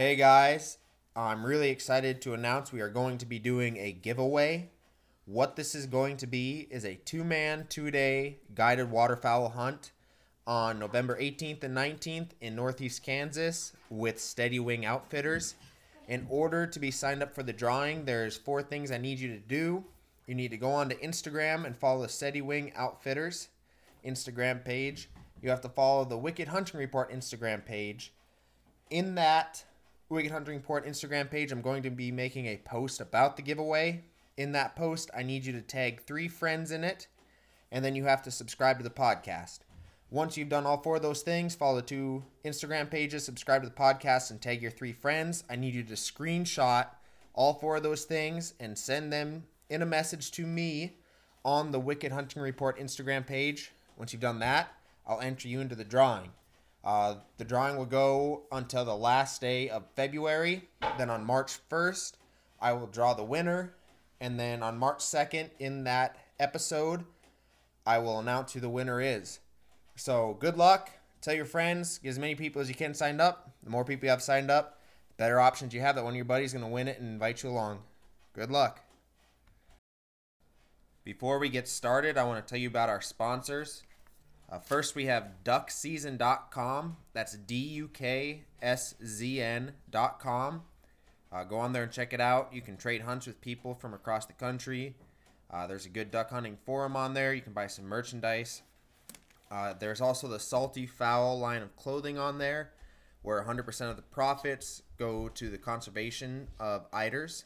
Hey 0.00 0.16
guys, 0.16 0.78
I'm 1.14 1.44
really 1.44 1.68
excited 1.68 2.22
to 2.22 2.32
announce 2.32 2.72
we 2.72 2.80
are 2.80 2.88
going 2.88 3.18
to 3.18 3.26
be 3.26 3.38
doing 3.38 3.76
a 3.76 3.92
giveaway. 3.92 4.70
What 5.26 5.56
this 5.56 5.74
is 5.74 5.84
going 5.84 6.16
to 6.16 6.26
be 6.26 6.66
is 6.70 6.86
a 6.86 6.94
two 7.04 7.22
man, 7.22 7.66
two 7.68 7.90
day 7.90 8.38
guided 8.54 8.90
waterfowl 8.90 9.50
hunt 9.50 9.92
on 10.46 10.78
November 10.78 11.20
18th 11.20 11.64
and 11.64 11.76
19th 11.76 12.28
in 12.40 12.56
Northeast 12.56 13.02
Kansas 13.02 13.74
with 13.90 14.18
Steady 14.18 14.58
Wing 14.58 14.86
Outfitters. 14.86 15.56
In 16.08 16.26
order 16.30 16.66
to 16.66 16.80
be 16.80 16.90
signed 16.90 17.22
up 17.22 17.34
for 17.34 17.42
the 17.42 17.52
drawing, 17.52 18.06
there's 18.06 18.38
four 18.38 18.62
things 18.62 18.90
I 18.90 18.96
need 18.96 19.18
you 19.18 19.28
to 19.28 19.38
do. 19.38 19.84
You 20.26 20.34
need 20.34 20.52
to 20.52 20.56
go 20.56 20.70
onto 20.70 20.98
Instagram 21.00 21.66
and 21.66 21.76
follow 21.76 22.00
the 22.00 22.08
Steady 22.08 22.40
Wing 22.40 22.72
Outfitters 22.74 23.48
Instagram 24.02 24.64
page. 24.64 25.10
You 25.42 25.50
have 25.50 25.60
to 25.60 25.68
follow 25.68 26.06
the 26.06 26.16
Wicked 26.16 26.48
Hunting 26.48 26.80
Report 26.80 27.12
Instagram 27.12 27.66
page. 27.66 28.14
In 28.88 29.14
that 29.16 29.64
Wicked 30.10 30.32
Hunting 30.32 30.56
Report 30.56 30.84
Instagram 30.84 31.30
page, 31.30 31.52
I'm 31.52 31.62
going 31.62 31.84
to 31.84 31.90
be 31.90 32.10
making 32.10 32.46
a 32.46 32.56
post 32.56 33.00
about 33.00 33.36
the 33.36 33.42
giveaway. 33.42 34.02
In 34.36 34.50
that 34.52 34.74
post, 34.74 35.08
I 35.16 35.22
need 35.22 35.44
you 35.44 35.52
to 35.52 35.60
tag 35.60 36.02
three 36.02 36.26
friends 36.26 36.72
in 36.72 36.82
it, 36.82 37.06
and 37.70 37.84
then 37.84 37.94
you 37.94 38.02
have 38.06 38.20
to 38.22 38.32
subscribe 38.32 38.78
to 38.78 38.82
the 38.82 38.90
podcast. 38.90 39.60
Once 40.10 40.36
you've 40.36 40.48
done 40.48 40.66
all 40.66 40.82
four 40.82 40.96
of 40.96 41.02
those 41.02 41.22
things, 41.22 41.54
follow 41.54 41.76
the 41.76 41.82
two 41.82 42.24
Instagram 42.44 42.90
pages, 42.90 43.24
subscribe 43.24 43.62
to 43.62 43.68
the 43.68 43.74
podcast, 43.74 44.32
and 44.32 44.42
tag 44.42 44.60
your 44.60 44.72
three 44.72 44.92
friends. 44.92 45.44
I 45.48 45.54
need 45.54 45.74
you 45.74 45.84
to 45.84 45.94
screenshot 45.94 46.88
all 47.32 47.54
four 47.54 47.76
of 47.76 47.84
those 47.84 48.02
things 48.02 48.54
and 48.58 48.76
send 48.76 49.12
them 49.12 49.44
in 49.68 49.80
a 49.80 49.86
message 49.86 50.32
to 50.32 50.44
me 50.44 50.96
on 51.44 51.70
the 51.70 51.78
Wicked 51.78 52.10
Hunting 52.10 52.42
Report 52.42 52.80
Instagram 52.80 53.24
page. 53.24 53.70
Once 53.96 54.12
you've 54.12 54.20
done 54.20 54.40
that, 54.40 54.72
I'll 55.06 55.20
enter 55.20 55.46
you 55.46 55.60
into 55.60 55.76
the 55.76 55.84
drawing. 55.84 56.30
Uh, 56.84 57.16
the 57.36 57.44
drawing 57.44 57.76
will 57.76 57.86
go 57.86 58.44
until 58.50 58.84
the 58.84 58.96
last 58.96 59.40
day 59.40 59.68
of 59.68 59.84
February. 59.94 60.68
Then 60.96 61.10
on 61.10 61.24
March 61.24 61.58
1st, 61.68 62.14
I 62.60 62.72
will 62.72 62.86
draw 62.86 63.14
the 63.14 63.24
winner. 63.24 63.74
And 64.20 64.38
then 64.38 64.62
on 64.62 64.78
March 64.78 64.98
2nd, 64.98 65.50
in 65.58 65.84
that 65.84 66.16
episode, 66.38 67.04
I 67.86 67.98
will 67.98 68.18
announce 68.18 68.52
who 68.52 68.60
the 68.60 68.68
winner 68.68 69.00
is. 69.00 69.40
So 69.96 70.36
good 70.40 70.56
luck. 70.56 70.90
Tell 71.20 71.34
your 71.34 71.44
friends, 71.44 71.98
get 71.98 72.08
as 72.10 72.18
many 72.18 72.34
people 72.34 72.62
as 72.62 72.68
you 72.68 72.74
can 72.74 72.94
signed 72.94 73.20
up. 73.20 73.50
The 73.62 73.70
more 73.70 73.84
people 73.84 74.06
you 74.06 74.10
have 74.10 74.22
signed 74.22 74.50
up, 74.50 74.80
the 75.08 75.14
better 75.22 75.38
options 75.38 75.74
you 75.74 75.80
have 75.80 75.96
that 75.96 76.04
one 76.04 76.14
of 76.14 76.16
your 76.16 76.24
buddies 76.24 76.50
is 76.50 76.52
going 76.54 76.64
to 76.64 76.72
win 76.72 76.88
it 76.88 76.98
and 76.98 77.08
invite 77.08 77.42
you 77.42 77.50
along. 77.50 77.80
Good 78.32 78.50
luck. 78.50 78.80
Before 81.04 81.38
we 81.38 81.48
get 81.48 81.68
started, 81.68 82.16
I 82.16 82.24
want 82.24 82.46
to 82.46 82.48
tell 82.48 82.60
you 82.60 82.68
about 82.68 82.88
our 82.88 83.00
sponsors. 83.00 83.82
Uh, 84.50 84.58
first, 84.58 84.94
we 84.94 85.06
have 85.06 85.30
duckseason.com. 85.44 86.96
That's 87.12 87.36
D 87.36 87.54
U 87.56 87.88
K 87.88 88.42
S 88.60 88.94
Z 89.04 89.40
N.com. 89.40 90.62
Uh, 91.32 91.44
go 91.44 91.58
on 91.58 91.72
there 91.72 91.84
and 91.84 91.92
check 91.92 92.12
it 92.12 92.20
out. 92.20 92.52
You 92.52 92.60
can 92.60 92.76
trade 92.76 93.02
hunts 93.02 93.26
with 93.26 93.40
people 93.40 93.74
from 93.74 93.94
across 93.94 94.26
the 94.26 94.32
country. 94.32 94.96
Uh, 95.50 95.66
there's 95.66 95.86
a 95.86 95.90
good 95.90 96.10
duck 96.10 96.30
hunting 96.30 96.56
forum 96.64 96.96
on 96.96 97.14
there. 97.14 97.32
You 97.32 97.42
can 97.42 97.52
buy 97.52 97.68
some 97.68 97.84
merchandise. 97.84 98.62
Uh, 99.50 99.74
there's 99.78 100.00
also 100.00 100.28
the 100.28 100.38
Salty 100.38 100.86
Fowl 100.86 101.38
line 101.38 101.62
of 101.62 101.76
clothing 101.76 102.18
on 102.18 102.38
there, 102.38 102.70
where 103.22 103.42
100% 103.42 103.90
of 103.90 103.96
the 103.96 104.02
profits 104.02 104.82
go 104.96 105.28
to 105.28 105.48
the 105.48 105.58
conservation 105.58 106.48
of 106.58 106.90
eiders. 106.92 107.44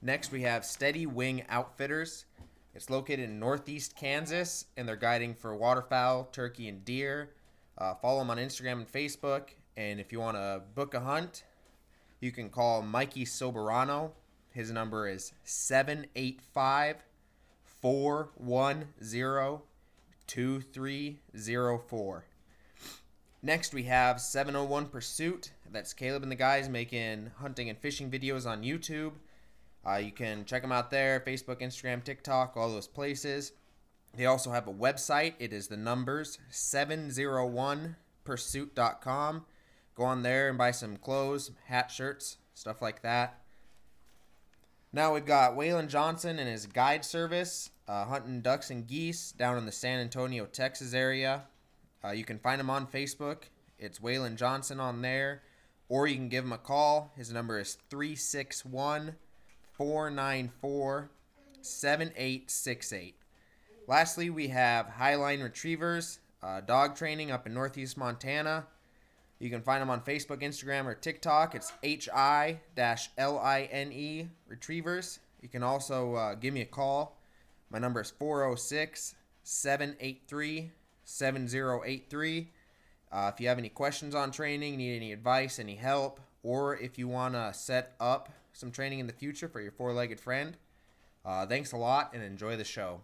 Next, 0.00 0.32
we 0.32 0.42
have 0.42 0.64
Steady 0.64 1.06
Wing 1.06 1.44
Outfitters. 1.48 2.24
It's 2.74 2.88
located 2.88 3.20
in 3.20 3.38
northeast 3.38 3.96
Kansas, 3.96 4.64
and 4.76 4.88
they're 4.88 4.96
guiding 4.96 5.34
for 5.34 5.54
waterfowl, 5.54 6.28
turkey, 6.32 6.68
and 6.68 6.84
deer. 6.84 7.30
Uh, 7.76 7.94
follow 7.94 8.20
them 8.20 8.30
on 8.30 8.38
Instagram 8.38 8.72
and 8.72 8.90
Facebook. 8.90 9.50
And 9.76 10.00
if 10.00 10.12
you 10.12 10.20
want 10.20 10.36
to 10.36 10.62
book 10.74 10.94
a 10.94 11.00
hunt, 11.00 11.44
you 12.20 12.32
can 12.32 12.48
call 12.48 12.82
Mikey 12.82 13.24
Soberano. 13.24 14.12
His 14.50 14.70
number 14.70 15.08
is 15.08 15.32
785 15.44 16.96
410 17.64 19.58
2304. 20.26 22.24
Next, 23.44 23.74
we 23.74 23.82
have 23.84 24.20
701 24.20 24.86
Pursuit. 24.86 25.50
That's 25.70 25.92
Caleb 25.92 26.22
and 26.22 26.30
the 26.30 26.36
guys 26.36 26.68
making 26.68 27.32
hunting 27.38 27.68
and 27.68 27.78
fishing 27.78 28.10
videos 28.10 28.46
on 28.46 28.62
YouTube. 28.62 29.12
Uh, 29.86 29.96
you 29.96 30.12
can 30.12 30.44
check 30.44 30.62
them 30.62 30.72
out 30.72 30.90
there 30.90 31.20
Facebook, 31.20 31.60
Instagram, 31.60 32.02
TikTok, 32.04 32.56
all 32.56 32.70
those 32.70 32.86
places. 32.86 33.52
They 34.16 34.26
also 34.26 34.52
have 34.52 34.68
a 34.68 34.72
website. 34.72 35.34
It 35.38 35.52
is 35.52 35.68
the 35.68 35.76
numbers 35.76 36.38
701pursuit.com. 36.50 39.44
Go 39.94 40.04
on 40.04 40.22
there 40.22 40.48
and 40.48 40.56
buy 40.56 40.70
some 40.70 40.96
clothes, 40.96 41.50
hat, 41.66 41.90
shirts, 41.90 42.38
stuff 42.54 42.80
like 42.80 43.02
that. 43.02 43.42
Now 44.92 45.14
we've 45.14 45.24
got 45.24 45.56
Waylon 45.56 45.88
Johnson 45.88 46.38
and 46.38 46.48
his 46.48 46.66
guide 46.66 47.04
service, 47.04 47.70
uh, 47.88 48.04
hunting 48.04 48.42
ducks 48.42 48.70
and 48.70 48.86
geese 48.86 49.32
down 49.32 49.56
in 49.56 49.64
the 49.64 49.72
San 49.72 50.00
Antonio, 50.00 50.44
Texas 50.44 50.92
area. 50.92 51.44
Uh, 52.04 52.10
you 52.10 52.24
can 52.24 52.38
find 52.38 52.60
him 52.60 52.68
on 52.68 52.86
Facebook. 52.86 53.44
It's 53.78 54.00
Waylon 54.00 54.36
Johnson 54.36 54.80
on 54.80 55.00
there. 55.02 55.42
Or 55.88 56.06
you 56.06 56.16
can 56.16 56.28
give 56.28 56.44
him 56.44 56.52
a 56.52 56.58
call. 56.58 57.12
His 57.16 57.32
number 57.32 57.58
is 57.58 57.78
361 57.90 59.16
494 59.72 61.10
7868. 61.60 63.16
Lastly, 63.86 64.30
we 64.30 64.48
have 64.48 64.86
Highline 64.86 65.42
Retrievers, 65.42 66.20
uh, 66.42 66.60
dog 66.60 66.96
training 66.96 67.30
up 67.30 67.46
in 67.46 67.54
Northeast 67.54 67.96
Montana. 67.96 68.66
You 69.38 69.50
can 69.50 69.62
find 69.62 69.82
them 69.82 69.90
on 69.90 70.02
Facebook, 70.02 70.40
Instagram, 70.42 70.86
or 70.86 70.94
TikTok. 70.94 71.54
It's 71.54 71.72
H 71.82 72.08
I 72.14 72.60
L 73.18 73.38
I 73.38 73.68
N 73.72 73.92
E 73.92 74.28
Retrievers. 74.46 75.18
You 75.40 75.48
can 75.48 75.62
also 75.62 76.14
uh, 76.14 76.34
give 76.36 76.54
me 76.54 76.60
a 76.60 76.66
call. 76.66 77.18
My 77.70 77.78
number 77.78 78.00
is 78.00 78.10
406 78.10 79.14
783 79.42 80.70
7083. 81.04 82.50
Uh, 83.10 83.30
if 83.34 83.40
you 83.40 83.48
have 83.48 83.58
any 83.58 83.68
questions 83.68 84.14
on 84.14 84.30
training, 84.30 84.76
need 84.76 84.96
any 84.96 85.12
advice, 85.12 85.58
any 85.58 85.74
help, 85.74 86.20
or 86.42 86.76
if 86.76 86.96
you 86.96 87.08
want 87.08 87.34
to 87.34 87.52
set 87.52 87.94
up 87.98 88.30
some 88.52 88.70
training 88.70 88.98
in 88.98 89.06
the 89.06 89.12
future 89.12 89.48
for 89.48 89.60
your 89.60 89.72
four 89.72 89.92
legged 89.92 90.20
friend, 90.20 90.56
uh, 91.24 91.46
thanks 91.46 91.72
a 91.72 91.76
lot 91.76 92.12
and 92.14 92.22
enjoy 92.22 92.56
the 92.56 92.64
show. 92.64 93.00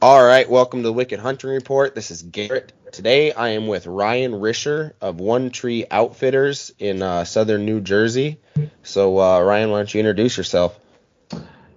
All 0.00 0.24
right, 0.24 0.48
welcome 0.48 0.80
to 0.80 0.88
the 0.88 0.92
Wicked 0.92 1.18
Hunting 1.18 1.50
Report. 1.50 1.94
This 1.94 2.10
is 2.10 2.22
Garrett. 2.22 2.72
Today 2.92 3.32
I 3.32 3.50
am 3.50 3.66
with 3.66 3.86
Ryan 3.86 4.32
Risher 4.32 4.92
of 5.00 5.18
One 5.18 5.50
Tree 5.50 5.86
Outfitters 5.90 6.72
in 6.78 7.02
uh, 7.02 7.24
southern 7.24 7.64
New 7.64 7.80
Jersey. 7.80 8.38
So, 8.82 9.18
uh, 9.20 9.40
Ryan, 9.40 9.70
why 9.70 9.78
don't 9.78 9.92
you 9.92 10.00
introduce 10.00 10.36
yourself? 10.36 10.78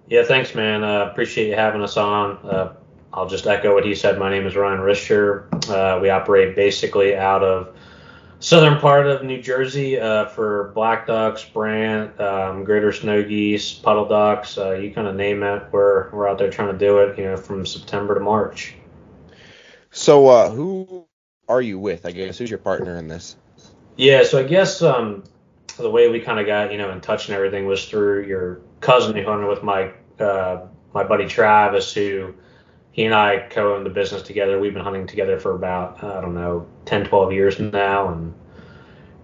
Yeah, 0.08 0.24
thanks, 0.24 0.54
man. 0.54 0.84
Uh, 0.84 1.08
appreciate 1.10 1.48
you 1.48 1.56
having 1.56 1.82
us 1.82 1.96
on. 1.96 2.38
Uh, 2.44 2.74
I'll 3.12 3.28
just 3.28 3.46
echo 3.46 3.74
what 3.74 3.84
he 3.84 3.94
said. 3.94 4.18
My 4.18 4.30
name 4.30 4.46
is 4.46 4.54
Ryan 4.54 4.80
Risher. 4.80 5.68
Uh, 5.68 6.00
we 6.00 6.10
operate 6.10 6.54
basically 6.54 7.16
out 7.16 7.42
of 7.42 7.74
southern 8.40 8.80
part 8.80 9.06
of 9.06 9.22
New 9.22 9.40
Jersey 9.40 10.00
uh, 10.00 10.26
for 10.26 10.72
black 10.74 11.06
ducks, 11.06 11.44
brant, 11.44 12.18
um, 12.20 12.64
greater 12.64 12.92
snow 12.92 13.22
geese, 13.22 13.72
puddle 13.72 14.08
ducks. 14.08 14.58
Uh, 14.58 14.72
you 14.72 14.92
kind 14.92 15.06
of 15.06 15.14
name 15.14 15.42
it. 15.42 15.64
We're 15.70 16.10
we're 16.10 16.28
out 16.28 16.38
there 16.38 16.50
trying 16.50 16.72
to 16.72 16.78
do 16.78 16.98
it. 16.98 17.16
You 17.18 17.24
know, 17.24 17.36
from 17.36 17.64
September 17.64 18.14
to 18.14 18.20
March. 18.20 18.74
So, 19.92 20.26
uh, 20.28 20.50
who 20.50 21.06
are 21.48 21.62
you 21.62 21.78
with? 21.78 22.06
I 22.06 22.10
guess 22.10 22.38
who's 22.38 22.50
your 22.50 22.58
partner 22.58 22.96
in 22.96 23.08
this? 23.08 23.36
Yeah, 23.96 24.24
so 24.24 24.38
I 24.38 24.44
guess 24.44 24.82
um, 24.82 25.24
the 25.76 25.90
way 25.90 26.08
we 26.08 26.20
kind 26.20 26.40
of 26.40 26.46
got 26.46 26.72
you 26.72 26.78
know 26.78 26.90
in 26.90 27.00
touch 27.00 27.28
and 27.28 27.36
everything 27.36 27.66
was 27.66 27.88
through 27.88 28.26
your 28.26 28.62
cousin 28.80 29.14
who 29.14 29.24
hunted 29.24 29.48
with 29.48 29.62
my 29.62 29.92
uh, 30.18 30.66
my 30.94 31.04
buddy 31.04 31.26
Travis, 31.26 31.92
who 31.92 32.34
he 32.92 33.04
and 33.04 33.14
I 33.14 33.46
co-own 33.50 33.84
the 33.84 33.90
business 33.90 34.22
together. 34.22 34.58
We've 34.58 34.74
been 34.74 34.82
hunting 34.82 35.06
together 35.06 35.38
for 35.38 35.54
about 35.54 36.02
I 36.02 36.20
don't 36.20 36.34
know 36.34 36.66
10, 36.86 37.06
12 37.06 37.32
years 37.32 37.58
now, 37.58 38.08
and 38.08 38.34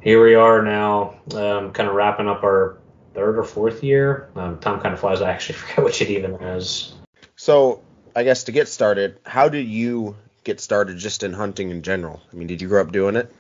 here 0.01 0.23
we 0.23 0.35
are 0.35 0.63
now, 0.63 1.19
um, 1.35 1.73
kind 1.73 1.89
of 1.89 1.95
wrapping 1.95 2.29
up 2.29 2.45
our 2.45 2.79
third 3.15 3.39
or 3.39 3.45
fourth 3.45 3.83
year. 3.83 4.29
Um, 4.37 4.59
time 4.61 4.81
kind 4.81 4.95
of 4.95 5.01
flies. 5.01 5.21
I 5.21 5.31
actually 5.31 5.55
forget 5.59 5.85
which 5.85 6.03
it 6.03 6.11
even 6.11 6.35
is. 6.35 6.95
So 7.35 7.83
I 8.15 8.23
guess 8.23 8.45
to 8.45 8.53
get 8.53 8.69
started, 8.69 9.19
how 9.25 9.49
did 9.49 9.67
you 9.67 10.17
get 10.45 10.61
started 10.61 10.97
just 10.97 11.23
in 11.23 11.33
hunting 11.33 11.71
in 11.71 11.83
general? 11.83 12.23
I 12.33 12.37
mean, 12.37 12.47
did 12.47 12.63
you 12.63 12.69
grow 12.69 12.81
up 12.81 12.93
doing 12.93 13.17
it? 13.17 13.33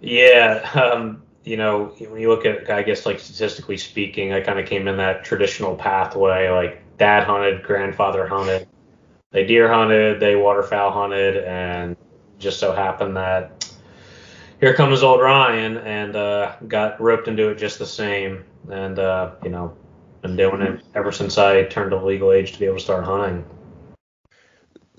Yeah, 0.00 0.68
um, 0.74 1.22
you 1.44 1.56
know, 1.56 1.94
when 1.98 2.20
you 2.20 2.28
look 2.28 2.44
at, 2.44 2.68
I 2.68 2.82
guess, 2.82 3.06
like 3.06 3.20
statistically 3.20 3.76
speaking, 3.76 4.32
I 4.32 4.40
kind 4.40 4.58
of 4.58 4.66
came 4.66 4.88
in 4.88 4.96
that 4.96 5.24
traditional 5.24 5.76
pathway. 5.76 6.50
Like 6.50 6.82
dad 6.98 7.24
hunted, 7.24 7.62
grandfather 7.62 8.26
hunted, 8.26 8.68
they 9.32 9.44
deer 9.46 9.72
hunted, 9.72 10.20
they 10.20 10.36
waterfowl 10.36 10.92
hunted, 10.92 11.38
and 11.44 11.96
just 12.38 12.60
so 12.60 12.72
happened 12.72 13.16
that 13.16 13.70
here 14.60 14.74
comes 14.74 15.02
old 15.02 15.20
Ryan 15.20 15.78
and 15.78 16.14
uh, 16.14 16.54
got 16.68 17.00
roped 17.00 17.26
into 17.26 17.48
it 17.48 17.58
just 17.58 17.80
the 17.80 17.86
same. 17.86 18.44
And 18.70 18.98
uh, 18.98 19.32
you 19.42 19.50
know, 19.50 19.76
been 20.20 20.36
doing 20.36 20.62
it 20.62 20.84
ever 20.94 21.10
since 21.10 21.36
I 21.36 21.64
turned 21.64 21.90
to 21.90 22.02
legal 22.02 22.30
age 22.32 22.52
to 22.52 22.58
be 22.60 22.66
able 22.66 22.76
to 22.76 22.82
start 22.82 23.04
hunting. 23.04 23.44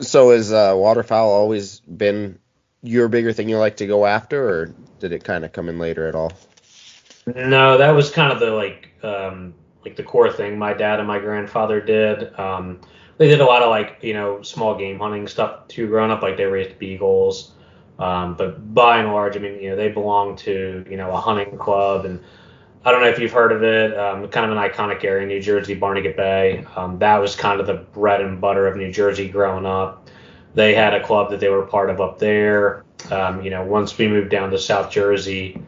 So 0.01 0.31
has 0.31 0.51
uh, 0.51 0.74
waterfowl 0.75 1.31
always 1.31 1.79
been 1.79 2.39
your 2.81 3.07
bigger 3.07 3.31
thing 3.31 3.47
you 3.47 3.57
like 3.57 3.77
to 3.77 3.88
go 3.88 4.06
after, 4.06 4.50
or 4.50 4.75
did 5.00 5.13
it 5.13 5.24
kind 5.24 5.45
of 5.45 5.53
come 5.53 5.69
in 5.69 5.79
later 5.79 6.07
at 6.07 6.15
all? 6.15 6.33
No, 7.25 7.77
that 7.77 7.91
was 7.91 8.12
kind 8.12 8.33
of 8.33 8.41
the 8.41 8.51
like 8.51 8.89
um, 9.01 9.53
like 9.86 9.95
the 9.95 10.03
core 10.03 10.31
thing 10.31 10.57
my 10.57 10.74
dad 10.74 11.00
and 11.00 11.07
my 11.07 11.19
grandfather 11.19 11.79
did. 11.79 12.38
Um, 12.38 12.81
they 13.24 13.30
did 13.30 13.40
a 13.40 13.46
lot 13.46 13.64
of 13.64 13.70
like 13.70 14.00
you 14.02 14.14
know 14.14 14.42
small 14.42 14.78
game 14.78 15.00
hunting 15.00 15.30
stuff 15.30 15.66
too 15.70 15.88
growing 15.88 16.12
up. 16.12 16.22
Like 16.22 16.36
they 16.36 16.44
raised 16.44 16.78
beagles, 16.78 17.54
um, 17.98 18.36
but 18.36 18.74
by 18.74 18.98
and 18.98 19.14
large, 19.14 19.38
I 19.38 19.40
mean 19.40 19.62
you 19.62 19.70
know 19.70 19.78
they 19.78 19.88
belong 19.88 20.36
to 20.38 20.86
you 20.90 20.98
know 20.98 21.10
a 21.10 21.16
hunting 21.16 21.58
club, 21.58 22.04
and 22.04 22.20
I 22.84 22.92
don't 22.92 23.00
know 23.00 23.08
if 23.08 23.20
you've 23.20 23.31
heard 23.31 23.54
of 23.54 23.64
it. 23.64 23.98
Um, 23.98 24.28
kind 24.28 24.46
of 24.46 24.58
an 24.58 24.58
iconic 24.58 25.06
area 25.06 25.24
in 25.24 25.30
New 25.30 25.42
Jersey, 25.42 25.74
Barnegat 25.74 26.18
Bay. 26.18 26.66
Um, 26.75 27.00
that 27.00 27.18
was 27.18 27.34
kind 27.34 27.62
of 27.62 27.68
the 27.68 27.75
bread 27.75 28.20
and 28.20 28.42
butter 28.42 28.68
of 28.68 28.75
New 28.75 28.92
Jersey 28.92 29.30
growing 29.30 29.66
up. 29.66 30.10
They 30.54 30.75
had 30.75 30.94
a 30.94 31.02
club 31.02 31.31
that 31.31 31.40
they 31.40 31.48
were 31.48 31.66
part 31.66 31.90
of 31.90 32.02
up 32.02 32.20
there. 32.20 32.84
Um, 33.10 33.42
you 33.42 33.52
know, 33.52 33.64
once 33.64 33.98
we 33.98 34.10
moved 34.10 34.31
down 34.31 34.52
to 34.52 34.60
South 34.60 34.92
Jersey, 34.92 35.62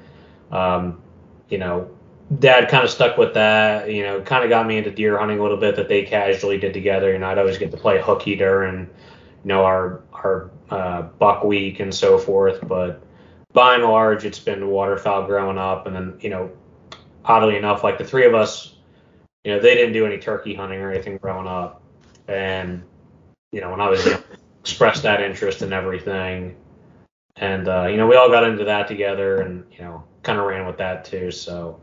um, 0.51 1.01
you 1.47 1.57
know, 1.57 1.89
dad 2.39 2.69
kind 2.69 2.83
of 2.83 2.89
stuck 2.89 3.17
with 3.17 3.33
that. 3.33 3.91
You 3.91 4.03
know, 4.03 4.21
kind 4.21 4.43
of 4.43 4.49
got 4.49 4.67
me 4.67 4.77
into 4.77 4.91
deer 4.91 5.17
hunting 5.17 5.39
a 5.39 5.41
little 5.41 5.57
bit 5.57 5.75
that 5.75 5.87
they 5.87 6.03
casually 6.03 6.57
did 6.57 6.73
together. 6.73 7.11
You 7.11 7.19
know, 7.19 7.27
I'd 7.27 7.37
always 7.37 7.57
get 7.57 7.71
to 7.71 7.77
play 7.77 8.01
hook 8.01 8.27
eater 8.27 8.63
and 8.63 8.87
you 9.43 9.49
know 9.49 9.63
our 9.63 10.01
our 10.13 10.51
uh, 10.69 11.03
buck 11.03 11.43
week 11.43 11.79
and 11.79 11.93
so 11.93 12.17
forth. 12.17 12.65
But 12.67 13.01
by 13.53 13.75
and 13.75 13.83
large, 13.83 14.25
it's 14.25 14.39
been 14.39 14.67
waterfowl 14.67 15.25
growing 15.25 15.57
up, 15.57 15.87
and 15.87 15.95
then 15.95 16.17
you 16.19 16.29
know, 16.29 16.51
oddly 17.23 17.57
enough, 17.57 17.83
like 17.83 17.97
the 17.97 18.05
three 18.05 18.25
of 18.25 18.33
us, 18.33 18.75
you 19.43 19.53
know, 19.53 19.59
they 19.59 19.75
didn't 19.75 19.93
do 19.93 20.05
any 20.05 20.17
turkey 20.17 20.53
hunting 20.53 20.79
or 20.79 20.91
anything 20.91 21.17
growing 21.17 21.47
up, 21.47 21.81
and 22.27 22.83
you 23.51 23.61
know, 23.61 23.71
when 23.71 23.81
I 23.81 23.89
was 23.89 24.05
young, 24.05 24.23
expressed 24.59 25.03
that 25.03 25.21
interest 25.21 25.61
in 25.61 25.71
everything. 25.71 26.55
And 27.37 27.67
uh, 27.67 27.87
you 27.87 27.97
know, 27.97 28.07
we 28.07 28.15
all 28.15 28.29
got 28.29 28.43
into 28.43 28.65
that 28.65 28.87
together, 28.87 29.41
and 29.41 29.63
you 29.71 29.79
know, 29.79 30.03
kind 30.23 30.39
of 30.39 30.45
ran 30.45 30.65
with 30.65 30.77
that 30.77 31.05
too. 31.05 31.31
So, 31.31 31.81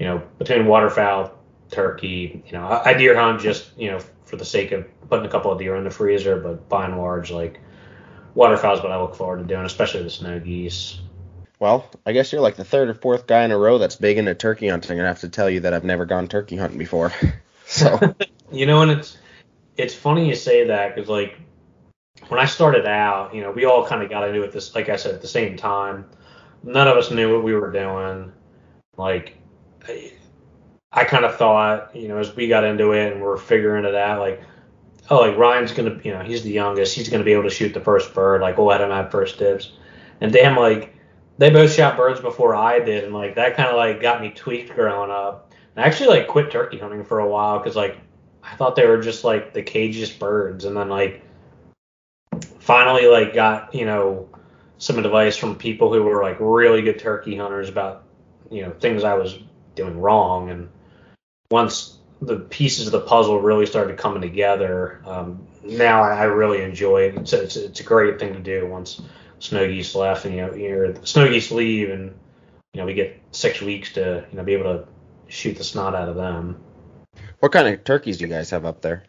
you 0.00 0.06
know, 0.06 0.22
between 0.38 0.66
waterfowl, 0.66 1.38
turkey, 1.70 2.42
you 2.46 2.52
know, 2.52 2.66
I, 2.66 2.90
I 2.90 2.94
deer 2.94 3.14
hunt 3.14 3.40
just, 3.40 3.78
you 3.78 3.90
know, 3.90 4.00
for 4.24 4.36
the 4.36 4.46
sake 4.46 4.72
of 4.72 4.86
putting 5.10 5.26
a 5.26 5.28
couple 5.28 5.52
of 5.52 5.58
deer 5.58 5.76
in 5.76 5.84
the 5.84 5.90
freezer, 5.90 6.40
but 6.40 6.68
by 6.70 6.86
and 6.86 6.96
large, 6.96 7.30
like 7.30 7.60
waterfowl 8.34 8.78
is 8.78 8.82
what 8.82 8.92
I 8.92 9.00
look 9.00 9.14
forward 9.14 9.40
to 9.40 9.44
doing, 9.44 9.66
especially 9.66 10.02
the 10.02 10.10
snow 10.10 10.40
geese. 10.40 11.00
Well, 11.58 11.86
I 12.06 12.12
guess 12.12 12.32
you're 12.32 12.40
like 12.40 12.56
the 12.56 12.64
third 12.64 12.88
or 12.88 12.94
fourth 12.94 13.26
guy 13.26 13.44
in 13.44 13.50
a 13.50 13.58
row 13.58 13.76
that's 13.76 13.96
big 13.96 14.16
into 14.16 14.34
turkey 14.34 14.68
hunting. 14.68 14.98
I 14.98 15.06
have 15.06 15.20
to 15.20 15.28
tell 15.28 15.50
you 15.50 15.60
that 15.60 15.74
I've 15.74 15.84
never 15.84 16.06
gone 16.06 16.28
turkey 16.28 16.56
hunting 16.56 16.78
before. 16.78 17.12
so, 17.66 18.14
you 18.50 18.64
know, 18.64 18.80
and 18.80 18.90
it's 18.90 19.18
it's 19.76 19.94
funny 19.94 20.26
you 20.26 20.34
say 20.34 20.66
that 20.68 20.94
because 20.94 21.10
like 21.10 21.38
when 22.28 22.40
I 22.40 22.46
started 22.46 22.86
out, 22.86 23.34
you 23.34 23.42
know, 23.42 23.50
we 23.50 23.66
all 23.66 23.86
kind 23.86 24.02
of 24.02 24.08
got 24.08 24.26
into 24.26 24.42
it 24.42 24.52
this, 24.52 24.74
like 24.74 24.88
I 24.88 24.96
said, 24.96 25.14
at 25.14 25.20
the 25.20 25.28
same 25.28 25.58
time. 25.58 26.06
None 26.62 26.88
of 26.88 26.96
us 26.96 27.10
knew 27.10 27.34
what 27.34 27.44
we 27.44 27.52
were 27.52 27.70
doing. 27.70 28.32
Like 28.96 29.36
I 30.92 31.04
kind 31.04 31.24
of 31.24 31.36
thought, 31.36 31.94
you 31.94 32.08
know, 32.08 32.18
as 32.18 32.34
we 32.34 32.48
got 32.48 32.64
into 32.64 32.92
it 32.92 33.12
and 33.12 33.22
we're 33.22 33.36
figuring 33.36 33.84
it 33.84 33.94
out, 33.94 34.20
like, 34.20 34.42
oh, 35.08 35.20
like 35.20 35.36
Ryan's 35.36 35.72
gonna, 35.72 36.00
you 36.02 36.12
know, 36.12 36.22
he's 36.22 36.42
the 36.42 36.50
youngest, 36.50 36.94
he's 36.94 37.08
gonna 37.08 37.24
be 37.24 37.32
able 37.32 37.44
to 37.44 37.50
shoot 37.50 37.74
the 37.74 37.80
first 37.80 38.12
bird. 38.12 38.40
Like, 38.40 38.58
we'll 38.58 38.66
let 38.66 38.80
him 38.80 38.90
have 38.90 39.10
first 39.10 39.38
dibs. 39.38 39.72
And 40.20 40.32
damn, 40.32 40.56
like, 40.56 40.94
they 41.40 41.48
both 41.48 41.72
shot 41.72 41.96
birds 41.96 42.20
before 42.20 42.54
I 42.54 42.80
did, 42.80 43.04
and 43.04 43.14
like 43.14 43.36
that 43.36 43.56
kind 43.56 43.70
of 43.70 43.76
like 43.76 44.02
got 44.02 44.20
me 44.20 44.28
tweaked 44.28 44.74
growing 44.74 45.10
up. 45.10 45.54
I 45.74 45.84
actually 45.84 46.10
like 46.10 46.28
quit 46.28 46.50
turkey 46.50 46.76
hunting 46.76 47.02
for 47.02 47.20
a 47.20 47.26
while 47.26 47.58
because 47.58 47.74
like 47.74 47.96
I 48.42 48.54
thought 48.56 48.76
they 48.76 48.86
were 48.86 49.00
just 49.00 49.24
like 49.24 49.54
the 49.54 49.62
cagiest 49.62 50.18
birds, 50.18 50.66
and 50.66 50.76
then 50.76 50.90
like 50.90 51.22
finally 52.58 53.06
like 53.06 53.32
got 53.32 53.74
you 53.74 53.86
know 53.86 54.28
some 54.76 54.98
advice 54.98 55.38
from 55.38 55.56
people 55.56 55.90
who 55.90 56.02
were 56.02 56.22
like 56.22 56.36
really 56.40 56.82
good 56.82 56.98
turkey 56.98 57.38
hunters 57.38 57.70
about 57.70 58.04
you 58.50 58.60
know 58.60 58.72
things 58.72 59.02
I 59.02 59.14
was 59.14 59.38
doing 59.74 59.98
wrong. 60.00 60.50
And 60.50 60.68
once 61.50 61.98
the 62.20 62.36
pieces 62.36 62.86
of 62.86 62.92
the 62.92 63.00
puzzle 63.00 63.40
really 63.40 63.66
started 63.66 63.98
coming 63.98 64.22
together, 64.22 65.02
um, 65.06 65.46
now 65.64 66.02
I, 66.02 66.16
I, 66.16 66.24
really 66.24 66.62
enjoy 66.62 67.02
it. 67.02 67.16
It's, 67.16 67.32
it's, 67.32 67.56
it's 67.56 67.80
a 67.80 67.84
great 67.84 68.18
thing 68.18 68.34
to 68.34 68.40
do 68.40 68.66
once 68.66 69.00
snow 69.38 69.66
geese 69.66 69.94
left 69.94 70.26
and 70.26 70.34
you 70.34 70.42
know 70.42 70.54
you 70.54 70.94
snow 71.02 71.26
geese 71.26 71.50
leave 71.50 71.88
and 71.88 72.14
you 72.74 72.80
know 72.80 72.84
we 72.84 72.92
get 72.92 73.18
six 73.32 73.62
weeks 73.62 73.94
to 73.94 74.24
you 74.30 74.36
know 74.36 74.44
be 74.44 74.52
able 74.52 74.64
to 74.64 74.86
shoot 75.28 75.56
the 75.56 75.64
snot 75.64 75.94
out 75.94 76.08
of 76.08 76.16
them. 76.16 76.60
What 77.40 77.52
kind 77.52 77.68
of 77.68 77.84
turkeys 77.84 78.18
do 78.18 78.24
you 78.24 78.30
guys 78.30 78.50
have 78.50 78.64
up 78.64 78.82
there? 78.82 79.04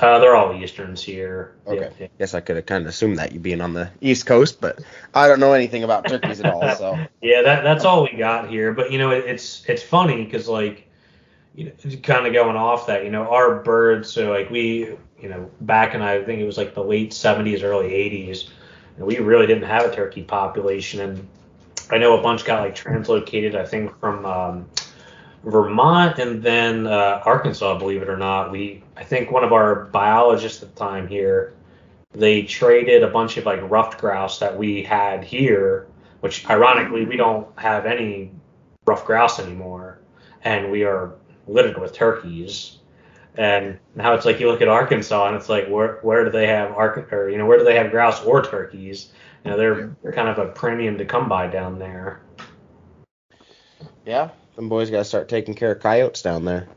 Uh, 0.00 0.18
they're 0.18 0.36
all 0.36 0.54
easterns 0.54 1.02
here. 1.02 1.54
Okay. 1.66 1.90
Yeah. 1.98 2.06
Guess 2.18 2.34
I 2.34 2.40
could 2.40 2.56
have 2.56 2.66
kind 2.66 2.82
of 2.82 2.88
assumed 2.88 3.18
that 3.18 3.32
you 3.32 3.40
being 3.40 3.60
on 3.60 3.74
the 3.74 3.90
East 4.00 4.26
Coast, 4.26 4.60
but 4.60 4.80
I 5.14 5.26
don't 5.28 5.40
know 5.40 5.52
anything 5.52 5.82
about 5.84 6.06
turkeys 6.08 6.40
at 6.40 6.52
all. 6.52 6.58
So. 6.78 6.96
yeah, 7.20 7.42
that 7.42 7.64
that's 7.64 7.84
all 7.84 8.04
we 8.04 8.16
got 8.16 8.48
here. 8.48 8.72
But 8.72 8.92
you 8.92 8.98
know, 8.98 9.10
it, 9.10 9.24
it's 9.24 9.64
it's 9.68 9.82
funny 9.82 10.24
because 10.24 10.46
like, 10.46 10.86
you 11.54 11.64
know, 11.64 11.96
kind 12.02 12.26
of 12.26 12.32
going 12.32 12.56
off 12.56 12.86
that, 12.86 13.04
you 13.04 13.10
know, 13.10 13.28
our 13.30 13.62
birds. 13.62 14.10
So 14.12 14.30
like 14.30 14.50
we, 14.50 14.96
you 15.20 15.28
know, 15.28 15.50
back 15.62 15.94
in 15.94 16.02
I 16.02 16.22
think 16.22 16.40
it 16.40 16.44
was 16.44 16.56
like 16.56 16.74
the 16.74 16.84
late 16.84 17.10
70s, 17.10 17.62
early 17.64 17.88
80s, 17.88 18.48
we 18.98 19.18
really 19.18 19.46
didn't 19.46 19.64
have 19.64 19.90
a 19.90 19.94
turkey 19.94 20.22
population, 20.22 21.00
and 21.00 21.28
I 21.90 21.98
know 21.98 22.18
a 22.18 22.22
bunch 22.22 22.44
got 22.44 22.60
like 22.60 22.74
translocated. 22.74 23.54
I 23.54 23.64
think 23.64 23.98
from 23.98 24.26
um, 24.26 24.68
Vermont 25.44 26.18
and 26.18 26.42
then 26.42 26.86
uh, 26.86 27.22
Arkansas, 27.24 27.78
believe 27.78 28.02
it 28.02 28.08
or 28.08 28.16
not. 28.16 28.50
We 28.50 28.82
I 28.96 29.04
think 29.04 29.30
one 29.30 29.44
of 29.44 29.52
our 29.52 29.84
biologists 29.86 30.62
at 30.62 30.74
the 30.74 30.78
time 30.78 31.06
here, 31.06 31.54
they 32.12 32.42
traded 32.42 33.02
a 33.02 33.08
bunch 33.08 33.36
of 33.36 33.46
like 33.46 33.60
ruffed 33.70 34.00
grouse 34.00 34.38
that 34.40 34.56
we 34.56 34.82
had 34.82 35.24
here, 35.24 35.86
which 36.20 36.48
ironically 36.50 37.04
we 37.04 37.16
don't 37.16 37.46
have 37.58 37.86
any 37.86 38.32
ruffed 38.84 39.06
grouse 39.06 39.38
anymore, 39.38 40.00
and 40.42 40.70
we 40.70 40.84
are 40.84 41.14
littered 41.46 41.78
with 41.78 41.92
turkeys. 41.92 42.78
And 43.36 43.78
now 43.94 44.14
it's 44.14 44.24
like 44.24 44.40
you 44.40 44.50
look 44.50 44.62
at 44.62 44.68
Arkansas 44.68 45.28
and 45.28 45.36
it's 45.36 45.48
like 45.48 45.68
where 45.68 45.98
where 46.02 46.24
do 46.24 46.30
they 46.30 46.48
have 46.48 46.72
Ark 46.72 47.12
or 47.12 47.28
you 47.28 47.38
know 47.38 47.46
where 47.46 47.58
do 47.58 47.64
they 47.64 47.76
have 47.76 47.92
grouse 47.92 48.22
or 48.24 48.42
turkeys? 48.42 49.12
You 49.44 49.52
know 49.52 49.56
they're 49.56 49.96
they're 50.02 50.12
kind 50.12 50.28
of 50.28 50.38
a 50.38 50.46
premium 50.46 50.98
to 50.98 51.04
come 51.04 51.28
by 51.28 51.46
down 51.46 51.78
there. 51.78 52.20
Yeah, 54.04 54.30
them 54.58 54.68
boys 54.68 54.90
got 54.90 54.98
to 54.98 55.04
start 55.04 55.28
taking 55.28 55.54
care 55.54 55.72
of 55.72 55.80
coyotes 55.80 56.20
down 56.20 56.44
there. 56.44 56.68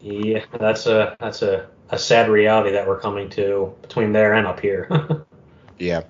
Yeah, 0.00 0.44
that's 0.58 0.86
a 0.86 1.16
that's 1.20 1.42
a, 1.42 1.68
a 1.90 1.98
sad 1.98 2.28
reality 2.28 2.72
that 2.72 2.88
we're 2.88 3.00
coming 3.00 3.28
to 3.30 3.74
between 3.82 4.12
there 4.12 4.34
and 4.34 4.46
up 4.46 4.60
here. 4.60 5.24
yeah, 5.78 6.02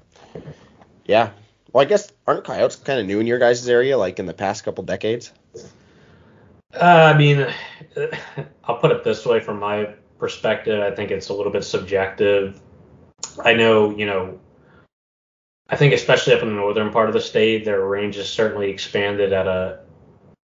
yeah. 1.04 1.30
Well, 1.72 1.82
I 1.82 1.84
guess 1.86 2.10
aren't 2.26 2.44
coyotes 2.44 2.76
kind 2.76 3.00
of 3.00 3.06
new 3.06 3.20
in 3.20 3.26
your 3.26 3.38
guys' 3.38 3.68
area, 3.68 3.98
like 3.98 4.18
in 4.18 4.26
the 4.26 4.34
past 4.34 4.64
couple 4.64 4.84
decades? 4.84 5.32
Uh, 6.72 7.12
I 7.14 7.18
mean, 7.18 7.46
I'll 8.64 8.78
put 8.78 8.92
it 8.92 9.04
this 9.04 9.26
way 9.26 9.40
from 9.40 9.58
my 9.58 9.94
perspective. 10.18 10.80
I 10.80 10.94
think 10.94 11.10
it's 11.10 11.28
a 11.28 11.34
little 11.34 11.52
bit 11.52 11.64
subjective. 11.64 12.60
I 13.44 13.54
know, 13.54 13.90
you 13.96 14.06
know, 14.06 14.40
I 15.68 15.76
think 15.76 15.94
especially 15.94 16.34
up 16.34 16.42
in 16.42 16.48
the 16.48 16.54
northern 16.54 16.92
part 16.92 17.08
of 17.08 17.14
the 17.14 17.20
state, 17.20 17.64
their 17.64 17.84
range 17.84 18.16
has 18.16 18.28
certainly 18.28 18.70
expanded 18.70 19.32
at 19.32 19.46
a 19.46 19.83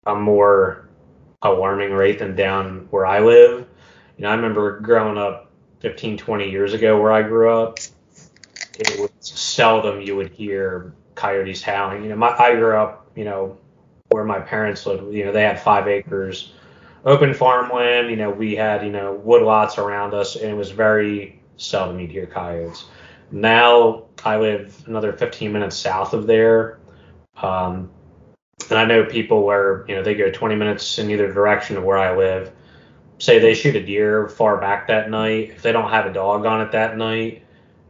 a 0.06 0.16
more 0.16 0.88
alarming 1.42 1.92
rate 1.92 2.20
than 2.20 2.36
down 2.36 2.88
where 2.90 3.06
I 3.06 3.20
live. 3.20 3.68
You 4.18 4.24
know, 4.24 4.30
I 4.30 4.36
remember 4.36 4.80
growing 4.80 5.18
up 5.18 5.52
15, 5.80 6.18
20 6.18 6.50
years 6.50 6.74
ago 6.74 7.00
where 7.02 7.12
I 7.12 7.22
grew 7.22 7.52
up, 7.52 7.80
it 8.80 9.00
was 9.00 9.10
seldom 9.20 10.02
you 10.02 10.16
would 10.16 10.32
hear 10.32 10.94
coyotes 11.16 11.62
howling. 11.62 12.04
You 12.04 12.10
know, 12.10 12.16
my, 12.16 12.30
I 12.38 12.56
grew 12.56 12.76
up, 12.76 13.10
you 13.16 13.26
know, 13.26 13.58
where 14.10 14.24
my 14.24 14.40
parents 14.40 14.86
lived, 14.86 15.14
you 15.14 15.26
know, 15.26 15.32
they 15.32 15.44
had 15.44 15.60
five 15.60 15.88
acres 15.88 16.54
open 17.06 17.34
farmland. 17.34 18.10
You 18.10 18.18
know, 18.18 18.30
we 18.30 18.56
had, 18.56 18.84
you 18.84 18.92
know, 18.92 19.14
wood 19.14 19.44
lots 19.44 19.78
around 19.78 20.14
us, 20.14 20.36
and 20.36 20.50
it 20.50 20.56
was 20.56 20.72
very 20.72 21.40
seldom 21.58 22.00
you'd 22.00 22.12
hear 22.12 22.26
coyotes. 22.26 22.86
Now 23.32 24.06
I 24.24 24.38
live 24.38 24.84
another 24.88 25.14
15 25.14 25.52
minutes 25.52 25.76
south 25.76 26.14
of 26.14 26.28
there. 26.28 26.80
Um, 27.42 27.90
and 28.70 28.80
I 28.80 28.86
know 28.86 29.06
people 29.06 29.44
where 29.44 29.86
you 29.88 29.96
know 29.96 30.04
they 30.04 30.16
go 30.16 30.32
20 30.32 30.56
minutes 30.56 30.98
in 30.98 31.10
either 31.10 31.32
direction 31.32 31.78
of 31.78 31.84
where 31.84 31.98
I 31.98 32.16
live. 32.16 32.52
Say 33.18 33.40
they 33.40 33.54
shoot 33.54 33.76
a 33.76 33.86
deer 33.86 34.28
far 34.28 34.58
back 34.58 34.88
that 34.88 35.10
night. 35.10 35.52
If 35.52 35.62
they 35.62 35.72
don't 35.72 35.90
have 35.90 36.06
a 36.06 36.14
dog 36.14 36.46
on 36.46 36.62
it 36.62 36.72
that 36.72 36.98
night, 36.98 37.44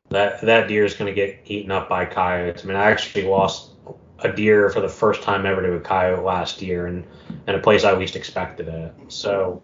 that 0.10 0.42
that 0.42 0.68
deer 0.68 0.86
is 0.86 0.94
going 0.94 1.14
to 1.14 1.16
get 1.16 1.40
eaten 1.46 1.72
up 1.72 1.90
by 1.90 2.06
coyotes. 2.06 2.64
I 2.64 2.68
mean, 2.68 2.78
I 2.78 2.92
actually 2.92 3.26
lost 3.26 3.72
a 4.20 4.32
deer 4.32 4.70
for 4.70 4.82
the 4.82 4.90
first 4.90 5.24
time 5.24 5.46
ever 5.46 5.62
to 5.62 5.74
a 5.74 5.80
coyote 5.80 6.24
last 6.24 6.62
year, 6.62 6.88
and 6.88 7.06
in 7.48 7.56
a 7.56 7.60
place 7.60 7.84
I 7.84 7.94
least 7.94 8.16
expected 8.16 8.68
it. 8.68 8.94
So 9.08 9.62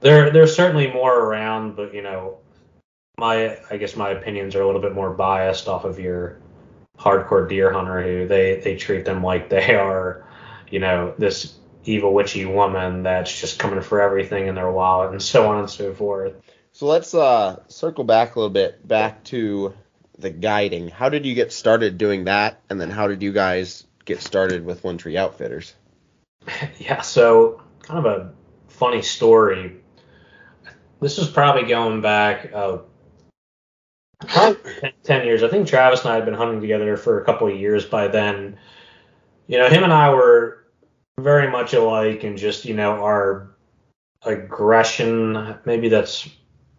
there 0.00 0.30
there's 0.30 0.54
certainly 0.54 0.90
more 0.90 1.18
around, 1.18 1.76
but 1.76 1.94
you 1.94 2.02
know, 2.02 2.38
my 3.18 3.58
I 3.70 3.76
guess 3.76 3.96
my 3.96 4.10
opinions 4.10 4.54
are 4.54 4.62
a 4.62 4.66
little 4.66 4.80
bit 4.80 4.94
more 4.94 5.10
biased 5.10 5.68
off 5.68 5.84
of 5.84 5.98
your 5.98 6.40
hardcore 6.98 7.48
deer 7.48 7.72
hunter 7.72 8.02
who 8.02 8.26
they 8.26 8.60
they 8.60 8.76
treat 8.76 9.04
them 9.04 9.22
like 9.22 9.48
they 9.48 9.74
are 9.74 10.23
you 10.74 10.80
know, 10.80 11.14
this 11.18 11.54
evil 11.84 12.12
witchy 12.12 12.44
woman 12.44 13.04
that's 13.04 13.40
just 13.40 13.60
coming 13.60 13.80
for 13.80 14.00
everything 14.00 14.48
in 14.48 14.56
their 14.56 14.72
wallet 14.72 15.12
and 15.12 15.22
so 15.22 15.48
on 15.48 15.60
and 15.60 15.70
so 15.70 15.94
forth. 15.94 16.34
So 16.72 16.86
let's 16.86 17.14
uh, 17.14 17.62
circle 17.68 18.02
back 18.02 18.34
a 18.34 18.40
little 18.40 18.50
bit 18.50 18.86
back 18.86 19.22
to 19.26 19.72
the 20.18 20.30
guiding. 20.30 20.88
How 20.88 21.10
did 21.10 21.26
you 21.26 21.36
get 21.36 21.52
started 21.52 21.96
doing 21.96 22.24
that, 22.24 22.60
and 22.68 22.80
then 22.80 22.90
how 22.90 23.06
did 23.06 23.22
you 23.22 23.32
guys 23.32 23.84
get 24.04 24.20
started 24.20 24.64
with 24.64 24.82
One 24.82 24.98
Tree 24.98 25.16
Outfitters? 25.16 25.72
Yeah, 26.78 27.02
so 27.02 27.62
kind 27.82 28.04
of 28.04 28.06
a 28.06 28.32
funny 28.66 29.00
story. 29.00 29.76
This 31.00 31.18
is 31.18 31.28
probably 31.28 31.68
going 31.68 32.00
back 32.00 32.50
uh, 32.52 32.78
probably 34.26 34.72
10, 34.80 34.92
10 35.04 35.26
years. 35.26 35.44
I 35.44 35.48
think 35.48 35.68
Travis 35.68 36.00
and 36.00 36.10
I 36.10 36.16
had 36.16 36.24
been 36.24 36.34
hunting 36.34 36.60
together 36.60 36.96
for 36.96 37.20
a 37.20 37.24
couple 37.24 37.46
of 37.46 37.56
years 37.56 37.84
by 37.84 38.08
then. 38.08 38.58
You 39.46 39.58
know, 39.58 39.68
him 39.68 39.84
and 39.84 39.92
I 39.92 40.12
were 40.12 40.63
very 41.18 41.50
much 41.50 41.72
alike 41.72 42.24
and 42.24 42.36
just, 42.36 42.64
you 42.64 42.74
know, 42.74 43.04
our 43.04 43.50
aggression, 44.24 45.56
maybe 45.64 45.88
that's 45.88 46.28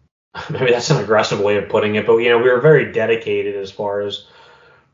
maybe 0.50 0.70
that's 0.70 0.90
an 0.90 1.02
aggressive 1.02 1.40
way 1.40 1.56
of 1.56 1.68
putting 1.68 1.94
it, 1.94 2.06
but 2.06 2.18
you 2.18 2.28
know, 2.28 2.38
we 2.38 2.50
were 2.50 2.60
very 2.60 2.92
dedicated 2.92 3.56
as 3.56 3.70
far 3.70 4.00
as 4.00 4.26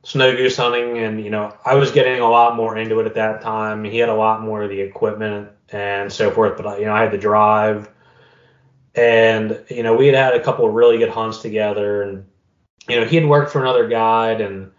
snow 0.05 0.35
goose 0.37 0.57
hunting 0.57 0.99
and 0.99 1.23
you 1.23 1.31
know 1.31 1.57
i 1.65 1.77
was 1.77 1.93
getting 1.93 2.21
a 2.21 2.29
lot 2.29 2.57
more 2.57 2.77
into 2.77 2.99
it 3.01 3.07
at 3.07 3.15
that 3.15 3.41
time. 3.41 3.85
He 3.85 3.99
had 3.99 4.09
a 4.09 4.15
lot 4.15 4.43
more 4.43 4.63
of 4.63 4.71
the 4.71 4.81
equipment 4.81 5.51
and 5.71 6.13
so 6.13 6.31
forth 6.31 6.61
but 6.61 6.81
you 6.81 6.87
know 6.87 6.95
i 6.95 7.03
had 7.03 7.13
the 7.13 7.19
drive. 7.19 7.89
And 8.95 9.65
you 9.71 9.83
know 9.83 9.97
we 9.97 10.07
had 10.07 10.17
had 10.17 10.35
a 10.35 10.43
couple 10.43 10.67
of 10.67 10.75
really 10.75 10.99
good 10.99 11.09
hunts 11.09 11.39
together 11.39 12.03
and 12.03 12.27
you 12.89 13.01
know 13.01 13.07
he 13.07 13.17
had 13.17 13.27
worked 13.27 13.53
for 13.53 13.63
another 13.63 13.89
guide 13.89 14.41
and 14.41 14.71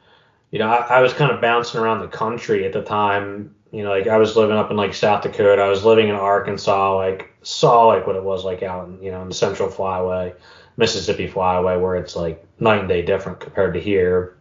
you 0.51 0.59
know 0.59 0.67
I, 0.67 0.97
I 0.97 1.01
was 1.01 1.13
kind 1.13 1.31
of 1.31 1.41
bouncing 1.41 1.79
around 1.79 2.01
the 2.01 2.07
country 2.07 2.65
at 2.65 2.73
the 2.73 2.83
time 2.83 3.52
you 3.73 3.83
know 3.83 3.89
like 3.89 4.07
i 4.07 4.17
was 4.17 4.37
living 4.37 4.55
up 4.55 4.71
in 4.71 4.77
like 4.77 4.93
south 4.93 5.23
dakota. 5.23 5.61
I 5.61 5.67
was 5.67 5.83
living 5.83 6.07
in 6.07 6.15
arkansas 6.15 6.95
like 6.95 7.33
saw 7.41 7.87
like 7.87 8.07
what 8.07 8.15
it 8.15 8.23
was 8.23 8.45
like 8.45 8.63
out 8.63 8.87
in 8.87 9.01
you 9.03 9.11
know 9.11 9.21
in 9.21 9.27
the 9.27 9.35
central 9.35 9.67
flyway 9.67 10.33
mississippi 10.77 11.27
flyway 11.27 11.79
where 11.79 11.95
it's 11.95 12.15
like 12.15 12.45
night 12.59 12.79
and 12.79 12.89
day 12.89 13.01
different 13.01 13.39
compared 13.39 13.73
to 13.73 13.81
here. 13.81 14.37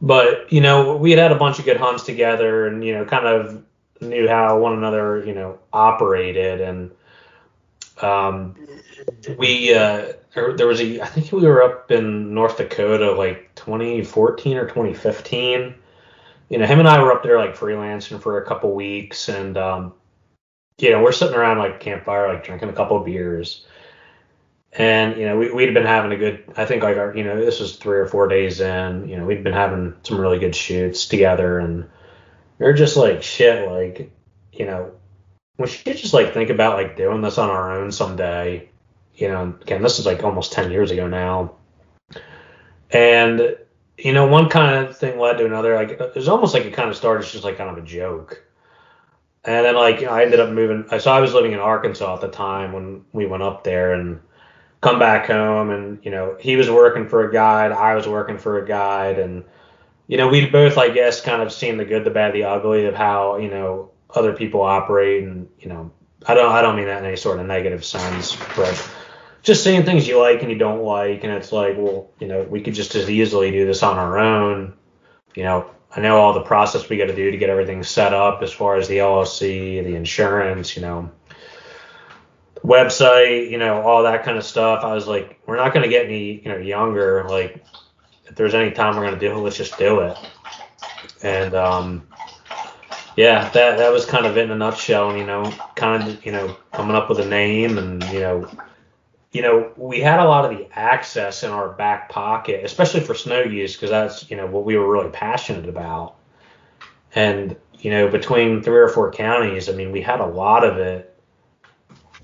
But 0.00 0.52
you 0.52 0.60
know 0.60 0.96
we 0.96 1.10
had 1.10 1.18
had 1.18 1.32
a 1.32 1.36
bunch 1.36 1.58
of 1.58 1.64
good 1.64 1.76
hunts 1.76 2.04
together 2.04 2.66
and 2.66 2.84
you 2.84 2.92
know 2.92 3.04
kind 3.04 3.26
of 3.26 3.62
knew 4.00 4.28
how 4.28 4.58
one 4.58 4.74
another 4.74 5.24
you 5.24 5.34
know 5.34 5.58
operated. 5.72 6.60
And 6.60 6.90
um, 8.00 8.56
we 9.36 9.74
uh, 9.74 10.12
there, 10.34 10.66
was 10.66 10.80
a 10.80 11.00
I 11.00 11.06
think 11.06 11.32
we 11.32 11.46
were 11.46 11.62
up 11.62 11.90
in 11.90 12.34
North 12.34 12.56
Dakota 12.56 13.12
like 13.12 13.54
2014 13.54 14.56
or 14.56 14.66
2015. 14.66 15.74
You 16.48 16.58
know, 16.58 16.66
him 16.66 16.78
and 16.78 16.88
I 16.88 17.02
were 17.02 17.12
up 17.12 17.22
there 17.22 17.38
like 17.38 17.56
freelancing 17.56 18.20
for 18.20 18.38
a 18.38 18.46
couple 18.46 18.74
weeks, 18.74 19.28
and 19.28 19.56
um, 19.56 19.94
you 20.78 20.90
know, 20.90 21.02
we're 21.02 21.12
sitting 21.12 21.36
around 21.36 21.58
like 21.58 21.80
campfire, 21.80 22.32
like 22.32 22.44
drinking 22.44 22.68
a 22.68 22.74
couple 22.74 22.98
of 22.98 23.04
beers, 23.04 23.66
and 24.72 25.16
you 25.16 25.26
know 25.26 25.38
we, 25.38 25.50
we'd 25.52 25.74
been 25.74 25.86
having 25.86 26.12
a 26.12 26.16
good 26.16 26.44
i 26.56 26.64
think 26.64 26.82
like 26.82 26.96
our 26.96 27.16
you 27.16 27.24
know 27.24 27.42
this 27.42 27.60
was 27.60 27.76
three 27.76 27.98
or 27.98 28.06
four 28.06 28.26
days 28.26 28.60
in 28.60 29.06
you 29.06 29.16
know 29.18 29.26
we'd 29.26 29.44
been 29.44 29.52
having 29.52 29.94
some 30.02 30.18
really 30.18 30.38
good 30.38 30.56
shoots 30.56 31.06
together 31.06 31.58
and 31.58 31.86
we 32.58 32.64
are 32.64 32.72
just 32.72 32.96
like 32.96 33.22
shit 33.22 33.68
like 33.68 34.10
you 34.52 34.64
know 34.64 34.92
we 35.58 35.68
should 35.68 35.96
just 35.96 36.14
like 36.14 36.34
think 36.34 36.50
about 36.50 36.76
like 36.76 36.96
doing 36.96 37.22
this 37.22 37.38
on 37.38 37.50
our 37.50 37.78
own 37.78 37.92
someday. 37.92 38.68
You 39.14 39.28
know 39.28 39.54
again 39.60 39.82
this 39.82 39.98
is 39.98 40.06
like 40.06 40.22
almost 40.22 40.52
10 40.52 40.70
years 40.70 40.90
ago 40.90 41.06
now. 41.06 41.52
And 42.90 43.56
you 44.04 44.12
know 44.12 44.26
one 44.26 44.48
kind 44.48 44.84
of 44.84 44.96
thing 44.96 45.18
led 45.18 45.38
to 45.38 45.46
another 45.46 45.76
like 45.76 45.90
it 45.92 46.14
was 46.14 46.28
almost 46.28 46.54
like 46.54 46.64
it 46.64 46.72
kind 46.72 46.90
of 46.90 46.96
started 46.96 47.26
just 47.26 47.44
like 47.44 47.56
kind 47.56 47.70
of 47.70 47.82
a 47.82 47.86
joke. 47.86 48.44
And 49.44 49.64
then 49.64 49.74
like 49.74 50.00
you 50.00 50.06
know, 50.06 50.12
i 50.12 50.22
ended 50.22 50.40
up 50.40 50.50
moving 50.50 50.84
so 51.00 51.10
i 51.10 51.20
was 51.20 51.34
living 51.34 51.52
in 51.52 51.58
arkansas 51.58 52.14
at 52.14 52.20
the 52.20 52.28
time 52.28 52.72
when 52.72 53.04
we 53.12 53.26
went 53.26 53.42
up 53.42 53.64
there 53.64 53.94
and 53.94 54.20
come 54.80 54.98
back 54.98 55.26
home 55.26 55.70
and 55.70 56.04
you 56.04 56.10
know 56.10 56.36
he 56.40 56.56
was 56.56 56.70
working 56.70 57.08
for 57.08 57.28
a 57.28 57.32
guide 57.32 57.72
i 57.72 57.94
was 57.94 58.06
working 58.06 58.38
for 58.38 58.62
a 58.62 58.66
guide. 58.66 59.18
And 59.18 59.44
you 60.08 60.16
know 60.16 60.28
we 60.28 60.46
both 60.46 60.78
i 60.78 60.88
guess 60.88 61.20
kind 61.20 61.42
of 61.42 61.52
seen 61.52 61.76
the 61.76 61.84
good 61.84 62.04
the 62.04 62.10
bad 62.10 62.34
the 62.34 62.44
ugly 62.44 62.86
of 62.86 62.94
how 62.94 63.36
you 63.36 63.48
know 63.48 63.90
other 64.14 64.32
people 64.32 64.62
operate. 64.62 65.24
And 65.24 65.48
you 65.60 65.68
know 65.68 65.90
i 66.26 66.34
don't 66.34 66.52
i 66.52 66.60
don't 66.60 66.76
mean 66.76 66.86
that 66.86 66.98
in 66.98 67.06
any 67.06 67.16
sort 67.16 67.38
of 67.38 67.46
negative 67.46 67.84
sense 67.84 68.36
but 68.56 68.90
just 69.42 69.64
seeing 69.64 69.84
things 69.84 70.06
you 70.06 70.18
like 70.18 70.42
and 70.42 70.50
you 70.50 70.58
don't 70.58 70.82
like 70.82 71.24
and 71.24 71.32
it's 71.32 71.52
like 71.52 71.76
well 71.76 72.10
you 72.20 72.28
know 72.28 72.42
we 72.44 72.60
could 72.60 72.74
just 72.74 72.94
as 72.94 73.10
easily 73.10 73.50
do 73.50 73.66
this 73.66 73.82
on 73.82 73.98
our 73.98 74.18
own 74.18 74.72
you 75.34 75.42
know 75.42 75.68
i 75.94 76.00
know 76.00 76.16
all 76.16 76.32
the 76.32 76.42
process 76.42 76.88
we 76.88 76.96
got 76.96 77.06
to 77.06 77.16
do 77.16 77.30
to 77.30 77.36
get 77.36 77.50
everything 77.50 77.82
set 77.82 78.14
up 78.14 78.42
as 78.42 78.52
far 78.52 78.76
as 78.76 78.88
the 78.88 78.98
llc 78.98 79.40
the 79.40 79.94
insurance 79.94 80.76
you 80.76 80.82
know 80.82 81.10
website, 82.64 83.50
you 83.50 83.58
know, 83.58 83.82
all 83.82 84.02
that 84.04 84.24
kind 84.24 84.38
of 84.38 84.44
stuff. 84.44 84.84
I 84.84 84.94
was 84.94 85.06
like, 85.06 85.40
we're 85.46 85.56
not 85.56 85.72
going 85.74 85.82
to 85.82 85.88
get 85.88 86.06
any, 86.06 86.40
you 86.40 86.48
know, 86.48 86.58
younger. 86.58 87.24
Like, 87.28 87.64
if 88.26 88.34
there's 88.34 88.54
any 88.54 88.70
time 88.70 88.96
we're 88.96 89.02
going 89.02 89.18
to 89.18 89.20
do 89.20 89.32
it, 89.32 89.38
let's 89.38 89.56
just 89.56 89.78
do 89.78 90.00
it. 90.00 90.16
And, 91.22 91.54
um, 91.54 92.06
yeah, 93.16 93.48
that, 93.50 93.78
that 93.78 93.92
was 93.92 94.06
kind 94.06 94.26
of 94.26 94.36
it 94.36 94.44
in 94.44 94.50
a 94.50 94.56
nutshell, 94.56 95.10
And 95.10 95.18
you 95.18 95.26
know, 95.26 95.52
kind 95.74 96.08
of, 96.08 96.24
you 96.24 96.32
know, 96.32 96.56
coming 96.72 96.96
up 96.96 97.08
with 97.08 97.20
a 97.20 97.26
name 97.26 97.78
and, 97.78 98.02
you 98.04 98.20
know, 98.20 98.48
you 99.32 99.42
know, 99.42 99.72
we 99.76 100.00
had 100.00 100.20
a 100.20 100.24
lot 100.24 100.44
of 100.44 100.56
the 100.56 100.68
access 100.78 101.42
in 101.42 101.50
our 101.50 101.70
back 101.70 102.08
pocket, 102.08 102.64
especially 102.64 103.00
for 103.00 103.14
snow 103.14 103.48
geese, 103.48 103.74
because 103.74 103.90
that's, 103.90 104.30
you 104.30 104.36
know, 104.36 104.46
what 104.46 104.64
we 104.64 104.76
were 104.76 104.90
really 104.90 105.10
passionate 105.10 105.68
about. 105.68 106.16
And, 107.14 107.56
you 107.78 107.90
know, 107.90 108.08
between 108.08 108.62
three 108.62 108.78
or 108.78 108.88
four 108.88 109.10
counties, 109.10 109.68
I 109.68 109.72
mean, 109.72 109.90
we 109.90 110.02
had 110.02 110.20
a 110.20 110.26
lot 110.26 110.64
of 110.64 110.78
it 110.78 111.12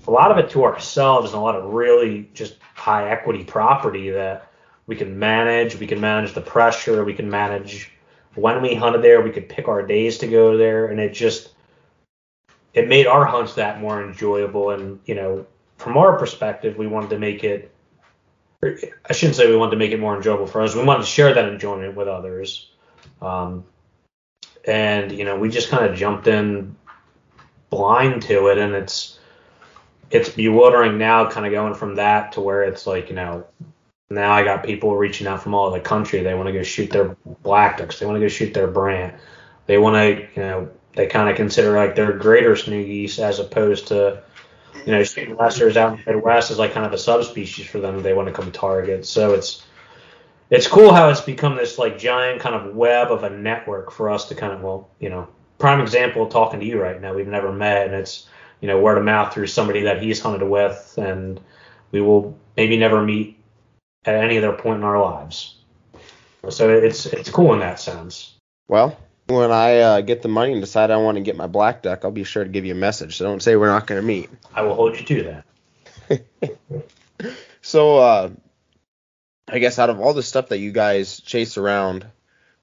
a 0.07 0.11
lot 0.11 0.31
of 0.31 0.37
it 0.37 0.49
to 0.49 0.63
ourselves 0.63 1.31
and 1.31 1.39
a 1.39 1.43
lot 1.43 1.55
of 1.55 1.71
really 1.71 2.29
just 2.33 2.55
high 2.73 3.11
equity 3.11 3.43
property 3.43 4.09
that 4.09 4.51
we 4.87 4.95
can 4.95 5.19
manage. 5.19 5.77
We 5.77 5.85
can 5.85 6.01
manage 6.01 6.33
the 6.33 6.41
pressure. 6.41 7.03
We 7.03 7.13
can 7.13 7.29
manage 7.29 7.91
when 8.33 8.61
we 8.61 8.73
hunted 8.73 9.03
there. 9.03 9.21
We 9.21 9.29
could 9.29 9.47
pick 9.47 9.67
our 9.67 9.85
days 9.85 10.17
to 10.19 10.27
go 10.27 10.57
there, 10.57 10.87
and 10.87 10.99
it 10.99 11.13
just 11.13 11.49
it 12.73 12.87
made 12.87 13.05
our 13.05 13.23
hunts 13.25 13.53
that 13.55 13.79
more 13.81 14.03
enjoyable. 14.03 14.71
And 14.71 14.99
you 15.05 15.13
know, 15.13 15.45
from 15.79 15.97
our 15.97 16.19
perspective, 16.19 16.77
we 16.77 16.87
wanted 16.87 17.09
to 17.11 17.19
make 17.19 17.43
it. 17.43 17.73
I 18.61 19.13
shouldn't 19.13 19.37
say 19.37 19.49
we 19.49 19.55
wanted 19.55 19.71
to 19.71 19.77
make 19.77 19.91
it 19.91 19.99
more 19.99 20.15
enjoyable 20.15 20.45
for 20.45 20.61
us. 20.61 20.75
We 20.75 20.83
wanted 20.83 21.03
to 21.03 21.09
share 21.09 21.33
that 21.33 21.47
enjoyment 21.47 21.95
with 21.95 22.09
others. 22.09 22.69
Um, 23.21 23.63
and 24.67 25.11
you 25.11 25.23
know, 25.23 25.39
we 25.39 25.49
just 25.49 25.69
kind 25.69 25.85
of 25.85 25.97
jumped 25.97 26.27
in 26.27 26.75
blind 27.69 28.21
to 28.23 28.47
it, 28.47 28.57
and 28.57 28.75
it's 28.75 29.17
it's 30.11 30.29
bewildering 30.29 30.97
now, 30.97 31.29
kind 31.29 31.45
of 31.45 31.53
going 31.53 31.73
from 31.73 31.95
that 31.95 32.33
to 32.33 32.41
where 32.41 32.63
it's 32.63 32.85
like, 32.85 33.09
you 33.09 33.15
know, 33.15 33.45
now 34.09 34.31
I 34.31 34.43
got 34.43 34.63
people 34.63 34.97
reaching 34.97 35.27
out 35.27 35.41
from 35.41 35.53
all 35.53 35.67
over 35.67 35.77
the 35.77 35.83
country. 35.83 36.21
They 36.23 36.33
want 36.33 36.47
to 36.47 36.53
go 36.53 36.63
shoot 36.63 36.89
their 36.89 37.15
black 37.43 37.77
ducks. 37.77 37.99
They 37.99 38.05
want 38.05 38.17
to 38.17 38.21
go 38.21 38.27
shoot 38.27 38.53
their 38.53 38.67
brant. 38.67 39.13
They 39.67 39.77
want 39.77 39.95
to, 39.95 40.27
you 40.35 40.41
know, 40.41 40.69
they 40.93 41.05
kind 41.05 41.29
of 41.29 41.35
consider 41.35 41.77
like 41.77 41.95
their 41.95 42.13
greater 42.13 42.55
snow 42.55 42.83
geese 42.83 43.19
as 43.19 43.39
opposed 43.39 43.87
to, 43.89 44.23
you 44.89 44.95
know, 44.95 45.03
shooting 45.03 45.35
lessers 45.35 45.75
out 45.75 45.99
in 45.99 46.03
the 46.03 46.13
Midwest 46.15 46.49
is 46.49 46.57
like 46.57 46.73
kind 46.73 46.83
of 46.83 46.91
a 46.93 46.97
subspecies 46.97 47.67
for 47.67 47.79
them. 47.79 48.01
They 48.01 48.15
want 48.15 48.27
to 48.27 48.33
come 48.33 48.51
target. 48.51 49.05
So 49.05 49.35
it's 49.35 49.63
it's 50.49 50.65
cool 50.65 50.91
how 50.91 51.09
it's 51.09 51.21
become 51.21 51.55
this 51.55 51.77
like 51.77 51.99
giant 51.99 52.41
kind 52.41 52.55
of 52.55 52.75
web 52.75 53.11
of 53.11 53.23
a 53.23 53.29
network 53.29 53.91
for 53.91 54.09
us 54.09 54.27
to 54.29 54.35
kind 54.35 54.51
of 54.51 54.61
well, 54.61 54.89
you 54.99 55.09
know, 55.09 55.27
prime 55.59 55.79
example 55.79 56.25
talking 56.25 56.59
to 56.59 56.65
you 56.65 56.81
right 56.81 56.99
now. 56.99 57.13
We've 57.13 57.27
never 57.27 57.53
met, 57.53 57.85
and 57.85 57.93
it's 57.93 58.27
you 58.61 58.67
know, 58.67 58.79
word 58.79 58.97
of 58.97 59.05
mouth 59.05 59.31
through 59.31 59.45
somebody 59.45 59.83
that 59.83 60.01
he's 60.01 60.19
hunted 60.19 60.49
with, 60.49 60.95
and 60.97 61.39
we 61.91 62.01
will 62.01 62.35
maybe 62.57 62.75
never 62.75 63.03
meet 63.03 63.37
at 64.05 64.15
any 64.15 64.39
other 64.39 64.53
point 64.53 64.79
in 64.79 64.83
our 64.83 64.99
lives. 64.99 65.59
So 66.49 66.67
it's 66.67 67.05
it's 67.05 67.29
cool 67.29 67.53
in 67.53 67.59
that 67.59 67.79
sense. 67.79 68.33
Well, 68.67 68.97
when 69.29 69.51
I 69.51 69.77
uh, 69.79 70.01
get 70.01 70.21
the 70.21 70.27
money 70.27 70.53
and 70.53 70.61
decide 70.61 70.91
I 70.91 70.97
want 70.97 71.15
to 71.15 71.21
get 71.21 71.37
my 71.37 71.47
black 71.47 71.83
duck, 71.83 72.03
I'll 72.03 72.11
be 72.11 72.23
sure 72.23 72.43
to 72.43 72.49
give 72.49 72.65
you 72.65 72.73
a 72.73 72.77
message. 72.77 73.17
So 73.17 73.25
don't 73.25 73.41
say 73.41 73.55
we're 73.55 73.67
not 73.67 73.87
going 73.87 74.01
to 74.01 74.05
meet. 74.05 74.29
I 74.53 74.63
will 74.63 74.75
hold 74.75 74.99
you 74.99 75.05
to 75.05 75.43
that. 76.09 76.25
so, 77.61 77.97
uh, 77.97 78.29
I 79.47 79.59
guess 79.59 79.79
out 79.79 79.89
of 79.89 79.99
all 79.99 80.13
the 80.13 80.23
stuff 80.23 80.49
that 80.49 80.59
you 80.59 80.71
guys 80.71 81.19
chase 81.21 81.57
around, 81.57 82.05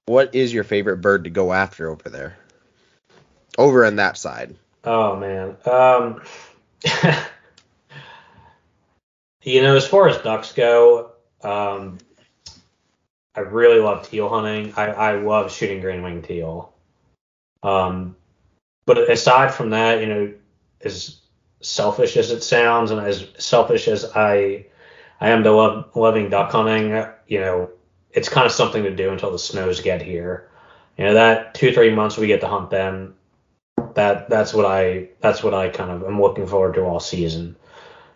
what 0.06 0.34
is 0.34 0.52
your 0.52 0.64
favorite 0.64 0.98
bird 0.98 1.24
to 1.24 1.30
go 1.30 1.52
after 1.52 1.88
over 1.90 2.08
there? 2.08 2.36
Over 3.58 3.84
on 3.84 3.96
that 3.96 4.16
side. 4.16 4.56
Oh 4.84 5.16
man. 5.16 5.56
Um, 5.64 6.22
you 9.42 9.62
know, 9.62 9.76
as 9.76 9.86
far 9.86 10.08
as 10.08 10.18
ducks 10.18 10.52
go, 10.52 11.12
um, 11.42 11.98
I 13.36 13.40
really 13.40 13.80
love 13.80 14.08
teal 14.08 14.28
hunting. 14.28 14.72
I, 14.76 14.86
I 14.86 15.16
love 15.16 15.52
shooting 15.52 15.80
green 15.80 16.02
wing 16.02 16.22
teal. 16.22 16.72
Um, 17.62 18.16
but 18.86 19.10
aside 19.10 19.52
from 19.52 19.70
that, 19.70 20.00
you 20.00 20.06
know, 20.06 20.32
as 20.82 21.20
selfish 21.60 22.16
as 22.16 22.30
it 22.30 22.42
sounds, 22.42 22.90
and 22.90 23.00
as 23.00 23.26
selfish 23.38 23.88
as 23.88 24.04
I 24.14 24.66
I 25.20 25.30
am 25.30 25.42
to 25.44 25.52
love 25.52 25.90
loving 25.94 26.30
duck 26.30 26.52
hunting, 26.52 27.04
you 27.26 27.40
know, 27.40 27.70
it's 28.12 28.28
kind 28.28 28.46
of 28.46 28.52
something 28.52 28.82
to 28.84 28.94
do 28.94 29.10
until 29.10 29.32
the 29.32 29.38
snows 29.38 29.80
get 29.80 30.02
here. 30.02 30.50
You 30.96 31.04
know, 31.04 31.14
that 31.14 31.54
two 31.54 31.72
three 31.72 31.90
months 31.90 32.16
we 32.16 32.26
get 32.26 32.40
to 32.40 32.48
hunt 32.48 32.70
them 32.70 33.16
that 33.96 34.28
that's 34.28 34.54
what 34.54 34.66
I 34.66 35.08
that's 35.20 35.42
what 35.42 35.54
I 35.54 35.70
kind 35.70 35.90
of 35.90 36.04
am 36.04 36.20
looking 36.20 36.46
forward 36.46 36.74
to 36.74 36.82
all 36.82 37.00
season. 37.00 37.56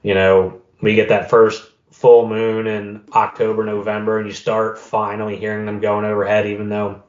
You 0.03 0.15
know, 0.15 0.61
we 0.81 0.95
get 0.95 1.09
that 1.09 1.31
first 1.31 1.70
full 2.01 2.27
moon 2.27 2.67
in 2.67 3.05
October, 3.13 3.63
November, 3.63 4.19
and 4.19 4.27
you 4.27 4.33
start 4.33 4.79
finally 4.79 5.37
hearing 5.37 5.67
them 5.67 5.81
going 5.81 6.07
overhead, 6.07 6.47
even 6.47 6.71
though, 6.71 7.03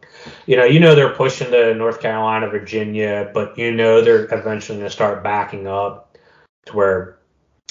you 0.46 0.58
know, 0.58 0.66
you 0.66 0.82
know 0.82 0.96
they're 0.96 1.16
pushing 1.16 1.50
to 1.50 1.74
North 1.74 2.02
Carolina, 2.02 2.50
Virginia, 2.50 3.32
but 3.34 3.58
you 3.58 3.72
know 3.72 4.02
they're 4.02 4.26
eventually 4.26 4.80
going 4.80 4.90
to 4.90 4.94
start 4.94 5.24
backing 5.24 5.66
up 5.66 6.18
to 6.66 6.76
where, 6.76 7.18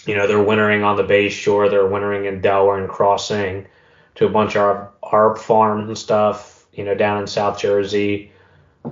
you 0.07 0.17
know, 0.17 0.27
they're 0.27 0.43
wintering 0.43 0.83
on 0.83 0.97
the 0.97 1.03
Bay 1.03 1.29
Shore, 1.29 1.69
they're 1.69 1.87
wintering 1.87 2.25
in 2.25 2.41
Delaware 2.41 2.79
and 2.79 2.89
crossing 2.89 3.67
to 4.15 4.25
a 4.25 4.31
bunch 4.31 4.57
of 4.57 4.89
ARB 5.03 5.37
farms 5.37 5.89
and 5.89 5.99
stuff, 5.99 6.65
you 6.73 6.85
know, 6.85 6.95
down 6.95 7.21
in 7.21 7.27
South 7.27 7.61
Jersey, 7.61 8.33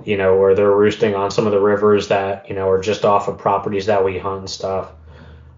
you 0.05 0.17
know, 0.17 0.37
where 0.37 0.53
they're 0.53 0.75
roosting 0.75 1.15
on 1.15 1.31
some 1.31 1.47
of 1.47 1.51
the 1.51 1.59
rivers 1.59 2.09
that, 2.09 2.47
you 2.47 2.53
know, 2.53 2.69
are 2.69 2.79
just 2.79 3.05
off 3.05 3.27
of 3.27 3.39
properties 3.39 3.87
that 3.87 4.05
we 4.05 4.19
hunt 4.19 4.41
and 4.41 4.49
stuff. 4.49 4.91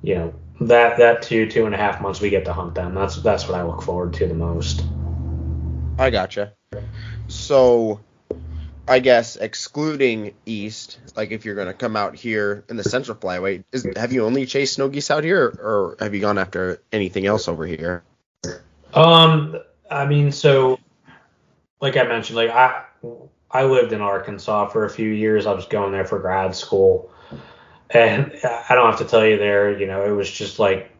You 0.03 0.15
know, 0.15 0.33
that 0.61 0.97
that 0.97 1.23
two 1.23 1.49
two 1.49 1.65
and 1.65 1.73
a 1.73 1.77
half 1.77 2.01
months 2.01 2.21
we 2.21 2.29
get 2.29 2.45
to 2.45 2.53
hunt 2.53 2.75
them. 2.75 2.93
That's 2.93 3.17
that's 3.17 3.47
what 3.47 3.59
I 3.59 3.63
look 3.63 3.81
forward 3.81 4.13
to 4.15 4.27
the 4.27 4.33
most. 4.33 4.83
I 5.97 6.09
gotcha. 6.09 6.53
So, 7.27 7.99
I 8.87 8.99
guess 8.99 9.35
excluding 9.35 10.33
east, 10.45 10.99
like 11.15 11.31
if 11.31 11.45
you're 11.45 11.55
gonna 11.55 11.73
come 11.73 11.95
out 11.95 12.15
here 12.15 12.63
in 12.69 12.77
the 12.77 12.83
central 12.83 13.17
flyway, 13.17 13.63
is 13.71 13.87
have 13.95 14.13
you 14.13 14.25
only 14.25 14.45
chased 14.45 14.75
snow 14.75 14.87
geese 14.87 15.09
out 15.09 15.23
here, 15.23 15.45
or 15.45 15.97
have 15.99 16.13
you 16.13 16.21
gone 16.21 16.37
after 16.37 16.81
anything 16.91 17.25
else 17.25 17.47
over 17.47 17.65
here? 17.65 18.03
Um, 18.93 19.57
I 19.89 20.05
mean, 20.05 20.31
so 20.31 20.79
like 21.81 21.97
I 21.97 22.03
mentioned, 22.03 22.37
like 22.37 22.51
I 22.51 22.83
I 23.49 23.63
lived 23.63 23.93
in 23.93 24.01
Arkansas 24.01 24.67
for 24.67 24.85
a 24.85 24.89
few 24.89 25.09
years. 25.09 25.45
I 25.45 25.53
was 25.53 25.65
going 25.65 25.91
there 25.91 26.05
for 26.05 26.19
grad 26.19 26.55
school. 26.55 27.10
And 27.93 28.31
I 28.43 28.75
don't 28.75 28.89
have 28.89 28.99
to 28.99 29.05
tell 29.05 29.25
you 29.25 29.37
there, 29.37 29.77
you 29.77 29.85
know, 29.85 30.05
it 30.05 30.11
was 30.11 30.31
just 30.31 30.59
like 30.59 30.91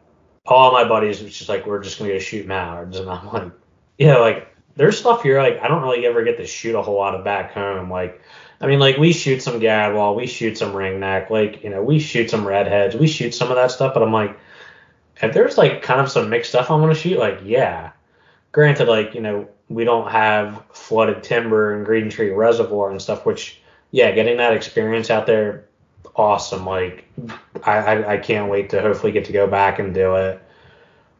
all 0.46 0.72
my 0.72 0.86
buddies 0.86 1.22
was 1.22 1.36
just 1.36 1.48
like, 1.48 1.66
we're 1.66 1.82
just 1.82 1.98
gonna 1.98 2.12
go 2.12 2.18
shoot 2.18 2.46
mallards, 2.46 2.98
and 2.98 3.08
I'm 3.08 3.26
like, 3.32 3.52
yeah, 3.98 4.16
like 4.16 4.48
there's 4.74 4.98
stuff 4.98 5.22
here 5.22 5.40
like 5.42 5.60
I 5.60 5.68
don't 5.68 5.82
really 5.82 6.06
ever 6.06 6.24
get 6.24 6.36
to 6.38 6.46
shoot 6.46 6.74
a 6.74 6.82
whole 6.82 6.96
lot 6.96 7.14
of 7.14 7.24
back 7.24 7.52
home. 7.52 7.90
Like, 7.90 8.20
I 8.60 8.66
mean, 8.66 8.78
like 8.78 8.96
we 8.96 9.12
shoot 9.12 9.42
some 9.42 9.60
gadwall, 9.60 10.16
we 10.16 10.26
shoot 10.26 10.58
some 10.58 10.72
ringneck, 10.72 11.30
like 11.30 11.62
you 11.62 11.70
know, 11.70 11.82
we 11.82 11.98
shoot 11.98 12.30
some 12.30 12.46
redheads, 12.46 12.94
we 12.94 13.06
shoot 13.06 13.34
some 13.34 13.48
of 13.48 13.56
that 13.56 13.70
stuff. 13.70 13.94
But 13.94 14.02
I'm 14.02 14.12
like, 14.12 14.38
if 15.22 15.32
there's 15.32 15.56
like 15.56 15.82
kind 15.82 16.00
of 16.00 16.10
some 16.10 16.28
mixed 16.28 16.50
stuff 16.50 16.70
I 16.70 16.76
want 16.76 16.94
to 16.94 17.00
shoot, 17.00 17.18
like 17.18 17.40
yeah. 17.44 17.92
Granted, 18.50 18.88
like 18.88 19.14
you 19.14 19.22
know, 19.22 19.48
we 19.68 19.84
don't 19.84 20.10
have 20.10 20.62
flooded 20.72 21.22
timber 21.22 21.74
and 21.74 21.86
Green 21.86 22.10
Tree 22.10 22.30
Reservoir 22.30 22.90
and 22.90 23.00
stuff, 23.00 23.24
which 23.24 23.62
yeah, 23.92 24.10
getting 24.12 24.36
that 24.38 24.54
experience 24.54 25.10
out 25.10 25.26
there 25.26 25.66
awesome. 26.16 26.66
Like 26.66 27.04
I, 27.64 27.78
I, 27.78 28.12
I 28.14 28.16
can't 28.18 28.50
wait 28.50 28.70
to 28.70 28.80
hopefully 28.80 29.12
get 29.12 29.24
to 29.26 29.32
go 29.32 29.46
back 29.46 29.78
and 29.78 29.94
do 29.94 30.16
it. 30.16 30.42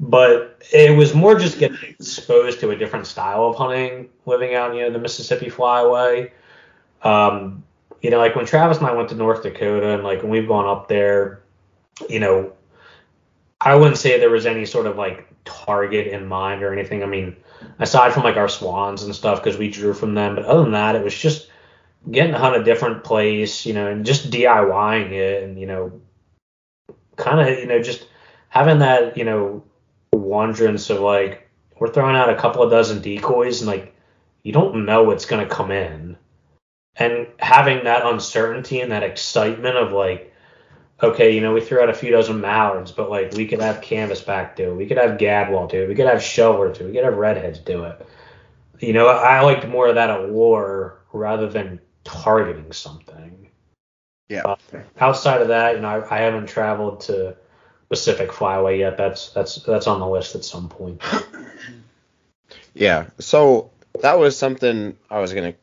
But 0.01 0.63
it 0.73 0.97
was 0.97 1.15
more 1.15 1.39
just 1.39 1.59
getting 1.59 1.79
exposed 1.89 2.61
to 2.61 2.71
a 2.71 2.77
different 2.77 3.07
style 3.07 3.45
of 3.45 3.57
hunting, 3.57 4.09
living 4.27 4.55
out 4.55 4.75
you 4.75 4.83
know 4.83 4.91
the 4.91 4.99
Mississippi 4.99 5.49
Flyway. 5.49 6.31
Um, 7.03 7.63
you 8.01 8.11
know, 8.11 8.19
like 8.19 8.35
when 8.35 8.47
Travis 8.47 8.79
and 8.79 8.87
I 8.87 8.95
went 8.95 9.09
to 9.11 9.15
North 9.15 9.45
Dakota, 9.45 9.95
and 9.95 10.03
like 10.03 10.23
when 10.23 10.31
we've 10.31 10.49
gone 10.49 10.67
up 10.67 10.89
there, 10.89 11.43
you 12.09 12.19
know, 12.19 12.53
I 13.61 13.77
wouldn't 13.77 13.99
say 13.99 14.19
there 14.19 14.31
was 14.31 14.45
any 14.45 14.67
sort 14.67 14.87
of 14.87 14.97
like 14.97 15.29
target 15.45 16.09
in 16.09 16.27
mind 16.27 16.65
or 16.65 16.73
anything. 16.73 17.05
I 17.05 17.07
mean, 17.07 17.37
aside 17.79 18.13
from 18.13 18.25
like 18.25 18.37
our 18.37 18.49
swans 18.49 19.05
and 19.05 19.15
stuff, 19.15 19.43
because 19.43 19.57
we 19.57 19.71
drew 19.71 19.95
from 19.95 20.15
them, 20.15 20.35
but 20.35 20.45
other 20.45 20.63
than 20.63 20.73
that, 20.73 20.97
it 20.97 21.05
was 21.05 21.17
just 21.17 21.49
getting 22.11 22.33
to 22.33 22.39
hunt 22.39 22.57
a 22.57 22.65
different 22.65 23.05
place, 23.05 23.65
you 23.65 23.75
know, 23.75 23.89
and 23.89 24.05
just 24.05 24.31
DIYing 24.31 25.13
it 25.13 25.45
and, 25.45 25.59
you 25.59 25.67
know, 25.67 26.01
kind 27.17 27.41
of, 27.41 27.59
you 27.59 27.67
know, 27.67 27.83
just 27.83 28.07
having 28.49 28.81
that, 28.81 29.17
you 29.17 29.25
know, 29.25 29.65
wonderance 30.13 30.91
of 30.91 31.01
like, 31.01 31.49
we're 31.79 31.93
throwing 31.93 32.17
out 32.17 32.31
a 32.31 32.37
couple 32.37 32.63
of 32.63 32.71
dozen 32.71 33.01
decoys 33.01 33.61
and 33.61 33.71
like, 33.71 33.95
you 34.43 34.53
don't 34.53 34.85
know 34.85 35.05
what's 35.05 35.25
going 35.25 35.47
to 35.47 35.55
come 35.55 35.71
in. 35.71 36.17
And 36.97 37.27
having 37.39 37.85
that 37.85 38.05
uncertainty 38.05 38.81
and 38.81 38.93
that 38.93 39.03
excitement 39.03 39.77
of 39.77 39.93
like, 39.93 40.33
okay, 41.03 41.35
you 41.35 41.41
know, 41.41 41.53
we 41.53 41.61
threw 41.61 41.81
out 41.81 41.89
a 41.89 41.95
few 41.95 42.11
dozen 42.11 42.41
mallards, 42.41 42.93
but 42.93 43.11
like 43.11 43.33
we 43.33 43.47
could 43.47 43.61
have 43.61 43.81
canvasback 43.81 44.57
do 44.57 44.71
it. 44.71 44.75
We 44.75 44.87
could 44.87 44.99
have 44.99 45.19
gadwall 45.19 45.71
do 45.71 45.83
it. 45.83 45.89
We 45.89 45.95
could 45.95 46.07
have 46.07 46.23
shover 46.23 46.73
do 46.73 46.85
it. 46.85 46.87
We 46.89 46.93
could 46.93 47.05
have 47.05 47.17
redheads 47.17 47.59
do 47.61 47.85
it. 47.85 48.07
You 48.79 48.93
know, 48.93 49.07
I 49.09 49.41
liked 49.41 49.67
more 49.67 49.89
of 49.89 49.95
that 49.95 50.11
at 50.11 50.29
war 50.29 50.99
rather 51.13 51.49
than 51.49 51.81
targeting 52.05 52.73
something. 52.73 53.49
Yeah. 54.29 54.43
Uh, 54.43 54.57
outside 54.99 55.43
of 55.43 55.49
that, 55.49 55.75
you 55.75 55.83
know, 55.83 55.89
I, 55.89 56.17
I, 56.17 56.21
haven't 56.21 56.47
traveled 56.47 57.01
to 57.03 57.37
Pacific 57.91 58.31
Flyway 58.31 58.79
yet. 58.79 58.97
That's 58.97 59.31
that's 59.31 59.57
that's 59.57 59.87
on 59.87 60.01
the 60.01 60.07
list 60.07 60.35
at 60.35 60.45
some 60.45 60.69
point. 60.69 61.03
yeah. 62.75 63.07
So 63.19 63.71
that 64.01 64.19
was 64.19 64.39
something 64.39 64.97
I 65.11 65.21
was 65.21 65.35
gonna, 65.35 65.55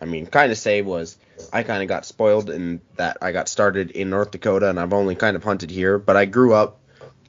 I 0.00 0.04
mean, 0.04 0.26
kind 0.26 0.52
of 0.52 0.58
say 0.58 0.82
was 0.82 1.16
I 1.52 1.62
kind 1.62 1.82
of 1.82 1.88
got 1.88 2.04
spoiled 2.04 2.50
in 2.50 2.80
that 2.96 3.18
I 3.22 3.32
got 3.32 3.48
started 3.48 3.92
in 3.92 4.10
North 4.10 4.30
Dakota 4.30 4.68
and 4.68 4.78
I've 4.78 4.92
only 4.92 5.14
kind 5.14 5.36
of 5.36 5.44
hunted 5.44 5.70
here, 5.70 5.98
but 5.98 6.16
I 6.16 6.26
grew 6.26 6.52
up 6.52 6.80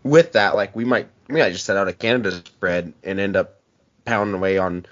with 0.04 0.34
that. 0.34 0.56
Like 0.56 0.76
we 0.76 0.86
might, 0.86 1.08
we 1.28 1.40
might 1.40 1.52
just 1.52 1.66
set 1.66 1.78
out 1.78 1.88
a 1.88 1.94
Canada 1.94 2.32
spread 2.32 2.94
and 3.04 3.20
end 3.20 3.36
up 3.36 3.62
pounding 4.06 4.36
away 4.36 4.58
on 4.58 4.86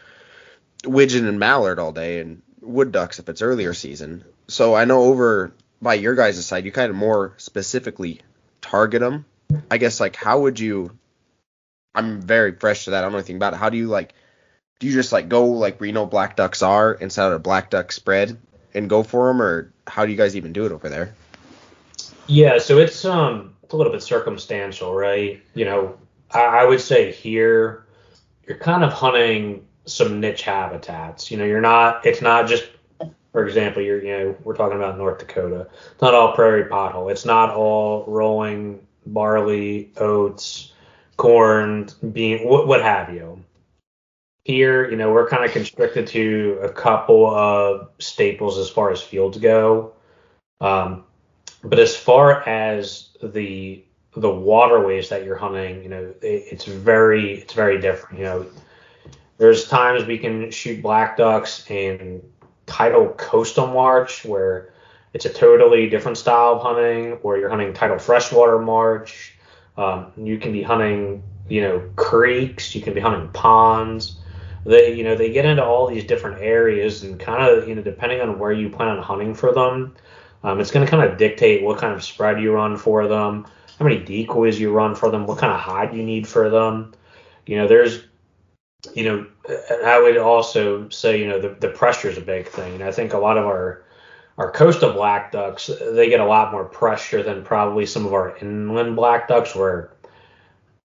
widgeon 0.85 1.27
and 1.27 1.39
mallard 1.39 1.79
all 1.79 1.91
day 1.91 2.19
and 2.19 2.41
wood 2.61 2.91
ducks 2.91 3.19
if 3.19 3.29
it's 3.29 3.41
earlier 3.41 3.73
season. 3.73 4.23
So 4.47 4.75
I 4.75 4.85
know 4.85 5.03
over 5.03 5.53
by 5.81 5.95
your 5.95 6.15
guys' 6.15 6.45
side, 6.45 6.65
you 6.65 6.71
kind 6.71 6.89
of 6.89 6.95
more 6.95 7.33
specifically 7.37 8.21
target 8.61 9.01
them. 9.01 9.25
I 9.71 9.77
guess 9.77 9.99
like 9.99 10.15
how 10.15 10.41
would 10.41 10.59
you? 10.59 10.97
I'm 11.95 12.21
very 12.21 12.53
fresh 12.53 12.85
to 12.85 12.91
that. 12.91 12.99
I 12.99 13.01
don't 13.01 13.11
know 13.11 13.17
anything 13.17 13.37
about 13.37 13.53
it. 13.53 13.57
How 13.57 13.69
do 13.69 13.77
you 13.77 13.87
like? 13.87 14.13
Do 14.79 14.87
you 14.87 14.93
just 14.93 15.11
like 15.11 15.29
go 15.29 15.45
like 15.45 15.79
where 15.79 15.87
you 15.87 15.93
know 15.93 16.05
black 16.05 16.35
ducks 16.35 16.61
are 16.61 16.97
out 17.01 17.33
a 17.33 17.39
black 17.39 17.69
duck 17.69 17.91
spread 17.91 18.37
and 18.73 18.89
go 18.89 19.03
for 19.03 19.27
them, 19.27 19.41
or 19.41 19.71
how 19.87 20.05
do 20.05 20.11
you 20.11 20.17
guys 20.17 20.35
even 20.35 20.53
do 20.53 20.65
it 20.65 20.71
over 20.71 20.89
there? 20.89 21.15
Yeah, 22.27 22.59
so 22.59 22.77
it's 22.77 23.03
um 23.05 23.55
it's 23.63 23.73
a 23.73 23.77
little 23.77 23.91
bit 23.91 24.03
circumstantial, 24.03 24.93
right? 24.93 25.41
You 25.53 25.65
know, 25.65 25.97
I, 26.31 26.41
I 26.41 26.65
would 26.65 26.81
say 26.81 27.11
here 27.11 27.85
you're 28.47 28.57
kind 28.57 28.83
of 28.83 28.93
hunting 28.93 29.66
some 29.87 30.19
niche 30.19 30.43
habitats. 30.43 31.31
You 31.31 31.37
know, 31.37 31.45
you're 31.45 31.61
not. 31.61 32.05
It's 32.05 32.21
not 32.21 32.47
just, 32.47 32.65
for 33.31 33.45
example, 33.45 33.81
you're 33.81 34.03
you 34.03 34.17
know 34.17 34.35
we're 34.43 34.55
talking 34.55 34.77
about 34.77 34.97
North 34.97 35.19
Dakota. 35.19 35.67
It's 35.93 36.01
not 36.01 36.13
all 36.13 36.33
prairie 36.33 36.65
pothole. 36.65 37.11
It's 37.11 37.25
not 37.25 37.49
all 37.49 38.05
rolling 38.07 38.85
barley, 39.05 39.91
oats, 39.97 40.73
corn, 41.17 41.89
bean, 42.11 42.47
what, 42.47 42.67
what 42.67 42.81
have 42.81 43.13
you. 43.13 43.43
Here, 44.43 44.89
you 44.89 44.95
know, 44.95 45.11
we're 45.11 45.27
kind 45.27 45.43
of 45.43 45.51
constricted 45.51 46.07
to 46.07 46.59
a 46.61 46.69
couple 46.69 47.27
of 47.27 47.89
staples 47.99 48.57
as 48.57 48.69
far 48.69 48.91
as 48.91 49.01
fields 49.01 49.37
go. 49.37 49.93
Um, 50.61 51.03
but 51.63 51.79
as 51.79 51.95
far 51.95 52.47
as 52.47 53.09
the 53.21 53.83
the 54.15 54.29
waterways 54.29 55.09
that 55.09 55.25
you're 55.25 55.35
hunting, 55.35 55.83
you 55.83 55.89
know, 55.89 56.13
it, 56.21 56.43
it's 56.51 56.65
very 56.65 57.39
it's 57.39 57.53
very 57.53 57.79
different. 57.81 58.19
You 58.19 58.25
know, 58.25 58.45
there's 59.37 59.67
times 59.67 60.05
we 60.05 60.17
can 60.17 60.51
shoot 60.51 60.81
black 60.81 61.17
ducks 61.17 61.69
in 61.69 62.21
tidal 62.65 63.09
coastal 63.17 63.67
marsh 63.67 64.25
where 64.25 64.73
it's 65.13 65.25
a 65.25 65.29
totally 65.33 65.89
different 65.89 66.17
style 66.17 66.53
of 66.53 66.61
hunting, 66.61 67.13
or 67.23 67.37
you're 67.37 67.49
hunting 67.49 67.73
tidal 67.73 67.97
freshwater 67.97 68.59
marsh. 68.59 69.31
Um, 69.77 70.11
you 70.17 70.37
can 70.37 70.51
be 70.51 70.61
hunting, 70.61 71.23
you 71.47 71.61
know, 71.61 71.89
creeks. 71.95 72.75
You 72.75 72.81
can 72.81 72.93
be 72.93 72.99
hunting 72.99 73.29
ponds. 73.29 74.17
They, 74.65 74.93
you 74.93 75.03
know, 75.03 75.15
they 75.15 75.31
get 75.31 75.45
into 75.45 75.63
all 75.63 75.87
these 75.87 76.03
different 76.03 76.41
areas, 76.41 77.03
and 77.03 77.19
kind 77.19 77.41
of, 77.41 77.67
you 77.67 77.75
know, 77.75 77.81
depending 77.81 78.21
on 78.21 78.37
where 78.37 78.51
you 78.51 78.69
plan 78.69 78.89
on 78.89 79.01
hunting 79.01 79.33
for 79.33 79.53
them, 79.53 79.95
um, 80.43 80.59
it's 80.59 80.71
going 80.71 80.85
to 80.85 80.91
kind 80.91 81.09
of 81.09 81.17
dictate 81.17 81.63
what 81.63 81.79
kind 81.79 81.93
of 81.93 82.03
spread 82.03 82.41
you 82.41 82.51
run 82.51 82.75
for 82.77 83.07
them, 83.07 83.47
how 83.79 83.85
many 83.85 83.99
decoys 83.99 84.59
you 84.59 84.71
run 84.71 84.93
for 84.93 85.09
them, 85.09 85.25
what 85.25 85.37
kind 85.37 85.53
of 85.53 85.59
hide 85.59 85.95
you 85.95 86.03
need 86.03 86.27
for 86.27 86.49
them. 86.49 86.93
You 87.45 87.57
know, 87.57 87.67
there's 87.67 88.03
you 88.95 89.03
know, 89.03 89.25
I 89.85 89.99
would 89.99 90.17
also 90.17 90.89
say, 90.89 91.19
you 91.19 91.27
know, 91.27 91.39
the, 91.39 91.49
the 91.49 91.69
pressure 91.69 92.09
is 92.09 92.17
a 92.17 92.21
big 92.21 92.47
thing. 92.47 92.75
And 92.75 92.83
I 92.83 92.91
think 92.91 93.13
a 93.13 93.17
lot 93.17 93.37
of 93.37 93.45
our 93.45 93.83
our 94.37 94.51
coastal 94.51 94.93
black 94.93 95.31
ducks, 95.31 95.69
they 95.93 96.09
get 96.09 96.19
a 96.19 96.25
lot 96.25 96.51
more 96.51 96.65
pressure 96.65 97.23
than 97.23 97.43
probably 97.43 97.87
some 97.87 98.05
of 98.05 98.13
our 98.13 98.37
inland 98.37 98.95
black 98.95 99.27
ducks, 99.27 99.55
where 99.55 99.91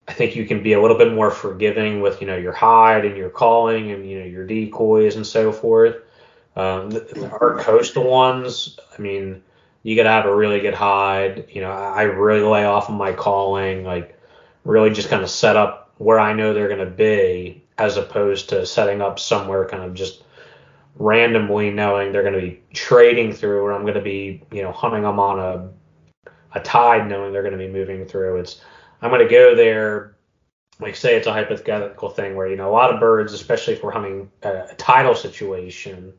I 0.07 0.13
think 0.13 0.35
you 0.35 0.45
can 0.45 0.61
be 0.61 0.73
a 0.73 0.81
little 0.81 0.97
bit 0.97 1.13
more 1.13 1.31
forgiving 1.31 2.01
with, 2.01 2.19
you 2.19 2.27
know, 2.27 2.35
your 2.35 2.51
hide 2.51 3.05
and 3.05 3.15
your 3.15 3.29
calling 3.29 3.91
and, 3.91 4.09
you 4.09 4.19
know, 4.19 4.25
your 4.25 4.45
decoys 4.45 5.15
and 5.15 5.25
so 5.25 5.53
forth. 5.53 5.95
Um, 6.57 6.91
our 7.31 7.57
coastal 7.59 8.03
ones, 8.03 8.79
I 8.97 9.01
mean, 9.01 9.43
you 9.83 9.95
got 9.95 10.03
to 10.03 10.09
have 10.09 10.25
a 10.25 10.35
really 10.35 10.59
good 10.59 10.73
hide. 10.73 11.47
You 11.49 11.61
know, 11.61 11.71
I 11.71 12.01
really 12.03 12.41
lay 12.41 12.65
off 12.65 12.89
of 12.89 12.95
my 12.95 13.13
calling, 13.13 13.85
like 13.85 14.19
really 14.65 14.89
just 14.89 15.09
kind 15.09 15.23
of 15.23 15.29
set 15.29 15.55
up 15.55 15.93
where 15.97 16.19
I 16.19 16.33
know 16.33 16.53
they're 16.53 16.67
going 16.67 16.79
to 16.79 16.85
be 16.85 17.63
as 17.77 17.97
opposed 17.97 18.49
to 18.49 18.65
setting 18.65 19.01
up 19.01 19.19
somewhere 19.19 19.67
kind 19.67 19.83
of 19.83 19.93
just 19.93 20.23
randomly 20.95 21.69
knowing 21.69 22.11
they're 22.11 22.23
going 22.23 22.33
to 22.33 22.41
be 22.41 22.61
trading 22.73 23.31
through 23.31 23.61
or 23.61 23.71
I'm 23.71 23.83
going 23.83 23.93
to 23.93 24.01
be, 24.01 24.41
you 24.51 24.63
know, 24.63 24.71
hunting 24.71 25.03
them 25.03 25.19
on 25.19 25.39
a 25.39 25.69
a 26.53 26.59
tide 26.61 27.07
knowing 27.07 27.33
they're 27.33 27.43
going 27.43 27.57
to 27.57 27.57
be 27.57 27.71
moving 27.71 28.05
through. 28.05 28.37
It's 28.37 28.61
I'm 29.01 29.11
going 29.11 29.21
to 29.21 29.29
go 29.29 29.55
there 29.55 30.15
like 30.79 30.95
say 30.95 31.15
it's 31.15 31.27
a 31.27 31.33
hypothetical 31.33 32.09
thing 32.09 32.35
where 32.35 32.47
you 32.47 32.55
know 32.55 32.69
a 32.69 32.71
lot 32.71 32.93
of 32.93 32.99
birds, 32.99 33.33
especially 33.33 33.73
if 33.73 33.83
we're 33.83 33.91
hunting 33.91 34.31
a, 34.43 34.67
a 34.71 34.75
tidal 34.75 35.15
situation, 35.15 36.13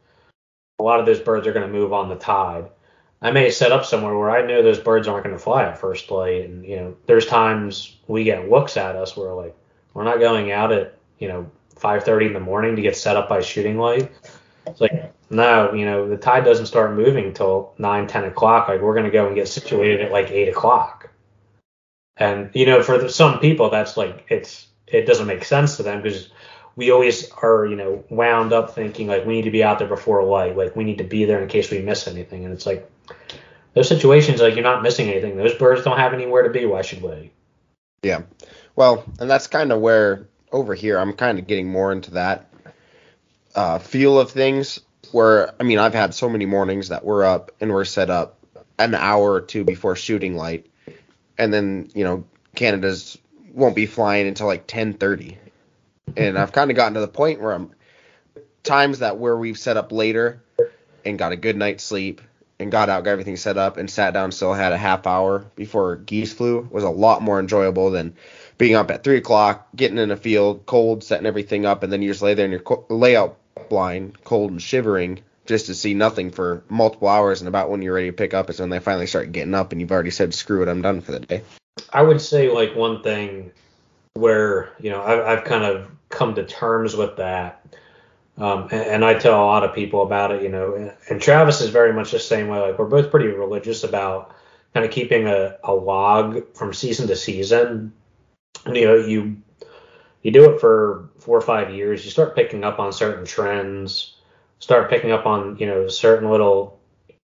a 0.78 0.82
lot 0.82 1.00
of 1.00 1.06
those 1.06 1.20
birds 1.20 1.46
are 1.46 1.52
going 1.52 1.66
to 1.66 1.72
move 1.72 1.92
on 1.92 2.08
the 2.08 2.16
tide. 2.16 2.68
I 3.20 3.32
may 3.32 3.50
set 3.50 3.72
up 3.72 3.84
somewhere 3.84 4.16
where 4.16 4.30
I 4.30 4.46
know 4.46 4.62
those 4.62 4.78
birds 4.78 5.08
aren't 5.08 5.24
going 5.24 5.36
to 5.36 5.42
fly 5.42 5.64
at 5.64 5.78
first 5.78 6.10
light, 6.10 6.44
and 6.44 6.64
you 6.64 6.76
know 6.76 6.96
there's 7.06 7.26
times 7.26 7.96
we 8.06 8.24
get 8.24 8.50
looks 8.50 8.76
at 8.76 8.96
us 8.96 9.16
where 9.16 9.32
like 9.32 9.56
we're 9.94 10.04
not 10.04 10.20
going 10.20 10.52
out 10.52 10.72
at 10.72 10.97
you 11.18 11.28
know 11.28 11.50
5:30 11.76 12.28
in 12.28 12.32
the 12.32 12.40
morning 12.40 12.76
to 12.76 12.82
get 12.82 12.96
set 12.96 13.16
up 13.16 13.28
by 13.28 13.40
shooting 13.40 13.78
light. 13.78 14.10
It's 14.66 14.80
like 14.80 15.14
no, 15.30 15.72
you 15.72 15.84
know 15.84 16.08
the 16.08 16.16
tide 16.16 16.44
doesn't 16.44 16.66
start 16.66 16.94
moving 16.94 17.26
until 17.26 17.74
9, 17.78 18.06
10 18.06 18.24
o'clock. 18.24 18.68
Like 18.68 18.80
we're 18.80 19.00
to 19.02 19.10
go 19.10 19.26
and 19.26 19.34
get 19.34 19.48
situated 19.48 20.00
at 20.00 20.12
like 20.12 20.30
8 20.30 20.48
o'clock. 20.48 21.10
And 22.16 22.50
you 22.54 22.66
know 22.66 22.82
for 22.82 23.08
some 23.08 23.38
people 23.40 23.70
that's 23.70 23.96
like 23.96 24.26
it's 24.28 24.66
it 24.86 25.06
doesn't 25.06 25.26
make 25.26 25.44
sense 25.44 25.76
to 25.76 25.82
them 25.82 26.02
because 26.02 26.30
we 26.78 26.92
always 26.92 27.28
are, 27.42 27.66
you 27.66 27.74
know, 27.74 28.04
wound 28.08 28.52
up 28.52 28.70
thinking 28.70 29.08
like 29.08 29.26
we 29.26 29.34
need 29.34 29.42
to 29.42 29.50
be 29.50 29.64
out 29.64 29.80
there 29.80 29.88
before 29.88 30.22
light, 30.22 30.56
like 30.56 30.76
we 30.76 30.84
need 30.84 30.98
to 30.98 31.04
be 31.04 31.24
there 31.24 31.42
in 31.42 31.48
case 31.48 31.72
we 31.72 31.80
miss 31.80 32.06
anything. 32.06 32.44
And 32.44 32.54
it's 32.54 32.66
like 32.66 32.88
those 33.74 33.88
situations, 33.88 34.40
like 34.40 34.54
you're 34.54 34.62
not 34.62 34.84
missing 34.84 35.08
anything. 35.08 35.36
Those 35.36 35.54
birds 35.54 35.82
don't 35.82 35.98
have 35.98 36.14
anywhere 36.14 36.44
to 36.44 36.50
be. 36.50 36.66
Why 36.66 36.82
should 36.82 37.02
we? 37.02 37.32
Yeah. 38.04 38.22
Well, 38.76 39.04
and 39.18 39.28
that's 39.28 39.48
kind 39.48 39.72
of 39.72 39.80
where 39.80 40.28
over 40.52 40.74
here 40.74 40.98
I'm 40.98 41.12
kind 41.12 41.38
of 41.38 41.46
getting 41.46 41.70
more 41.70 41.92
into 41.92 42.12
that 42.12 42.50
uh, 43.54 43.78
feel 43.78 44.18
of 44.18 44.30
things. 44.30 44.80
Where 45.12 45.54
I 45.58 45.62
mean, 45.62 45.78
I've 45.78 45.94
had 45.94 46.14
so 46.14 46.28
many 46.28 46.44
mornings 46.44 46.88
that 46.88 47.04
we're 47.04 47.24
up 47.24 47.50
and 47.60 47.72
we're 47.72 47.86
set 47.86 48.10
up 48.10 48.38
an 48.78 48.94
hour 48.94 49.32
or 49.32 49.40
two 49.40 49.64
before 49.64 49.96
shooting 49.96 50.36
light, 50.36 50.66
and 51.38 51.52
then 51.52 51.90
you 51.94 52.04
know 52.04 52.24
Canada's 52.54 53.16
won't 53.52 53.74
be 53.74 53.86
flying 53.86 54.28
until 54.28 54.46
like 54.46 54.66
10:30 54.66 55.38
and 56.16 56.38
I've 56.38 56.52
kind 56.52 56.70
of 56.70 56.76
gotten 56.76 56.94
to 56.94 57.00
the 57.00 57.08
point 57.08 57.40
where 57.40 57.52
I'm 57.52 57.72
times 58.62 59.00
that 59.00 59.18
where 59.18 59.36
we've 59.36 59.58
set 59.58 59.76
up 59.76 59.92
later 59.92 60.42
and 61.04 61.18
got 61.18 61.32
a 61.32 61.36
good 61.36 61.56
night's 61.56 61.84
sleep 61.84 62.20
and 62.58 62.72
got 62.72 62.88
out, 62.88 63.04
got 63.04 63.12
everything 63.12 63.36
set 63.36 63.56
up, 63.56 63.76
and 63.76 63.88
sat 63.88 64.14
down, 64.14 64.32
still 64.32 64.52
had 64.52 64.72
a 64.72 64.76
half 64.76 65.06
hour 65.06 65.46
before 65.54 65.96
geese 65.96 66.32
flew 66.32 66.68
was 66.70 66.84
a 66.84 66.90
lot 66.90 67.22
more 67.22 67.38
enjoyable 67.38 67.90
than 67.90 68.16
being 68.58 68.74
up 68.74 68.90
at 68.90 69.04
three 69.04 69.16
o'clock, 69.16 69.68
getting 69.74 69.98
in 69.98 70.10
a 70.10 70.16
field, 70.16 70.66
cold, 70.66 71.02
setting 71.04 71.26
everything 71.26 71.64
up, 71.64 71.82
and 71.82 71.92
then 71.92 72.02
you 72.02 72.10
just 72.10 72.22
lay 72.22 72.34
there 72.34 72.44
in 72.44 72.50
your 72.50 72.60
co- 72.60 72.84
layout 72.90 73.38
blind, 73.68 74.22
cold 74.24 74.50
and 74.50 74.60
shivering, 74.60 75.20
just 75.46 75.66
to 75.66 75.74
see 75.74 75.94
nothing 75.94 76.30
for 76.30 76.62
multiple 76.68 77.08
hours. 77.08 77.40
And 77.40 77.48
about 77.48 77.70
when 77.70 77.82
you're 77.82 77.94
ready 77.94 78.08
to 78.08 78.12
pick 78.12 78.34
up 78.34 78.50
is 78.50 78.60
when 78.60 78.70
they 78.70 78.80
finally 78.80 79.06
start 79.06 79.32
getting 79.32 79.54
up, 79.54 79.72
and 79.72 79.80
you've 79.80 79.92
already 79.92 80.10
said, 80.10 80.34
"Screw 80.34 80.62
it, 80.62 80.68
I'm 80.68 80.82
done 80.82 81.00
for 81.00 81.12
the 81.12 81.20
day." 81.20 81.42
I 81.92 82.02
would 82.02 82.20
say 82.20 82.50
like 82.50 82.74
one 82.74 83.02
thing 83.02 83.52
where 84.14 84.72
you 84.80 84.90
know 84.90 85.02
I've, 85.02 85.38
I've 85.38 85.44
kind 85.44 85.64
of 85.64 85.88
come 86.08 86.34
to 86.34 86.44
terms 86.44 86.96
with 86.96 87.16
that. 87.16 87.64
Um, 88.36 88.68
and, 88.70 88.82
and, 88.82 89.04
I 89.04 89.14
tell 89.14 89.34
a 89.34 89.44
lot 89.44 89.64
of 89.64 89.74
people 89.74 90.02
about 90.02 90.30
it, 90.30 90.44
you 90.44 90.48
know, 90.48 90.94
and 91.10 91.20
Travis 91.20 91.60
is 91.60 91.70
very 91.70 91.92
much 91.92 92.12
the 92.12 92.20
same 92.20 92.46
way. 92.46 92.60
Like 92.60 92.78
we're 92.78 92.86
both 92.86 93.10
pretty 93.10 93.26
religious 93.26 93.82
about 93.82 94.32
kind 94.74 94.86
of 94.86 94.92
keeping 94.92 95.26
a, 95.26 95.56
a 95.64 95.74
log 95.74 96.54
from 96.54 96.72
season 96.72 97.08
to 97.08 97.16
season. 97.16 97.92
You 98.74 98.86
know, 98.86 98.96
you 98.96 99.36
you 100.22 100.30
do 100.30 100.50
it 100.50 100.60
for 100.60 101.10
four 101.18 101.38
or 101.38 101.42
five 101.42 101.72
years, 101.74 102.04
you 102.04 102.10
start 102.10 102.36
picking 102.36 102.64
up 102.64 102.78
on 102.78 102.92
certain 102.92 103.24
trends, 103.24 104.16
start 104.58 104.90
picking 104.90 105.12
up 105.12 105.26
on 105.26 105.56
you 105.58 105.66
know 105.66 105.88
certain 105.88 106.30
little, 106.30 106.80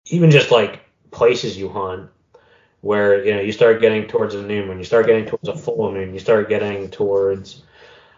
even 0.06 0.32
just 0.32 0.52
like 0.52 0.82
places 1.12 1.58
you 1.58 1.69
hunt, 1.69 2.10
where 2.82 3.23
you 3.23 3.34
know 3.34 3.41
you 3.41 3.52
start 3.52 3.82
getting 3.82 4.08
towards 4.08 4.36
a 4.36 4.41
new 4.41 4.65
moon, 4.65 4.78
you 4.78 4.84
start 4.84 5.06
getting 5.06 5.26
towards 5.26 5.47
a 5.47 5.56
full 5.56 5.91
moon, 5.91 6.13
you 6.13 6.19
start 6.19 6.50
getting 6.50 6.89
towards 6.89 7.63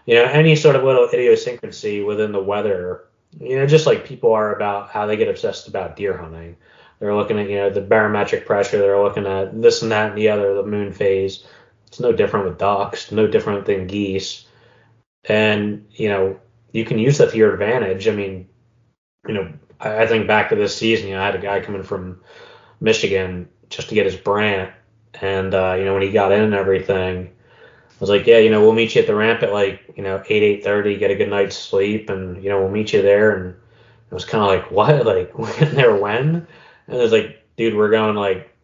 you 0.09 0.15
know, 0.15 0.23
any 0.23 0.55
sort 0.55 0.75
of 0.75 0.83
little 0.83 1.07
idiosyncrasy 1.07 2.01
within 2.01 2.31
the 2.31 2.41
weather, 2.41 3.05
you 3.39 3.55
know, 3.55 3.67
just 3.67 3.85
like 3.85 4.05
people 4.05 4.33
are 4.33 4.55
about 4.55 4.89
how 4.89 5.05
they 5.05 5.15
get 5.15 5.27
obsessed 5.27 5.67
about 5.67 5.95
deer 5.95 6.17
hunting. 6.17 6.55
They're 6.97 7.15
looking 7.15 7.37
at, 7.39 7.47
you 7.47 7.57
know, 7.57 7.69
the 7.69 7.81
barometric 7.81 8.47
pressure, 8.47 8.79
they're 8.79 9.03
looking 9.03 9.27
at 9.27 9.61
this 9.61 9.83
and 9.83 9.91
that 9.91 10.09
and 10.09 10.17
the 10.17 10.29
other, 10.29 10.55
the 10.55 10.65
moon 10.65 10.93
phase. 10.93 11.45
It's 11.89 11.99
no 11.99 12.13
different 12.13 12.45
with 12.45 12.57
ducks, 12.57 13.11
no 13.11 13.27
different 13.27 13.65
than 13.65 13.87
geese. 13.87 14.45
And, 15.25 15.85
you 15.91 16.09
know, 16.09 16.39
you 16.71 16.85
can 16.85 16.99
use 16.99 17.17
that 17.17 17.31
to 17.31 17.37
your 17.37 17.53
advantage. 17.53 18.07
I 18.07 18.11
mean, 18.11 18.47
you 19.27 19.33
know, 19.33 19.53
I, 19.79 20.03
I 20.03 20.07
think 20.07 20.27
back 20.27 20.49
to 20.49 20.55
this 20.55 20.75
season, 20.75 21.09
you 21.09 21.15
know, 21.15 21.21
I 21.21 21.25
had 21.25 21.35
a 21.35 21.39
guy 21.39 21.59
coming 21.59 21.83
from 21.83 22.21
Michigan 22.79 23.49
just 23.69 23.89
to 23.89 23.95
get 23.95 24.05
his 24.05 24.15
brant. 24.15 24.71
And, 25.21 25.53
uh, 25.53 25.75
you 25.77 25.85
know, 25.85 25.93
when 25.93 26.03
he 26.03 26.11
got 26.11 26.31
in 26.31 26.41
and 26.41 26.53
everything, 26.53 27.27
I 27.27 27.99
was 27.99 28.09
like, 28.09 28.27
yeah, 28.27 28.37
you 28.37 28.49
know, 28.51 28.61
we'll 28.61 28.73
meet 28.73 28.95
you 28.95 29.01
at 29.01 29.07
the 29.07 29.15
ramp 29.15 29.43
at 29.43 29.51
like, 29.51 29.93
you 29.97 30.03
know, 30.03 30.23
eight 30.29 30.43
eight 30.43 30.63
thirty, 30.63 30.97
get 30.97 31.11
a 31.11 31.15
good 31.15 31.29
night's 31.29 31.57
sleep, 31.57 32.09
and 32.09 32.41
you 32.41 32.49
know, 32.49 32.61
we'll 32.61 32.71
meet 32.71 32.93
you 32.93 33.01
there. 33.01 33.35
And 33.35 33.49
it 33.49 34.13
was 34.13 34.23
kind 34.23 34.41
of 34.43 34.47
like, 34.47 34.71
what? 34.71 35.05
Like, 35.05 35.37
we're 35.37 35.51
getting 35.59 35.75
there 35.75 35.95
when? 35.95 36.47
And 36.87 36.95
it 36.95 37.01
was 37.01 37.11
like, 37.11 37.43
dude, 37.57 37.75
we're 37.75 37.89
going 37.89 38.15
like 38.15 38.55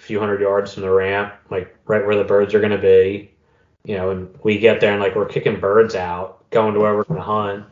a 0.00 0.02
few 0.02 0.18
hundred 0.18 0.40
yards 0.40 0.74
from 0.74 0.82
the 0.82 0.90
ramp, 0.90 1.34
like 1.50 1.76
right 1.86 2.04
where 2.04 2.16
the 2.16 2.24
birds 2.24 2.54
are 2.54 2.60
gonna 2.60 2.78
be. 2.78 3.30
You 3.84 3.96
know, 3.96 4.10
and 4.10 4.38
we 4.42 4.58
get 4.58 4.80
there 4.80 4.92
and 4.92 5.00
like 5.00 5.14
we're 5.14 5.26
kicking 5.26 5.60
birds 5.60 5.94
out, 5.94 6.50
going 6.50 6.74
to 6.74 6.80
where 6.80 6.94
we're 6.94 7.04
gonna 7.04 7.22
hunt. 7.22 7.66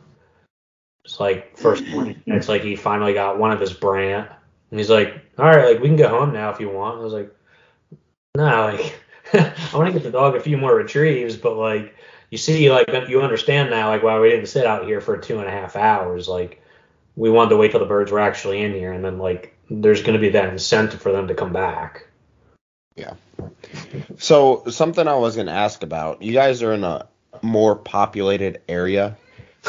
It's 1.04 1.20
like 1.20 1.56
first 1.56 1.86
morning, 1.88 2.22
it's 2.26 2.48
like 2.48 2.62
he 2.62 2.76
finally 2.76 3.14
got 3.14 3.38
one 3.38 3.50
of 3.50 3.60
his 3.60 3.72
brant, 3.72 4.30
and 4.70 4.78
he's 4.78 4.90
like, 4.90 5.14
all 5.38 5.46
right, 5.46 5.72
like 5.72 5.80
we 5.80 5.88
can 5.88 5.96
go 5.96 6.08
home 6.08 6.32
now 6.32 6.50
if 6.50 6.60
you 6.60 6.70
want. 6.70 6.98
I 6.98 7.02
was 7.02 7.12
like, 7.12 7.34
no, 8.36 8.44
like 8.44 9.00
I 9.32 9.76
want 9.76 9.88
to 9.88 9.92
get 9.92 10.02
the 10.02 10.10
dog 10.10 10.36
a 10.36 10.40
few 10.40 10.56
more 10.56 10.74
retrieves, 10.74 11.36
but 11.36 11.56
like 11.56 11.94
you 12.30 12.38
see, 12.38 12.70
like 12.70 12.90
you 13.08 13.22
understand 13.22 13.70
now, 13.70 13.88
like 13.88 14.02
why 14.02 14.18
we 14.20 14.30
didn't 14.30 14.46
sit 14.46 14.66
out 14.66 14.84
here 14.84 15.00
for 15.00 15.16
two 15.16 15.38
and 15.38 15.48
a 15.48 15.50
half 15.50 15.76
hours. 15.76 16.28
Like 16.28 16.62
we 17.16 17.30
wanted 17.30 17.50
to 17.50 17.56
wait 17.56 17.70
till 17.70 17.80
the 17.80 17.86
birds 17.86 18.12
were 18.12 18.20
actually 18.20 18.62
in 18.62 18.72
here, 18.72 18.92
and 18.92 19.04
then 19.04 19.18
like 19.18 19.56
there's 19.70 20.02
going 20.02 20.14
to 20.14 20.20
be 20.20 20.30
that 20.30 20.50
incentive 20.50 21.00
for 21.00 21.12
them 21.12 21.28
to 21.28 21.34
come 21.34 21.52
back. 21.52 22.07
Yeah. 22.98 23.14
So 24.18 24.64
something 24.68 25.06
I 25.06 25.14
was 25.14 25.36
to 25.46 25.52
ask 25.52 25.82
about. 25.82 26.22
You 26.22 26.32
guys 26.32 26.62
are 26.62 26.72
in 26.72 26.84
a 26.84 27.06
more 27.40 27.76
populated 27.76 28.60
area. 28.68 29.16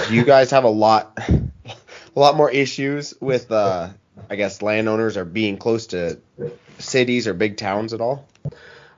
You 0.10 0.24
guys 0.24 0.52
have 0.52 0.64
a 0.64 0.70
lot, 0.70 1.18
a 1.28 1.80
lot 2.20 2.36
more 2.36 2.50
issues 2.50 3.14
with, 3.20 3.52
uh, 3.52 3.90
I 4.30 4.36
guess, 4.36 4.62
landowners 4.62 5.18
or 5.18 5.26
being 5.26 5.58
close 5.58 5.88
to 5.88 6.20
cities 6.80 7.28
or 7.28 7.34
big 7.34 7.58
towns 7.58 7.94
at 7.94 8.02
all? 8.02 8.28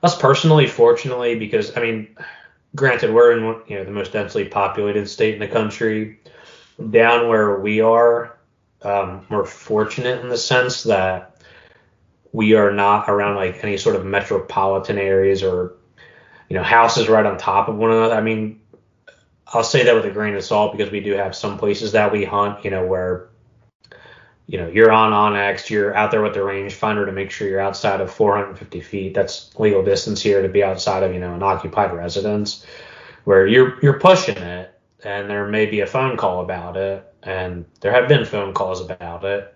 us 0.02 0.18
personally, 0.18 0.66
fortunately, 0.66 1.38
because 1.38 1.76
I 1.76 1.80
mean, 1.80 2.16
granted, 2.74 3.12
we're 3.12 3.32
in 3.32 3.62
you 3.68 3.78
know 3.78 3.84
the 3.84 3.90
most 3.90 4.12
densely 4.12 4.44
populated 4.44 5.08
state 5.08 5.34
in 5.34 5.40
the 5.40 5.48
country. 5.48 6.18
Down 6.90 7.28
where 7.28 7.60
we 7.60 7.80
are, 7.80 8.36
um, 8.82 9.26
we're 9.30 9.44
fortunate 9.44 10.20
in 10.20 10.28
the 10.28 10.38
sense 10.38 10.84
that 10.84 11.31
we 12.32 12.54
are 12.54 12.72
not 12.72 13.08
around 13.08 13.36
like 13.36 13.62
any 13.62 13.76
sort 13.76 13.96
of 13.96 14.04
metropolitan 14.04 14.98
areas 14.98 15.42
or 15.42 15.74
you 16.48 16.56
know 16.56 16.62
houses 16.62 17.08
right 17.08 17.26
on 17.26 17.38
top 17.38 17.68
of 17.68 17.76
one 17.76 17.90
another. 17.92 18.14
I 18.14 18.20
mean, 18.20 18.60
I'll 19.48 19.64
say 19.64 19.84
that 19.84 19.94
with 19.94 20.04
a 20.06 20.10
grain 20.10 20.34
of 20.34 20.44
salt 20.44 20.72
because 20.72 20.90
we 20.90 21.00
do 21.00 21.12
have 21.12 21.36
some 21.36 21.58
places 21.58 21.92
that 21.92 22.10
we 22.10 22.24
hunt, 22.24 22.64
you 22.64 22.70
know, 22.70 22.86
where 22.86 23.28
you 24.46 24.58
know, 24.58 24.68
you're 24.68 24.92
on 24.92 25.12
onX, 25.12 25.70
you're 25.70 25.94
out 25.94 26.10
there 26.10 26.20
with 26.20 26.34
the 26.34 26.40
rangefinder 26.40 27.06
to 27.06 27.12
make 27.12 27.30
sure 27.30 27.48
you're 27.48 27.60
outside 27.60 28.00
of 28.00 28.12
450 28.12 28.80
feet. 28.80 29.14
That's 29.14 29.58
legal 29.58 29.82
distance 29.82 30.20
here 30.20 30.42
to 30.42 30.48
be 30.48 30.62
outside 30.62 31.02
of, 31.02 31.14
you 31.14 31.20
know, 31.20 31.34
an 31.34 31.42
occupied 31.42 31.92
residence 31.94 32.66
where 33.24 33.46
you're, 33.46 33.78
you're 33.82 33.98
pushing 33.98 34.36
it 34.36 34.78
and 35.04 35.30
there 35.30 35.46
may 35.48 35.66
be 35.66 35.80
a 35.80 35.86
phone 35.86 36.16
call 36.16 36.42
about 36.42 36.76
it. 36.76 37.02
And 37.22 37.64
there 37.80 37.92
have 37.92 38.08
been 38.08 38.24
phone 38.24 38.52
calls 38.52 38.80
about 38.80 39.24
it. 39.24 39.54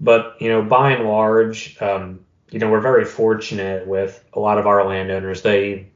But, 0.00 0.36
you 0.40 0.48
know, 0.48 0.62
by 0.62 0.92
and 0.92 1.08
large, 1.08 1.80
um, 1.82 2.20
you 2.50 2.58
know, 2.58 2.70
we're 2.70 2.80
very 2.80 3.04
fortunate 3.04 3.86
with 3.86 4.24
a 4.32 4.40
lot 4.40 4.58
of 4.58 4.66
our 4.66 4.84
landowners. 4.86 5.42
They, 5.42 5.88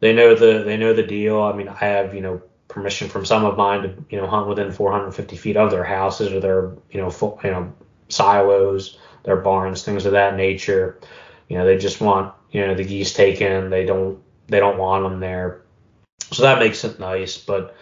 they 0.00 0.14
know 0.14 0.34
the, 0.34 0.64
they 0.64 0.76
know 0.76 0.94
the 0.94 1.02
deal. 1.02 1.42
I 1.42 1.52
mean, 1.52 1.68
I 1.68 1.76
have, 1.76 2.14
you 2.14 2.20
know, 2.20 2.42
permission 2.76 3.08
from 3.08 3.24
some 3.24 3.46
of 3.46 3.56
mine 3.56 3.82
to 3.82 4.04
you 4.10 4.20
know 4.20 4.26
hunt 4.26 4.48
within 4.48 4.70
450 4.70 5.36
feet 5.36 5.56
of 5.56 5.70
their 5.70 5.82
houses 5.82 6.30
or 6.30 6.40
their 6.40 6.72
you 6.90 7.00
know 7.00 7.08
full, 7.08 7.40
you 7.42 7.50
know 7.50 7.72
silos, 8.10 8.98
their 9.24 9.36
barns, 9.36 9.82
things 9.82 10.04
of 10.04 10.12
that 10.12 10.36
nature. 10.36 11.00
You 11.48 11.56
know 11.56 11.64
they 11.64 11.78
just 11.78 12.02
want 12.02 12.34
you 12.50 12.66
know 12.66 12.74
the 12.74 12.84
geese 12.84 13.14
taken. 13.14 13.70
They 13.70 13.86
don't 13.86 14.22
they 14.48 14.60
don't 14.60 14.76
want 14.76 15.04
them 15.04 15.20
there, 15.20 15.62
so 16.30 16.42
that 16.42 16.58
makes 16.58 16.84
it 16.84 17.00
nice. 17.00 17.38
But 17.38 17.74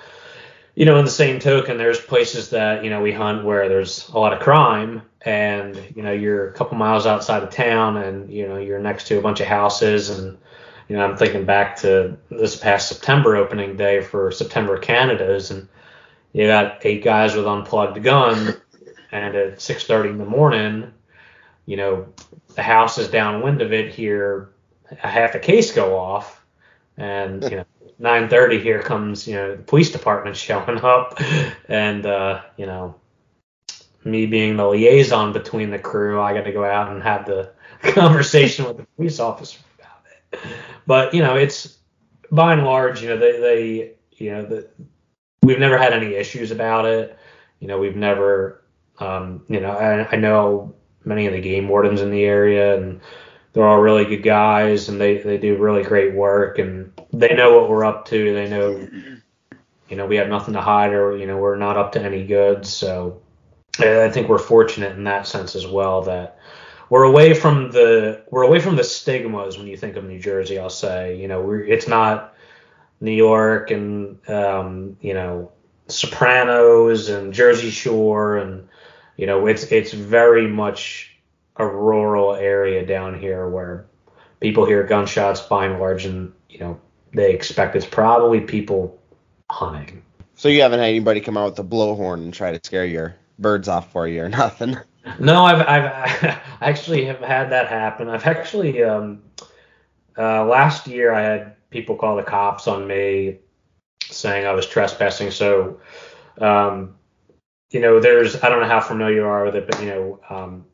you 0.77 0.85
know 0.85 0.97
in 0.97 1.05
the 1.05 1.11
same 1.11 1.41
token, 1.41 1.77
there's 1.77 2.01
places 2.01 2.51
that 2.51 2.85
you 2.85 2.91
know 2.91 3.03
we 3.03 3.13
hunt 3.13 3.45
where 3.45 3.69
there's 3.69 4.09
a 4.11 4.19
lot 4.19 4.33
of 4.33 4.39
crime 4.39 5.03
and 5.25 5.81
you 5.95 6.03
know 6.03 6.13
you're 6.13 6.49
a 6.49 6.53
couple 6.53 6.77
miles 6.77 7.07
outside 7.07 7.43
of 7.43 7.51
town 7.51 7.97
and 7.97 8.31
you 8.31 8.47
know 8.47 8.57
you're 8.57 8.79
next 8.79 9.07
to 9.09 9.19
a 9.19 9.23
bunch 9.23 9.41
of 9.41 9.47
houses 9.47 10.11
and 10.11 10.37
you 10.89 10.97
know, 10.97 11.05
I'm 11.05 11.17
thinking 11.17 11.45
back 11.45 11.77
to 11.79 12.17
this 12.31 12.57
past 12.57 12.89
September 12.89 13.37
opening 13.37 13.77
day 13.77 14.03
for 14.03 14.31
September 14.31 14.79
Canada's, 14.79 15.51
and 15.51 15.69
you 16.33 16.47
got 16.47 16.85
eight 16.85 17.03
guys 17.03 17.35
with 17.35 17.47
unplugged 17.47 18.03
gun, 18.03 18.55
and 19.11 19.35
at 19.35 19.61
6:30 19.61 20.11
in 20.11 20.19
the 20.19 20.27
morning, 20.27 20.93
you 21.67 21.77
know, 21.77 22.07
the 22.55 22.63
house 22.63 22.99
is 22.99 23.09
downwind 23.09 23.63
of 23.63 23.73
it 23.73 23.95
here, 23.95 24.51
a 25.03 25.09
half 25.09 25.35
a 25.35 25.39
case 25.39 25.73
go 25.73 25.97
off, 25.97 26.45
and 26.99 27.43
you 27.45 27.57
know, 27.57 27.65
9:30 28.01 28.61
here 28.61 28.83
comes 28.83 29.27
you 29.27 29.35
know 29.35 29.57
the 29.57 29.63
police 29.63 29.91
department 29.91 30.37
showing 30.49 30.81
up, 30.83 31.19
and 31.69 32.05
uh, 32.05 32.43
you 32.59 32.67
know 32.67 32.95
me 34.05 34.27
being 34.27 34.57
the 34.57 34.67
liaison 34.67 35.33
between 35.33 35.71
the 35.71 35.79
crew, 35.79 36.21
I 36.21 36.35
got 36.35 36.45
to 36.45 36.53
go 36.53 36.65
out 36.65 36.93
and 36.93 37.03
have 37.03 37.27
the 37.27 37.53
conversation 37.83 38.67
with 38.67 38.77
the 38.79 38.87
police 38.97 39.21
officer 39.21 39.61
about 39.79 40.03
it. 40.33 40.41
But 40.87 41.15
you 41.15 41.23
know, 41.23 41.37
it's 41.37 41.79
by 42.31 42.53
and 42.53 42.65
large, 42.65 43.03
you 43.03 43.09
know, 43.09 43.19
they 43.19 43.41
they 43.41 43.93
you 44.13 44.33
know 44.33 44.45
the, 44.45 44.69
we've 45.43 45.59
never 45.59 45.79
had 45.79 45.93
any 45.93 46.15
issues 46.15 46.51
about 46.51 46.87
it. 46.87 47.19
You 47.61 47.69
know, 47.69 47.79
we've 47.79 47.97
never 47.97 48.63
um, 48.99 49.45
you 49.49 49.61
know 49.61 49.71
I, 49.71 50.13
I 50.13 50.17
know 50.17 50.75
many 51.05 51.27
of 51.27 51.33
the 51.33 51.41
game 51.41 51.69
wardens 51.69 52.01
in 52.01 52.11
the 52.11 52.25
area 52.25 52.77
and 52.77 53.01
they're 53.53 53.67
all 53.67 53.81
really 53.81 54.05
good 54.05 54.23
guys 54.23 54.89
and 54.89 55.01
they, 55.01 55.19
they 55.19 55.39
do 55.39 55.57
really 55.57 55.83
great 55.83 56.13
work 56.15 56.59
and 56.59 56.93
they 57.13 57.35
know 57.35 57.59
what 57.59 57.71
we're 57.71 57.85
up 57.85 58.05
to. 58.07 58.35
They 58.35 58.49
know, 58.49 58.89
you 59.89 59.97
know, 59.97 60.07
we 60.07 60.17
have 60.17 60.29
nothing 60.29 60.55
to 60.55 60.61
hide 60.61 60.93
or, 60.93 61.17
you 61.17 61.27
know, 61.27 61.37
we're 61.37 61.57
not 61.57 61.77
up 61.77 61.93
to 61.93 62.03
any 62.03 62.27
good. 62.27 62.67
So 62.67 63.23
I 63.81 64.11
think 64.11 64.29
we're 64.29 64.39
fortunate 64.39 64.97
in 64.97 65.05
that 65.05 65.27
sense 65.27 65.55
as 65.57 65.67
well 65.67 66.03
that 66.03 66.39
we're 66.91 67.05
away 67.05 67.35
from 67.35 67.71
the, 67.71 68.23
we're 68.31 68.43
away 68.43 68.61
from 68.61 68.77
the 68.77 68.85
stigmas 68.85 69.59
when 69.59 69.67
you 69.67 69.77
think 69.77 69.97
of 69.97 70.05
New 70.05 70.21
Jersey, 70.21 70.59
I'll 70.59 70.71
say, 70.71 71.19
you 71.19 71.29
know, 71.29 71.51
it's 71.51 71.89
not 71.89 72.35
New 73.01 73.13
York 73.13 73.71
and, 73.71 74.19
um, 74.29 74.97
you 75.01 75.15
know, 75.15 75.51
Sopranos 75.89 77.09
and 77.09 77.33
Jersey 77.33 77.71
Shore 77.71 78.37
and, 78.37 78.69
you 79.17 79.27
know, 79.27 79.47
it's, 79.47 79.65
it's 79.65 79.93
very 79.93 80.47
much, 80.47 81.15
a 81.57 81.67
rural 81.67 82.35
area 82.35 82.85
down 82.85 83.19
here 83.19 83.49
where 83.49 83.87
people 84.41 84.67
hear 84.67 84.83
gunshots 84.83 85.41
by 85.41 85.67
and 85.67 85.79
large 85.79 86.05
and 86.05 86.33
you 86.49 86.59
know 86.59 86.81
they 87.13 87.33
expect 87.33 87.77
it's 87.77 87.87
probably 87.87 88.41
people 88.41 89.01
hunting. 89.51 90.03
So 90.37 90.49
you 90.49 90.63
haven't 90.63 90.81
had 90.81 90.89
anybody 90.89 91.21
come 91.21 91.37
out 91.37 91.51
with 91.51 91.59
a 91.61 91.65
blowhorn 91.65 92.15
and 92.15 92.35
try 92.35 92.51
to 92.51 92.61
scare 92.65 92.85
your 92.85 93.15
birds 93.39 93.69
off 93.69 93.91
for 93.93 94.07
you 94.07 94.25
or 94.25 94.29
nothing? 94.31 94.77
No, 95.19 95.45
I've 95.45 95.61
I've 95.67 96.41
actually 96.61 97.05
have 97.07 97.21
had 97.21 97.51
that 97.51 97.69
happen. 97.69 98.09
I've 98.09 98.27
actually 98.27 98.83
um 98.83 99.23
uh 100.17 100.45
last 100.45 100.87
year 100.87 101.13
I 101.13 101.23
had 101.23 101.71
people 101.71 101.97
call 101.97 102.17
the 102.17 102.23
cops 102.23 102.69
on 102.69 102.87
me 102.87 103.39
saying 104.05 104.47
I 104.47 104.53
was 104.53 104.67
trespassing. 104.67 105.31
So 105.31 105.81
um 106.39 106.97
you 107.71 107.81
know 107.81 108.01
there's 108.01 108.43
I 108.43 108.49
don't 108.49 108.61
know 108.61 108.69
how 108.69 108.81
familiar 108.81 109.17
you 109.17 109.27
are 109.27 109.45
with 109.45 109.57
it, 109.57 109.67
but 109.67 109.81
you 109.81 109.87
know 109.87 110.21
um 110.31 110.65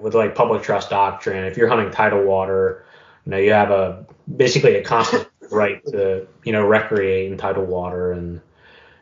with 0.00 0.14
like 0.14 0.34
public 0.34 0.62
trust 0.62 0.90
doctrine, 0.90 1.44
if 1.44 1.56
you're 1.56 1.68
hunting 1.68 1.90
tidal 1.90 2.24
water, 2.24 2.84
you 3.24 3.30
know, 3.30 3.38
you 3.38 3.52
have 3.52 3.70
a 3.70 4.06
basically 4.36 4.76
a 4.76 4.84
constant 4.84 5.28
right 5.50 5.84
to, 5.86 6.26
you 6.44 6.52
know, 6.52 6.64
recreate 6.64 7.30
in 7.30 7.38
tidal 7.38 7.64
water. 7.64 8.12
And, 8.12 8.40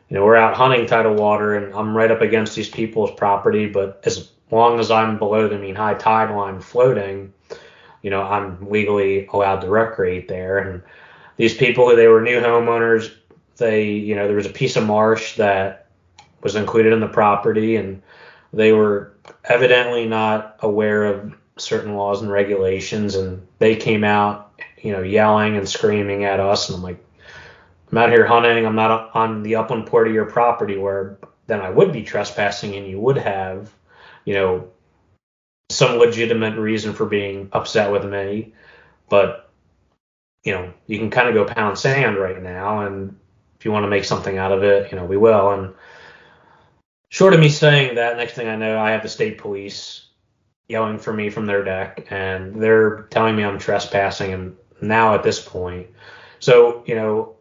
you 0.09 0.17
know, 0.17 0.25
we're 0.25 0.35
out 0.35 0.55
hunting 0.55 0.85
tidal 0.85 1.13
water 1.13 1.55
and 1.55 1.73
I'm 1.73 1.95
right 1.95 2.11
up 2.11 2.21
against 2.21 2.55
these 2.55 2.69
people's 2.69 3.11
property, 3.11 3.67
but 3.67 4.01
as 4.05 4.31
long 4.51 4.79
as 4.79 4.89
I'm 4.89 5.17
below 5.17 5.47
the 5.47 5.57
mean 5.57 5.75
high 5.75 5.93
tide 5.93 6.35
line 6.35 6.59
floating, 6.59 7.33
you 8.01 8.09
know, 8.09 8.23
I'm 8.23 8.69
legally 8.69 9.27
allowed 9.27 9.61
to 9.61 9.69
recreate 9.69 10.27
there. 10.27 10.57
And 10.57 10.81
these 11.37 11.55
people, 11.55 11.95
they 11.95 12.07
were 12.07 12.21
new 12.21 12.41
homeowners. 12.41 13.13
They, 13.57 13.91
you 13.91 14.15
know, 14.15 14.27
there 14.27 14.35
was 14.35 14.45
a 14.45 14.51
piece 14.51 14.75
of 14.75 14.85
marsh 14.85 15.35
that 15.35 15.87
was 16.41 16.55
included 16.55 16.93
in 16.93 17.01
the 17.01 17.07
property 17.07 17.75
and 17.75 18.01
they 18.53 18.73
were 18.73 19.13
evidently 19.45 20.07
not 20.07 20.57
aware 20.61 21.05
of 21.05 21.33
certain 21.57 21.95
laws 21.95 22.21
and 22.21 22.31
regulations, 22.31 23.15
and 23.15 23.45
they 23.59 23.75
came 23.75 24.03
out, 24.03 24.59
you 24.81 24.91
know, 24.91 25.01
yelling 25.01 25.57
and 25.57 25.67
screaming 25.67 26.23
at 26.23 26.39
us. 26.39 26.69
And 26.69 26.77
I'm 26.77 26.83
like, 26.83 27.03
I'm 27.91 27.97
out 27.97 28.09
here 28.09 28.25
hunting. 28.25 28.65
I'm 28.65 28.75
not 28.75 29.15
on 29.15 29.43
the 29.43 29.55
upland 29.55 29.87
part 29.87 30.07
of 30.07 30.13
your 30.13 30.25
property 30.25 30.77
where 30.77 31.17
then 31.47 31.61
I 31.61 31.69
would 31.69 31.91
be 31.91 32.03
trespassing, 32.03 32.75
and 32.75 32.85
you 32.85 32.99
would 32.99 33.17
have, 33.17 33.73
you 34.25 34.35
know, 34.35 34.69
some 35.71 35.97
legitimate 35.97 36.57
reason 36.57 36.93
for 36.93 37.05
being 37.05 37.49
upset 37.53 37.91
with 37.91 38.05
me. 38.05 38.53
But, 39.09 39.49
you 40.43 40.53
know, 40.53 40.71
you 40.85 40.99
can 40.99 41.09
kind 41.09 41.27
of 41.27 41.33
go 41.33 41.51
pound 41.51 41.77
sand 41.79 42.17
right 42.17 42.41
now, 42.41 42.85
and 42.85 43.17
if 43.57 43.65
you 43.65 43.71
want 43.71 43.83
to 43.83 43.89
make 43.89 44.05
something 44.05 44.37
out 44.37 44.51
of 44.51 44.63
it, 44.63 44.91
you 44.91 44.97
know, 44.97 45.05
we 45.05 45.17
will. 45.17 45.49
And 45.51 45.73
short 47.09 47.33
of 47.33 47.39
me 47.39 47.49
saying 47.49 47.95
that, 47.95 48.17
next 48.17 48.33
thing 48.33 48.47
I 48.47 48.55
know, 48.55 48.79
I 48.79 48.91
have 48.91 49.01
the 49.01 49.09
state 49.09 49.39
police 49.39 50.05
yelling 50.67 50.99
for 50.99 51.11
me 51.11 51.31
from 51.31 51.47
their 51.47 51.63
deck, 51.63 52.07
and 52.11 52.61
they're 52.61 53.07
telling 53.09 53.35
me 53.35 53.43
I'm 53.43 53.57
trespassing. 53.57 54.33
And 54.33 54.55
now 54.81 55.15
at 55.15 55.23
this 55.23 55.41
point, 55.41 55.87
so 56.37 56.83
you 56.85 56.93
know, 56.93 57.35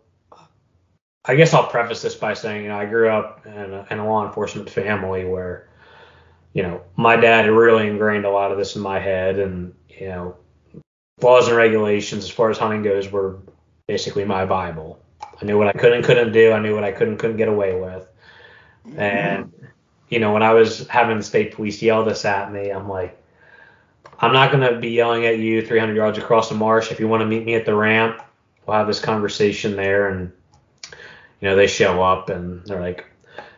I 1.28 1.36
guess 1.36 1.52
I'll 1.52 1.66
preface 1.66 2.00
this 2.00 2.14
by 2.14 2.32
saying, 2.32 2.62
you 2.62 2.68
know, 2.68 2.78
I 2.78 2.86
grew 2.86 3.10
up 3.10 3.44
in 3.44 3.52
a, 3.52 3.86
in 3.90 3.98
a 3.98 4.06
law 4.06 4.26
enforcement 4.26 4.70
family 4.70 5.26
where, 5.26 5.68
you 6.54 6.62
know, 6.62 6.80
my 6.96 7.16
dad 7.16 7.48
really 7.50 7.86
ingrained 7.86 8.24
a 8.24 8.30
lot 8.30 8.50
of 8.50 8.56
this 8.56 8.76
in 8.76 8.82
my 8.82 8.98
head, 8.98 9.38
and 9.38 9.74
you 9.90 10.08
know, 10.08 10.36
laws 11.20 11.48
and 11.48 11.56
regulations 11.56 12.24
as 12.24 12.30
far 12.30 12.50
as 12.50 12.56
hunting 12.56 12.82
goes 12.82 13.12
were 13.12 13.38
basically 13.86 14.24
my 14.24 14.46
bible. 14.46 14.98
I 15.40 15.44
knew 15.44 15.58
what 15.58 15.68
I 15.68 15.72
could 15.72 15.92
and 15.92 16.02
couldn't 16.02 16.32
do. 16.32 16.52
I 16.52 16.60
knew 16.60 16.74
what 16.74 16.82
I 16.82 16.92
could 16.92 17.08
and 17.08 17.18
couldn't 17.18 17.36
get 17.36 17.48
away 17.48 17.78
with. 17.78 18.08
And 18.96 19.52
you 20.08 20.18
know, 20.18 20.32
when 20.32 20.42
I 20.42 20.54
was 20.54 20.88
having 20.88 21.18
the 21.18 21.22
state 21.22 21.54
police 21.54 21.82
yell 21.82 22.04
this 22.04 22.24
at 22.24 22.50
me, 22.50 22.70
I'm 22.70 22.88
like, 22.88 23.22
I'm 24.20 24.32
not 24.32 24.50
going 24.50 24.72
to 24.72 24.80
be 24.80 24.88
yelling 24.88 25.26
at 25.26 25.38
you 25.38 25.64
300 25.64 25.94
yards 25.94 26.16
across 26.16 26.48
the 26.48 26.54
marsh. 26.54 26.90
If 26.90 26.98
you 26.98 27.06
want 27.06 27.20
to 27.20 27.26
meet 27.26 27.44
me 27.44 27.54
at 27.54 27.66
the 27.66 27.74
ramp, 27.74 28.22
we'll 28.66 28.78
have 28.78 28.86
this 28.86 29.00
conversation 29.00 29.76
there. 29.76 30.08
And, 30.08 30.32
you 31.40 31.48
know, 31.48 31.56
they 31.56 31.66
show 31.66 32.02
up 32.02 32.30
and 32.30 32.64
they're 32.64 32.80
like, 32.80 33.04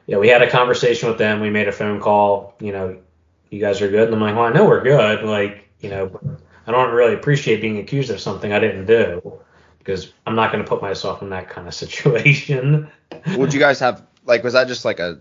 yeah, 0.06 0.18
we 0.18 0.28
had 0.28 0.42
a 0.42 0.50
conversation 0.50 1.08
with 1.08 1.18
them. 1.18 1.40
We 1.40 1.50
made 1.50 1.68
a 1.68 1.72
phone 1.72 2.00
call. 2.00 2.54
You 2.60 2.72
know, 2.72 2.98
you 3.50 3.60
guys 3.60 3.80
are 3.80 3.88
good. 3.88 4.06
And 4.08 4.14
I'm 4.14 4.20
like, 4.20 4.34
well, 4.34 4.44
I 4.44 4.52
know 4.52 4.66
we're 4.66 4.82
good. 4.82 5.24
Like, 5.24 5.68
you 5.80 5.90
know, 5.90 6.20
I 6.66 6.72
don't 6.72 6.92
really 6.92 7.14
appreciate 7.14 7.60
being 7.60 7.78
accused 7.78 8.10
of 8.10 8.20
something 8.20 8.52
I 8.52 8.58
didn't 8.58 8.86
do 8.86 9.40
because 9.78 10.12
I'm 10.26 10.34
not 10.34 10.52
going 10.52 10.64
to 10.64 10.68
put 10.68 10.82
myself 10.82 11.22
in 11.22 11.30
that 11.30 11.48
kind 11.48 11.66
of 11.66 11.74
situation. 11.84 12.90
Would 13.36 13.54
you 13.54 13.60
guys 13.60 13.80
have, 13.80 14.04
like, 14.24 14.44
was 14.44 14.52
that 14.52 14.68
just 14.68 14.84
like 14.84 15.00
a 15.00 15.20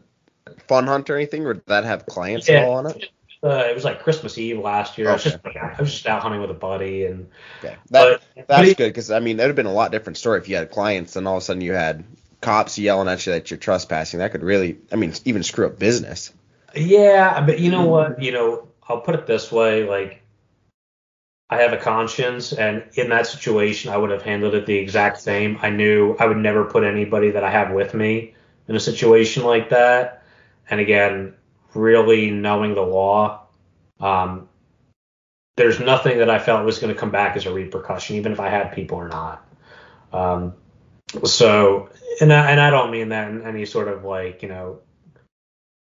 fun 0.68 0.88
hunt 0.88 1.10
or 1.10 1.16
anything, 1.16 1.46
or 1.46 1.54
did 1.56 1.66
that 1.68 1.84
have 1.84 2.06
clients 2.06 2.48
yeah. 2.48 2.56
at 2.56 2.66
all 2.66 2.76
on 2.76 2.88
it? 2.88 3.10
Uh, 3.42 3.64
it 3.70 3.74
was 3.74 3.86
like 3.86 4.04
Christmas 4.04 4.38
Eve 4.38 4.60
last 4.60 4.98
year. 4.98 5.08
Okay. 5.08 5.12
I 5.12 5.16
was 5.16 5.24
just 5.24 5.38
I 5.46 5.82
was 5.82 5.92
just 5.92 6.08
out 6.08 6.22
hunting 6.22 6.42
with 6.42 6.52
a 6.52 6.56
buddy, 6.56 7.06
and 7.06 7.30
okay. 7.60 7.78
that, 7.90 8.22
but, 8.36 8.48
that's 8.48 8.74
good 8.74 8.90
because 8.90 9.12
I 9.12 9.20
mean 9.20 9.38
that 9.38 9.44
would 9.44 9.50
have 9.50 9.56
been 9.56 9.66
a 9.66 9.74
lot 9.74 9.92
different 9.92 10.18
story 10.18 10.40
if 10.40 10.50
you 10.50 10.58
had 10.58 10.70
clients 10.72 11.16
and 11.16 11.26
all 11.26 11.38
of 11.38 11.44
a 11.44 11.46
sudden 11.46 11.62
you 11.62 11.72
had 11.72 12.04
cops 12.42 12.78
yelling 12.78 13.08
at 13.08 13.26
you 13.26 13.34
that 13.34 13.52
you're 13.52 13.58
trespassing. 13.58 14.20
That 14.20 14.32
could 14.32 14.44
really, 14.44 14.78
I 14.92 14.96
mean, 14.96 15.14
even 15.26 15.44
screw 15.44 15.66
up 15.68 15.80
business. 15.80 16.34
Yeah, 16.76 17.44
but 17.46 17.60
you 17.60 17.72
know 17.72 17.86
what? 17.86 18.22
You 18.22 18.32
know, 18.32 18.68
I'll 18.88 19.02
put 19.02 19.16
it 19.16 19.26
this 19.26 19.52
way: 19.52 19.88
like, 19.88 20.22
I 21.50 21.58
have 21.58 21.74
a 21.74 21.78
conscience, 21.78 22.54
and 22.54 22.84
in 22.94 23.10
that 23.10 23.28
situation, 23.28 23.92
I 23.92 23.98
would 23.98 24.12
have 24.12 24.22
handled 24.22 24.54
it 24.54 24.66
the 24.66 24.78
exact 24.78 25.20
same. 25.20 25.58
I 25.62 25.70
knew 25.70 26.16
I 26.20 26.26
would 26.26 26.38
never 26.38 26.66
put 26.66 26.84
anybody 26.84 27.32
that 27.32 27.44
I 27.44 27.50
have 27.50 27.72
with 27.72 27.94
me 27.94 28.36
in 28.68 28.76
a 28.76 28.80
situation 28.80 29.44
like 29.44 29.70
that 29.70 30.20
and 30.70 30.80
again, 30.80 31.34
really 31.74 32.30
knowing 32.30 32.76
the 32.76 32.82
law, 32.82 33.42
um, 34.00 34.48
there's 35.58 35.80
nothing 35.80 36.20
that 36.20 36.30
I 36.30 36.40
felt 36.40 36.66
was 36.66 36.80
going 36.80 36.94
to 36.94 37.00
come 37.00 37.12
back 37.12 37.36
as 37.36 37.46
a 37.46 37.54
repercussion, 37.54 38.16
even 38.16 38.32
if 38.32 38.40
I 38.40 38.50
had 38.50 38.72
people 38.72 38.98
or 38.98 39.10
not. 39.10 39.46
Um, 40.14 40.54
so, 41.26 41.90
and 42.22 42.32
I, 42.32 42.52
and 42.52 42.60
I 42.60 42.70
don't 42.70 42.92
mean 42.92 43.10
that 43.10 43.30
in 43.30 43.44
any 43.44 43.66
sort 43.66 43.88
of 43.88 44.04
like, 44.04 44.42
you 44.42 44.50
know, 44.50 44.80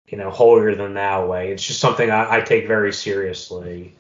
you 0.07 0.19
know, 0.19 0.31
holier 0.31 0.75
than 0.75 0.95
thou 0.95 1.27
way. 1.27 1.53
It's 1.53 1.67
just 1.67 1.81
something 1.81 2.11
I, 2.11 2.37
I 2.37 2.41
take 2.41 2.67
very 2.67 2.93
seriously, 2.93 3.95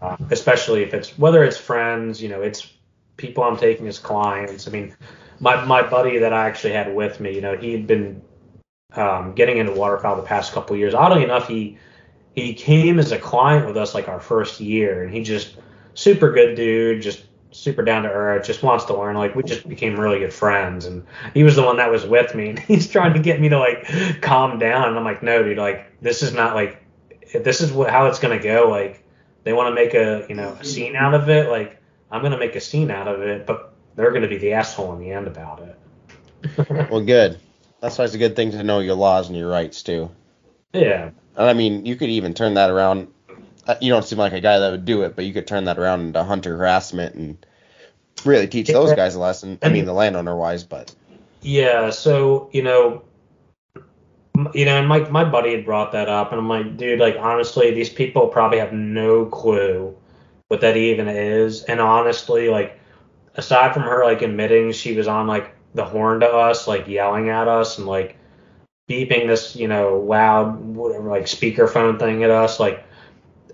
uh, 0.00 0.16
especially 0.30 0.82
if 0.82 0.94
it's 0.94 1.18
whether 1.18 1.44
it's 1.44 1.58
friends, 1.58 2.22
you 2.22 2.28
know, 2.28 2.40
it's 2.40 2.72
people 3.16 3.44
I'm 3.44 3.58
taking 3.58 3.86
as 3.86 3.98
clients. 3.98 4.66
I 4.66 4.70
mean, 4.70 4.94
my 5.38 5.64
my 5.64 5.82
buddy 5.82 6.18
that 6.18 6.32
I 6.32 6.46
actually 6.46 6.72
had 6.72 6.94
with 6.94 7.20
me, 7.20 7.34
you 7.34 7.40
know, 7.40 7.56
he 7.56 7.72
had 7.72 7.86
been 7.86 8.22
um, 8.94 9.34
getting 9.34 9.58
into 9.58 9.72
waterfowl 9.72 10.16
the 10.16 10.22
past 10.22 10.52
couple 10.52 10.76
years. 10.76 10.94
Oddly 10.94 11.24
enough, 11.24 11.48
he 11.48 11.78
he 12.34 12.54
came 12.54 12.98
as 12.98 13.12
a 13.12 13.18
client 13.18 13.66
with 13.66 13.76
us 13.76 13.94
like 13.94 14.08
our 14.08 14.20
first 14.20 14.60
year, 14.60 15.02
and 15.02 15.12
he 15.12 15.22
just 15.22 15.56
super 15.94 16.32
good 16.32 16.54
dude, 16.54 17.02
just 17.02 17.24
super 17.52 17.82
down 17.82 18.02
to 18.04 18.10
earth, 18.10 18.46
just 18.46 18.62
wants 18.62 18.84
to 18.86 18.96
learn. 18.96 19.16
Like 19.16 19.34
we 19.34 19.42
just 19.42 19.68
became 19.68 19.98
really 19.98 20.18
good 20.18 20.32
friends, 20.32 20.86
and 20.86 21.04
he 21.34 21.42
was 21.42 21.56
the 21.56 21.62
one 21.62 21.76
that 21.78 21.90
was 21.90 22.04
with 22.04 22.34
me, 22.34 22.48
and 22.50 22.58
he's 22.58 22.88
trying 22.88 23.14
to 23.14 23.20
get 23.20 23.40
me 23.40 23.48
to 23.48 23.58
like 23.58 24.20
calm 24.20 24.58
down, 24.58 24.88
and 24.88 24.98
I'm 24.98 25.04
like, 25.04 25.22
no, 25.22 25.42
dude, 25.42 25.58
like 25.58 26.00
this 26.00 26.22
is 26.22 26.32
not 26.32 26.54
like 26.54 26.82
this 27.32 27.60
is 27.60 27.72
what 27.72 27.90
how 27.90 28.06
it's 28.06 28.18
gonna 28.18 28.42
go. 28.42 28.68
Like 28.68 29.04
they 29.44 29.52
want 29.52 29.68
to 29.68 29.74
make 29.74 29.94
a 29.94 30.26
you 30.28 30.34
know 30.34 30.56
a 30.60 30.64
scene 30.64 30.96
out 30.96 31.14
of 31.14 31.28
it, 31.28 31.48
like 31.48 31.80
I'm 32.10 32.22
gonna 32.22 32.38
make 32.38 32.56
a 32.56 32.60
scene 32.60 32.90
out 32.90 33.08
of 33.08 33.20
it, 33.22 33.46
but 33.46 33.74
they're 33.96 34.12
gonna 34.12 34.28
be 34.28 34.38
the 34.38 34.52
asshole 34.52 34.92
in 34.94 35.00
the 35.00 35.10
end 35.10 35.26
about 35.26 35.60
it. 35.62 35.78
well, 36.90 37.02
good. 37.02 37.38
That's 37.80 37.96
why 37.96 38.04
it's 38.04 38.14
a 38.14 38.18
good 38.18 38.36
thing 38.36 38.50
to 38.52 38.62
know 38.62 38.80
your 38.80 38.94
laws 38.94 39.28
and 39.28 39.36
your 39.36 39.48
rights 39.48 39.82
too. 39.82 40.10
Yeah. 40.72 41.10
And 41.36 41.48
I 41.48 41.54
mean, 41.54 41.86
you 41.86 41.96
could 41.96 42.10
even 42.10 42.34
turn 42.34 42.54
that 42.54 42.70
around. 42.70 43.08
Uh, 43.66 43.74
you 43.80 43.90
don't 43.90 44.04
seem 44.04 44.18
like 44.18 44.32
a 44.32 44.40
guy 44.40 44.58
that 44.58 44.70
would 44.70 44.84
do 44.84 45.02
it, 45.02 45.14
but 45.14 45.24
you 45.24 45.32
could 45.32 45.46
turn 45.46 45.64
that 45.64 45.78
around 45.78 46.00
into 46.00 46.24
hunter 46.24 46.56
harassment 46.56 47.14
and 47.14 47.46
really 48.24 48.46
teach 48.46 48.68
those 48.68 48.92
guys 48.94 49.14
a 49.14 49.20
lesson. 49.20 49.58
I 49.62 49.68
mean, 49.68 49.84
the 49.84 49.92
landowner 49.92 50.36
wise, 50.36 50.64
but 50.64 50.94
Yeah, 51.42 51.90
so 51.90 52.48
you 52.52 52.62
know, 52.62 53.02
you 54.54 54.64
know, 54.64 54.78
and 54.78 54.88
my 54.88 55.00
my 55.10 55.24
buddy 55.24 55.52
had 55.52 55.64
brought 55.64 55.92
that 55.92 56.08
up, 56.08 56.32
and 56.32 56.40
I'm 56.40 56.48
like, 56.48 56.76
dude, 56.76 57.00
like 57.00 57.16
honestly, 57.18 57.72
these 57.72 57.90
people 57.90 58.28
probably 58.28 58.58
have 58.58 58.72
no 58.72 59.26
clue 59.26 59.96
what 60.48 60.60
that 60.62 60.76
even 60.76 61.08
is, 61.08 61.62
and 61.64 61.80
honestly, 61.80 62.48
like 62.48 62.78
aside 63.34 63.72
from 63.72 63.82
her 63.82 64.04
like 64.04 64.22
admitting 64.22 64.72
she 64.72 64.96
was 64.96 65.06
on 65.06 65.26
like 65.26 65.54
the 65.74 65.84
horn 65.84 66.20
to 66.20 66.26
us, 66.26 66.66
like 66.66 66.88
yelling 66.88 67.28
at 67.28 67.48
us 67.48 67.78
and 67.78 67.86
like 67.86 68.16
beeping 68.88 69.28
this, 69.28 69.54
you 69.54 69.68
know, 69.68 69.98
loud 70.00 70.58
whatever 70.60 71.08
like 71.08 71.24
speakerphone 71.24 71.98
thing 71.98 72.24
at 72.24 72.30
us, 72.30 72.58
like 72.58 72.84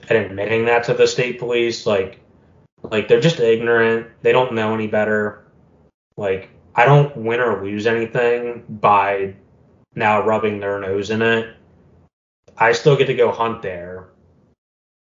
and 0.08 0.18
admitting 0.18 0.64
that 0.66 0.84
to 0.84 0.94
the 0.94 1.06
state 1.06 1.38
police, 1.38 1.86
like 1.86 2.20
like 2.82 3.08
they're 3.08 3.20
just 3.20 3.40
ignorant, 3.40 4.06
they 4.22 4.32
don't 4.32 4.54
know 4.54 4.74
any 4.74 4.86
better, 4.86 5.46
like 6.16 6.50
I 6.74 6.84
don't 6.84 7.16
win 7.16 7.40
or 7.40 7.64
lose 7.64 7.86
anything 7.86 8.64
by 8.68 9.34
now 9.94 10.24
rubbing 10.24 10.60
their 10.60 10.78
nose 10.78 11.10
in 11.10 11.22
it. 11.22 11.56
I 12.58 12.72
still 12.72 12.96
get 12.96 13.06
to 13.06 13.14
go 13.14 13.32
hunt 13.32 13.62
there. 13.62 14.08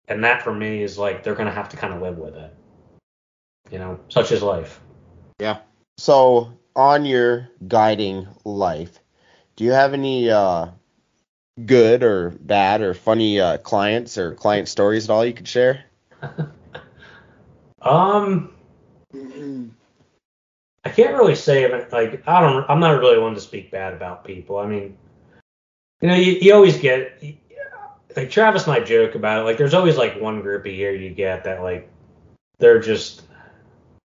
And 0.08 0.23
that 0.23 0.41
for 0.41 0.54
me 0.54 0.84
is 0.84 0.97
like 0.97 1.23
they're 1.23 1.36
to 1.36 1.52
have 1.52 1.69
to 1.69 1.78
kind 1.78 1.93
of 1.93 2.02
live 2.02 2.17
with 2.17 2.36
it. 2.36 2.54
You 3.71 3.80
know, 3.80 4.00
such 4.08 4.32
is 4.32 4.41
life. 4.41 4.80
Yeah. 5.39 5.60
So 5.97 6.54
on 6.76 7.06
your 7.06 7.50
guiding 7.67 8.28
life, 8.45 9.00
do 9.56 9.63
you 9.65 9.71
have 9.71 9.93
any 9.93 10.30
uh, 10.30 10.67
good 11.65 12.04
or 12.04 12.32
bad 12.41 12.82
or 12.82 12.93
funny 12.93 13.39
uh, 13.39 13.58
clients 13.58 14.17
or 14.17 14.36
client 14.36 14.67
stories 14.67 15.06
at 15.06 15.10
all 15.13 15.26
you 15.26 15.34
could 15.34 15.48
share? 15.48 15.84
Um, 17.80 18.54
I 20.84 20.89
can't 20.89 21.15
really 21.15 21.36
say 21.36 21.63
if- 21.63 21.93
like 21.93 22.28
I 22.28 22.41
don't. 22.41 22.65
I'm 22.70 22.80
not 22.80 23.00
really 23.00 23.20
one 23.20 23.36
to 23.36 23.41
speak 23.41 23.72
bad 23.72 23.93
about 23.93 24.26
people. 24.26 24.58
I 24.58 24.67
mean, 24.67 24.98
you 26.02 26.08
know, 26.10 26.15
you, 26.15 26.34
you 26.34 26.54
always 26.54 26.78
get 26.78 27.24
like 28.15 28.30
Travis 28.30 28.65
and 28.65 28.74
I 28.74 28.80
joke 28.80 29.15
about 29.15 29.41
it. 29.41 29.43
Like, 29.43 29.58
there's 29.58 29.74
always 29.74 29.98
like 29.98 30.20
one 30.20 30.41
group 30.41 30.65
a 30.65 30.72
year 30.72 30.93
you 30.93 31.12
get 31.12 31.43
that 31.43 31.62
like 31.62 31.89
they're 32.60 32.80
just 32.80 33.24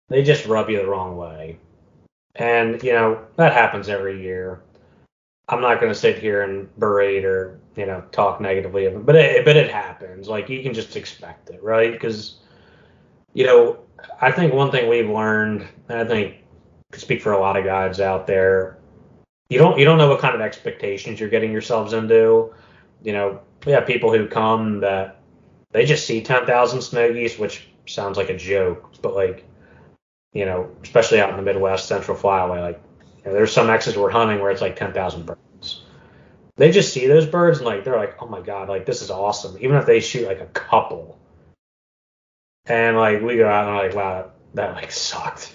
they 0.09 0.23
just 0.23 0.45
rub 0.45 0.69
you 0.69 0.77
the 0.77 0.87
wrong 0.87 1.17
way, 1.17 1.57
and 2.35 2.81
you 2.83 2.93
know 2.93 3.25
that 3.37 3.53
happens 3.53 3.89
every 3.89 4.21
year. 4.21 4.61
I'm 5.49 5.61
not 5.61 5.79
going 5.79 5.91
to 5.91 5.99
sit 5.99 6.19
here 6.19 6.43
and 6.43 6.73
berate 6.77 7.25
or 7.25 7.59
you 7.75 7.85
know 7.85 8.03
talk 8.11 8.39
negatively 8.39 8.85
of 8.85 8.95
it, 8.95 9.05
but 9.05 9.15
it, 9.15 9.45
but 9.45 9.57
it 9.57 9.69
happens. 9.69 10.27
Like 10.27 10.49
you 10.49 10.63
can 10.63 10.73
just 10.73 10.95
expect 10.95 11.49
it, 11.49 11.61
right? 11.61 11.91
Because 11.91 12.39
you 13.33 13.45
know, 13.45 13.79
I 14.21 14.31
think 14.31 14.53
one 14.53 14.71
thing 14.71 14.89
we've 14.89 15.09
learned, 15.09 15.67
and 15.89 15.99
I 15.99 16.05
think 16.05 16.35
I 16.93 16.97
speak 16.97 17.21
for 17.21 17.33
a 17.33 17.39
lot 17.39 17.57
of 17.57 17.65
guys 17.65 17.99
out 17.99 18.27
there, 18.27 18.77
you 19.49 19.57
don't 19.57 19.77
you 19.77 19.85
don't 19.85 19.97
know 19.97 20.09
what 20.09 20.19
kind 20.19 20.35
of 20.35 20.41
expectations 20.41 21.19
you're 21.19 21.29
getting 21.29 21.51
yourselves 21.51 21.93
into. 21.93 22.53
You 23.01 23.13
know, 23.13 23.41
we 23.65 23.71
have 23.73 23.85
people 23.85 24.11
who 24.13 24.27
come 24.27 24.79
that 24.79 25.19
they 25.73 25.85
just 25.85 26.05
see 26.05 26.21
10,000 26.21 26.81
snow 26.81 27.11
geese, 27.11 27.37
which 27.37 27.67
sounds 27.87 28.17
like 28.17 28.29
a 28.29 28.37
joke, 28.37 28.93
but 29.01 29.15
like, 29.15 29.45
you 30.31 30.45
know, 30.45 30.69
especially 30.83 31.19
out 31.19 31.31
in 31.31 31.35
the 31.35 31.41
Midwest, 31.41 31.87
Central 31.87 32.15
Flyway, 32.15 32.61
like, 32.61 32.81
you 33.23 33.31
know, 33.31 33.33
there's 33.33 33.53
some 33.53 33.69
X's 33.69 33.97
we're 33.97 34.09
hunting 34.09 34.39
where 34.39 34.51
it's 34.51 34.61
like 34.61 34.75
10,000 34.75 35.25
birds. 35.25 35.83
They 36.55 36.71
just 36.71 36.93
see 36.93 37.07
those 37.07 37.25
birds 37.25 37.59
and 37.59 37.65
like 37.65 37.83
they're 37.83 37.97
like, 37.97 38.21
oh 38.21 38.27
my 38.27 38.41
god, 38.41 38.69
like 38.69 38.85
this 38.85 39.01
is 39.01 39.09
awesome. 39.09 39.57
Even 39.59 39.77
if 39.77 39.85
they 39.85 39.99
shoot 39.99 40.27
like 40.27 40.41
a 40.41 40.45
couple, 40.47 41.17
and 42.65 42.95
like 42.95 43.21
we 43.21 43.37
go 43.37 43.47
out 43.47 43.67
and 43.67 43.77
like, 43.77 43.95
wow, 43.95 44.31
that 44.53 44.75
like 44.75 44.91
sucked. 44.91 45.53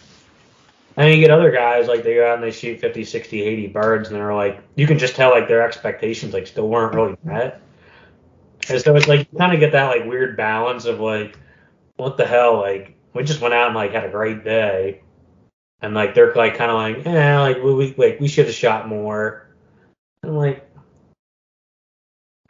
And 0.96 1.14
you 1.14 1.20
get 1.20 1.30
other 1.30 1.52
guys 1.52 1.86
like 1.86 2.02
they 2.02 2.14
go 2.14 2.28
out 2.28 2.34
and 2.34 2.42
they 2.42 2.50
shoot 2.50 2.80
50, 2.80 3.04
60, 3.04 3.42
80 3.42 3.66
birds, 3.68 4.08
and 4.08 4.16
they're 4.16 4.34
like, 4.34 4.60
you 4.74 4.86
can 4.86 4.98
just 4.98 5.14
tell 5.14 5.30
like 5.30 5.46
their 5.46 5.62
expectations 5.62 6.34
like 6.34 6.48
still 6.48 6.68
weren't 6.68 6.94
really 6.94 7.16
met. 7.22 7.60
And 8.68 8.80
so 8.80 8.96
it's 8.96 9.06
like 9.06 9.28
you 9.32 9.38
kind 9.38 9.54
of 9.54 9.60
get 9.60 9.72
that 9.72 9.86
like 9.86 10.04
weird 10.04 10.36
balance 10.36 10.84
of 10.84 10.98
like, 10.98 11.38
what 11.96 12.16
the 12.16 12.26
hell? 12.26 12.58
Like 12.58 12.96
we 13.14 13.22
just 13.22 13.40
went 13.40 13.54
out 13.54 13.68
and 13.68 13.76
like 13.76 13.92
had 13.92 14.04
a 14.04 14.10
great 14.10 14.42
day, 14.42 15.02
and 15.82 15.94
like 15.94 16.14
they're 16.14 16.34
like 16.34 16.56
kind 16.56 16.70
of 16.70 16.76
like, 16.76 17.04
yeah, 17.04 17.40
like 17.40 17.62
we, 17.62 17.74
we 17.74 17.94
like 17.96 18.20
we 18.20 18.28
should 18.28 18.46
have 18.46 18.54
shot 18.54 18.88
more. 18.88 19.46
I'm 20.22 20.36
like, 20.36 20.68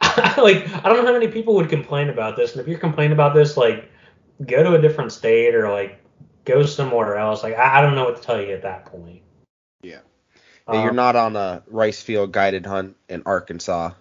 like 0.37 0.67
I 0.73 0.81
don't 0.89 0.97
know 0.97 1.05
how 1.05 1.13
many 1.13 1.27
people 1.27 1.55
would 1.55 1.69
complain 1.69 2.09
about 2.09 2.35
this, 2.35 2.53
and 2.53 2.61
if 2.61 2.67
you're 2.67 2.79
complaining 2.79 3.13
about 3.13 3.33
this, 3.33 3.57
like 3.57 3.91
go 4.45 4.63
to 4.63 4.75
a 4.75 4.81
different 4.81 5.11
state 5.11 5.53
or 5.53 5.69
like 5.69 5.99
go 6.45 6.65
somewhere 6.65 7.17
else. 7.17 7.43
Like 7.43 7.57
I, 7.57 7.79
I 7.79 7.81
don't 7.81 7.95
know 7.95 8.05
what 8.05 8.17
to 8.17 8.21
tell 8.21 8.41
you 8.41 8.53
at 8.53 8.61
that 8.63 8.85
point. 8.85 9.21
Yeah. 9.81 9.99
Yeah, 10.67 10.81
you're 10.81 10.89
Um, 10.91 10.95
not 10.95 11.15
on 11.15 11.35
a 11.35 11.63
rice 11.67 12.01
field 12.01 12.31
guided 12.31 12.65
hunt 12.65 12.95
in 13.09 13.23
Arkansas. 13.25 13.91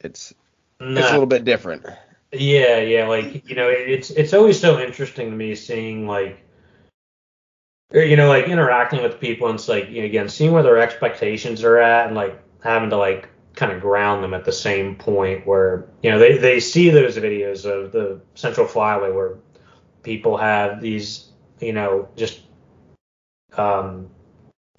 It's 0.00 0.32
it's 0.80 1.08
a 1.08 1.12
little 1.12 1.26
bit 1.26 1.44
different. 1.44 1.86
Yeah, 2.32 2.78
yeah, 2.78 3.06
like 3.08 3.48
you 3.48 3.54
know, 3.54 3.68
it- 3.68 3.88
it's 3.88 4.10
it's 4.10 4.32
always 4.32 4.58
so 4.60 4.78
interesting 4.80 5.30
to 5.30 5.36
me 5.36 5.54
seeing 5.54 6.06
like, 6.06 6.40
you 7.94 8.16
know, 8.16 8.28
like 8.28 8.46
interacting 8.46 9.02
with 9.02 9.20
people 9.20 9.48
and 9.48 9.58
it's 9.58 9.68
like 9.68 9.90
you 9.90 10.00
know, 10.00 10.06
again 10.06 10.28
seeing 10.28 10.52
where 10.52 10.62
their 10.62 10.78
expectations 10.78 11.62
are 11.62 11.78
at 11.78 12.06
and 12.06 12.16
like 12.16 12.40
having 12.62 12.90
to 12.90 12.96
like 12.96 13.28
kind 13.54 13.70
of 13.70 13.80
ground 13.80 14.24
them 14.24 14.32
at 14.32 14.44
the 14.44 14.52
same 14.52 14.96
point 14.96 15.46
where 15.46 15.86
you 16.02 16.10
know 16.10 16.18
they 16.18 16.38
they 16.38 16.58
see 16.58 16.88
those 16.88 17.16
videos 17.16 17.64
of 17.64 17.92
the 17.92 18.20
Central 18.34 18.66
Flyway 18.66 19.14
where 19.14 19.36
people 20.02 20.36
have 20.36 20.80
these 20.80 21.28
you 21.60 21.72
know 21.72 22.08
just 22.16 22.40
um 23.56 24.08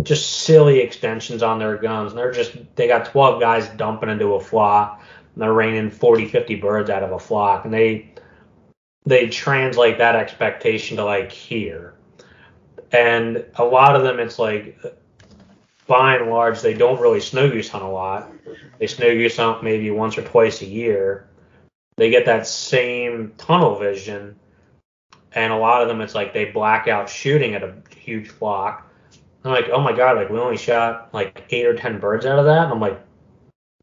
just 0.02 0.42
silly 0.44 0.80
extensions 0.80 1.44
on 1.44 1.60
their 1.60 1.78
guns. 1.78 2.12
And 2.12 2.20
they're 2.20 2.32
just 2.32 2.56
they 2.76 2.88
got 2.88 3.06
12 3.06 3.40
guys 3.40 3.68
dumping 3.70 4.10
into 4.10 4.34
a 4.34 4.40
flock. 4.40 5.02
And 5.34 5.42
they're 5.42 5.54
raining 5.54 5.90
40 5.90 6.28
50 6.28 6.56
birds 6.56 6.90
out 6.90 7.04
of 7.04 7.12
a 7.12 7.20
flock. 7.20 7.66
And 7.66 7.74
they 7.74 8.14
they 9.06 9.28
translate 9.28 9.98
that 9.98 10.16
expectation 10.16 10.98
to 10.98 11.06
like 11.06 11.32
here 11.32 11.94
and 12.94 13.44
a 13.56 13.64
lot 13.64 13.96
of 13.96 14.04
them 14.04 14.20
it's 14.20 14.40
like 14.40 14.80
by 15.88 16.16
and 16.16 16.30
large 16.30 16.62
they 16.62 16.74
don't 16.74 17.02
really 17.02 17.20
snow 17.20 17.50
goose 17.50 17.70
hunt 17.70 17.84
a 17.84 17.88
lot 17.88 18.32
they 18.80 18.88
snow 18.88 19.14
goose 19.14 19.38
hunt 19.38 19.64
maybe 19.64 19.92
once 19.92 20.18
or 20.18 20.24
twice 20.24 20.62
a 20.62 20.66
year 20.66 21.28
they 21.98 22.10
get 22.10 22.26
that 22.26 22.48
same 22.48 23.34
tunnel 23.38 23.78
vision 23.78 24.36
and 25.34 25.52
a 25.52 25.58
lot 25.58 25.82
of 25.82 25.88
them 25.88 26.00
it's 26.00 26.16
like 26.16 26.34
they 26.34 26.46
black 26.46 26.88
out 26.88 27.10
shooting 27.10 27.54
at 27.54 27.64
a 27.64 27.74
huge 27.98 28.30
flock 28.30 28.90
I'm 29.44 29.52
like, 29.52 29.70
oh 29.72 29.82
my 29.82 29.92
god, 29.92 30.16
like 30.16 30.30
we 30.30 30.40
only 30.40 30.58
shot 30.58 31.14
like 31.14 31.46
eight 31.50 31.66
or 31.66 31.76
ten 31.76 32.00
birds 32.00 32.26
out 32.26 32.40
of 32.40 32.46
that. 32.46 32.64
And 32.64 32.74
I'm 32.74 32.80
like, 32.80 33.00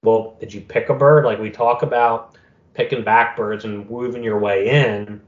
well, 0.03 0.37
did 0.41 0.55
you 0.55 0.61
pick 0.63 0.89
a 0.89 0.95
bird? 0.95 1.25
Like 1.25 1.39
we 1.39 1.51
talk 1.51 1.83
about 1.83 2.37
picking 2.73 3.05
back 3.05 3.37
birds 3.37 3.65
and 3.65 3.89
moving 3.89 4.23
your 4.23 4.39
way 4.39 4.69
in. 4.69 5.21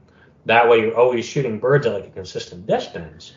That 0.45 0.67
way 0.67 0.79
you're 0.79 0.97
always 0.97 1.25
shooting 1.25 1.59
birds 1.59 1.85
at 1.85 1.93
like 1.93 2.07
a 2.07 2.09
consistent 2.09 2.65
distance. 2.65 3.33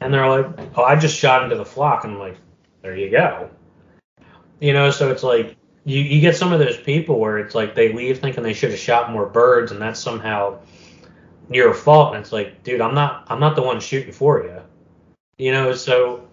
And 0.00 0.12
they're 0.12 0.28
like, 0.28 0.46
oh, 0.76 0.82
I 0.82 0.96
just 0.96 1.16
shot 1.16 1.44
into 1.44 1.56
the 1.56 1.64
flock. 1.64 2.04
And 2.04 2.14
I'm 2.14 2.18
like, 2.18 2.36
there 2.82 2.96
you 2.96 3.10
go. 3.10 3.48
You 4.60 4.72
know, 4.72 4.90
so 4.90 5.10
it's 5.10 5.22
like 5.22 5.56
you, 5.84 6.00
you 6.00 6.20
get 6.20 6.36
some 6.36 6.52
of 6.52 6.58
those 6.58 6.76
people 6.76 7.18
where 7.18 7.38
it's 7.38 7.54
like 7.54 7.74
they 7.74 7.92
leave 7.92 8.18
thinking 8.18 8.42
they 8.42 8.52
should 8.52 8.70
have 8.70 8.78
shot 8.78 9.10
more 9.10 9.26
birds 9.26 9.72
and 9.72 9.80
that's 9.80 10.00
somehow 10.00 10.58
your 11.50 11.74
fault. 11.74 12.14
And 12.14 12.22
it's 12.22 12.32
like, 12.32 12.62
dude, 12.62 12.80
I'm 12.80 12.94
not 12.94 13.26
I'm 13.28 13.40
not 13.40 13.56
the 13.56 13.62
one 13.62 13.80
shooting 13.80 14.12
for 14.12 14.42
you. 14.42 14.60
You 15.38 15.52
know, 15.52 15.74
so 15.74 16.28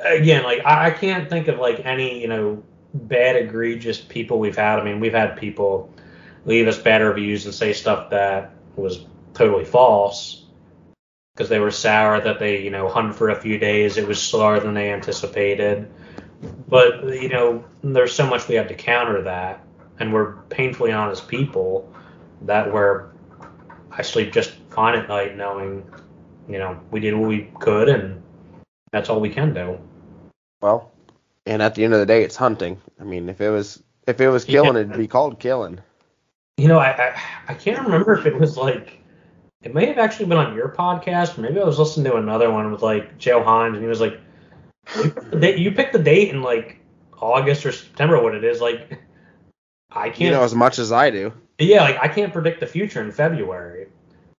again, 0.00 0.44
like 0.44 0.64
I, 0.64 0.86
I 0.86 0.90
can't 0.90 1.28
think 1.28 1.48
of 1.48 1.58
like 1.58 1.84
any, 1.84 2.20
you 2.20 2.28
know, 2.28 2.62
bad 2.94 3.36
egregious 3.36 4.00
people 4.00 4.38
we've 4.38 4.56
had. 4.56 4.78
I 4.78 4.84
mean, 4.84 5.00
we've 5.00 5.14
had 5.14 5.36
people 5.36 5.92
leave 6.44 6.68
us 6.68 6.78
bad 6.78 7.02
reviews 7.02 7.44
and 7.44 7.54
say 7.54 7.72
stuff 7.72 8.10
that 8.10 8.54
was 8.76 9.06
totally 9.34 9.64
false 9.64 10.45
because 11.36 11.50
they 11.50 11.58
were 11.58 11.70
sour 11.70 12.18
that 12.18 12.38
they, 12.38 12.62
you 12.62 12.70
know, 12.70 12.88
hunted 12.88 13.14
for 13.14 13.28
a 13.28 13.38
few 13.38 13.58
days. 13.58 13.98
It 13.98 14.08
was 14.08 14.22
slower 14.22 14.58
than 14.58 14.72
they 14.72 14.90
anticipated. 14.90 15.92
But, 16.66 17.04
you 17.04 17.28
know, 17.28 17.62
there's 17.84 18.14
so 18.14 18.26
much 18.26 18.48
we 18.48 18.54
have 18.54 18.68
to 18.68 18.74
counter 18.74 19.20
that. 19.22 19.62
And 20.00 20.14
we're 20.14 20.36
painfully 20.48 20.92
honest 20.92 21.28
people 21.28 21.92
that 22.42 22.72
we're, 22.72 23.10
I 23.90 24.00
sleep 24.00 24.32
just 24.32 24.52
fine 24.70 24.98
at 24.98 25.08
night 25.08 25.36
knowing, 25.36 25.84
you 26.48 26.58
know, 26.58 26.80
we 26.90 27.00
did 27.00 27.14
what 27.14 27.28
we 27.28 27.50
could 27.60 27.90
and 27.90 28.22
that's 28.90 29.10
all 29.10 29.20
we 29.20 29.28
can 29.28 29.52
do. 29.52 29.78
Well, 30.62 30.90
and 31.44 31.60
at 31.60 31.74
the 31.74 31.84
end 31.84 31.92
of 31.92 32.00
the 32.00 32.06
day, 32.06 32.22
it's 32.22 32.36
hunting. 32.36 32.80
I 32.98 33.04
mean, 33.04 33.28
if 33.28 33.42
it 33.42 33.50
was 33.50 33.82
if 34.06 34.22
it 34.22 34.28
was 34.28 34.44
killing, 34.44 34.74
Yeah. 34.74 34.80
it'd 34.80 34.96
be 34.96 35.06
called 35.06 35.38
killing. 35.38 35.80
You 36.56 36.68
know, 36.68 36.78
I, 36.78 36.92
I 36.92 37.22
I 37.48 37.54
can't 37.54 37.82
remember 37.82 38.14
if 38.14 38.24
it 38.24 38.38
was 38.38 38.56
like 38.56 39.00
it 39.62 39.74
may 39.74 39.86
have 39.86 39.98
actually 39.98 40.26
been 40.26 40.38
on 40.38 40.54
your 40.54 40.68
podcast, 40.68 41.38
maybe 41.38 41.60
I 41.60 41.64
was 41.64 41.78
listening 41.78 42.10
to 42.10 42.16
another 42.16 42.50
one 42.50 42.70
with 42.70 42.82
like 42.82 43.18
Joe 43.18 43.42
Hines, 43.42 43.74
and 43.74 43.82
he 43.82 43.88
was 43.88 44.00
like, 44.00 44.20
"You 44.96 45.10
picked 45.10 45.30
the 45.30 45.38
date- 45.40 45.58
"You 45.58 45.72
picked 45.72 45.92
the 45.92 45.98
date 45.98 46.30
in 46.30 46.42
like 46.42 46.78
August 47.20 47.64
or 47.66 47.72
September, 47.72 48.22
what 48.22 48.34
it 48.34 48.44
is." 48.44 48.60
Like, 48.60 49.00
I 49.90 50.08
can't. 50.08 50.20
You 50.20 50.30
know 50.30 50.42
as 50.42 50.54
much 50.54 50.78
as 50.78 50.92
I 50.92 51.10
do. 51.10 51.32
yeah, 51.58 51.82
like 51.82 51.98
I 52.00 52.08
can't 52.08 52.32
predict 52.32 52.60
the 52.60 52.66
future 52.66 53.02
in 53.02 53.10
February. 53.10 53.88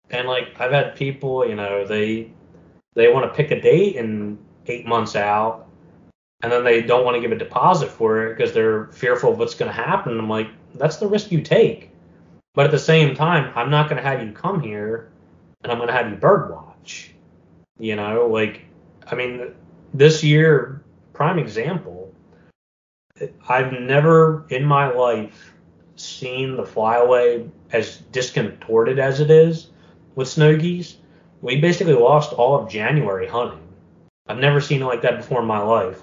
And 0.09 0.27
like 0.27 0.59
I've 0.59 0.71
had 0.71 0.95
people, 0.95 1.47
you 1.47 1.55
know, 1.55 1.85
they 1.85 2.31
they 2.95 3.11
want 3.11 3.25
to 3.29 3.35
pick 3.35 3.51
a 3.51 3.59
date 3.59 3.95
in 3.95 4.37
eight 4.67 4.85
months 4.85 5.15
out, 5.15 5.67
and 6.41 6.51
then 6.51 6.63
they 6.63 6.81
don't 6.81 7.03
want 7.03 7.15
to 7.15 7.21
give 7.21 7.31
a 7.31 7.37
deposit 7.37 7.89
for 7.89 8.27
it 8.27 8.37
because 8.37 8.53
they're 8.53 8.85
fearful 8.93 9.33
of 9.33 9.39
what's 9.39 9.55
going 9.55 9.69
to 9.69 9.75
happen. 9.75 10.17
I'm 10.17 10.29
like, 10.29 10.47
that's 10.75 10.97
the 10.97 11.07
risk 11.07 11.31
you 11.31 11.41
take. 11.41 11.91
But 12.57 12.65
at 12.65 12.71
the 12.71 12.79
same 12.79 13.13
time, 13.13 13.51
I'm 13.53 13.69
not 13.69 13.87
going 13.87 14.01
to 14.01 14.09
have 14.09 14.23
you 14.25 14.31
come 14.31 14.59
here, 14.61 15.11
and 15.61 15.71
I'm 15.71 15.77
going 15.77 15.89
to 15.89 15.93
have 15.93 16.09
you 16.09 16.15
birdwatch. 16.15 17.09
You 17.77 17.95
know, 17.95 18.25
like, 18.25 18.65
I 19.05 19.13
mean, 19.13 19.53
this 19.93 20.23
year, 20.23 20.83
prime 21.13 21.37
example. 21.37 22.11
I've 23.47 23.73
never 23.73 24.47
in 24.49 24.65
my 24.65 24.91
life 24.91 25.53
seen 25.97 26.55
the 26.55 26.65
flyaway 26.65 27.47
as 27.73 27.97
discontorted 28.11 28.97
as 28.97 29.19
it 29.19 29.29
is 29.29 29.69
with 30.15 30.27
snow 30.27 30.57
geese. 30.57 30.97
We 31.43 31.61
basically 31.61 31.93
lost 31.93 32.33
all 32.33 32.59
of 32.59 32.71
January 32.71 33.27
hunting. 33.27 33.67
I've 34.25 34.39
never 34.39 34.61
seen 34.61 34.81
it 34.81 34.85
like 34.85 35.03
that 35.03 35.17
before 35.17 35.41
in 35.41 35.47
my 35.47 35.59
life. 35.59 36.01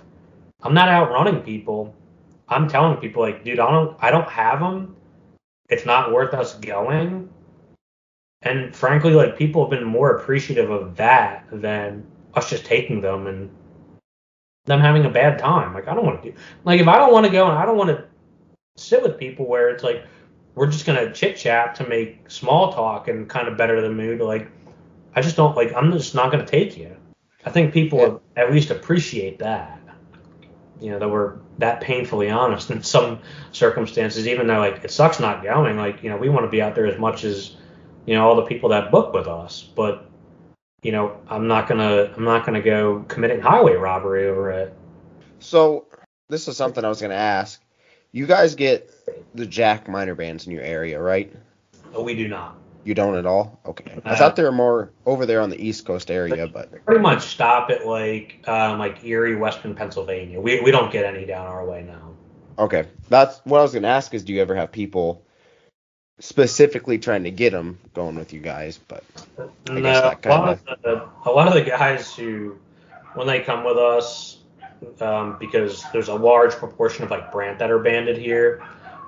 I'm 0.63 0.75
not 0.75 0.89
outrunning 0.89 1.43
people. 1.43 1.93
I'm 2.49 2.69
telling 2.69 2.99
people 2.99 3.23
like, 3.23 3.43
dude, 3.43 3.59
I 3.59 3.73
don't, 3.73 3.97
I 3.99 4.13
don't 4.13 4.29
have 4.29 4.61
them. 4.61 4.95
It's 5.69 5.87
not 5.87 6.13
worth 6.13 6.35
us 6.35 6.55
going. 6.55 7.29
And 8.43 8.75
frankly, 8.77 9.13
like 9.13 9.39
people 9.39 9.63
have 9.63 9.71
been 9.71 9.85
more 9.85 10.17
appreciative 10.17 10.71
of 10.71 10.97
that 10.97 11.47
than 11.51 12.07
us 12.35 12.51
just 12.51 12.65
taking 12.67 13.01
them 13.01 13.27
and 13.27 13.51
them 14.67 14.81
having 14.81 15.05
a 15.05 15.11
bad 15.11 15.39
time. 15.39 15.73
Like 15.73 15.89
I 15.89 15.95
don't 15.95 16.05
want 16.05 16.23
to 16.23 16.31
do 16.31 16.37
like 16.65 16.81
if 16.81 16.89
I 16.89 16.99
don't 16.99 17.13
want 17.13 17.27
to 17.27 17.33
go 17.33 17.49
and 17.49 17.59
I 17.59 17.65
don't 17.65 17.77
want 17.77 17.91
to 17.91 18.05
sit 18.77 19.03
with 19.03 19.19
people 19.19 19.47
where 19.47 19.71
it's 19.71 19.85
like 19.85 20.05
we're 20.55 20.71
just 20.71 20.87
gonna 20.87 21.13
chit 21.13 21.37
chat 21.37 21.75
to 21.77 21.89
make 21.89 22.31
small 22.31 22.73
talk 22.73 23.09
and 23.09 23.29
kind 23.29 23.49
of 23.49 23.57
better 23.57 23.81
the 23.81 23.91
mood. 23.91 24.21
Like 24.21 24.51
I 25.15 25.21
just 25.21 25.37
don't 25.37 25.57
like 25.57 25.73
I'm 25.75 25.93
just 25.93 26.15
not 26.15 26.31
gonna 26.31 26.47
take 26.47 26.77
you. 26.77 26.95
I 27.47 27.51
think 27.51 27.73
people 27.73 28.23
yeah. 28.37 28.43
at 28.43 28.53
least 28.53 28.71
appreciate 28.71 29.39
that. 29.39 29.81
You 30.81 30.91
know, 30.91 30.99
that 30.99 31.09
we're 31.09 31.37
that 31.59 31.81
painfully 31.81 32.31
honest 32.31 32.71
in 32.71 32.83
some 32.95 33.21
circumstances, 33.53 34.27
even 34.27 34.47
though 34.47 34.59
like 34.59 34.85
it 34.85 34.91
sucks 34.91 35.21
not 35.21 35.43
going. 35.43 35.77
Like, 35.77 36.03
you 36.03 36.11
know, 36.11 36.17
we 36.17 36.29
want 36.29 36.45
to 36.47 36.51
be 36.51 36.63
out 36.63 36.75
there 36.75 36.87
as 36.87 36.99
much 36.99 37.25
as, 37.25 37.57
you 38.07 38.15
know, 38.15 38.29
all 38.29 38.37
the 38.37 38.47
people 38.47 38.71
that 38.71 38.91
book 38.91 39.13
with 39.13 39.27
us. 39.27 39.63
But, 39.63 40.09
you 40.83 40.93
know, 40.93 41.19
I'm 41.29 41.47
not 41.47 41.69
gonna 41.69 42.13
I'm 42.17 42.25
not 42.25 42.45
gonna 42.45 42.63
go 42.63 43.05
committing 43.09 43.41
highway 43.41 43.75
robbery 43.75 44.29
over 44.29 44.51
it. 44.51 44.75
So 45.39 45.87
this 46.29 46.49
is 46.49 46.57
something 46.57 46.85
I 46.85 46.89
was 46.89 47.01
gonna 47.01 47.15
ask. 47.15 47.61
You 48.13 48.27
guys 48.27 48.55
get 48.55 48.91
the 49.35 49.47
Jack 49.47 49.89
Miner 49.89 50.15
bands 50.15 50.47
in 50.47 50.53
your 50.53 50.63
area, 50.63 51.01
right? 51.01 51.33
No, 51.93 52.03
we 52.03 52.15
do 52.15 52.29
not. 52.29 52.57
You 52.85 52.95
don't 52.95 53.17
at 53.17 53.27
all? 53.27 53.59
Okay. 53.65 53.99
I 54.05 54.11
uh, 54.11 54.17
thought 54.17 54.37
they 54.37 54.43
were 54.43 54.53
more 54.53 54.91
over 55.07 55.25
there 55.25 55.41
on 55.41 55.51
the 55.51 55.61
East 55.61 55.87
Coast 55.87 56.11
area, 56.11 56.47
but 56.47 56.85
pretty 56.85 57.01
much 57.01 57.23
stop 57.23 57.71
at 57.71 57.87
like 57.87 58.47
um, 58.47 58.79
like 58.79 59.03
Erie, 59.05 59.37
Western 59.37 59.75
Pennsylvania. 59.75 60.41
We 60.41 60.61
we 60.61 60.71
don't 60.71 60.93
get 60.93 61.05
any 61.05 61.25
down 61.25 61.47
our 61.47 61.65
way 61.65 61.83
now. 61.83 62.11
Okay, 62.59 62.87
that's 63.09 63.41
what 63.45 63.59
I 63.59 63.63
was 63.63 63.73
gonna 63.73 63.89
ask. 63.89 64.13
Is 64.13 64.23
do 64.23 64.35
you 64.35 64.43
ever 64.43 64.55
have 64.55 64.71
people 64.71 65.25
specifically 66.21 66.99
trying 66.99 67.25
to 67.25 67.31
get 67.31 67.51
them 67.51 67.79
going 67.95 68.17
with 68.17 68.33
you 68.33 68.41
guys? 68.41 68.79
But 68.87 69.03
I 69.69 69.73
no, 69.73 69.91
a 69.91 70.29
lot, 70.29 70.49
of 70.49 70.83
the, 70.83 71.09
a 71.25 71.31
lot 71.31 71.49
of 71.49 71.55
the 71.55 71.63
guys 71.63 72.15
who 72.15 72.59
when 73.15 73.27
they 73.27 73.41
come 73.41 73.65
with 73.65 73.79
us, 73.79 74.39
um, 75.01 75.39
because 75.41 75.85
there's 75.93 76.09
a 76.09 76.15
large 76.15 76.53
proportion 76.53 77.05
of 77.05 77.11
like 77.11 77.33
brant 77.33 77.59
that 77.61 77.71
are 77.71 77.79
banded 77.79 78.19
here 78.19 78.63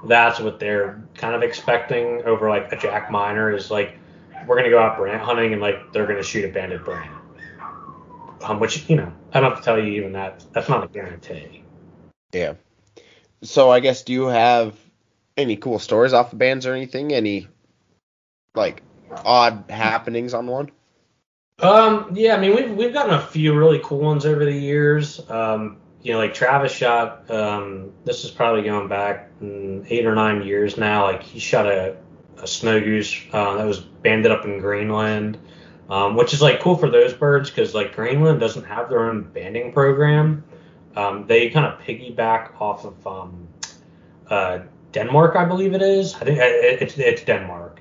that's 0.04 0.40
what 0.40 0.58
they're 0.58 1.02
kind 1.14 1.34
of 1.34 1.42
expecting 1.42 2.22
over 2.24 2.48
like 2.48 2.72
a 2.72 2.76
Jack 2.76 3.10
Miner 3.10 3.54
is 3.54 3.70
like 3.70 3.98
we're 4.46 4.56
gonna 4.56 4.70
go 4.70 4.78
out 4.78 4.96
brant 4.96 5.22
hunting 5.22 5.52
and 5.52 5.62
like 5.62 5.92
they're 5.92 6.06
gonna 6.06 6.22
shoot 6.22 6.44
a 6.44 6.52
banded 6.52 6.84
brant. 6.84 7.12
Um, 8.42 8.60
which 8.60 8.88
you 8.88 8.96
know 8.96 9.12
I 9.32 9.40
don't 9.40 9.50
have 9.50 9.58
to 9.58 9.64
tell 9.64 9.78
you 9.78 9.92
even 9.92 10.12
that 10.12 10.44
that's 10.52 10.68
not 10.68 10.84
a 10.84 10.88
guarantee. 10.88 11.64
Yeah. 12.32 12.54
So 13.42 13.70
I 13.70 13.80
guess 13.80 14.02
do 14.02 14.12
you 14.12 14.26
have 14.26 14.76
any 15.36 15.56
cool 15.56 15.78
stories 15.78 16.12
off 16.12 16.30
the 16.30 16.36
bands 16.36 16.66
or 16.66 16.74
anything? 16.74 17.12
Any 17.12 17.48
like 18.54 18.82
odd 19.24 19.64
happenings 19.68 20.34
on 20.34 20.46
one? 20.46 20.70
Um, 21.58 22.10
yeah, 22.14 22.36
I 22.36 22.40
mean 22.40 22.54
we've 22.54 22.70
we've 22.72 22.92
gotten 22.92 23.14
a 23.14 23.20
few 23.20 23.54
really 23.54 23.80
cool 23.82 23.98
ones 23.98 24.26
over 24.26 24.44
the 24.44 24.52
years. 24.52 25.20
Um, 25.30 25.78
you 26.06 26.12
know, 26.12 26.18
like 26.18 26.34
Travis 26.34 26.70
shot. 26.70 27.28
Um, 27.32 27.90
this 28.04 28.24
is 28.24 28.30
probably 28.30 28.62
going 28.62 28.86
back 28.86 29.28
eight 29.42 30.06
or 30.06 30.14
nine 30.14 30.46
years 30.46 30.76
now. 30.76 31.02
Like 31.02 31.24
he 31.24 31.40
shot 31.40 31.66
a, 31.66 31.96
a 32.38 32.46
snow 32.46 32.78
goose 32.78 33.20
uh, 33.32 33.56
that 33.56 33.66
was 33.66 33.80
banded 33.80 34.30
up 34.30 34.44
in 34.44 34.60
Greenland, 34.60 35.36
um, 35.90 36.14
which 36.14 36.32
is 36.32 36.40
like 36.40 36.60
cool 36.60 36.76
for 36.76 36.88
those 36.88 37.12
birds 37.12 37.50
because 37.50 37.74
like 37.74 37.96
Greenland 37.96 38.38
doesn't 38.38 38.62
have 38.62 38.88
their 38.88 39.10
own 39.10 39.24
banding 39.24 39.72
program. 39.72 40.44
Um, 40.94 41.26
they 41.26 41.50
kind 41.50 41.66
of 41.66 41.80
piggyback 41.80 42.60
off 42.60 42.84
of 42.84 43.04
um, 43.04 43.48
uh, 44.30 44.60
Denmark, 44.92 45.34
I 45.34 45.44
believe 45.44 45.74
it 45.74 45.82
is. 45.82 46.14
I 46.14 46.20
think 46.20 46.38
uh, 46.38 46.44
it's 46.44 46.96
it's 46.98 47.24
Denmark. 47.24 47.80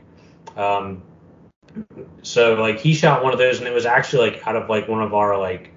Um, 0.58 1.04
so 2.24 2.56
like 2.56 2.80
he 2.80 2.96
shot 2.96 3.24
one 3.24 3.34
of 3.34 3.38
those, 3.38 3.60
and 3.60 3.68
it 3.68 3.74
was 3.74 3.86
actually 3.86 4.32
like 4.32 4.48
out 4.48 4.56
of 4.56 4.68
like 4.68 4.88
one 4.88 5.04
of 5.04 5.14
our 5.14 5.38
like 5.38 5.75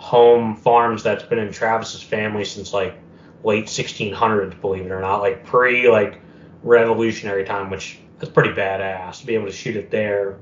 home 0.00 0.56
farms 0.56 1.02
that's 1.02 1.22
been 1.22 1.38
in 1.38 1.52
Travis's 1.52 2.02
family 2.02 2.42
since 2.42 2.72
like 2.72 2.98
late 3.44 3.66
1600s, 3.66 4.58
believe 4.58 4.86
it 4.86 4.90
or 4.90 5.00
not, 5.00 5.20
like 5.20 5.44
pre 5.44 5.90
like 5.90 6.18
revolutionary 6.62 7.44
time, 7.44 7.68
which 7.70 7.98
is 8.20 8.30
pretty 8.30 8.50
badass 8.50 9.20
to 9.20 9.26
be 9.26 9.34
able 9.34 9.46
to 9.46 9.52
shoot 9.52 9.76
it 9.76 9.90
there. 9.90 10.38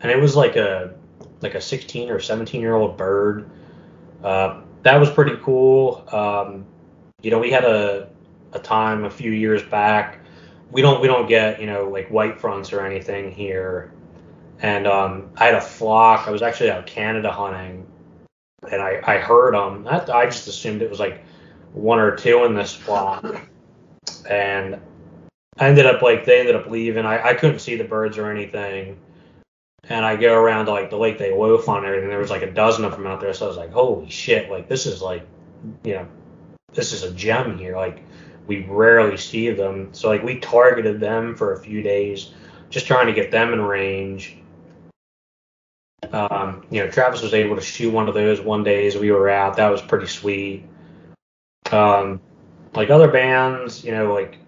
And 0.00 0.12
it 0.12 0.20
was 0.20 0.36
like 0.36 0.56
a 0.56 0.94
like 1.40 1.54
a 1.54 1.60
16 1.60 2.10
or 2.10 2.20
17 2.20 2.60
year 2.60 2.74
old 2.74 2.98
bird. 2.98 3.48
Uh, 4.22 4.60
that 4.82 5.00
was 5.00 5.10
pretty 5.10 5.36
cool. 5.42 6.04
Um, 6.12 6.66
you 7.22 7.30
know, 7.30 7.38
we 7.38 7.50
had 7.50 7.64
a 7.64 8.10
a 8.52 8.58
time 8.58 9.04
a 9.04 9.10
few 9.10 9.32
years 9.32 9.62
back. 9.62 10.18
We 10.70 10.82
don't 10.82 11.00
we 11.00 11.08
don't 11.08 11.26
get 11.26 11.62
you 11.62 11.66
know 11.66 11.88
like 11.88 12.10
white 12.10 12.38
fronts 12.38 12.74
or 12.74 12.84
anything 12.84 13.32
here. 13.32 13.90
And 14.60 14.86
um, 14.86 15.30
I 15.38 15.46
had 15.46 15.54
a 15.54 15.62
flock. 15.62 16.28
I 16.28 16.30
was 16.30 16.42
actually 16.42 16.70
out 16.70 16.86
Canada 16.86 17.32
hunting, 17.32 17.86
and 18.70 18.82
I, 18.82 19.00
I 19.04 19.18
heard 19.18 19.54
them. 19.54 19.86
I, 19.86 20.04
I 20.10 20.26
just 20.26 20.48
assumed 20.48 20.82
it 20.82 20.90
was 20.90 21.00
like 21.00 21.24
one 21.72 21.98
or 21.98 22.16
two 22.16 22.44
in 22.44 22.54
this 22.54 22.74
flock, 22.74 23.24
and 24.28 24.80
I 25.58 25.68
ended 25.68 25.86
up 25.86 26.02
like 26.02 26.24
they 26.24 26.40
ended 26.40 26.56
up 26.56 26.66
leaving. 26.66 27.06
I, 27.06 27.28
I 27.28 27.34
couldn't 27.34 27.60
see 27.60 27.76
the 27.76 27.84
birds 27.84 28.18
or 28.18 28.30
anything, 28.30 28.98
and 29.84 30.04
I 30.04 30.16
go 30.16 30.34
around 30.34 30.66
to 30.66 30.72
like 30.72 30.90
the 30.90 30.98
lake 30.98 31.18
they 31.18 31.32
loaf 31.32 31.68
on 31.68 31.78
and 31.78 31.86
everything. 31.86 32.08
There 32.08 32.18
was 32.18 32.30
like 32.30 32.42
a 32.42 32.50
dozen 32.50 32.84
of 32.84 32.92
them 32.92 33.06
out 33.06 33.20
there, 33.20 33.32
so 33.32 33.46
I 33.46 33.48
was 33.48 33.56
like, 33.56 33.72
holy 33.72 34.10
shit! 34.10 34.50
Like 34.50 34.68
this 34.68 34.86
is 34.86 35.02
like, 35.02 35.26
you 35.84 35.94
know, 35.94 36.08
this 36.72 36.92
is 36.92 37.04
a 37.04 37.12
gem 37.12 37.58
here. 37.58 37.76
Like 37.76 38.02
we 38.46 38.64
rarely 38.64 39.16
see 39.16 39.50
them, 39.50 39.90
so 39.92 40.08
like 40.08 40.22
we 40.22 40.40
targeted 40.40 41.00
them 41.00 41.36
for 41.36 41.52
a 41.52 41.60
few 41.60 41.82
days, 41.82 42.32
just 42.70 42.86
trying 42.86 43.06
to 43.06 43.12
get 43.12 43.30
them 43.30 43.52
in 43.52 43.60
range 43.60 44.37
um, 46.12 46.64
you 46.70 46.82
know, 46.82 46.90
Travis 46.90 47.22
was 47.22 47.34
able 47.34 47.56
to 47.56 47.62
shoot 47.62 47.92
one 47.92 48.08
of 48.08 48.14
those 48.14 48.40
one 48.40 48.64
day 48.64 48.86
as 48.86 48.96
we 48.96 49.10
were 49.10 49.28
out. 49.28 49.56
That 49.56 49.68
was 49.68 49.82
pretty 49.82 50.06
sweet. 50.06 50.64
Um, 51.70 52.20
like 52.74 52.90
other 52.90 53.10
bands, 53.10 53.84
you 53.84 53.92
know, 53.92 54.14
like 54.14 54.38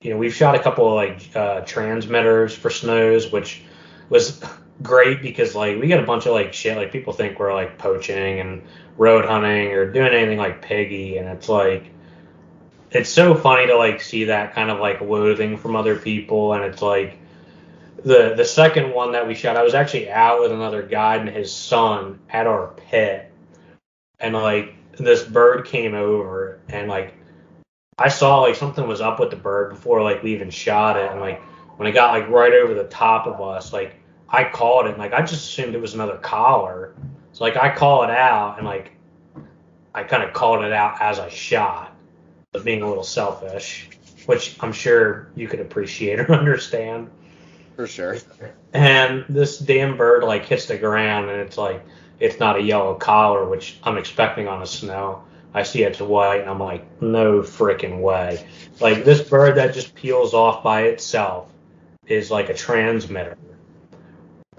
you 0.00 0.10
know, 0.10 0.16
we've 0.16 0.34
shot 0.34 0.54
a 0.54 0.62
couple 0.62 0.86
of 0.86 0.94
like 0.94 1.36
uh, 1.36 1.60
transmitters 1.62 2.54
for 2.54 2.70
snows, 2.70 3.32
which 3.32 3.62
was 4.08 4.40
great 4.82 5.22
because 5.22 5.54
like 5.54 5.80
we 5.80 5.88
get 5.88 6.02
a 6.02 6.06
bunch 6.06 6.26
of 6.26 6.32
like 6.32 6.52
shit. 6.52 6.76
Like 6.76 6.92
people 6.92 7.12
think 7.12 7.38
we're 7.38 7.52
like 7.52 7.78
poaching 7.78 8.40
and 8.40 8.62
road 8.96 9.24
hunting 9.24 9.72
or 9.72 9.90
doing 9.90 10.12
anything 10.12 10.38
like 10.38 10.62
piggy, 10.62 11.18
and 11.18 11.28
it's 11.28 11.48
like 11.48 11.86
it's 12.90 13.10
so 13.10 13.34
funny 13.34 13.66
to 13.66 13.76
like 13.76 14.00
see 14.00 14.24
that 14.24 14.54
kind 14.54 14.70
of 14.70 14.78
like 14.78 15.00
loathing 15.00 15.56
from 15.56 15.74
other 15.74 15.96
people, 15.96 16.52
and 16.52 16.64
it's 16.64 16.82
like 16.82 17.17
the 18.04 18.34
the 18.36 18.44
second 18.44 18.92
one 18.92 19.12
that 19.12 19.26
we 19.26 19.34
shot, 19.34 19.56
I 19.56 19.62
was 19.62 19.74
actually 19.74 20.10
out 20.10 20.40
with 20.40 20.52
another 20.52 20.82
guide 20.82 21.20
and 21.20 21.28
his 21.28 21.52
son 21.52 22.20
at 22.30 22.46
our 22.46 22.68
pit, 22.88 23.32
and 24.20 24.34
like 24.34 24.74
this 24.92 25.22
bird 25.22 25.66
came 25.66 25.94
over 25.94 26.60
and 26.68 26.88
like 26.88 27.14
I 27.98 28.08
saw 28.08 28.40
like 28.40 28.56
something 28.56 28.86
was 28.86 29.00
up 29.00 29.18
with 29.20 29.30
the 29.30 29.36
bird 29.36 29.70
before 29.70 30.02
like 30.02 30.22
we 30.22 30.34
even 30.34 30.50
shot 30.50 30.96
it, 30.96 31.10
and 31.10 31.20
like 31.20 31.42
when 31.76 31.88
it 31.88 31.92
got 31.92 32.12
like 32.12 32.28
right 32.28 32.52
over 32.52 32.74
the 32.74 32.84
top 32.84 33.26
of 33.26 33.40
us, 33.40 33.72
like 33.72 33.96
I 34.28 34.44
called 34.44 34.86
it, 34.86 34.90
and 34.90 34.98
like 34.98 35.12
I 35.12 35.20
just 35.20 35.48
assumed 35.50 35.74
it 35.74 35.80
was 35.80 35.94
another 35.94 36.18
collar, 36.18 36.94
so 37.32 37.44
like 37.44 37.56
I 37.56 37.74
call 37.74 38.04
it 38.04 38.10
out 38.10 38.58
and 38.58 38.66
like 38.66 38.92
I 39.94 40.04
kind 40.04 40.22
of 40.22 40.32
called 40.32 40.64
it 40.64 40.72
out 40.72 41.00
as 41.00 41.18
I 41.18 41.28
shot, 41.28 41.96
but 42.52 42.64
being 42.64 42.82
a 42.82 42.88
little 42.88 43.02
selfish, 43.02 43.88
which 44.26 44.56
I'm 44.60 44.72
sure 44.72 45.30
you 45.34 45.48
could 45.48 45.60
appreciate 45.60 46.20
or 46.20 46.32
understand. 46.34 47.10
For 47.78 47.86
sure. 47.86 48.16
And 48.74 49.24
this 49.28 49.58
damn 49.60 49.96
bird 49.96 50.24
like 50.24 50.46
hits 50.46 50.66
the 50.66 50.76
ground 50.78 51.30
and 51.30 51.40
it's 51.40 51.56
like 51.56 51.84
it's 52.18 52.40
not 52.40 52.58
a 52.58 52.62
yellow 52.62 52.96
collar, 52.96 53.48
which 53.48 53.78
I'm 53.84 53.98
expecting 53.98 54.48
on 54.48 54.62
a 54.62 54.66
snow. 54.66 55.24
I 55.54 55.62
see 55.62 55.84
it's 55.84 56.00
white 56.00 56.40
and 56.40 56.50
I'm 56.50 56.58
like, 56.60 57.00
no 57.00 57.40
freaking 57.42 58.00
way. 58.00 58.46
Like 58.80 59.04
this 59.04 59.22
bird 59.22 59.56
that 59.58 59.74
just 59.74 59.94
peels 59.94 60.34
off 60.34 60.64
by 60.64 60.82
itself 60.86 61.52
is 62.08 62.32
like 62.32 62.50
a 62.50 62.54
transmitter. 62.54 63.38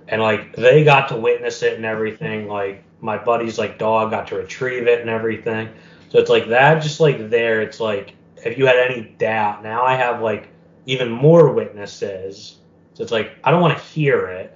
and 0.07 0.21
like 0.21 0.55
they 0.55 0.83
got 0.85 1.09
to 1.09 1.17
witness 1.17 1.63
it 1.63 1.75
and 1.75 1.85
everything. 1.85 2.47
Like 2.47 2.85
my 3.01 3.17
buddy's 3.17 3.59
like 3.59 3.79
dog 3.79 4.11
got 4.11 4.27
to 4.29 4.37
retrieve 4.37 4.87
it 4.87 5.01
and 5.01 5.09
everything. 5.09 5.69
So 6.09 6.19
it's 6.19 6.29
like 6.29 6.49
that, 6.49 6.81
just 6.83 7.01
like 7.01 7.29
there. 7.29 7.61
It's 7.61 7.81
like 7.81 8.15
if 8.45 8.57
you 8.57 8.65
had 8.67 8.77
any 8.77 9.03
doubt, 9.19 9.63
now 9.63 9.83
I 9.85 9.95
have 9.95 10.21
like 10.21 10.49
even 10.85 11.11
more 11.11 11.53
witnesses. 11.53 12.58
So 12.99 13.03
it's 13.03 13.13
like 13.13 13.37
I 13.45 13.51
don't 13.51 13.61
want 13.61 13.77
to 13.77 13.83
hear 13.85 14.27
it. 14.27 14.53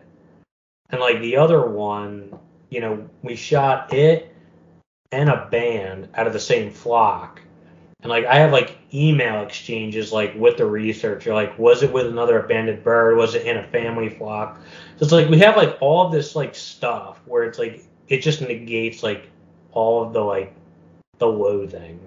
And 0.89 0.99
like 0.99 1.21
the 1.21 1.37
other 1.37 1.65
one, 1.65 2.37
you 2.69 2.81
know, 2.81 3.09
we 3.21 3.37
shot 3.37 3.93
it 3.93 4.35
and 5.13 5.29
a 5.29 5.47
band 5.49 6.09
out 6.13 6.27
of 6.27 6.33
the 6.33 6.41
same 6.41 6.69
flock. 6.69 7.41
And 8.01 8.09
like 8.09 8.25
I 8.25 8.35
have 8.39 8.51
like 8.51 8.77
email 8.93 9.43
exchanges 9.43 10.11
like 10.11 10.35
with 10.35 10.57
the 10.57 10.65
researcher, 10.65 11.33
like 11.33 11.57
was 11.57 11.83
it 11.83 11.93
with 11.93 12.05
another 12.05 12.37
abandoned 12.37 12.83
bird? 12.83 13.15
Was 13.15 13.33
it 13.33 13.47
in 13.47 13.55
a 13.55 13.63
family 13.63 14.09
flock? 14.09 14.59
So 14.97 15.05
it's 15.05 15.13
like 15.13 15.29
we 15.29 15.39
have 15.39 15.55
like 15.55 15.77
all 15.79 16.09
this 16.09 16.35
like 16.35 16.53
stuff 16.53 17.21
where 17.25 17.45
it's 17.45 17.57
like 17.57 17.81
it 18.09 18.17
just 18.17 18.41
negates 18.41 19.03
like 19.03 19.29
all 19.71 20.03
of 20.03 20.11
the 20.11 20.19
like 20.19 20.53
the 21.17 21.27
loathing. 21.27 21.97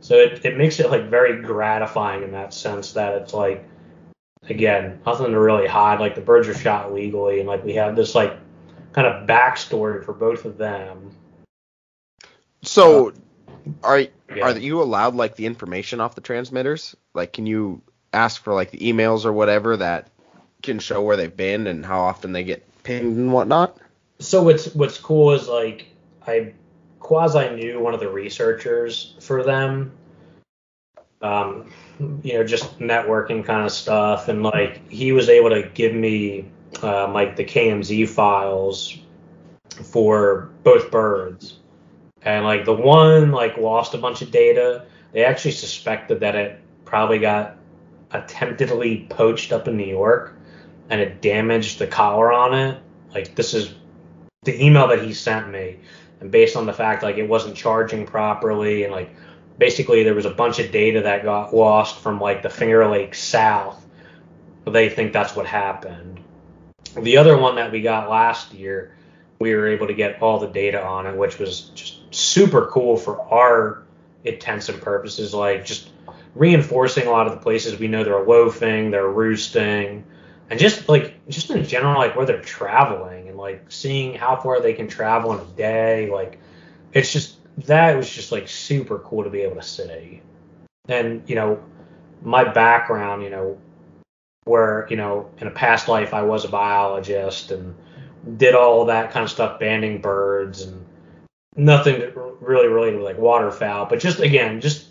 So 0.00 0.14
it, 0.14 0.42
it 0.42 0.56
makes 0.56 0.80
it 0.80 0.88
like 0.88 1.10
very 1.10 1.42
gratifying 1.42 2.22
in 2.22 2.32
that 2.32 2.54
sense 2.54 2.94
that 2.94 3.12
it's 3.20 3.34
like 3.34 3.66
again, 4.48 5.00
nothing 5.06 5.32
to 5.32 5.38
really 5.38 5.66
hide. 5.66 6.00
Like 6.00 6.14
the 6.14 6.20
birds 6.20 6.48
are 6.48 6.54
shot 6.54 6.92
legally 6.92 7.40
and 7.40 7.48
like 7.48 7.64
we 7.64 7.74
have 7.74 7.96
this 7.96 8.14
like 8.14 8.36
kind 8.92 9.06
of 9.06 9.26
backstory 9.26 10.04
for 10.04 10.12
both 10.12 10.44
of 10.44 10.58
them. 10.58 11.12
So, 12.62 13.08
uh, 13.08 13.12
are 13.82 14.00
Yeah. 14.34 14.44
are 14.44 14.58
you 14.58 14.82
allowed 14.82 15.14
like 15.14 15.36
the 15.36 15.46
information 15.46 16.00
off 16.00 16.14
the 16.14 16.20
transmitters? 16.20 16.96
Like, 17.14 17.32
can 17.32 17.46
you 17.46 17.82
ask 18.12 18.42
for 18.42 18.54
like 18.54 18.70
the 18.70 18.78
emails 18.78 19.24
or 19.24 19.32
whatever 19.32 19.76
that 19.76 20.08
can 20.62 20.78
show 20.78 21.02
where 21.02 21.16
they've 21.16 21.36
been 21.36 21.66
and 21.66 21.84
how 21.84 22.00
often 22.00 22.32
they 22.32 22.44
get 22.44 22.66
pinged 22.82 23.16
and 23.16 23.32
whatnot? 23.32 23.76
So 24.18 24.42
what's 24.42 24.74
what's 24.74 24.98
cool 24.98 25.32
is 25.32 25.48
like 25.48 25.86
I 26.26 26.52
quasi 26.98 27.50
knew 27.56 27.80
one 27.80 27.94
of 27.94 28.00
the 28.00 28.08
researchers 28.08 29.14
for 29.20 29.42
them. 29.42 29.92
Um, 31.22 31.70
you 32.22 32.34
know, 32.34 32.44
just 32.44 32.78
networking 32.78 33.44
kind 33.44 33.66
of 33.66 33.72
stuff, 33.72 34.28
and 34.28 34.42
like 34.42 34.88
he 34.90 35.12
was 35.12 35.28
able 35.28 35.50
to 35.50 35.68
give 35.74 35.94
me 35.94 36.48
um, 36.82 37.12
like 37.12 37.36
the 37.36 37.44
KMZ 37.44 38.08
files 38.08 38.98
for 39.84 40.50
both 40.62 40.90
birds, 40.90 41.58
and 42.22 42.44
like 42.44 42.64
the 42.64 42.74
one 42.74 43.32
like 43.32 43.56
lost 43.58 43.94
a 43.94 43.98
bunch 43.98 44.22
of 44.22 44.30
data. 44.30 44.86
They 45.12 45.24
actually 45.24 45.52
suspected 45.52 46.20
that 46.20 46.36
it 46.36 46.60
probably 46.84 47.18
got 47.18 47.56
attemptedly 48.12 49.08
poached 49.10 49.52
up 49.52 49.68
in 49.68 49.76
New 49.76 49.86
York, 49.86 50.36
and 50.88 51.00
it 51.00 51.20
damaged 51.20 51.78
the 51.78 51.86
collar 51.86 52.32
on 52.32 52.54
it. 52.54 52.80
Like 53.12 53.34
this 53.34 53.52
is 53.52 53.74
the 54.44 54.64
email 54.64 54.88
that 54.88 55.02
he 55.02 55.12
sent 55.12 55.50
me 55.50 55.78
and 56.20 56.30
based 56.30 56.56
on 56.56 56.66
the 56.66 56.72
fact 56.72 57.02
like 57.02 57.16
it 57.16 57.28
wasn't 57.28 57.56
charging 57.56 58.06
properly 58.06 58.84
and 58.84 58.92
like 58.92 59.14
basically 59.60 60.02
there 60.02 60.14
was 60.14 60.24
a 60.24 60.30
bunch 60.30 60.58
of 60.58 60.72
data 60.72 61.02
that 61.02 61.22
got 61.22 61.54
lost 61.54 61.98
from 61.98 62.18
like 62.18 62.42
the 62.42 62.48
Finger 62.48 62.88
Lakes 62.88 63.22
south. 63.22 63.86
They 64.64 64.88
think 64.88 65.12
that's 65.12 65.36
what 65.36 65.46
happened. 65.46 66.18
The 66.98 67.18
other 67.18 67.36
one 67.36 67.56
that 67.56 67.70
we 67.70 67.82
got 67.82 68.08
last 68.08 68.52
year 68.54 68.96
we 69.38 69.54
were 69.54 69.68
able 69.68 69.86
to 69.86 69.94
get 69.94 70.22
all 70.22 70.38
the 70.38 70.46
data 70.46 70.82
on 70.84 71.06
it 71.06 71.16
which 71.16 71.38
was 71.38 71.70
just 71.74 72.14
super 72.14 72.66
cool 72.66 72.96
for 72.96 73.20
our 73.32 73.82
intents 74.24 74.68
and 74.68 74.80
purposes 74.80 75.32
like 75.32 75.64
just 75.64 75.90
reinforcing 76.34 77.06
a 77.06 77.10
lot 77.10 77.26
of 77.26 77.32
the 77.32 77.40
places 77.40 77.78
we 77.78 77.88
know 77.88 78.04
they're 78.04 78.24
loafing 78.24 78.90
they're 78.90 79.08
roosting 79.08 80.04
and 80.50 80.60
just 80.60 80.88
like 80.88 81.26
just 81.28 81.50
in 81.50 81.64
general 81.64 81.98
like 81.98 82.14
where 82.14 82.26
they're 82.26 82.42
traveling 82.42 83.28
and 83.28 83.38
like 83.38 83.64
seeing 83.70 84.14
how 84.14 84.36
far 84.36 84.60
they 84.60 84.74
can 84.74 84.86
travel 84.86 85.32
in 85.32 85.40
a 85.40 85.52
day 85.52 86.10
like 86.10 86.38
it's 86.92 87.12
just 87.12 87.36
that 87.66 87.96
was 87.96 88.10
just 88.10 88.32
like 88.32 88.48
super 88.48 88.98
cool 88.98 89.24
to 89.24 89.30
be 89.30 89.40
able 89.40 89.56
to 89.56 89.62
see. 89.62 90.20
And 90.88 91.28
you 91.28 91.34
know 91.34 91.62
my 92.22 92.44
background 92.44 93.22
you 93.22 93.30
know 93.30 93.58
where 94.44 94.86
you 94.90 94.96
know 94.96 95.30
in 95.38 95.46
a 95.46 95.50
past 95.50 95.88
life 95.88 96.12
i 96.12 96.20
was 96.20 96.44
a 96.44 96.48
biologist 96.48 97.50
and 97.50 97.74
did 98.36 98.54
all 98.54 98.84
that 98.84 99.10
kind 99.10 99.24
of 99.24 99.30
stuff 99.30 99.58
banding 99.58 100.02
birds 100.02 100.60
and 100.60 100.84
nothing 101.56 102.12
really 102.40 102.68
related 102.68 102.98
to 102.98 103.02
like 103.02 103.16
waterfowl 103.16 103.86
but 103.86 103.98
just 103.98 104.20
again 104.20 104.60
just 104.60 104.88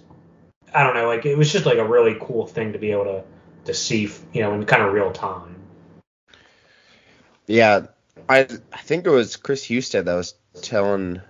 i 0.74 0.84
don't 0.84 0.96
know 0.96 1.06
like 1.06 1.24
it 1.28 1.38
was 1.38 1.52
just 1.52 1.68
like 1.68 1.78
a 1.78 1.88
really 1.88 2.18
cool 2.20 2.48
thing 2.48 2.74
to 2.74 2.80
be 2.80 2.92
able 2.92 3.04
to 3.04 3.24
to 3.66 3.74
see 3.74 4.10
you 4.34 4.42
know 4.42 4.54
in 4.54 4.66
kind 4.66 4.84
of 4.84 4.94
real 4.94 5.12
time. 5.12 5.56
Yeah, 7.48 7.88
I 8.28 8.48
I 8.74 8.78
think 8.78 9.06
it 9.06 9.12
was 9.12 9.36
Chris 9.36 9.68
Husted 9.68 10.06
that 10.06 10.16
was 10.16 10.36
telling 10.62 11.22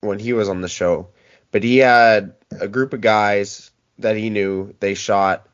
when 0.00 0.18
he 0.18 0.32
was 0.32 0.48
on 0.48 0.60
the 0.60 0.68
show, 0.68 1.08
but 1.50 1.62
he 1.62 1.78
had 1.78 2.34
a 2.58 2.68
group 2.68 2.92
of 2.92 3.00
guys 3.00 3.70
that 3.98 4.16
he 4.16 4.30
knew. 4.30 4.74
They 4.80 4.94
shot 4.94 5.46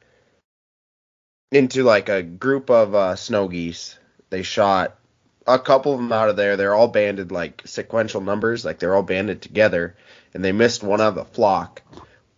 into 1.51 1.82
like 1.82 2.09
a 2.09 2.22
group 2.22 2.70
of 2.70 2.94
uh, 2.94 3.16
snow 3.16 3.49
geese. 3.49 3.99
They 4.30 4.42
shot 4.42 4.99
a 5.47 5.59
couple 5.59 5.92
of 5.92 5.99
them 5.99 6.12
out 6.12 6.28
of 6.28 6.36
there. 6.36 6.57
They're 6.57 6.74
all 6.74 6.88
banded 6.88 7.32
like 7.32 7.62
sequential 7.64 8.20
numbers, 8.20 8.64
like 8.64 8.78
they're 8.78 8.94
all 8.94 9.03
banded 9.03 9.42
together, 9.42 9.97
and 10.34 10.44
they 10.44 10.53
missed 10.53 10.82
one 10.82 11.01
out 11.01 11.09
of 11.09 11.14
the 11.14 11.24
flock. 11.24 11.82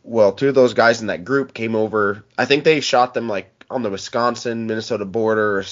Well, 0.02 0.32
two 0.32 0.48
of 0.48 0.54
those 0.54 0.74
guys 0.74 1.00
in 1.00 1.08
that 1.08 1.24
group 1.24 1.52
came 1.52 1.74
over. 1.74 2.24
I 2.36 2.46
think 2.46 2.64
they 2.64 2.80
shot 2.80 3.14
them 3.14 3.28
like 3.28 3.64
on 3.70 3.82
the 3.82 3.90
Wisconsin 3.90 4.66
Minnesota 4.66 5.04
border 5.04 5.58
or 5.58 5.64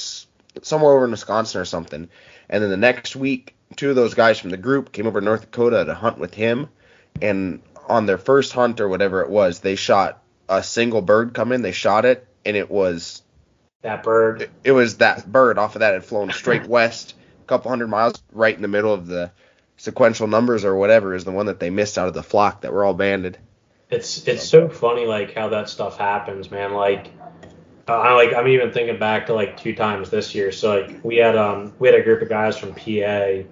somewhere 0.62 0.92
over 0.92 1.04
in 1.06 1.10
Wisconsin 1.10 1.60
or 1.60 1.64
something. 1.64 2.08
And 2.48 2.62
then 2.62 2.70
the 2.70 2.76
next 2.76 3.16
week, 3.16 3.55
two 3.74 3.90
of 3.90 3.96
those 3.96 4.14
guys 4.14 4.38
from 4.38 4.50
the 4.50 4.56
group 4.56 4.92
came 4.92 5.06
over 5.06 5.20
to 5.20 5.24
North 5.24 5.42
Dakota 5.42 5.84
to 5.84 5.94
hunt 5.94 6.18
with 6.18 6.34
him. 6.34 6.68
And 7.20 7.62
on 7.88 8.06
their 8.06 8.18
first 8.18 8.52
hunt 8.52 8.80
or 8.80 8.88
whatever 8.88 9.22
it 9.22 9.30
was, 9.30 9.60
they 9.60 9.74
shot 9.74 10.22
a 10.48 10.62
single 10.62 11.02
bird 11.02 11.34
come 11.34 11.52
in. 11.52 11.62
They 11.62 11.72
shot 11.72 12.04
it, 12.04 12.26
and 12.44 12.56
it 12.56 12.70
was 12.70 13.22
that 13.82 14.02
bird 14.02 14.50
it 14.64 14.72
was 14.72 14.98
that 14.98 15.30
bird 15.30 15.58
off 15.58 15.76
of 15.76 15.80
that 15.80 15.94
had 15.94 16.04
flown 16.04 16.30
straight 16.30 16.66
west, 16.68 17.14
a 17.42 17.46
couple 17.46 17.70
hundred 17.70 17.88
miles, 17.88 18.22
right 18.32 18.54
in 18.54 18.62
the 18.62 18.68
middle 18.68 18.92
of 18.92 19.06
the 19.06 19.30
sequential 19.76 20.26
numbers 20.26 20.64
or 20.64 20.74
whatever 20.76 21.14
is 21.14 21.24
the 21.24 21.32
one 21.32 21.46
that 21.46 21.60
they 21.60 21.70
missed 21.70 21.98
out 21.98 22.08
of 22.08 22.14
the 22.14 22.22
flock 22.22 22.62
that 22.62 22.72
were 22.72 22.84
all 22.84 22.94
banded. 22.94 23.38
It's 23.90 24.26
it's 24.26 24.48
so 24.48 24.68
funny 24.68 25.06
like 25.06 25.34
how 25.34 25.50
that 25.50 25.68
stuff 25.68 25.98
happens, 25.98 26.50
man. 26.50 26.72
Like 26.72 27.12
I 27.86 28.14
like 28.14 28.34
I'm 28.34 28.48
even 28.48 28.72
thinking 28.72 28.98
back 28.98 29.26
to 29.26 29.34
like 29.34 29.56
two 29.56 29.74
times 29.74 30.10
this 30.10 30.34
year. 30.34 30.50
So 30.50 30.76
like 30.76 31.04
we 31.04 31.16
had 31.16 31.36
um 31.36 31.72
we 31.78 31.88
had 31.88 31.98
a 31.98 32.02
group 32.02 32.22
of 32.22 32.28
guys 32.28 32.58
from 32.58 32.74
PA. 32.74 33.44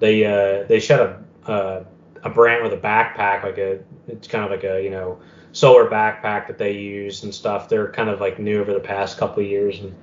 They 0.00 0.24
uh 0.24 0.66
they 0.66 0.80
shot 0.80 1.22
a 1.46 1.86
a 2.22 2.30
brant 2.30 2.62
with 2.62 2.72
a 2.72 2.76
backpack 2.76 3.44
like 3.44 3.58
a 3.58 3.80
it's 4.08 4.28
kind 4.28 4.44
of 4.44 4.50
like 4.50 4.64
a 4.64 4.82
you 4.82 4.90
know 4.90 5.20
solar 5.52 5.88
backpack 5.88 6.46
that 6.48 6.58
they 6.58 6.72
use 6.72 7.22
and 7.22 7.34
stuff. 7.34 7.68
They're 7.68 7.92
kind 7.92 8.10
of 8.10 8.20
like 8.20 8.38
new 8.38 8.60
over 8.60 8.72
the 8.72 8.80
past 8.80 9.18
couple 9.18 9.42
of 9.42 9.48
years 9.48 9.78
and 9.80 9.94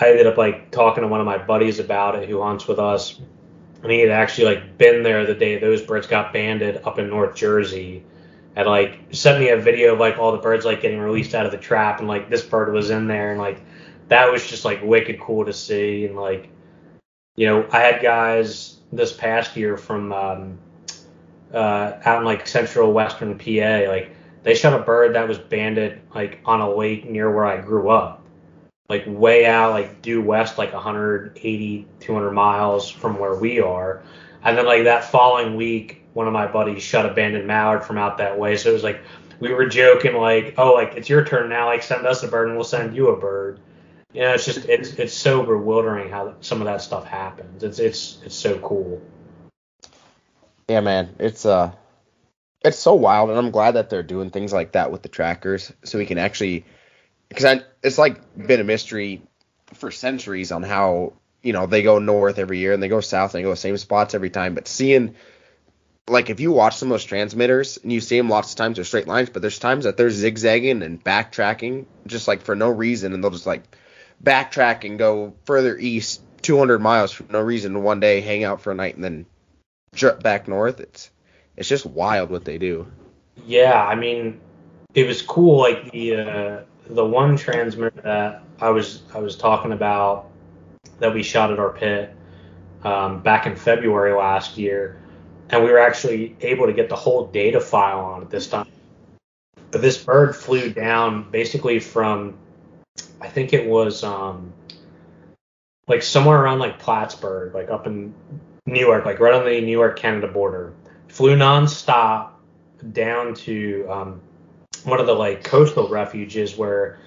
I 0.00 0.10
ended 0.10 0.26
up 0.26 0.36
like 0.36 0.70
talking 0.70 1.02
to 1.02 1.08
one 1.08 1.20
of 1.20 1.26
my 1.26 1.38
buddies 1.38 1.78
about 1.78 2.16
it 2.16 2.28
who 2.28 2.42
hunts 2.42 2.66
with 2.66 2.78
us. 2.78 3.20
And 3.82 3.92
he 3.92 4.00
had 4.00 4.10
actually 4.10 4.46
like 4.46 4.78
been 4.78 5.02
there 5.02 5.26
the 5.26 5.34
day 5.34 5.58
those 5.58 5.82
birds 5.82 6.06
got 6.06 6.32
banded 6.32 6.80
up 6.84 6.98
in 6.98 7.08
North 7.08 7.34
Jersey 7.36 8.04
had 8.56 8.66
like 8.66 9.00
sent 9.10 9.40
me 9.40 9.48
a 9.48 9.56
video 9.56 9.94
of 9.94 9.98
like 9.98 10.18
all 10.18 10.32
the 10.32 10.38
birds 10.38 10.64
like 10.64 10.80
getting 10.80 10.98
released 10.98 11.34
out 11.34 11.44
of 11.44 11.52
the 11.52 11.58
trap 11.58 11.98
and 11.98 12.08
like 12.08 12.30
this 12.30 12.42
bird 12.42 12.72
was 12.72 12.90
in 12.90 13.06
there 13.06 13.32
and 13.32 13.40
like 13.40 13.60
that 14.08 14.30
was 14.30 14.46
just 14.46 14.64
like 14.64 14.82
wicked 14.82 15.20
cool 15.20 15.44
to 15.44 15.52
see 15.52 16.06
and 16.06 16.16
like 16.16 16.48
you 17.36 17.46
know 17.46 17.66
I 17.72 17.80
had 17.80 18.02
guys 18.02 18.73
this 18.92 19.12
past 19.12 19.56
year 19.56 19.76
from 19.76 20.12
um, 20.12 20.58
uh, 21.52 21.98
out 22.04 22.20
in 22.20 22.24
like 22.24 22.46
central 22.46 22.92
western 22.92 23.38
PA 23.38 23.88
like 23.88 24.14
they 24.42 24.54
shot 24.54 24.78
a 24.78 24.82
bird 24.82 25.14
that 25.14 25.26
was 25.26 25.38
banded 25.38 26.00
like 26.14 26.40
on 26.44 26.60
a 26.60 26.74
lake 26.74 27.08
near 27.08 27.30
where 27.34 27.46
I 27.46 27.60
grew 27.60 27.90
up 27.90 28.24
like 28.88 29.04
way 29.06 29.46
out 29.46 29.72
like 29.72 30.02
due 30.02 30.22
west 30.22 30.58
like 30.58 30.72
180 30.72 31.86
200 32.00 32.32
miles 32.32 32.90
from 32.90 33.18
where 33.18 33.34
we 33.34 33.60
are 33.60 34.02
and 34.42 34.58
then 34.58 34.66
like 34.66 34.84
that 34.84 35.04
following 35.04 35.56
week 35.56 36.04
one 36.14 36.26
of 36.28 36.32
my 36.32 36.46
buddies 36.46 36.82
shot 36.82 37.04
a 37.04 37.12
banded 37.12 37.44
mallard 37.44 37.84
from 37.84 37.98
out 37.98 38.18
that 38.18 38.38
way. 38.38 38.56
So 38.56 38.70
it 38.70 38.72
was 38.72 38.84
like 38.84 39.02
we 39.40 39.52
were 39.52 39.66
joking 39.66 40.14
like, 40.14 40.54
oh, 40.56 40.72
like 40.72 40.94
it's 40.94 41.08
your 41.08 41.24
turn 41.24 41.50
now. 41.50 41.66
Like 41.66 41.82
send 41.82 42.06
us 42.06 42.22
a 42.22 42.28
bird 42.28 42.48
and 42.48 42.56
we'll 42.56 42.64
send 42.64 42.96
you 42.96 43.08
a 43.08 43.20
bird. 43.20 43.60
You 44.14 44.20
know, 44.20 44.34
it's 44.34 44.44
just 44.44 44.66
it's 44.66 44.92
it's 44.92 45.12
so 45.12 45.42
bewildering 45.42 46.08
how 46.08 46.36
some 46.40 46.60
of 46.60 46.66
that 46.66 46.80
stuff 46.80 47.04
happens. 47.04 47.64
It's 47.64 47.80
it's 47.80 48.18
it's 48.24 48.36
so 48.36 48.58
cool. 48.60 49.02
Yeah, 50.68 50.80
man, 50.80 51.16
it's 51.18 51.44
uh, 51.44 51.72
it's 52.64 52.78
so 52.78 52.94
wild, 52.94 53.30
and 53.30 53.38
I'm 53.38 53.50
glad 53.50 53.72
that 53.72 53.90
they're 53.90 54.04
doing 54.04 54.30
things 54.30 54.52
like 54.52 54.72
that 54.72 54.92
with 54.92 55.02
the 55.02 55.08
trackers, 55.08 55.72
so 55.82 55.98
we 55.98 56.06
can 56.06 56.18
actually, 56.18 56.64
because 57.28 57.62
it's 57.82 57.98
like 57.98 58.20
been 58.36 58.60
a 58.60 58.64
mystery 58.64 59.22
for 59.72 59.90
centuries 59.90 60.52
on 60.52 60.62
how 60.62 61.14
you 61.42 61.52
know 61.52 61.66
they 61.66 61.82
go 61.82 61.98
north 61.98 62.38
every 62.38 62.58
year 62.58 62.72
and 62.72 62.80
they 62.80 62.88
go 62.88 63.00
south 63.00 63.34
and 63.34 63.40
they 63.40 63.42
go 63.42 63.50
the 63.50 63.56
same 63.56 63.76
spots 63.76 64.14
every 64.14 64.30
time, 64.30 64.54
but 64.54 64.68
seeing 64.68 65.16
like 66.06 66.30
if 66.30 66.38
you 66.38 66.52
watch 66.52 66.76
some 66.76 66.86
of 66.86 66.90
those 66.90 67.04
transmitters 67.04 67.78
and 67.78 67.92
you 67.92 68.00
see 68.00 68.16
them 68.16 68.28
lots 68.28 68.52
of 68.52 68.56
times 68.56 68.76
they're 68.76 68.84
straight 68.84 69.08
lines, 69.08 69.30
but 69.30 69.42
there's 69.42 69.58
times 69.58 69.86
that 69.86 69.96
they're 69.96 70.10
zigzagging 70.10 70.84
and 70.84 71.02
backtracking 71.02 71.86
just 72.06 72.28
like 72.28 72.42
for 72.42 72.54
no 72.54 72.70
reason, 72.70 73.12
and 73.12 73.24
they'll 73.24 73.32
just 73.32 73.46
like 73.46 73.64
backtrack 74.22 74.84
and 74.84 74.98
go 74.98 75.34
further 75.44 75.76
east 75.76 76.22
200 76.42 76.78
miles 76.78 77.12
for 77.12 77.24
no 77.32 77.40
reason 77.40 77.82
one 77.82 78.00
day, 78.00 78.20
hang 78.20 78.44
out 78.44 78.60
for 78.60 78.70
a 78.70 78.74
night, 78.74 78.94
and 78.94 79.04
then 79.04 79.26
trip 79.94 80.22
back 80.22 80.48
north. 80.48 80.80
It's 80.80 81.10
it's 81.56 81.68
just 81.68 81.86
wild 81.86 82.30
what 82.30 82.44
they 82.44 82.58
do. 82.58 82.86
Yeah, 83.46 83.82
I 83.82 83.94
mean, 83.94 84.40
it 84.94 85.06
was 85.06 85.22
cool. 85.22 85.58
Like 85.58 85.90
the 85.90 86.16
uh, 86.16 86.62
the 86.86 87.04
one 87.04 87.36
transmitter 87.36 88.00
that 88.02 88.42
I 88.60 88.70
was 88.70 89.02
I 89.14 89.18
was 89.18 89.36
talking 89.36 89.72
about 89.72 90.30
that 90.98 91.12
we 91.12 91.22
shot 91.22 91.50
at 91.50 91.58
our 91.58 91.70
pit 91.70 92.14
um, 92.84 93.20
back 93.22 93.46
in 93.46 93.56
February 93.56 94.12
last 94.12 94.56
year, 94.58 95.00
and 95.50 95.64
we 95.64 95.70
were 95.70 95.78
actually 95.78 96.36
able 96.40 96.66
to 96.66 96.72
get 96.72 96.88
the 96.88 96.96
whole 96.96 97.26
data 97.26 97.60
file 97.60 98.00
on 98.00 98.22
it 98.22 98.30
this 98.30 98.48
time. 98.48 98.68
But 99.70 99.82
this 99.82 100.02
bird 100.02 100.36
flew 100.36 100.70
down 100.70 101.30
basically 101.30 101.80
from, 101.80 102.38
I 103.20 103.28
think 103.28 103.52
it 103.52 103.66
was 103.66 104.04
um, 104.04 104.52
like 105.88 106.02
somewhere 106.02 106.40
around 106.42 106.58
like 106.58 106.78
Plattsburgh, 106.78 107.54
like 107.54 107.70
up 107.70 107.86
in 107.86 108.14
New 108.66 108.80
York, 108.80 109.04
like 109.04 109.18
right 109.18 109.34
on 109.34 109.44
the 109.44 109.60
New 109.60 109.72
York 109.72 109.98
Canada 109.98 110.28
border. 110.28 110.74
Flew 111.08 111.36
nonstop 111.36 112.30
down 112.92 113.34
to 113.34 113.86
um, 113.88 114.20
one 114.84 115.00
of 115.00 115.06
the 115.06 115.14
like 115.14 115.42
coastal 115.42 115.88
refuges 115.88 116.56
where 116.56 116.98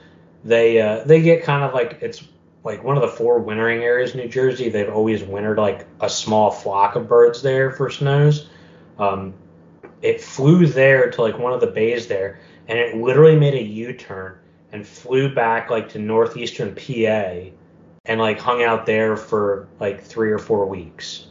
they 0.43 0.81
uh, 0.81 1.03
they 1.03 1.21
get 1.21 1.43
kind 1.43 1.63
of 1.63 1.73
like 1.73 1.99
it's 2.01 2.23
like 2.63 2.83
one 2.83 2.97
of 2.97 3.01
the 3.01 3.07
four 3.07 3.39
wintering 3.39 3.83
areas 3.83 4.11
in 4.11 4.19
New 4.19 4.27
Jersey. 4.27 4.69
They've 4.69 4.89
always 4.89 5.23
wintered 5.23 5.57
like 5.57 5.87
a 6.01 6.09
small 6.09 6.51
flock 6.51 6.95
of 6.95 7.07
birds 7.07 7.41
there 7.41 7.71
for 7.71 7.89
snows. 7.89 8.49
Um, 8.99 9.33
it 10.01 10.21
flew 10.21 10.65
there 10.65 11.09
to 11.11 11.21
like 11.21 11.37
one 11.37 11.53
of 11.53 11.61
the 11.61 11.67
bays 11.67 12.07
there, 12.07 12.39
and 12.67 12.77
it 12.77 12.97
literally 12.97 13.37
made 13.37 13.53
a 13.53 13.63
U-turn 13.63 14.37
and 14.71 14.85
flew 14.85 15.33
back 15.33 15.69
like 15.69 15.89
to 15.89 15.99
northeastern 15.99 16.75
PA, 16.75 17.51
and 18.05 18.19
like 18.19 18.39
hung 18.39 18.63
out 18.63 18.85
there 18.85 19.17
for 19.17 19.67
like 19.79 20.03
three 20.03 20.31
or 20.31 20.39
four 20.39 20.65
weeks. 20.65 21.27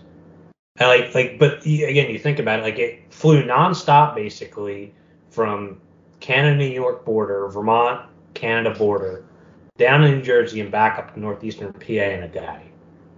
And 0.77 0.89
like 0.89 1.15
like, 1.15 1.39
but 1.39 1.65
again, 1.65 2.11
you 2.11 2.19
think 2.19 2.39
about 2.39 2.61
it, 2.61 2.63
like 2.63 2.79
it 2.79 3.13
flew 3.13 3.43
nonstop 3.43 4.15
basically 4.15 4.95
from 5.31 5.81
Canada 6.21 6.57
New 6.57 6.67
York 6.67 7.05
border, 7.05 7.49
Vermont 7.49 8.09
Canada 8.35 8.77
border, 8.77 9.25
down 9.79 10.05
in 10.05 10.19
New 10.19 10.23
Jersey 10.23 10.61
and 10.61 10.71
back 10.71 10.99
up 10.99 11.15
to 11.15 11.21
northeastern 11.21 11.73
PA 11.73 11.93
in 11.93 12.23
a 12.23 12.29
day. 12.29 12.61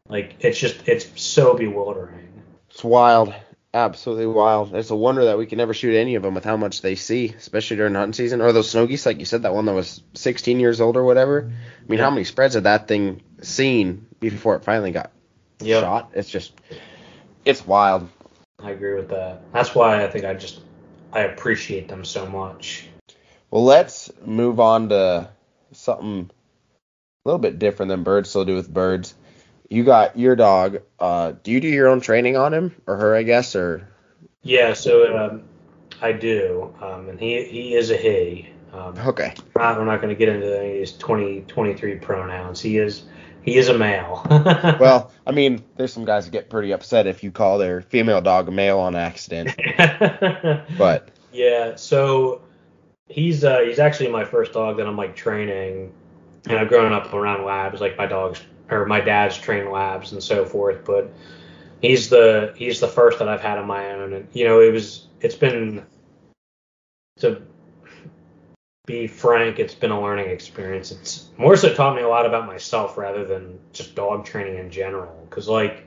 Like 0.08 0.36
it's 0.40 0.58
just 0.58 0.88
it's 0.88 1.20
so 1.20 1.54
bewildering. 1.54 2.42
It's 2.70 2.84
wild, 2.84 3.34
absolutely 3.74 4.26
wild. 4.26 4.74
It's 4.74 4.90
a 4.90 4.96
wonder 4.96 5.26
that 5.26 5.38
we 5.38 5.46
can 5.46 5.58
never 5.58 5.74
shoot 5.74 5.96
any 5.96 6.14
of 6.14 6.22
them 6.22 6.34
with 6.34 6.44
how 6.44 6.56
much 6.56 6.82
they 6.82 6.94
see, 6.94 7.34
especially 7.36 7.76
during 7.76 7.94
hunting 7.94 8.12
season. 8.12 8.40
Or 8.40 8.52
those 8.52 8.70
snow 8.70 8.86
geese, 8.86 9.06
like 9.06 9.18
you 9.18 9.24
said, 9.24 9.42
that 9.42 9.54
one 9.54 9.66
that 9.66 9.74
was 9.74 10.02
16 10.14 10.60
years 10.60 10.80
old 10.80 10.96
or 10.96 11.04
whatever. 11.04 11.50
I 11.50 11.90
mean, 11.90 12.00
how 12.00 12.10
many 12.10 12.24
spreads 12.24 12.54
had 12.54 12.64
that 12.64 12.88
thing 12.88 13.22
seen 13.42 14.06
before 14.20 14.56
it 14.56 14.64
finally 14.64 14.92
got 14.92 15.12
Yep. 15.60 15.80
shot? 15.80 16.10
It's 16.14 16.30
just, 16.30 16.52
it's 17.44 17.66
wild. 17.66 18.08
I 18.60 18.70
agree 18.72 18.94
with 18.94 19.10
that. 19.10 19.52
That's 19.52 19.74
why 19.74 20.04
I 20.04 20.08
think 20.08 20.24
I 20.24 20.34
just 20.34 20.60
I 21.12 21.20
appreciate 21.20 21.88
them 21.88 22.04
so 22.04 22.26
much. 22.26 22.86
Well, 23.50 23.64
let's 23.64 24.10
move 24.24 24.60
on 24.60 24.90
to 24.90 25.30
something 25.72 26.30
a 27.24 27.28
little 27.28 27.38
bit 27.38 27.58
different 27.58 27.90
than 27.90 28.02
birds 28.02 28.30
still 28.30 28.44
do 28.44 28.56
with 28.56 28.72
birds. 28.72 29.14
You 29.68 29.84
got 29.84 30.18
your 30.18 30.34
dog. 30.34 30.80
Uh, 30.98 31.32
do 31.42 31.50
you 31.50 31.60
do 31.60 31.68
your 31.68 31.88
own 31.88 32.00
training 32.00 32.36
on 32.36 32.54
him 32.54 32.74
or 32.86 32.96
her, 32.96 33.14
I 33.14 33.22
guess, 33.22 33.54
or 33.54 33.86
Yeah, 34.42 34.72
so 34.72 35.16
um, 35.16 35.42
I 36.00 36.12
do, 36.12 36.74
um, 36.80 37.08
and 37.08 37.20
he 37.20 37.44
he 37.44 37.74
is 37.74 37.90
a 37.90 37.96
he. 37.96 38.48
Um, 38.72 38.98
okay? 38.98 39.34
we're 39.54 39.62
not, 39.62 39.82
not 39.84 40.00
going 40.02 40.10
to 40.10 40.14
get 40.14 40.28
into 40.28 40.58
any 40.58 40.72
of 40.74 40.80
his 40.80 40.96
20, 40.98 41.42
23 41.42 41.96
pronouns. 41.96 42.60
He 42.60 42.78
is 42.78 43.04
he 43.42 43.56
is 43.56 43.68
a 43.68 43.76
male. 43.76 44.26
Well, 44.78 45.10
I 45.26 45.32
mean, 45.32 45.64
there's 45.76 45.92
some 45.92 46.04
guys 46.04 46.26
that 46.26 46.30
get 46.30 46.50
pretty 46.50 46.72
upset 46.72 47.06
if 47.06 47.22
you 47.22 47.30
call 47.30 47.58
their 47.58 47.82
female 47.82 48.20
dog 48.20 48.48
a 48.48 48.50
male 48.50 48.78
on 48.78 48.94
accident, 48.94 49.54
but 50.78 51.10
yeah, 51.32 51.76
so 51.76 52.42
he's 53.08 53.44
uh, 53.44 53.60
he's 53.60 53.78
actually 53.78 54.10
my 54.10 54.24
first 54.24 54.52
dog 54.52 54.76
that 54.78 54.86
I'm 54.86 54.96
like 54.96 55.14
training. 55.16 55.92
And 56.48 56.56
I've 56.56 56.68
grown 56.68 56.92
up 56.92 57.12
around 57.12 57.44
labs, 57.44 57.80
like 57.80 57.98
my 57.98 58.06
dogs 58.06 58.40
or 58.70 58.86
my 58.86 59.00
dad's 59.00 59.36
trained 59.36 59.70
labs 59.70 60.12
and 60.12 60.22
so 60.22 60.44
forth. 60.44 60.84
But 60.84 61.12
he's 61.80 62.08
the 62.08 62.54
he's 62.56 62.80
the 62.80 62.88
first 62.88 63.18
that 63.18 63.28
I've 63.28 63.40
had 63.40 63.58
on 63.58 63.66
my 63.66 63.92
own, 63.92 64.12
and 64.12 64.28
you 64.32 64.44
know 64.44 64.60
it 64.60 64.72
was 64.72 65.06
it's 65.20 65.34
been 65.34 65.84
to 67.18 67.42
be 68.86 69.06
frank, 69.06 69.58
it's 69.58 69.74
been 69.74 69.90
a 69.90 70.00
learning 70.00 70.30
experience. 70.30 70.90
It's 70.90 71.28
more 71.36 71.56
so 71.56 71.74
taught 71.74 71.94
me 71.94 72.02
a 72.02 72.08
lot 72.08 72.24
about 72.24 72.46
myself 72.46 72.96
rather 72.96 73.24
than 73.24 73.58
just 73.72 73.94
dog 73.94 74.24
training 74.24 74.58
in 74.58 74.70
general. 74.70 75.26
Because 75.28 75.48
like 75.48 75.86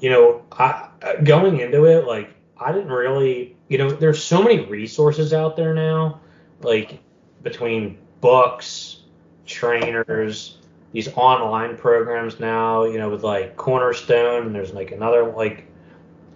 you 0.00 0.10
know, 0.10 0.42
I 0.52 0.88
going 1.24 1.60
into 1.60 1.84
it 1.84 2.06
like 2.06 2.34
I 2.60 2.72
didn't 2.72 2.90
really, 2.90 3.56
you 3.68 3.78
know, 3.78 3.90
there's 3.90 4.22
so 4.22 4.42
many 4.42 4.64
resources 4.66 5.32
out 5.32 5.56
there 5.56 5.74
now, 5.74 6.20
like 6.60 7.00
between 7.42 7.98
books, 8.20 9.00
trainers, 9.46 10.57
these 10.92 11.08
online 11.14 11.76
programs 11.76 12.40
now, 12.40 12.84
you 12.84 12.98
know, 12.98 13.10
with 13.10 13.22
like 13.22 13.56
Cornerstone, 13.56 14.46
and 14.46 14.54
there's 14.54 14.72
like 14.72 14.92
another 14.92 15.32
like 15.32 15.66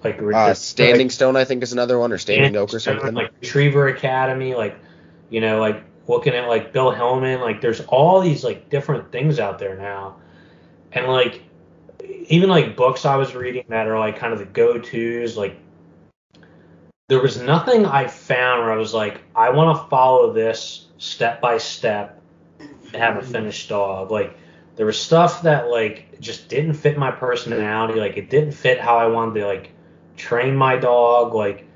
like 0.05 0.20
uh, 0.20 0.55
Standing 0.55 1.11
Stone, 1.11 1.36
I 1.36 1.44
think, 1.44 1.62
is 1.62 1.72
another 1.72 1.98
one, 1.98 2.12
or 2.12 2.18
Standing 2.18 2.57
Oak 2.57 2.74
or 2.74 2.80
something. 2.80 3.14
like 3.14 3.32
Retriever 3.40 3.88
Academy, 3.88 4.55
like 4.55 4.76
you 5.30 5.40
know, 5.40 5.61
like 5.61 5.82
looking 6.09 6.34
at 6.34 6.48
like 6.48 6.72
Bill 6.72 6.92
Hillmann, 6.92 7.40
like 7.40 7.61
there's 7.61 7.80
all 7.82 8.20
these 8.20 8.44
like 8.44 8.68
different 8.68 9.11
things 9.12 9.38
out 9.38 9.59
there 9.59 9.76
now, 9.76 10.16
and 10.92 11.07
like 11.07 11.42
even 12.28 12.50
like 12.50 12.76
books 12.76 13.05
I 13.05 13.16
was 13.16 13.34
reading 13.34 13.64
that 13.68 13.86
are 13.86 13.98
like 13.98 14.18
kind 14.18 14.32
of 14.32 14.38
the 14.38 14.44
go-tos, 14.46 15.36
like 15.36 15.57
there 17.09 17.20
was 17.20 17.40
nothing 17.40 17.86
I 17.86 18.07
found 18.07 18.62
where 18.62 18.72
I 18.72 18.76
was 18.76 18.94
like, 18.94 19.22
I 19.34 19.50
want 19.50 19.76
to 19.76 19.88
follow 19.88 20.32
this 20.32 20.86
step 20.98 21.40
by 21.40 21.59
step 21.59 22.22
and 22.59 22.96
have 22.96 23.16
a 23.16 23.22
finished 23.22 23.68
dog. 23.68 24.11
Like 24.11 24.36
there 24.77 24.87
was 24.87 24.99
stuff 24.99 25.43
that 25.43 25.68
like 25.68 26.20
just 26.20 26.49
didn't 26.49 26.75
fit 26.75 26.97
my 26.97 27.11
personality, 27.11 28.01
like 28.01 28.16
it 28.16 28.31
didn't 28.31 28.53
fit 28.53 28.81
how 28.81 28.97
I 28.97 29.07
wanted 29.07 29.41
to 29.41 29.47
like 29.47 29.70
train 30.16 30.57
my 30.57 30.77
dog, 30.77 31.35
like 31.35 31.66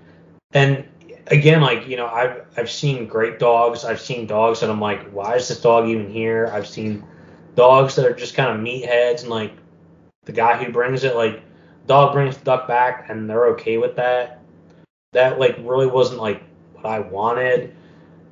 and 0.53 0.87
again, 1.27 1.61
like 1.61 1.87
you 1.87 1.97
know, 1.97 2.07
I've 2.07 2.43
I've 2.57 2.71
seen 2.71 3.07
great 3.07 3.39
dogs. 3.39 3.85
I've 3.85 4.01
seen 4.01 4.27
dogs 4.27 4.61
that 4.61 4.71
I'm 4.71 4.81
like, 4.81 5.11
why 5.11 5.37
is 5.37 5.49
this 5.49 5.61
dog 5.61 5.89
even 5.89 6.11
here? 6.11 6.51
I've 6.53 6.67
seen 6.67 7.05
dogs 7.55 7.97
that 7.97 8.07
are 8.07 8.15
just 8.15 8.35
kind 8.35 8.51
of 8.51 8.65
meatheads, 8.65 9.23
and 9.23 9.31
like 9.31 9.53
the 10.25 10.33
guy 10.33 10.63
who 10.63 10.73
brings 10.73 11.05
it, 11.05 11.15
like 11.15 11.43
dog 11.87 12.13
brings 12.13 12.37
the 12.37 12.45
duck 12.45 12.67
back, 12.67 13.09
and 13.09 13.29
they're 13.29 13.49
okay 13.49 13.79
with 13.79 13.97
that. 13.97 14.43
That 15.13 15.39
like 15.39 15.57
really 15.61 15.87
wasn't 15.87 16.21
like 16.21 16.43
what 16.75 16.87
I 16.87 17.01
wanted, 17.01 17.75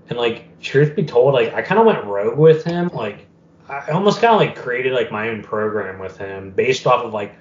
and 0.09 0.19
like 0.19 0.61
truth 0.61 0.97
be 0.97 1.05
told, 1.05 1.35
like 1.35 1.53
I 1.55 1.63
kind 1.63 1.79
of 1.79 1.87
went 1.87 2.05
rogue 2.05 2.39
with 2.39 2.65
him. 2.65 2.89
Like 2.89 3.27
I 3.69 3.91
almost 3.91 4.21
kind 4.21 4.35
of 4.35 4.41
like 4.41 4.57
created 4.57 4.93
like 4.93 5.11
my 5.11 5.29
own 5.29 5.43
program 5.43 5.99
with 5.99 6.19
him 6.19 6.51
based 6.51 6.87
off 6.87 7.05
of 7.05 7.13
like 7.13 7.35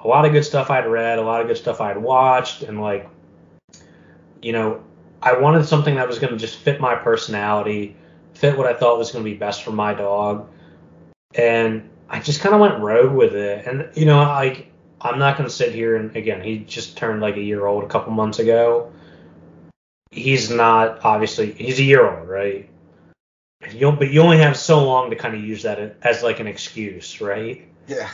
a 0.00 0.08
lot 0.08 0.24
of 0.24 0.32
good 0.32 0.44
stuff 0.44 0.70
I'd 0.70 0.86
read, 0.86 1.18
a 1.18 1.22
lot 1.22 1.40
of 1.40 1.46
good 1.46 1.56
stuff 1.56 1.80
I'd 1.80 1.98
watched, 1.98 2.62
and 2.62 2.80
like 2.80 3.08
you 4.42 4.52
know, 4.52 4.82
I 5.22 5.38
wanted 5.38 5.64
something 5.64 5.94
that 5.94 6.08
was 6.08 6.18
going 6.18 6.32
to 6.32 6.38
just 6.38 6.58
fit 6.58 6.80
my 6.80 6.96
personality, 6.96 7.96
fit 8.34 8.58
what 8.58 8.66
I 8.66 8.74
thought 8.74 8.98
was 8.98 9.12
going 9.12 9.24
to 9.24 9.30
be 9.30 9.36
best 9.36 9.62
for 9.62 9.70
my 9.70 9.94
dog. 9.94 10.48
And 11.34 11.88
I 12.10 12.20
just 12.20 12.40
kind 12.40 12.54
of 12.54 12.60
went 12.60 12.80
rogue 12.80 13.12
with 13.12 13.34
it. 13.34 13.66
And, 13.66 13.88
you 13.94 14.04
know, 14.04 14.18
like, 14.18 14.70
I'm 15.00 15.18
not 15.18 15.38
going 15.38 15.48
to 15.48 15.54
sit 15.54 15.72
here 15.72 15.96
and, 15.96 16.14
again, 16.16 16.42
he 16.42 16.58
just 16.58 16.96
turned 16.96 17.22
like 17.22 17.36
a 17.36 17.40
year 17.40 17.64
old 17.64 17.84
a 17.84 17.88
couple 17.88 18.12
months 18.12 18.40
ago. 18.40 18.92
He's 20.10 20.50
not, 20.50 21.04
obviously, 21.04 21.52
he's 21.52 21.78
a 21.78 21.84
year 21.84 22.06
old, 22.06 22.28
right? 22.28 22.68
You 23.70 23.92
but 23.92 24.10
you 24.10 24.20
only 24.22 24.38
have 24.38 24.56
so 24.56 24.84
long 24.84 25.10
to 25.10 25.16
kind 25.16 25.34
of 25.34 25.42
use 25.42 25.62
that 25.62 25.96
as 26.02 26.22
like 26.22 26.40
an 26.40 26.46
excuse, 26.46 27.20
right? 27.20 27.68
Yeah. 27.86 28.10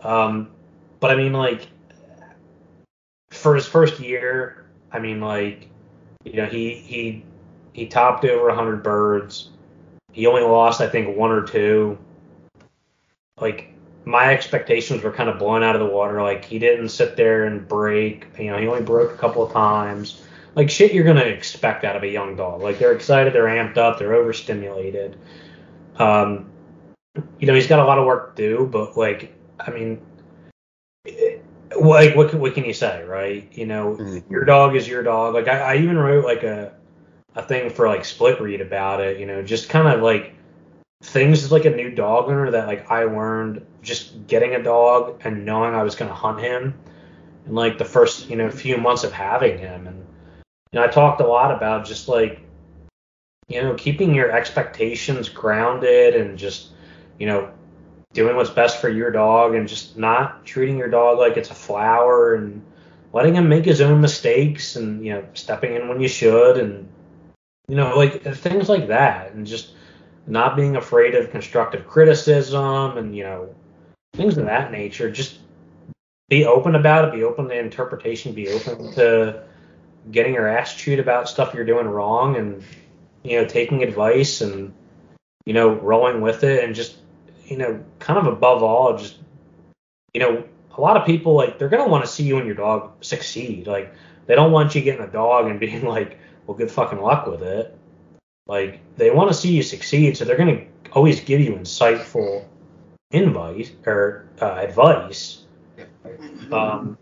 Um, 0.00 0.50
but 0.98 1.10
I 1.10 1.16
mean, 1.16 1.32
like, 1.32 1.68
for 3.30 3.54
his 3.54 3.66
first 3.66 4.00
year, 4.00 4.66
I 4.92 4.98
mean, 4.98 5.20
like, 5.20 5.68
you 6.24 6.34
know, 6.34 6.46
he 6.46 6.74
he 6.74 7.24
he 7.72 7.86
topped 7.86 8.24
over 8.24 8.48
100 8.48 8.82
birds. 8.82 9.50
He 10.12 10.26
only 10.26 10.42
lost, 10.42 10.80
I 10.80 10.88
think, 10.88 11.16
one 11.16 11.30
or 11.30 11.42
two. 11.42 11.96
Like, 13.40 13.72
my 14.04 14.32
expectations 14.32 15.02
were 15.02 15.12
kind 15.12 15.30
of 15.30 15.38
blown 15.38 15.62
out 15.62 15.76
of 15.76 15.80
the 15.80 15.86
water. 15.86 16.20
Like, 16.20 16.44
he 16.44 16.58
didn't 16.58 16.88
sit 16.88 17.16
there 17.16 17.44
and 17.44 17.66
break. 17.66 18.26
You 18.38 18.50
know, 18.50 18.58
he 18.58 18.66
only 18.66 18.82
broke 18.82 19.12
a 19.12 19.16
couple 19.16 19.42
of 19.42 19.52
times. 19.52 20.22
Like, 20.54 20.70
shit 20.70 20.92
you're 20.92 21.04
going 21.04 21.16
to 21.16 21.28
expect 21.28 21.84
out 21.84 21.96
of 21.96 22.02
a 22.02 22.08
young 22.08 22.36
dog. 22.36 22.62
Like, 22.62 22.78
they're 22.78 22.92
excited, 22.92 23.32
they're 23.32 23.44
amped 23.44 23.76
up, 23.76 23.98
they're 23.98 24.14
overstimulated. 24.14 25.16
Um, 25.96 26.50
you 27.38 27.46
know, 27.46 27.54
he's 27.54 27.66
got 27.66 27.78
a 27.78 27.84
lot 27.84 27.98
of 27.98 28.06
work 28.06 28.36
to 28.36 28.42
do, 28.42 28.66
but, 28.66 28.96
like, 28.96 29.34
I 29.58 29.70
mean, 29.70 30.00
like 31.78 32.14
what 32.16 32.30
can, 32.30 32.40
what 32.40 32.54
can 32.54 32.64
you 32.64 32.72
say, 32.72 33.04
right? 33.04 33.48
You 33.52 33.66
know, 33.66 33.96
Mhm. 33.96 34.30
your 34.30 34.44
dog 34.44 34.76
is 34.76 34.88
your 34.88 35.02
dog. 35.02 35.34
Like 35.34 35.48
I, 35.48 35.74
I 35.74 35.76
even 35.76 35.96
wrote 35.98 36.24
like 36.24 36.42
a 36.42 36.72
a 37.36 37.42
thing 37.42 37.70
for 37.70 37.88
like 37.88 38.04
Split 38.04 38.40
Reed 38.40 38.60
about 38.60 39.00
it. 39.00 39.18
You 39.18 39.26
know, 39.26 39.42
just 39.42 39.68
kind 39.68 39.88
of 39.88 40.02
like 40.02 40.34
things 41.02 41.44
as 41.44 41.52
like 41.52 41.64
a 41.64 41.70
new 41.70 41.90
dog 41.90 42.28
owner 42.28 42.50
that 42.50 42.66
like 42.66 42.90
I 42.90 43.04
learned 43.04 43.64
just 43.82 44.26
getting 44.26 44.54
a 44.54 44.62
dog 44.62 45.20
and 45.24 45.46
knowing 45.46 45.74
I 45.74 45.82
was 45.82 45.94
going 45.94 46.10
to 46.10 46.14
hunt 46.14 46.40
him 46.40 46.74
in 47.46 47.54
like 47.54 47.78
the 47.78 47.84
first 47.84 48.28
you 48.28 48.36
know 48.36 48.50
few 48.50 48.76
months 48.76 49.04
of 49.04 49.12
having 49.12 49.58
him 49.58 49.86
and 49.86 50.06
you 50.72 50.78
know 50.78 50.84
I 50.84 50.88
talked 50.88 51.20
a 51.20 51.26
lot 51.26 51.52
about 51.54 51.86
just 51.86 52.08
like 52.08 52.40
you 53.48 53.62
know 53.62 53.74
keeping 53.74 54.14
your 54.14 54.30
expectations 54.30 55.28
grounded 55.28 56.14
and 56.14 56.38
just 56.38 56.70
you 57.18 57.26
know 57.26 57.52
doing 58.12 58.36
what's 58.36 58.50
best 58.50 58.80
for 58.80 58.88
your 58.88 59.10
dog 59.10 59.54
and 59.54 59.68
just 59.68 59.96
not 59.96 60.44
treating 60.44 60.76
your 60.76 60.88
dog 60.88 61.18
like 61.18 61.36
it's 61.36 61.50
a 61.50 61.54
flower 61.54 62.34
and 62.34 62.64
letting 63.12 63.34
him 63.34 63.48
make 63.48 63.64
his 63.64 63.80
own 63.80 64.00
mistakes 64.00 64.76
and 64.76 65.04
you 65.04 65.12
know 65.12 65.24
stepping 65.34 65.74
in 65.74 65.88
when 65.88 66.00
you 66.00 66.08
should 66.08 66.58
and 66.58 66.88
you 67.68 67.76
know 67.76 67.96
like 67.96 68.26
uh, 68.26 68.32
things 68.32 68.68
like 68.68 68.88
that 68.88 69.32
and 69.32 69.46
just 69.46 69.72
not 70.26 70.56
being 70.56 70.76
afraid 70.76 71.14
of 71.14 71.30
constructive 71.30 71.86
criticism 71.86 72.96
and 72.98 73.16
you 73.16 73.24
know 73.24 73.54
things 74.14 74.38
of 74.38 74.46
that 74.46 74.72
nature. 74.72 75.10
Just 75.10 75.38
be 76.28 76.44
open 76.44 76.76
about 76.76 77.06
it 77.06 77.14
be 77.14 77.24
open 77.24 77.48
to 77.48 77.58
interpretation 77.58 78.32
be 78.32 78.48
open 78.48 78.92
to 78.92 79.42
getting 80.10 80.34
your 80.34 80.48
ass 80.48 80.74
chewed 80.74 80.98
about 80.98 81.28
stuff 81.28 81.54
you're 81.54 81.64
doing 81.64 81.86
wrong 81.86 82.36
and 82.36 82.62
you 83.22 83.40
know 83.40 83.46
taking 83.46 83.82
advice 83.82 84.40
and 84.40 84.72
you 85.44 85.52
know 85.52 85.74
rolling 85.74 86.20
with 86.20 86.42
it 86.44 86.64
and 86.64 86.74
just 86.74 86.98
you 87.46 87.56
know 87.56 87.82
kind 87.98 88.18
of 88.18 88.26
above 88.26 88.62
all 88.62 88.96
just 88.96 89.18
you 90.14 90.20
know 90.20 90.44
a 90.76 90.80
lot 90.80 90.96
of 90.96 91.04
people 91.04 91.34
like 91.34 91.58
they're 91.58 91.68
gonna 91.68 91.88
want 91.88 92.04
to 92.04 92.10
see 92.10 92.24
you 92.24 92.38
and 92.38 92.46
your 92.46 92.56
dog 92.56 92.92
succeed. 93.00 93.66
Like 93.66 93.92
they 94.26 94.34
don't 94.34 94.52
want 94.52 94.74
you 94.74 94.80
getting 94.80 95.04
a 95.04 95.10
dog 95.10 95.46
and 95.46 95.60
being 95.66 95.84
like 95.84 96.18
well 96.46 96.56
good 96.56 96.70
fucking 96.70 97.00
luck 97.00 97.26
with 97.26 97.42
it. 97.42 97.76
Like 98.46 98.80
they 98.96 99.10
want 99.10 99.30
to 99.30 99.34
see 99.34 99.52
you 99.52 99.62
succeed, 99.62 100.16
so 100.16 100.24
they're 100.24 100.36
going 100.36 100.56
to 100.56 100.90
always 100.92 101.20
give 101.20 101.40
you 101.40 101.52
insightful 101.52 102.44
invite 103.10 103.74
or 103.86 104.28
uh, 104.40 104.54
advice. 104.54 105.44
Um, 106.50 106.98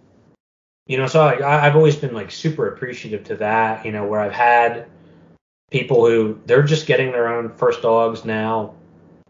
you 0.89 0.97
know, 0.97 1.07
so 1.07 1.20
I, 1.20 1.66
I've 1.66 1.76
always 1.76 1.95
been 1.95 2.14
like 2.14 2.32
super 2.32 2.68
appreciative 2.68 3.22
to 3.24 3.36
that. 3.36 3.86
You 3.86 3.93
know, 3.93 4.05
where 4.07 4.20
I've 4.20 4.32
had 4.32 4.89
people 5.70 6.05
who 6.05 6.41
they're 6.47 6.64
just 6.64 6.86
getting 6.86 7.12
their 7.12 7.28
own 7.28 7.51
first 7.51 7.82
dogs 7.82 8.24
now. 8.24 8.74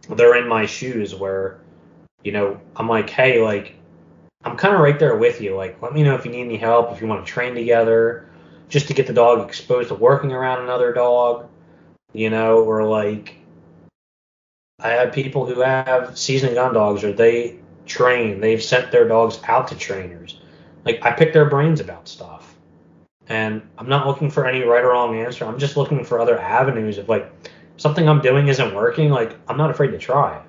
They're 0.09 0.37
in 0.37 0.49
my 0.49 0.65
shoes 0.65 1.15
where, 1.15 1.61
you 2.25 2.33
know, 2.33 2.59
I'm 2.77 2.89
like, 2.89 3.11
hey, 3.11 3.43
like, 3.43 3.75
I'm 4.45 4.57
kind 4.57 4.75
of 4.75 4.81
right 4.81 4.99
there 4.99 5.17
with 5.19 5.43
you. 5.43 5.55
Like, 5.55 5.83
let 5.83 5.93
me 5.93 6.03
know 6.03 6.15
if 6.15 6.25
you 6.25 6.31
need 6.31 6.45
any 6.45 6.57
help, 6.57 6.93
if 6.93 7.03
you 7.03 7.07
want 7.07 7.27
to 7.27 7.31
train 7.31 7.55
together, 7.55 8.31
just 8.71 8.87
to 8.89 8.95
get 8.95 9.07
the 9.07 9.13
dog 9.13 9.47
exposed 9.47 9.89
to 9.89 9.95
working 9.95 10.33
around 10.33 10.63
another 10.63 10.95
dog 10.95 11.49
you 12.13 12.31
know, 12.31 12.59
or 12.65 12.85
like 12.85 13.37
I 14.81 14.91
have 14.91 15.13
people 15.13 15.47
who 15.47 15.61
have 15.61 16.17
seasoned 16.19 16.55
gun 16.55 16.75
dogs 16.75 17.05
or 17.05 17.13
they 17.13 17.59
train, 17.87 18.41
they've 18.41 18.63
sent 18.63 18.93
their 18.93 19.09
dogs 19.09 19.41
out 19.45 19.69
to 19.69 19.77
trainers. 19.77 20.41
Like 20.85 21.05
I 21.05 21.13
pick 21.13 21.33
their 21.33 21.47
brains 21.47 21.81
about 21.81 22.09
stuff. 22.09 22.55
And 23.29 23.63
I'm 23.77 23.89
not 23.89 24.07
looking 24.07 24.31
for 24.31 24.47
any 24.47 24.63
right 24.63 24.83
or 24.83 24.89
wrong 24.89 25.17
answer. 25.17 25.45
I'm 25.45 25.59
just 25.59 25.77
looking 25.77 26.05
for 26.05 26.19
other 26.19 26.39
avenues 26.39 26.97
of 26.97 27.09
like 27.09 27.31
something 27.77 28.09
I'm 28.09 28.21
doing 28.21 28.49
isn't 28.49 28.75
working, 28.75 29.11
like 29.11 29.37
I'm 29.49 29.59
not 29.59 29.71
afraid 29.71 29.91
to 29.91 29.99
try 29.99 30.39
it. 30.39 30.43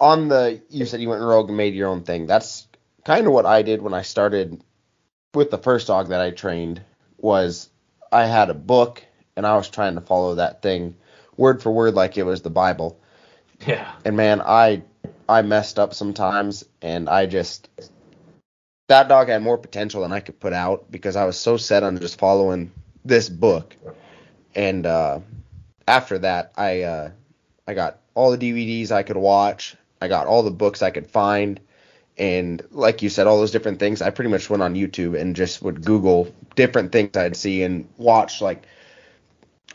On 0.00 0.28
the 0.28 0.62
you 0.70 0.86
said 0.86 1.00
you 1.00 1.08
went 1.08 1.22
rogue 1.22 1.48
and 1.48 1.56
made 1.56 1.74
your 1.74 1.88
own 1.88 2.02
thing. 2.02 2.26
That's 2.26 2.66
kind 3.04 3.26
of 3.26 3.32
what 3.32 3.46
I 3.46 3.62
did 3.62 3.82
when 3.82 3.94
I 3.94 4.02
started 4.02 4.62
with 5.34 5.50
the 5.50 5.58
first 5.58 5.86
dog 5.88 6.08
that 6.08 6.20
I 6.20 6.30
trained 6.30 6.82
was 7.18 7.68
I 8.10 8.26
had 8.26 8.50
a 8.50 8.54
book 8.54 9.04
and 9.36 9.46
I 9.46 9.56
was 9.56 9.68
trying 9.68 9.94
to 9.94 10.00
follow 10.00 10.36
that 10.36 10.62
thing 10.62 10.96
word 11.36 11.62
for 11.62 11.72
word 11.72 11.94
like 11.94 12.16
it 12.16 12.22
was 12.22 12.42
the 12.42 12.50
Bible. 12.50 13.00
Yeah. 13.66 13.90
And 14.04 14.16
man, 14.16 14.40
I 14.40 14.82
I 15.28 15.42
messed 15.42 15.78
up 15.78 15.94
sometimes 15.94 16.64
and 16.82 17.08
I 17.08 17.26
just 17.26 17.68
that 18.94 19.08
dog 19.08 19.28
had 19.28 19.42
more 19.42 19.58
potential 19.58 20.02
than 20.02 20.12
I 20.12 20.20
could 20.20 20.38
put 20.38 20.52
out 20.52 20.88
because 20.88 21.16
I 21.16 21.24
was 21.24 21.36
so 21.36 21.56
set 21.56 21.82
on 21.82 21.98
just 21.98 22.16
following 22.16 22.70
this 23.04 23.28
book. 23.28 23.74
And 24.54 24.86
uh 24.86 25.18
after 25.88 26.18
that, 26.20 26.52
I 26.56 26.82
uh 26.82 27.10
I 27.66 27.74
got 27.74 27.98
all 28.14 28.30
the 28.30 28.38
DVDs 28.38 28.92
I 28.92 29.02
could 29.02 29.16
watch. 29.16 29.76
I 30.00 30.06
got 30.06 30.28
all 30.28 30.44
the 30.44 30.52
books 30.52 30.80
I 30.80 30.90
could 30.90 31.08
find. 31.08 31.58
And 32.16 32.62
like 32.70 33.02
you 33.02 33.08
said, 33.08 33.26
all 33.26 33.38
those 33.38 33.50
different 33.50 33.80
things, 33.80 34.00
I 34.00 34.10
pretty 34.10 34.30
much 34.30 34.48
went 34.48 34.62
on 34.62 34.76
YouTube 34.76 35.20
and 35.20 35.34
just 35.34 35.60
would 35.62 35.84
Google 35.84 36.32
different 36.54 36.92
things 36.92 37.16
I'd 37.16 37.34
see 37.34 37.64
and 37.64 37.88
watch 37.96 38.40
like 38.40 38.62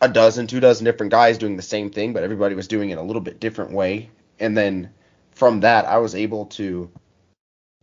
a 0.02 0.08
dozen, 0.08 0.48
two 0.48 0.62
dozen 0.62 0.86
different 0.86 1.12
guys 1.12 1.38
doing 1.38 1.58
the 1.58 1.62
same 1.62 1.90
thing, 1.90 2.14
but 2.14 2.24
everybody 2.24 2.56
was 2.56 2.70
doing 2.70 2.92
it 2.92 2.98
a 2.98 3.02
little 3.02 3.22
bit 3.22 3.42
different 3.42 3.74
way. 3.74 4.10
And 4.40 4.56
then 4.56 4.92
from 5.32 5.60
that, 5.60 5.84
I 5.84 5.98
was 5.98 6.16
able 6.16 6.46
to 6.46 6.90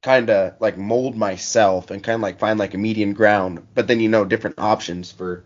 kind 0.06 0.30
of 0.30 0.54
like 0.60 0.78
mold 0.78 1.16
myself 1.16 1.90
and 1.90 2.00
kind 2.00 2.14
of 2.14 2.20
like 2.20 2.38
find 2.38 2.60
like 2.60 2.74
a 2.74 2.78
median 2.78 3.12
ground. 3.12 3.66
But 3.74 3.88
then 3.88 3.98
you 3.98 4.08
know 4.08 4.24
different 4.24 4.60
options 4.60 5.10
for 5.10 5.42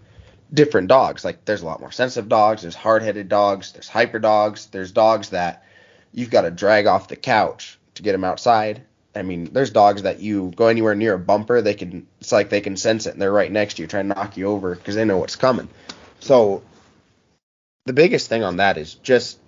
different 0.52 0.88
dogs. 0.88 1.24
Like 1.24 1.46
there's 1.46 1.62
a 1.62 1.66
lot 1.66 1.80
more 1.80 1.90
sensitive 1.90 2.28
dogs, 2.28 2.60
there's 2.60 2.74
hard-headed 2.74 3.30
dogs, 3.30 3.72
there's 3.72 3.88
hyper 3.88 4.18
dogs, 4.18 4.66
there's 4.66 4.92
dogs 4.92 5.30
that 5.30 5.64
you've 6.12 6.30
got 6.30 6.42
to 6.42 6.50
drag 6.50 6.86
off 6.86 7.08
the 7.08 7.16
couch 7.16 7.78
to 7.94 8.02
get 8.02 8.12
them 8.12 8.22
outside. 8.22 8.82
I 9.16 9.22
mean, 9.22 9.48
there's 9.50 9.70
dogs 9.70 10.02
that 10.02 10.20
you 10.20 10.52
go 10.54 10.66
anywhere 10.66 10.94
near 10.94 11.14
a 11.14 11.18
bumper, 11.18 11.62
they 11.62 11.72
can 11.72 12.06
it's 12.20 12.30
like 12.30 12.50
they 12.50 12.60
can 12.60 12.76
sense 12.76 13.06
it 13.06 13.14
and 13.14 13.22
they're 13.22 13.32
right 13.32 13.50
next 13.50 13.74
to 13.74 13.82
you 13.82 13.88
trying 13.88 14.10
to 14.10 14.14
knock 14.14 14.36
you 14.36 14.44
over 14.44 14.74
because 14.74 14.94
they 14.94 15.06
know 15.06 15.16
what's 15.16 15.36
coming. 15.36 15.70
So 16.18 16.62
the 17.86 17.94
biggest 17.94 18.28
thing 18.28 18.44
on 18.44 18.58
that 18.58 18.76
is 18.76 18.92
just 18.96 19.38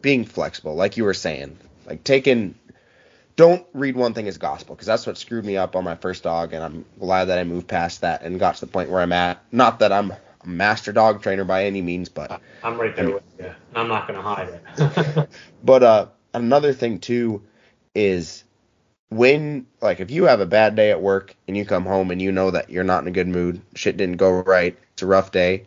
being 0.00 0.24
flexible, 0.24 0.76
like 0.76 0.96
you 0.96 1.02
were 1.02 1.12
saying, 1.14 1.58
like 1.86 2.04
taking. 2.04 2.54
Don't 3.40 3.66
read 3.72 3.96
one 3.96 4.12
thing 4.12 4.28
as 4.28 4.36
gospel 4.36 4.74
because 4.74 4.86
that's 4.86 5.06
what 5.06 5.16
screwed 5.16 5.46
me 5.46 5.56
up 5.56 5.74
on 5.74 5.82
my 5.82 5.94
first 5.94 6.22
dog, 6.22 6.52
and 6.52 6.62
I'm 6.62 6.84
glad 6.98 7.24
that 7.24 7.38
I 7.38 7.44
moved 7.44 7.68
past 7.68 8.02
that 8.02 8.20
and 8.20 8.38
got 8.38 8.56
to 8.56 8.60
the 8.60 8.70
point 8.70 8.90
where 8.90 9.00
I'm 9.00 9.12
at. 9.12 9.42
Not 9.50 9.78
that 9.78 9.92
I'm 9.92 10.10
a 10.10 10.46
master 10.46 10.92
dog 10.92 11.22
trainer 11.22 11.44
by 11.46 11.64
any 11.64 11.80
means, 11.80 12.10
but 12.10 12.38
I'm 12.62 12.78
right 12.78 12.94
there 12.94 13.14
with 13.14 13.22
you. 13.38 13.50
I'm 13.74 13.88
not 13.88 14.06
gonna 14.06 14.20
hide 14.20 14.60
it. 14.76 15.28
but 15.64 15.82
uh, 15.82 16.06
another 16.34 16.74
thing 16.74 16.98
too 16.98 17.42
is 17.94 18.44
when 19.08 19.64
like 19.80 20.00
if 20.00 20.10
you 20.10 20.24
have 20.24 20.40
a 20.40 20.46
bad 20.46 20.76
day 20.76 20.90
at 20.90 21.00
work 21.00 21.34
and 21.48 21.56
you 21.56 21.64
come 21.64 21.86
home 21.86 22.10
and 22.10 22.20
you 22.20 22.32
know 22.32 22.50
that 22.50 22.68
you're 22.68 22.84
not 22.84 23.04
in 23.04 23.08
a 23.08 23.10
good 23.10 23.28
mood, 23.28 23.62
shit 23.74 23.96
didn't 23.96 24.18
go 24.18 24.32
right, 24.32 24.76
it's 24.92 25.00
a 25.00 25.06
rough 25.06 25.32
day 25.32 25.64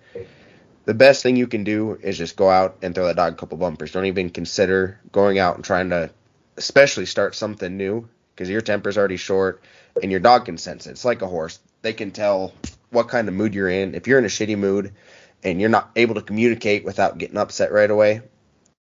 the 0.86 0.94
best 0.94 1.24
thing 1.24 1.36
you 1.36 1.48
can 1.48 1.64
do 1.64 1.98
is 2.02 2.18
just 2.18 2.36
go 2.36 2.50
out 2.50 2.78
and 2.82 2.94
throw 2.94 3.06
that 3.06 3.16
dog 3.16 3.34
a 3.34 3.36
couple 3.36 3.58
bumpers. 3.58 3.92
Don't 3.92 4.06
even 4.06 4.30
consider 4.30 5.00
going 5.12 5.40
out 5.40 5.56
and 5.56 5.64
trying 5.64 5.90
to, 5.92 6.10
especially 6.58 7.06
start 7.06 7.36
something 7.36 7.76
new, 7.76 8.08
because 8.36 8.50
your 8.50 8.62
temper's 8.62 8.98
already 8.98 9.18
short 9.18 9.62
and 10.02 10.12
your 10.12 10.20
dog 10.20 10.46
can 10.46 10.58
sense 10.58 10.88
it. 10.88 10.92
It's 10.92 11.06
like 11.06 11.22
a 11.22 11.28
horse; 11.28 11.60
they 11.82 11.94
can 11.94 12.12
tell 12.12 12.54
what 12.90 13.10
kind 13.10 13.28
of 13.28 13.34
mood 13.34 13.54
you're 13.54 13.70
in. 13.70 13.96
If 13.96 14.08
you're 14.08 14.20
in 14.20 14.26
a 14.26 14.30
shitty 14.30 14.58
mood 14.58 14.94
and 15.44 15.60
you're 15.60 15.70
not 15.70 15.92
able 15.96 16.16
to 16.16 16.22
communicate 16.22 16.86
without 16.86 17.18
getting 17.18 17.38
upset 17.38 17.72
right 17.72 17.90
away, 17.90 18.22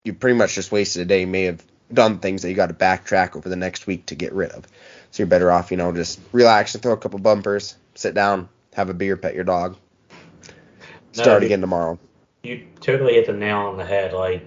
you 0.05 0.15
pretty 0.15 0.37
much 0.37 0.55
just 0.55 0.73
wasted 0.73 1.03
a 1.03 1.05
day. 1.05 1.21
You 1.21 1.27
may 1.27 1.45
have 1.45 1.63
done 1.93 2.19
things 2.19 2.43
that 2.43 2.49
you 2.49 2.55
got 2.55 2.69
to 2.69 2.75
backtrack 2.75 3.37
over 3.37 3.49
the 3.49 3.57
next 3.57 3.87
week 3.87 4.07
to 4.07 4.15
get 4.15 4.33
rid 4.33 4.51
of. 4.53 4.67
So 5.11 5.23
you're 5.23 5.27
better 5.27 5.51
off, 5.51 5.71
you 5.71 5.77
know, 5.77 5.93
just 5.93 6.21
relax 6.33 6.75
and 6.75 6.83
throw 6.83 6.93
a 6.93 6.97
couple 6.97 7.19
bumpers, 7.19 7.77
sit 7.95 8.15
down, 8.15 8.49
have 8.75 8.91
a 8.91 8.95
beer, 8.95 9.17
pet 9.17 9.35
your 9.35 9.45
dog, 9.45 9.77
start 11.13 11.43
no, 11.43 11.47
again 11.47 11.61
tomorrow. 11.61 11.99
You 12.43 12.67
totally 12.81 13.15
hit 13.15 13.27
the 13.27 13.33
nail 13.33 13.59
on 13.59 13.79
the 13.79 13.87
head. 13.87 14.13
Like, 14.13 14.47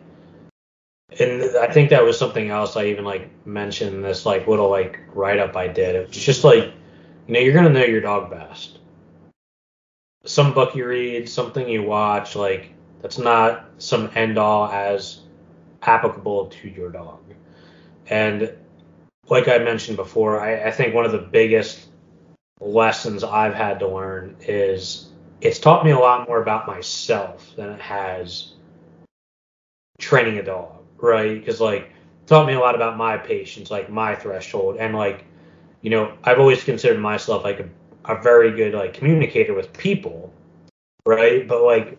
and 1.20 1.44
I 1.58 1.68
think 1.68 1.90
that 1.90 2.04
was 2.04 2.18
something 2.18 2.50
else 2.50 2.78
I 2.78 2.86
even 2.86 3.04
like 3.04 3.30
mentioned 3.46 4.04
this 4.04 4.26
like 4.26 4.48
little 4.48 4.70
like 4.70 5.00
write 5.14 5.40
up 5.40 5.56
I 5.56 5.68
did. 5.68 5.96
It's 5.96 6.18
just 6.18 6.44
like, 6.44 6.74
you 7.28 7.34
know, 7.34 7.40
you're 7.40 7.54
gonna 7.54 7.70
know 7.70 7.84
your 7.84 8.02
dog 8.02 8.32
best. 8.32 8.80
Some 10.24 10.54
book 10.54 10.76
you 10.76 10.88
read, 10.88 11.28
something 11.28 11.68
you 11.68 11.84
watch, 11.84 12.36
like 12.36 12.74
that's 13.02 13.18
not 13.18 13.70
some 13.78 14.10
end 14.16 14.38
all 14.38 14.72
as 14.72 15.22
applicable 15.82 16.48
to 16.48 16.70
your 16.70 16.90
dog. 16.90 17.20
And 18.08 18.54
like 19.28 19.48
I 19.48 19.58
mentioned 19.58 19.98
before, 19.98 20.40
I, 20.40 20.68
I 20.68 20.72
think 20.72 20.94
one 20.94 21.06
of 21.06 21.12
the 21.12 21.18
biggest 21.18 21.88
lessons 22.60 23.24
I've 23.24 23.56
had 23.56 23.80
to 23.80 23.88
learn 23.88 24.36
is 24.42 25.10
it's 25.42 25.60
taught 25.60 25.84
me 25.84 25.92
a 25.92 26.00
lot 26.00 26.28
more 26.28 26.42
about 26.42 26.68
myself 26.68 27.56
than 27.56 27.70
it 27.70 27.82
has 27.82 28.54
training 29.98 30.38
a 30.38 30.44
dog, 30.44 30.81
right? 31.02 31.40
Because 31.40 31.60
like 31.60 31.92
taught 32.26 32.48
me 32.48 32.54
a 32.54 32.60
lot 32.60 32.76
about 32.76 32.98
my 32.98 33.18
patience, 33.18 33.72
like 33.72 33.90
my 33.90 34.16
threshold, 34.16 34.78
and 34.78 34.96
like 34.96 35.26
you 35.82 35.90
know 35.90 36.14
I've 36.24 36.40
always 36.40 36.64
considered 36.64 37.00
myself 37.00 37.44
like 37.44 37.60
a, 37.60 37.70
a 38.06 38.22
very 38.22 38.52
good 38.52 38.74
like 38.74 38.94
communicator 38.94 39.54
with 39.54 39.74
people, 39.74 40.34
right? 41.06 41.48
But 41.48 41.64
like 41.64 41.98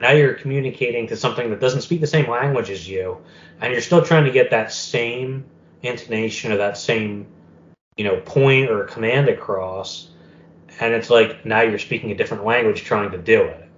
now 0.00 0.12
you're 0.12 0.34
communicating 0.34 1.06
to 1.08 1.16
something 1.16 1.50
that 1.50 1.60
doesn't 1.60 1.82
speak 1.82 2.00
the 2.00 2.06
same 2.06 2.30
language 2.30 2.70
as 2.70 2.88
you, 2.88 3.18
and 3.60 3.72
you're 3.72 3.82
still 3.82 4.04
trying 4.04 4.24
to 4.24 4.30
get 4.30 4.50
that 4.50 4.72
same 4.72 5.44
intonation 5.82 6.52
or 6.52 6.56
that 6.56 6.76
same 6.76 7.26
you 7.96 8.04
know 8.04 8.20
point 8.24 8.70
or 8.70 8.84
command 8.84 9.28
across 9.28 10.08
and 10.80 10.94
it's 10.94 11.10
like 11.10 11.44
now 11.44 11.62
you're 11.62 11.78
speaking 11.78 12.10
a 12.10 12.14
different 12.14 12.44
language 12.44 12.84
trying 12.84 13.10
to 13.10 13.18
do 13.18 13.42
it. 13.42 13.68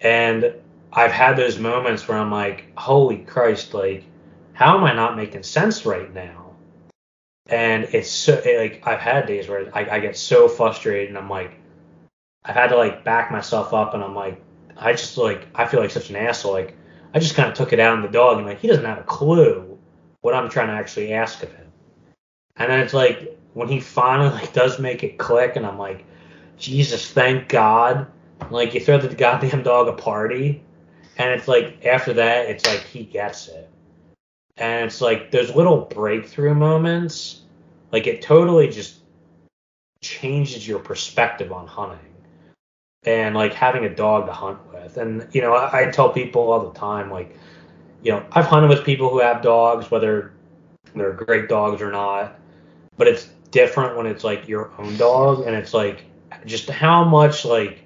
And 0.00 0.54
I've 0.92 1.12
had 1.12 1.36
those 1.36 1.58
moments 1.58 2.06
where 2.08 2.18
I'm 2.18 2.30
like, 2.30 2.72
holy 2.76 3.18
Christ, 3.18 3.74
like, 3.74 4.04
how 4.54 4.76
am 4.76 4.84
I 4.84 4.92
not 4.94 5.16
making 5.16 5.42
sense 5.42 5.84
right 5.84 6.12
now? 6.12 6.56
And 7.46 7.84
it's 7.84 8.10
so 8.10 8.34
it, 8.44 8.58
like 8.58 8.86
I've 8.86 9.00
had 9.00 9.26
days 9.26 9.48
where 9.48 9.70
I, 9.74 9.96
I 9.96 10.00
get 10.00 10.16
so 10.16 10.48
frustrated 10.48 11.08
and 11.08 11.18
I'm 11.18 11.30
like, 11.30 11.52
I've 12.44 12.54
had 12.54 12.68
to 12.68 12.76
like 12.76 13.04
back 13.04 13.30
myself 13.30 13.72
up 13.72 13.94
and 13.94 14.02
I'm 14.02 14.14
like, 14.14 14.42
I 14.76 14.92
just 14.92 15.16
like 15.16 15.46
I 15.54 15.66
feel 15.66 15.80
like 15.80 15.90
such 15.90 16.10
an 16.10 16.16
asshole. 16.16 16.52
Like 16.52 16.76
I 17.14 17.18
just 17.18 17.34
kind 17.34 17.48
of 17.48 17.54
took 17.54 17.72
it 17.72 17.80
out 17.80 17.96
on 17.96 18.02
the 18.02 18.08
dog 18.08 18.38
and 18.38 18.46
like 18.46 18.60
he 18.60 18.68
doesn't 18.68 18.84
have 18.84 18.98
a 18.98 19.04
clue 19.04 19.78
what 20.20 20.34
I'm 20.34 20.50
trying 20.50 20.68
to 20.68 20.74
actually 20.74 21.12
ask 21.12 21.42
of 21.42 21.52
him. 21.52 21.66
And 22.56 22.70
then 22.70 22.80
it's 22.80 22.94
like 22.94 23.38
when 23.54 23.68
he 23.68 23.80
finally 23.80 24.30
like 24.30 24.52
does 24.52 24.78
make 24.78 25.04
it 25.04 25.18
click 25.18 25.56
and 25.56 25.64
I'm 25.64 25.78
like, 25.78 26.04
Jesus, 26.58 27.10
thank 27.10 27.48
God. 27.48 28.06
Like 28.50 28.74
you 28.74 28.80
throw 28.80 28.98
the 28.98 29.14
goddamn 29.14 29.62
dog 29.62 29.88
a 29.88 29.92
party 29.92 30.62
and 31.18 31.32
it's 31.32 31.48
like 31.48 31.84
after 31.84 32.14
that 32.14 32.46
it's 32.48 32.64
like 32.64 32.80
he 32.80 33.04
gets 33.04 33.48
it. 33.48 33.68
And 34.56 34.86
it's 34.86 35.00
like 35.00 35.30
those 35.30 35.54
little 35.54 35.82
breakthrough 35.82 36.54
moments, 36.54 37.42
like 37.92 38.06
it 38.06 38.22
totally 38.22 38.68
just 38.68 38.96
changes 40.00 40.66
your 40.66 40.78
perspective 40.78 41.52
on 41.52 41.66
hunting 41.66 41.98
and 43.04 43.34
like 43.34 43.52
having 43.52 43.84
a 43.84 43.94
dog 43.94 44.26
to 44.26 44.32
hunt 44.32 44.58
with. 44.72 44.96
And 44.96 45.28
you 45.32 45.40
know, 45.40 45.54
I, 45.54 45.82
I 45.88 45.90
tell 45.90 46.10
people 46.10 46.50
all 46.50 46.70
the 46.70 46.78
time, 46.78 47.10
like, 47.10 47.36
you 48.02 48.12
know, 48.12 48.24
I've 48.32 48.46
hunted 48.46 48.68
with 48.68 48.84
people 48.84 49.10
who 49.10 49.20
have 49.20 49.42
dogs, 49.42 49.90
whether 49.90 50.32
they're 50.94 51.12
great 51.12 51.48
dogs 51.48 51.82
or 51.82 51.90
not, 51.90 52.38
but 52.96 53.06
it's 53.06 53.28
different 53.50 53.96
when 53.96 54.06
it's 54.06 54.24
like 54.24 54.48
your 54.48 54.70
own 54.78 54.96
dog, 54.96 55.46
and 55.46 55.54
it's 55.54 55.74
like 55.74 56.04
just 56.46 56.68
how 56.68 57.04
much 57.04 57.44
like 57.44 57.84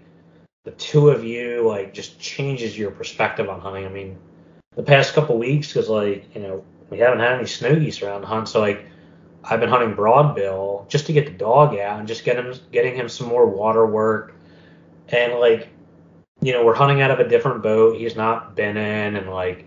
the 0.65 0.71
two 0.73 1.11
of 1.11 1.25
you 1.25 1.67
like 1.67 1.93
just 1.93 2.21
changes 2.21 2.79
your 2.79 2.91
perspective 2.91 3.49
on 3.49 3.61
hunting. 3.61 3.85
I 3.85 3.89
mean, 3.89 4.17
the 4.77 4.83
past 4.83 5.15
couple 5.15 5.39
weeks, 5.39 5.69
because 5.69 5.89
like 5.89 6.35
you 6.35 6.43
know 6.43 6.65
we 6.91 6.99
haven't 6.99 7.21
had 7.21 7.33
any 7.33 7.47
snow 7.47 7.75
geese 7.75 8.03
around 8.03 8.23
the 8.23 8.27
hunt, 8.27 8.49
so 8.49 8.61
like 8.61 8.87
I've 9.45 9.61
been 9.61 9.69
hunting 9.69 9.95
broadbill 9.95 10.89
just 10.89 11.07
to 11.07 11.13
get 11.13 11.27
the 11.27 11.33
dog 11.33 11.77
out 11.77 11.99
and 11.99 12.07
just 12.07 12.25
get 12.25 12.37
him 12.37 12.55
getting 12.71 12.95
him 12.95 13.09
some 13.09 13.29
more 13.29 13.47
water 13.47 13.87
work. 13.87 14.35
And 15.09 15.35
like 15.35 15.69
you 16.41 16.53
know 16.53 16.65
we're 16.65 16.75
hunting 16.75 17.03
out 17.03 17.11
of 17.11 17.19
a 17.19 17.29
different 17.29 17.63
boat. 17.63 17.97
He's 17.97 18.17
not 18.17 18.55
been 18.55 18.77
in 18.77 19.17
and 19.17 19.31
like 19.31 19.67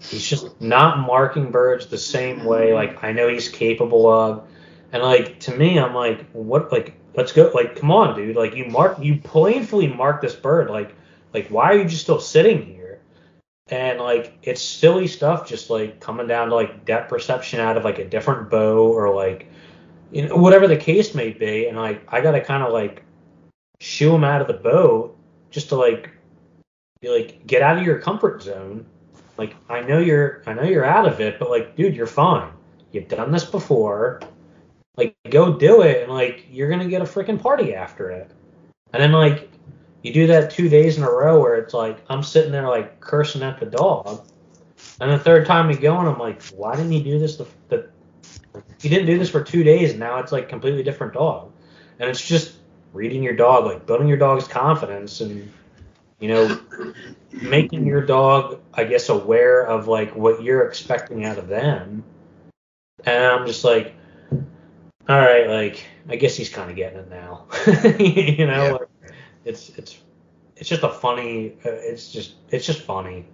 he's 0.00 0.26
just 0.26 0.60
not 0.60 0.98
marking 0.98 1.50
birds 1.50 1.86
the 1.86 1.96
same 1.96 2.44
way 2.44 2.74
like 2.74 3.02
i 3.02 3.12
know 3.12 3.28
he's 3.28 3.48
capable 3.48 4.06
of. 4.06 4.46
And 4.92 5.02
like 5.02 5.40
to 5.40 5.56
me 5.56 5.78
i'm 5.78 5.94
like 5.94 6.28
what 6.32 6.70
like 6.70 6.94
let's 7.14 7.32
go 7.32 7.50
like 7.54 7.76
come 7.76 7.90
on 7.90 8.16
dude 8.16 8.36
like 8.36 8.54
you 8.54 8.64
mark 8.66 8.98
you 8.98 9.16
painfully 9.16 9.86
mark 9.86 10.20
this 10.20 10.34
bird 10.34 10.70
like 10.70 10.94
like 11.32 11.48
why 11.48 11.72
are 11.72 11.78
you 11.78 11.84
just 11.84 12.02
still 12.02 12.20
sitting 12.20 12.64
here 12.64 13.00
and 13.68 13.98
like 13.98 14.38
it's 14.42 14.60
silly 14.60 15.06
stuff 15.06 15.48
just 15.48 15.70
like 15.70 16.00
coming 16.00 16.26
down 16.26 16.48
to 16.48 16.54
like 16.54 16.84
depth 16.84 17.08
perception 17.08 17.60
out 17.60 17.76
of 17.76 17.84
like 17.84 17.98
a 17.98 18.04
different 18.04 18.50
bow 18.50 18.92
or 18.92 19.14
like 19.14 19.48
you 20.12 20.26
know 20.26 20.36
whatever 20.36 20.68
the 20.68 20.76
case 20.76 21.14
may 21.14 21.30
be 21.30 21.66
and 21.66 21.76
like 21.76 22.02
i 22.08 22.20
gotta 22.20 22.40
kind 22.40 22.62
of 22.62 22.72
like 22.72 23.04
shoo 23.80 24.14
him 24.14 24.24
out 24.24 24.40
of 24.40 24.46
the 24.46 24.54
boat 24.54 25.16
just 25.50 25.68
to 25.68 25.76
like 25.76 26.10
be 27.04 27.10
like 27.10 27.46
get 27.46 27.62
out 27.62 27.78
of 27.78 27.84
your 27.84 27.98
comfort 27.98 28.42
zone. 28.42 28.86
Like 29.36 29.54
I 29.68 29.80
know 29.80 29.98
you're 29.98 30.42
I 30.46 30.54
know 30.54 30.62
you're 30.62 30.84
out 30.84 31.06
of 31.06 31.20
it, 31.20 31.38
but 31.38 31.50
like 31.50 31.76
dude, 31.76 31.94
you're 31.94 32.06
fine. 32.06 32.50
You've 32.92 33.08
done 33.08 33.30
this 33.30 33.44
before. 33.44 34.20
Like 34.96 35.16
go 35.30 35.58
do 35.58 35.82
it 35.82 36.02
and 36.02 36.12
like 36.12 36.46
you're 36.50 36.70
gonna 36.70 36.88
get 36.88 37.02
a 37.02 37.04
freaking 37.04 37.40
party 37.40 37.74
after 37.74 38.10
it. 38.10 38.30
And 38.92 39.02
then 39.02 39.12
like 39.12 39.50
you 40.02 40.12
do 40.12 40.26
that 40.28 40.50
two 40.50 40.68
days 40.68 40.96
in 40.96 41.02
a 41.02 41.10
row 41.10 41.40
where 41.40 41.56
it's 41.56 41.74
like 41.74 42.04
I'm 42.08 42.22
sitting 42.22 42.52
there 42.52 42.68
like 42.68 43.00
cursing 43.00 43.42
at 43.42 43.58
the 43.58 43.66
dog. 43.66 44.26
And 45.00 45.10
the 45.10 45.18
third 45.18 45.46
time 45.46 45.70
you 45.70 45.76
go 45.76 45.98
and 45.98 46.08
I'm 46.08 46.18
like, 46.18 46.42
why 46.48 46.76
didn't 46.76 46.92
he 46.92 47.02
do 47.02 47.18
this 47.18 47.36
the, 47.36 47.46
the 47.68 47.88
he 48.80 48.88
didn't 48.88 49.06
do 49.06 49.18
this 49.18 49.30
for 49.30 49.42
two 49.42 49.64
days 49.64 49.90
and 49.90 50.00
now 50.00 50.18
it's 50.18 50.30
like 50.30 50.48
completely 50.48 50.82
different 50.82 51.14
dog. 51.14 51.50
And 51.98 52.08
it's 52.08 52.26
just 52.26 52.56
reading 52.92 53.22
your 53.22 53.34
dog, 53.34 53.64
like 53.64 53.86
building 53.86 54.08
your 54.08 54.16
dog's 54.16 54.46
confidence 54.46 55.20
and 55.20 55.52
you 56.20 56.28
know 56.28 56.60
making 57.42 57.86
your 57.86 58.00
dog, 58.00 58.60
I 58.72 58.84
guess, 58.84 59.08
aware 59.08 59.66
of 59.66 59.88
like 59.88 60.14
what 60.14 60.42
you're 60.42 60.66
expecting 60.66 61.24
out 61.24 61.38
of 61.38 61.48
them. 61.48 62.04
And 63.04 63.24
I'm 63.24 63.46
just 63.46 63.64
like, 63.64 63.94
all 65.08 65.18
right, 65.18 65.48
like 65.48 65.84
I 66.08 66.16
guess 66.16 66.36
he's 66.36 66.48
kind 66.48 66.70
of 66.70 66.76
getting 66.76 66.98
it 66.98 67.10
now. 67.10 67.46
you 67.98 68.46
know, 68.46 68.64
yeah. 68.64 68.72
like, 68.72 68.88
it's 69.44 69.70
it's 69.70 69.98
it's 70.56 70.68
just 70.68 70.82
a 70.82 70.90
funny. 70.90 71.56
Uh, 71.64 71.70
it's 71.70 72.12
just 72.12 72.34
it's 72.50 72.66
just 72.66 72.82
funny. 72.82 73.26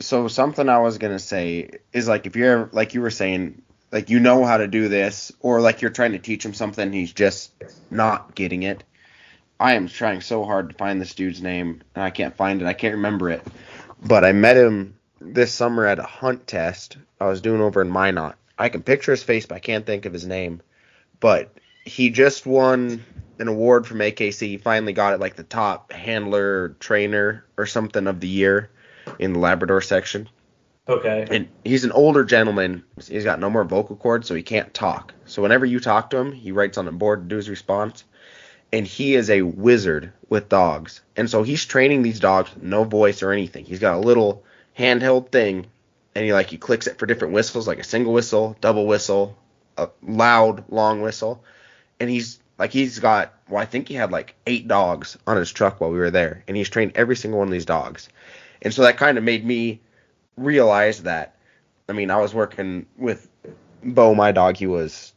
So 0.00 0.28
something 0.28 0.68
I 0.68 0.78
was 0.78 0.98
gonna 0.98 1.18
say 1.18 1.70
is 1.92 2.08
like 2.08 2.26
if 2.26 2.36
you're 2.36 2.68
like 2.72 2.94
you 2.94 3.00
were 3.00 3.10
saying 3.10 3.62
like 3.92 4.08
you 4.08 4.18
know 4.18 4.44
how 4.44 4.56
to 4.56 4.66
do 4.66 4.88
this 4.88 5.30
or 5.40 5.60
like 5.60 5.82
you're 5.82 5.90
trying 5.90 6.12
to 6.12 6.18
teach 6.18 6.44
him 6.44 6.54
something 6.54 6.92
he's 6.92 7.12
just 7.12 7.52
not 7.90 8.34
getting 8.34 8.62
it 8.62 8.82
i 9.60 9.74
am 9.74 9.86
trying 9.86 10.20
so 10.20 10.44
hard 10.44 10.70
to 10.70 10.74
find 10.76 11.00
this 11.00 11.14
dude's 11.14 11.42
name 11.42 11.82
and 11.94 12.02
i 12.02 12.10
can't 12.10 12.36
find 12.36 12.60
it 12.60 12.66
i 12.66 12.72
can't 12.72 12.94
remember 12.94 13.30
it 13.30 13.46
but 14.02 14.24
i 14.24 14.32
met 14.32 14.56
him 14.56 14.96
this 15.20 15.52
summer 15.52 15.86
at 15.86 15.98
a 15.98 16.04
hunt 16.04 16.46
test 16.46 16.96
i 17.20 17.26
was 17.26 17.40
doing 17.40 17.60
over 17.60 17.82
in 17.82 17.90
minot 17.90 18.34
i 18.58 18.68
can 18.68 18.82
picture 18.82 19.12
his 19.12 19.22
face 19.22 19.46
but 19.46 19.56
i 19.56 19.60
can't 19.60 19.86
think 19.86 20.06
of 20.06 20.12
his 20.12 20.26
name 20.26 20.60
but 21.22 21.56
he 21.86 22.10
just 22.10 22.44
won 22.44 23.02
an 23.38 23.48
award 23.48 23.86
from 23.86 23.98
akc 24.00 24.38
he 24.40 24.58
finally 24.58 24.92
got 24.92 25.14
it 25.14 25.20
like 25.20 25.36
the 25.36 25.42
top 25.42 25.90
handler 25.90 26.76
trainer 26.80 27.46
or 27.56 27.64
something 27.64 28.06
of 28.06 28.20
the 28.20 28.28
year 28.28 28.70
in 29.18 29.32
the 29.32 29.38
labrador 29.38 29.80
section 29.80 30.28
Okay. 30.88 31.26
And 31.30 31.48
he's 31.64 31.84
an 31.84 31.92
older 31.92 32.24
gentleman. 32.24 32.82
He's 33.06 33.24
got 33.24 33.38
no 33.38 33.48
more 33.48 33.64
vocal 33.64 33.96
cords, 33.96 34.26
so 34.26 34.34
he 34.34 34.42
can't 34.42 34.74
talk. 34.74 35.14
So 35.26 35.42
whenever 35.42 35.64
you 35.64 35.78
talk 35.78 36.10
to 36.10 36.16
him, 36.18 36.32
he 36.32 36.50
writes 36.50 36.76
on 36.76 36.88
a 36.88 36.92
board 36.92 37.22
to 37.22 37.28
do 37.28 37.36
his 37.36 37.48
response. 37.48 38.04
And 38.72 38.86
he 38.86 39.14
is 39.14 39.30
a 39.30 39.42
wizard 39.42 40.12
with 40.28 40.48
dogs. 40.48 41.02
And 41.16 41.30
so 41.30 41.42
he's 41.42 41.64
training 41.64 42.02
these 42.02 42.18
dogs 42.18 42.50
no 42.60 42.84
voice 42.84 43.22
or 43.22 43.30
anything. 43.30 43.64
He's 43.64 43.78
got 43.78 43.94
a 43.94 44.00
little 44.00 44.44
handheld 44.76 45.30
thing, 45.30 45.66
and 46.14 46.24
he 46.24 46.32
like 46.32 46.48
he 46.48 46.56
clicks 46.56 46.86
it 46.86 46.98
for 46.98 47.06
different 47.06 47.34
whistles, 47.34 47.68
like 47.68 47.78
a 47.78 47.84
single 47.84 48.12
whistle, 48.12 48.56
double 48.60 48.86
whistle, 48.86 49.36
a 49.76 49.88
loud 50.02 50.64
long 50.70 51.02
whistle. 51.02 51.44
And 52.00 52.10
he's 52.10 52.40
like 52.58 52.72
he's 52.72 52.98
got 52.98 53.34
well, 53.48 53.62
I 53.62 53.66
think 53.66 53.88
he 53.88 53.94
had 53.94 54.12
like 54.12 54.34
eight 54.46 54.68
dogs 54.68 55.18
on 55.26 55.36
his 55.36 55.52
truck 55.52 55.80
while 55.80 55.90
we 55.90 55.98
were 55.98 56.10
there, 56.10 56.44
and 56.48 56.56
he's 56.56 56.68
trained 56.68 56.92
every 56.94 57.16
single 57.16 57.38
one 57.38 57.48
of 57.48 57.52
these 57.52 57.66
dogs. 57.66 58.08
And 58.62 58.72
so 58.72 58.82
that 58.82 58.96
kind 58.96 59.18
of 59.18 59.24
made 59.24 59.44
me 59.44 59.80
realize 60.36 61.02
that. 61.02 61.36
I 61.88 61.92
mean, 61.92 62.10
I 62.10 62.18
was 62.18 62.32
working 62.32 62.86
with 62.96 63.28
Bo, 63.82 64.14
my 64.14 64.32
dog. 64.32 64.56
He 64.56 64.66
was 64.66 65.12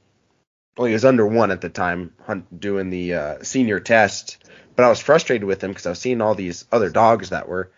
well, 0.78 0.88
he 0.88 0.94
was 0.94 1.06
under 1.06 1.26
one 1.26 1.52
at 1.52 1.62
the 1.62 1.70
time, 1.70 2.14
doing 2.58 2.90
the 2.90 3.14
uh, 3.14 3.44
senior 3.44 3.80
test. 3.80 4.38
But 4.76 4.84
I 4.84 4.90
was 4.90 5.00
frustrated 5.00 5.46
with 5.46 5.64
him 5.64 5.72
because 5.72 5.86
I 5.86 5.92
was 5.92 6.00
seeing 6.00 6.22
all 6.22 6.36
these 6.36 6.66
other 6.72 6.90
dogs 6.90 7.30
that 7.30 7.48
were, 7.48 7.72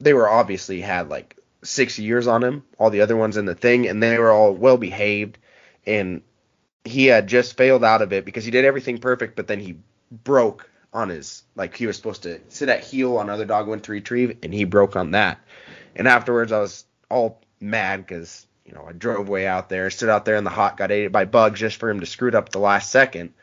they 0.00 0.12
were 0.12 0.28
obviously 0.28 0.82
had 0.82 1.08
like 1.08 1.36
six 1.62 1.98
years 1.98 2.26
on 2.26 2.44
him. 2.44 2.62
All 2.78 2.90
the 2.90 3.00
other 3.00 3.16
ones 3.16 3.38
in 3.38 3.46
the 3.46 3.54
thing, 3.54 3.88
and 3.88 4.02
they 4.02 4.18
were 4.18 4.30
all 4.30 4.52
well 4.52 4.76
behaved. 4.76 5.38
And 5.86 6.22
he 6.84 7.06
had 7.06 7.26
just 7.26 7.56
failed 7.56 7.84
out 7.84 8.02
of 8.02 8.12
it 8.12 8.24
because 8.24 8.44
he 8.44 8.50
did 8.50 8.64
everything 8.64 8.98
perfect, 8.98 9.36
but 9.36 9.46
then 9.46 9.60
he 9.60 9.76
broke 10.10 10.70
on 10.92 11.08
his 11.10 11.42
like 11.54 11.76
he 11.76 11.86
was 11.86 11.96
supposed 11.96 12.22
to 12.22 12.40
sit 12.48 12.68
at 12.68 12.82
heel 12.82 13.18
on 13.18 13.28
other 13.28 13.44
dog 13.44 13.68
went 13.68 13.84
to 13.84 13.92
retrieve, 13.92 14.38
and 14.42 14.52
he 14.52 14.64
broke 14.64 14.96
on 14.96 15.12
that. 15.12 15.38
And 15.94 16.08
afterwards, 16.08 16.52
I 16.52 16.60
was 16.60 16.84
all 17.10 17.40
mad 17.60 18.06
because 18.06 18.46
you 18.64 18.72
know 18.72 18.86
I 18.88 18.92
drove 18.92 19.28
way 19.28 19.46
out 19.46 19.68
there, 19.68 19.90
stood 19.90 20.08
out 20.08 20.24
there 20.24 20.36
in 20.36 20.44
the 20.44 20.50
hot, 20.50 20.76
got 20.76 20.90
ate 20.90 21.12
by 21.12 21.24
bugs 21.24 21.60
just 21.60 21.76
for 21.76 21.90
him 21.90 22.00
to 22.00 22.06
screw 22.06 22.28
it 22.28 22.34
up 22.34 22.48
the 22.48 22.58
last 22.58 22.90
second. 22.90 23.34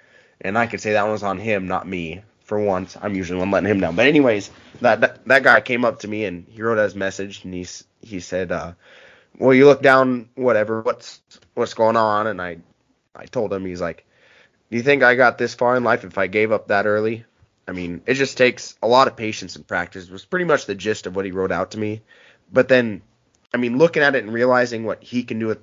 And 0.41 0.57
I 0.57 0.67
could 0.67 0.81
say 0.81 0.93
that 0.93 1.03
one 1.03 1.11
was 1.11 1.23
on 1.23 1.37
him, 1.37 1.67
not 1.67 1.87
me. 1.87 2.21
For 2.43 2.59
once, 2.59 2.97
I'm 3.01 3.15
usually 3.15 3.39
one 3.39 3.51
letting 3.51 3.69
him 3.69 3.79
down. 3.79 3.95
But 3.95 4.07
anyways, 4.07 4.51
that, 4.81 4.99
that 4.99 5.25
that 5.27 5.43
guy 5.43 5.61
came 5.61 5.85
up 5.85 5.99
to 5.99 6.09
me 6.09 6.25
and 6.25 6.45
he 6.49 6.61
wrote 6.61 6.77
his 6.77 6.93
message 6.93 7.43
and 7.45 7.53
he 7.53 7.65
he 8.01 8.19
said, 8.19 8.51
uh, 8.51 8.73
"Well, 9.37 9.53
you 9.53 9.65
look 9.65 9.81
down, 9.81 10.27
whatever. 10.35 10.81
What's 10.81 11.21
what's 11.54 11.74
going 11.74 11.97
on?" 11.97 12.28
And 12.28 12.41
I 12.41 12.58
I 13.16 13.26
told 13.26 13.54
him 13.54 13.66
he's 13.66 13.82
like, 13.82 14.06
"Do 14.70 14.78
you 14.78 14.84
think 14.84 15.04
I 15.04 15.16
got 15.16 15.38
this 15.38 15.54
far 15.54 15.76
in 15.76 15.84
life 15.84 16.04
if 16.04 16.18
I 16.18 16.28
gave 16.28 16.51
up 16.51 16.68
that 16.68 16.86
early?" 16.86 17.26
I 17.68 17.72
mean, 17.72 18.01
it 18.06 18.16
just 18.16 18.38
takes 18.38 18.78
a 18.82 18.88
lot 18.88 19.08
of 19.08 19.16
patience 19.16 19.56
and 19.56 19.66
practice. 19.66 20.10
Was 20.10 20.26
pretty 20.26 20.45
much 20.45 20.66
the 20.66 20.76
gist 20.76 21.08
of 21.08 21.16
what 21.16 21.26
he 21.26 21.32
wrote 21.32 21.51
out 21.51 21.72
to 21.72 21.80
me. 21.80 22.01
But 22.51 22.68
then, 22.68 23.01
I 23.54 23.58
mean, 23.58 23.78
looking 23.78 24.04
at 24.04 24.16
it 24.16 24.24
and 24.24 24.34
realizing 24.34 24.84
what 24.84 25.01
he 25.01 25.24
can 25.24 25.39
do 25.39 25.47
with 25.47 25.60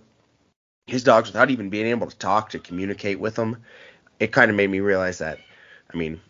his 0.87 1.05
dogs 1.05 1.29
without 1.29 1.51
even 1.51 1.71
being 1.71 1.87
able 1.87 2.09
to 2.09 2.17
talk 2.17 2.51
to 2.51 2.59
communicate 2.59 3.21
with 3.21 3.35
them, 3.35 3.59
it 4.19 4.33
kind 4.33 4.51
of 4.51 4.57
made 4.57 4.71
me 4.71 4.81
realize 4.81 5.19
that. 5.19 5.39
I 5.93 5.97
mean, 5.97 6.21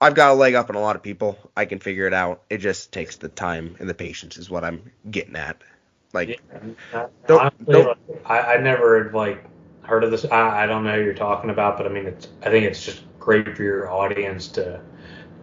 I've 0.00 0.14
got 0.14 0.32
a 0.32 0.34
leg 0.34 0.54
up 0.54 0.70
on 0.70 0.76
a 0.76 0.80
lot 0.80 0.96
of 0.96 1.02
people. 1.02 1.38
I 1.56 1.64
can 1.66 1.78
figure 1.78 2.06
it 2.06 2.14
out. 2.14 2.42
It 2.50 2.58
just 2.58 2.92
takes 2.92 3.16
the 3.16 3.28
time 3.28 3.76
and 3.78 3.88
the 3.88 3.94
patience, 3.94 4.36
is 4.36 4.50
what 4.50 4.64
I'm 4.64 4.90
getting 5.10 5.36
at. 5.36 5.56
Like, 6.16 6.28
yeah, 6.28 7.06
don't, 7.26 7.40
honestly, 7.40 7.72
don't, 7.72 7.98
I, 8.24 8.40
I 8.40 8.56
never 8.56 9.10
like 9.12 9.44
heard 9.82 10.02
of 10.02 10.10
this. 10.10 10.24
I, 10.24 10.64
I 10.64 10.66
don't 10.66 10.82
know 10.82 10.96
who 10.96 11.02
you're 11.04 11.14
talking 11.14 11.50
about, 11.50 11.76
but 11.76 11.86
I 11.86 11.90
mean, 11.90 12.06
it's. 12.06 12.28
I 12.42 12.48
think 12.48 12.64
it's 12.64 12.82
just 12.82 13.04
great 13.18 13.54
for 13.54 13.62
your 13.62 13.90
audience 13.90 14.48
to, 14.48 14.80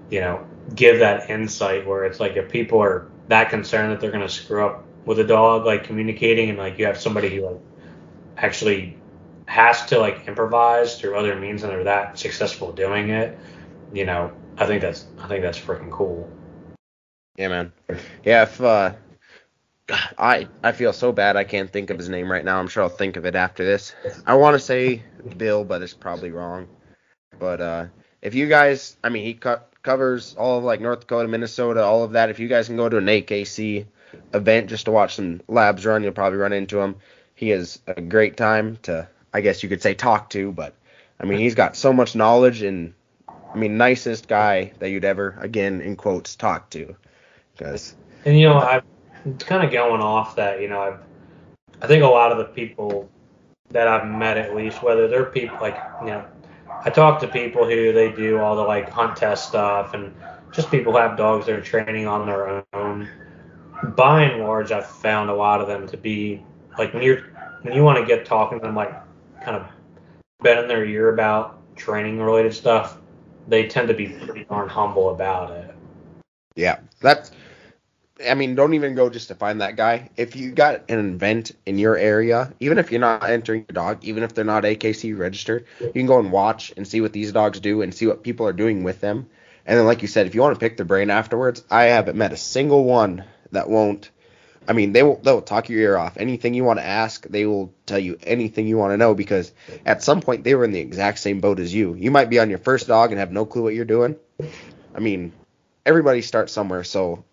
you 0.09 0.19
know, 0.19 0.47
give 0.73 0.97
that 0.99 1.29
insight 1.29 1.85
where 1.85 2.05
it's 2.05 2.19
like 2.19 2.35
if 2.35 2.49
people 2.49 2.81
are 2.81 3.07
that 3.27 3.51
concerned 3.51 3.91
that 3.91 4.01
they're 4.01 4.11
gonna 4.11 4.27
screw 4.27 4.65
up 4.65 4.83
with 5.05 5.19
a 5.19 5.23
dog, 5.23 5.65
like 5.65 5.83
communicating, 5.83 6.49
and 6.49 6.57
like 6.57 6.79
you 6.79 6.87
have 6.87 6.99
somebody 6.99 7.35
who 7.35 7.45
like 7.45 7.61
actually 8.37 8.97
has 9.45 9.85
to 9.85 9.99
like 9.99 10.27
improvise 10.27 10.99
through 10.99 11.15
other 11.15 11.35
means, 11.35 11.61
and 11.61 11.71
they're 11.71 11.83
that 11.83 12.17
successful 12.17 12.71
doing 12.71 13.09
it. 13.09 13.37
You 13.93 14.05
know, 14.05 14.31
I 14.57 14.65
think 14.65 14.81
that's 14.81 15.05
I 15.19 15.27
think 15.27 15.43
that's 15.43 15.59
freaking 15.59 15.91
cool. 15.91 16.27
Yeah, 17.37 17.47
man. 17.47 17.73
Yeah, 18.23 18.43
if 18.43 18.61
uh, 18.61 18.93
I 19.89 20.47
I 20.63 20.71
feel 20.71 20.93
so 20.93 21.11
bad 21.11 21.35
I 21.35 21.43
can't 21.43 21.69
think 21.69 21.89
of 21.89 21.97
his 21.97 22.09
name 22.09 22.31
right 22.31 22.45
now. 22.45 22.59
I'm 22.59 22.67
sure 22.67 22.83
I'll 22.83 22.89
think 22.89 23.17
of 23.17 23.25
it 23.25 23.35
after 23.35 23.65
this. 23.65 23.93
I 24.25 24.35
want 24.35 24.55
to 24.55 24.59
say 24.59 25.03
Bill, 25.37 25.63
but 25.63 25.81
it's 25.81 25.93
probably 25.93 26.31
wrong. 26.31 26.67
But 27.37 27.61
uh, 27.61 27.85
if 28.21 28.33
you 28.35 28.47
guys, 28.47 28.95
I 29.03 29.09
mean, 29.09 29.25
he 29.25 29.33
co- 29.33 29.61
covers 29.81 30.35
all 30.37 30.57
of 30.57 30.63
like 30.63 30.79
North 30.79 31.01
Dakota, 31.01 31.27
Minnesota, 31.27 31.83
all 31.83 32.03
of 32.03 32.13
that. 32.13 32.29
If 32.29 32.39
you 32.39 32.47
guys 32.47 32.67
can 32.67 32.77
go 32.77 32.87
to 32.87 32.97
an 32.97 33.05
AKC 33.05 33.85
event 34.33 34.69
just 34.69 34.85
to 34.85 34.91
watch 34.91 35.15
some 35.15 35.41
labs 35.47 35.85
run, 35.85 36.03
you'll 36.03 36.13
probably 36.13 36.39
run 36.39 36.53
into 36.53 36.79
him. 36.79 36.95
He 37.35 37.51
is 37.51 37.79
a 37.87 37.99
great 37.99 38.37
time 38.37 38.77
to, 38.83 39.09
I 39.33 39.41
guess 39.41 39.63
you 39.63 39.69
could 39.69 39.81
say, 39.81 39.93
talk 39.95 40.29
to. 40.31 40.51
But 40.51 40.73
I 41.19 41.25
mean, 41.25 41.39
he's 41.39 41.55
got 41.55 41.75
so 41.75 41.91
much 41.91 42.15
knowledge 42.15 42.61
and, 42.61 42.93
I 43.27 43.57
mean, 43.57 43.77
nicest 43.77 44.27
guy 44.27 44.71
that 44.79 44.89
you'd 44.89 45.05
ever, 45.05 45.35
again, 45.39 45.81
in 45.81 45.97
quotes, 45.97 46.35
talk 46.35 46.69
to. 46.71 46.95
Because 47.51 47.95
And 48.25 48.39
you 48.39 48.47
know, 48.47 48.59
I've 48.59 48.83
kind 49.39 49.63
of 49.63 49.71
going 49.71 50.01
off 50.01 50.35
that. 50.35 50.61
You 50.61 50.69
know, 50.69 50.81
I've 50.81 50.99
I 51.81 51.87
think 51.87 52.03
a 52.03 52.07
lot 52.07 52.31
of 52.31 52.37
the 52.37 52.45
people 52.45 53.09
that 53.71 53.87
I've 53.87 54.07
met, 54.07 54.37
at 54.37 54.55
least, 54.55 54.83
whether 54.83 55.07
they're 55.07 55.25
people 55.25 55.57
like 55.61 55.77
you 56.01 56.07
know, 56.07 56.25
I 56.85 56.89
talk 56.89 57.19
to 57.21 57.27
people 57.27 57.65
who 57.65 57.91
they 57.91 58.11
do 58.11 58.39
all 58.39 58.55
the 58.55 58.61
like 58.61 58.89
hunt 58.89 59.17
test 59.17 59.49
stuff, 59.49 59.93
and 59.93 60.15
just 60.51 60.71
people 60.71 60.93
who 60.93 60.99
have 60.99 61.17
dogs 61.17 61.45
that 61.47 61.55
are 61.55 61.61
training 61.61 62.07
on 62.07 62.25
their 62.25 62.63
own. 62.73 63.09
By 63.95 64.23
and 64.23 64.41
large, 64.41 64.71
I've 64.71 64.87
found 64.87 65.29
a 65.29 65.33
lot 65.33 65.59
of 65.59 65.67
them 65.67 65.87
to 65.87 65.97
be 65.97 66.43
like 66.77 66.93
when 66.93 67.03
you're 67.03 67.23
when 67.63 67.73
you 67.73 67.83
want 67.83 67.99
to 67.99 68.05
get 68.05 68.25
talking 68.25 68.59
to 68.59 68.65
them, 68.65 68.75
like 68.75 68.93
kind 69.43 69.57
of 69.57 69.67
bending 70.41 70.67
their 70.67 70.85
ear 70.85 71.13
about 71.13 71.59
training 71.75 72.19
related 72.19 72.53
stuff. 72.53 72.97
They 73.47 73.67
tend 73.67 73.89
to 73.89 73.93
be 73.93 74.07
pretty 74.07 74.45
darn 74.45 74.69
humble 74.69 75.09
about 75.09 75.51
it. 75.51 75.75
Yeah, 76.55 76.79
that's. 77.01 77.31
I 78.27 78.33
mean, 78.33 78.55
don't 78.55 78.73
even 78.73 78.95
go 78.95 79.09
just 79.09 79.27
to 79.29 79.35
find 79.35 79.61
that 79.61 79.75
guy. 79.75 80.09
If 80.17 80.35
you 80.35 80.51
got 80.51 80.89
an 80.89 81.13
event 81.13 81.51
in 81.65 81.77
your 81.77 81.97
area, 81.97 82.53
even 82.59 82.77
if 82.77 82.91
you're 82.91 83.01
not 83.01 83.29
entering 83.29 83.65
your 83.67 83.73
dog, 83.73 84.03
even 84.03 84.23
if 84.23 84.33
they're 84.33 84.45
not 84.45 84.63
AKC 84.63 85.17
registered, 85.17 85.65
you 85.79 85.91
can 85.91 86.05
go 86.05 86.19
and 86.19 86.31
watch 86.31 86.73
and 86.75 86.87
see 86.87 87.01
what 87.01 87.13
these 87.13 87.31
dogs 87.31 87.59
do 87.59 87.81
and 87.81 87.93
see 87.93 88.07
what 88.07 88.23
people 88.23 88.47
are 88.47 88.53
doing 88.53 88.83
with 88.83 89.01
them. 89.01 89.27
And 89.65 89.77
then, 89.77 89.85
like 89.85 90.01
you 90.01 90.07
said, 90.07 90.27
if 90.27 90.35
you 90.35 90.41
want 90.41 90.55
to 90.55 90.59
pick 90.59 90.77
their 90.77 90.85
brain 90.85 91.09
afterwards, 91.09 91.63
I 91.69 91.85
haven't 91.85 92.17
met 92.17 92.33
a 92.33 92.37
single 92.37 92.83
one 92.83 93.23
that 93.51 93.69
won't. 93.69 94.09
I 94.67 94.73
mean, 94.73 94.93
they 94.93 95.03
will 95.03 95.17
they'll 95.17 95.41
talk 95.41 95.69
your 95.69 95.79
ear 95.79 95.97
off. 95.97 96.17
Anything 96.17 96.53
you 96.53 96.63
want 96.63 96.79
to 96.79 96.85
ask, 96.85 97.25
they 97.27 97.45
will 97.45 97.73
tell 97.85 97.99
you 97.99 98.17
anything 98.23 98.67
you 98.67 98.77
want 98.77 98.91
to 98.91 98.97
know 98.97 99.13
because 99.13 99.51
at 99.85 100.03
some 100.03 100.21
point 100.21 100.43
they 100.43 100.55
were 100.55 100.65
in 100.65 100.71
the 100.71 100.79
exact 100.79 101.19
same 101.19 101.39
boat 101.39 101.59
as 101.59 101.73
you. 101.73 101.95
You 101.95 102.11
might 102.11 102.29
be 102.29 102.39
on 102.39 102.49
your 102.49 102.59
first 102.59 102.87
dog 102.87 103.11
and 103.11 103.19
have 103.19 103.31
no 103.31 103.45
clue 103.45 103.63
what 103.63 103.73
you're 103.73 103.85
doing. 103.85 104.15
I 104.95 104.99
mean, 104.99 105.33
everybody 105.85 106.21
starts 106.21 106.53
somewhere, 106.53 106.83
so 106.83 107.23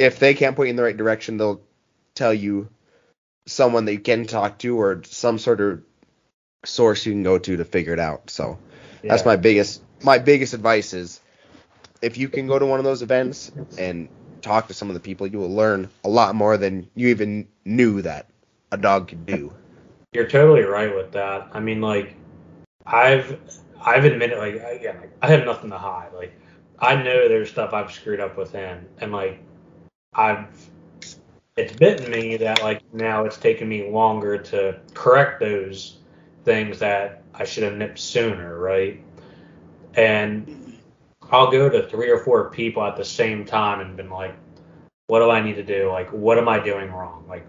if 0.00 0.18
they 0.18 0.32
can't 0.32 0.56
point 0.56 0.68
you 0.68 0.70
in 0.70 0.76
the 0.76 0.82
right 0.82 0.96
direction, 0.96 1.36
they'll 1.36 1.60
tell 2.14 2.32
you 2.32 2.68
someone 3.46 3.84
that 3.84 3.92
you 3.92 4.00
can 4.00 4.26
talk 4.26 4.58
to 4.58 4.80
or 4.80 5.02
some 5.04 5.38
sort 5.38 5.60
of 5.60 5.82
source 6.64 7.04
you 7.04 7.12
can 7.12 7.22
go 7.22 7.38
to 7.38 7.56
to 7.58 7.64
figure 7.64 7.92
it 7.92 8.00
out. 8.00 8.30
So 8.30 8.58
that's 9.04 9.26
my 9.26 9.36
biggest 9.36 9.82
my 10.02 10.18
biggest 10.18 10.54
advice 10.54 10.94
is 10.94 11.20
if 12.00 12.16
you 12.16 12.30
can 12.30 12.46
go 12.46 12.58
to 12.58 12.64
one 12.64 12.78
of 12.78 12.84
those 12.84 13.02
events 13.02 13.52
and 13.76 14.08
talk 14.40 14.68
to 14.68 14.74
some 14.74 14.88
of 14.88 14.94
the 14.94 15.00
people, 15.00 15.26
you 15.26 15.38
will 15.38 15.54
learn 15.54 15.90
a 16.02 16.08
lot 16.08 16.34
more 16.34 16.56
than 16.56 16.88
you 16.94 17.08
even 17.08 17.46
knew 17.66 18.00
that 18.00 18.26
a 18.72 18.78
dog 18.78 19.08
could 19.08 19.26
do. 19.26 19.52
You're 20.14 20.28
totally 20.28 20.62
right 20.62 20.94
with 20.94 21.12
that. 21.12 21.48
I 21.52 21.60
mean, 21.60 21.82
like, 21.82 22.14
I've 22.86 23.38
I've 23.82 24.06
admitted, 24.06 24.38
like, 24.38 24.54
again, 24.54 24.96
like, 24.98 25.12
I 25.20 25.28
have 25.28 25.44
nothing 25.44 25.68
to 25.70 25.78
hide. 25.78 26.14
Like, 26.14 26.32
I 26.78 26.96
know 26.96 27.28
there's 27.28 27.50
stuff 27.50 27.74
I've 27.74 27.92
screwed 27.92 28.20
up 28.20 28.38
with 28.38 28.50
him, 28.50 28.86
and 28.98 29.12
like, 29.12 29.42
I've 30.14 30.46
it's 31.56 31.72
bitten 31.74 32.10
me 32.10 32.36
that 32.38 32.62
like 32.62 32.82
now 32.94 33.24
it's 33.24 33.36
taken 33.36 33.68
me 33.68 33.90
longer 33.90 34.38
to 34.38 34.78
correct 34.94 35.40
those 35.40 35.98
things 36.44 36.78
that 36.78 37.22
I 37.34 37.44
should 37.44 37.64
have 37.64 37.76
nipped 37.76 37.98
sooner, 37.98 38.58
right? 38.58 39.02
And 39.94 40.78
I'll 41.30 41.50
go 41.50 41.68
to 41.68 41.86
three 41.88 42.10
or 42.10 42.18
four 42.18 42.50
people 42.50 42.82
at 42.82 42.96
the 42.96 43.04
same 43.04 43.44
time 43.44 43.80
and 43.80 43.96
been 43.96 44.10
like, 44.10 44.34
what 45.06 45.20
do 45.20 45.30
I 45.30 45.40
need 45.40 45.54
to 45.54 45.62
do? 45.62 45.90
Like, 45.90 46.10
what 46.12 46.38
am 46.38 46.48
I 46.48 46.58
doing 46.60 46.90
wrong? 46.90 47.24
Like, 47.28 47.46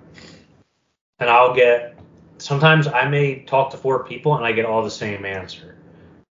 and 1.19 1.29
I'll 1.29 1.53
get 1.53 1.97
sometimes 2.37 2.87
I 2.87 3.07
may 3.07 3.39
talk 3.43 3.71
to 3.71 3.77
four 3.77 4.03
people 4.03 4.35
and 4.35 4.45
I 4.45 4.51
get 4.51 4.65
all 4.65 4.83
the 4.83 4.91
same 4.91 5.25
answer. 5.25 5.77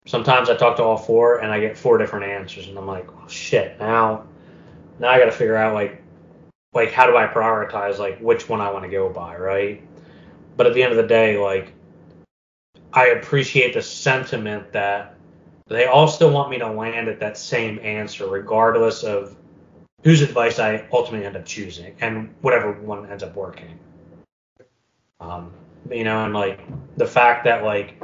Sometimes 0.05 0.51
I 0.51 0.57
talk 0.57 0.77
to 0.77 0.83
all 0.83 0.97
four 0.97 1.39
and 1.39 1.53
I 1.53 1.61
get 1.61 1.79
four 1.79 1.97
different 1.97 2.27
answers, 2.27 2.67
and 2.67 2.77
I'm 2.77 2.89
like, 2.89 3.09
oh, 3.09 3.29
shit. 3.29 3.79
Now, 3.79 4.27
now 4.99 5.11
I 5.11 5.19
got 5.19 5.27
to 5.27 5.33
figure 5.33 5.55
out 5.55 5.75
like, 5.75 6.02
like 6.73 6.93
how 6.93 7.07
do 7.07 7.17
I 7.17 7.27
prioritize 7.27 7.99
like 7.99 8.19
which 8.21 8.49
one 8.49 8.61
I 8.61 8.71
want 8.71 8.85
to 8.85 8.91
go 8.91 9.09
by, 9.09 9.37
right? 9.37 9.83
But 10.57 10.67
at 10.67 10.75
the 10.75 10.83
end 10.83 10.93
of 10.93 10.97
the 10.97 11.07
day, 11.07 11.39
like, 11.39 11.73
I 12.93 13.09
appreciate 13.09 13.75
the 13.75 13.83
sentiment 13.83 14.73
that 14.73 15.17
they 15.67 15.87
all 15.87 16.09
still 16.09 16.31
want 16.31 16.51
me 16.51 16.59
to 16.59 16.71
land 16.71 17.09
at 17.09 17.21
that 17.21 17.39
same 17.39 17.79
answer, 17.79 18.27
regardless 18.27 19.03
of 19.03 19.37
whose 20.05 20.21
advice 20.21 20.59
I 20.59 20.87
ultimately 20.93 21.27
end 21.27 21.37
up 21.37 21.47
choosing 21.47 21.95
and 22.01 22.35
whatever 22.43 22.73
one 22.73 23.11
ends 23.11 23.23
up 23.23 23.35
working. 23.35 23.79
Um, 25.21 25.53
you 25.91 26.05
know, 26.05 26.25
and 26.25 26.35
like 26.35 26.61
the 26.97 27.07
fact 27.07 27.45
that 27.45 27.65
like, 27.65 28.03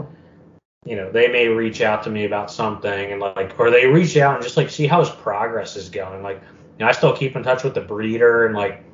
you 0.84 0.96
know, 0.96 1.10
they 1.10 1.28
may 1.28 1.48
reach 1.48 1.82
out 1.82 2.02
to 2.04 2.10
me 2.10 2.24
about 2.24 2.50
something 2.50 3.12
and 3.12 3.20
like, 3.20 3.58
or 3.58 3.70
they 3.70 3.86
reach 3.86 4.16
out 4.16 4.36
and 4.36 4.42
just 4.42 4.56
like 4.56 4.70
see 4.70 4.86
how 4.86 5.00
his 5.00 5.10
progress 5.10 5.76
is 5.76 5.90
going. 5.90 6.22
Like, 6.22 6.40
you 6.78 6.84
know, 6.84 6.88
I 6.88 6.92
still 6.92 7.16
keep 7.16 7.34
in 7.34 7.42
touch 7.42 7.64
with 7.64 7.74
the 7.74 7.80
breeder 7.80 8.46
and 8.46 8.54
like, 8.54 8.84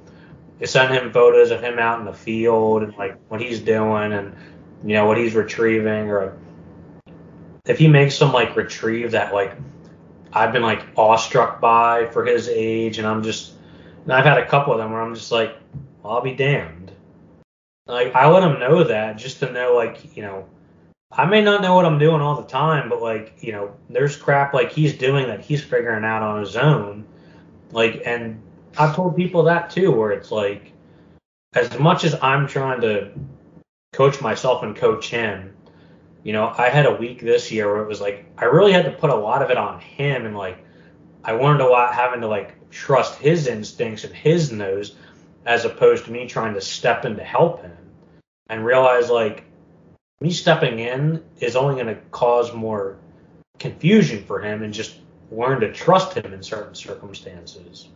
send 0.65 0.95
him 0.95 1.13
photos 1.13 1.51
of 1.51 1.63
him 1.63 1.79
out 1.79 1.99
in 1.99 2.05
the 2.05 2.13
field 2.13 2.83
and 2.83 2.97
like 2.97 3.19
what 3.29 3.41
he's 3.41 3.61
doing 3.61 4.13
and 4.13 4.35
you 4.85 4.95
know 4.95 5.07
what 5.07 5.19
he's 5.19 5.35
retrieving 5.35 6.11
or 6.11 6.37
if 7.67 7.79
he 7.79 7.89
makes 7.89 8.15
some 8.15 8.33
like 8.33 8.57
retrieve 8.57 9.11
that 9.11 9.35
like 9.35 9.57
I've 10.33 10.53
been 10.53 10.63
like 10.63 10.85
awestruck 10.97 11.61
by 11.61 12.07
for 12.13 12.25
his 12.25 12.49
age 12.49 12.99
and 12.99 13.07
I'm 13.07 13.23
just 13.23 13.55
and 14.05 14.13
I've 14.13 14.25
had 14.25 14.39
a 14.39 14.47
couple 14.47 14.73
of 14.73 14.79
them 14.79 14.93
where 14.93 15.03
I'm 15.03 15.15
just 15.15 15.33
like 15.33 15.57
well, 16.03 16.15
I'll 16.15 16.23
be 16.23 16.35
damned. 16.35 16.93
Like 17.87 18.15
I 18.15 18.31
let 18.31 18.43
him 18.43 18.59
know 18.59 18.85
that 18.85 19.17
just 19.17 19.41
to 19.41 19.51
know 19.51 19.75
like 19.75 20.17
you 20.17 20.23
know 20.23 20.49
I 21.11 21.27
may 21.27 21.43
not 21.43 21.63
know 21.63 21.75
what 21.75 21.85
I'm 21.85 21.99
doing 21.99 22.21
all 22.21 22.41
the 22.41 22.49
time 22.49 22.89
but 22.89 23.03
like 23.03 23.35
you 23.41 23.53
know 23.53 23.75
there's 23.91 24.17
crap 24.17 24.55
like 24.55 24.73
he's 24.73 24.97
doing 24.97 25.27
that 25.27 25.41
he's 25.41 25.63
figuring 25.63 26.05
out 26.05 26.23
on 26.23 26.41
his 26.41 26.57
own 26.57 27.07
like 27.71 28.03
and 28.07 28.43
I've 28.77 28.95
told 28.95 29.17
people 29.17 29.45
that 29.45 29.71
too 29.71 29.91
where 29.93 30.13
it's 30.13 30.31
like 30.31 30.73
as 31.55 31.79
much 31.79 32.05
as 32.05 32.17
I'm 32.21 32.47
trying 32.47 32.81
to 32.83 33.13
coach 33.93 34.21
myself 34.21 34.63
and 34.63 34.75
coach 34.75 35.09
him 35.09 35.55
you 36.25 36.33
know, 36.33 36.53
I 36.57 36.71
had 36.71 36.87
a 36.87 36.95
week 36.95 37.21
this 37.21 37.53
year 37.53 37.73
where 37.73 37.83
it 37.83 37.87
was 37.87 38.01
like 38.01 38.25
I 38.39 38.47
really 38.47 38.73
had 38.73 38.87
to 38.87 38.91
put 38.91 39.11
a 39.11 39.15
lot 39.15 39.43
of 39.43 39.51
it 39.51 39.59
on 39.59 39.79
him, 39.79 40.25
and 40.25 40.37
like 40.37 40.59
I 41.23 41.33
learned 41.33 41.61
a 41.61 41.69
lot 41.69 41.95
having 41.95 42.23
to 42.23 42.27
like 42.27 42.71
trust 42.71 43.19
his 43.21 43.47
instincts 43.47 44.05
and 44.05 44.15
his 44.15 44.51
nose, 44.51 44.97
as 45.45 45.67
opposed 45.67 46.07
to 46.07 46.11
me 46.11 46.27
trying 46.27 46.55
to 46.55 46.63
step 46.63 47.05
in 47.05 47.17
to 47.17 47.23
help 47.23 47.63
him, 47.63 47.77
and 48.49 48.65
realize 48.65 49.11
like 49.11 49.45
me 50.21 50.31
stepping 50.31 50.79
in 50.79 51.23
is 51.41 51.57
only 51.57 51.75
going 51.75 51.95
to 51.95 52.01
cause 52.11 52.55
more 52.55 52.97
confusion 53.59 54.25
for 54.25 54.41
him, 54.41 54.63
and 54.63 54.73
just 54.73 54.99
learn 55.37 55.61
to 55.61 55.73
trust 55.73 56.17
him 56.17 56.33
in 56.33 56.43
certain 56.43 56.75
circumstances. 56.75 57.89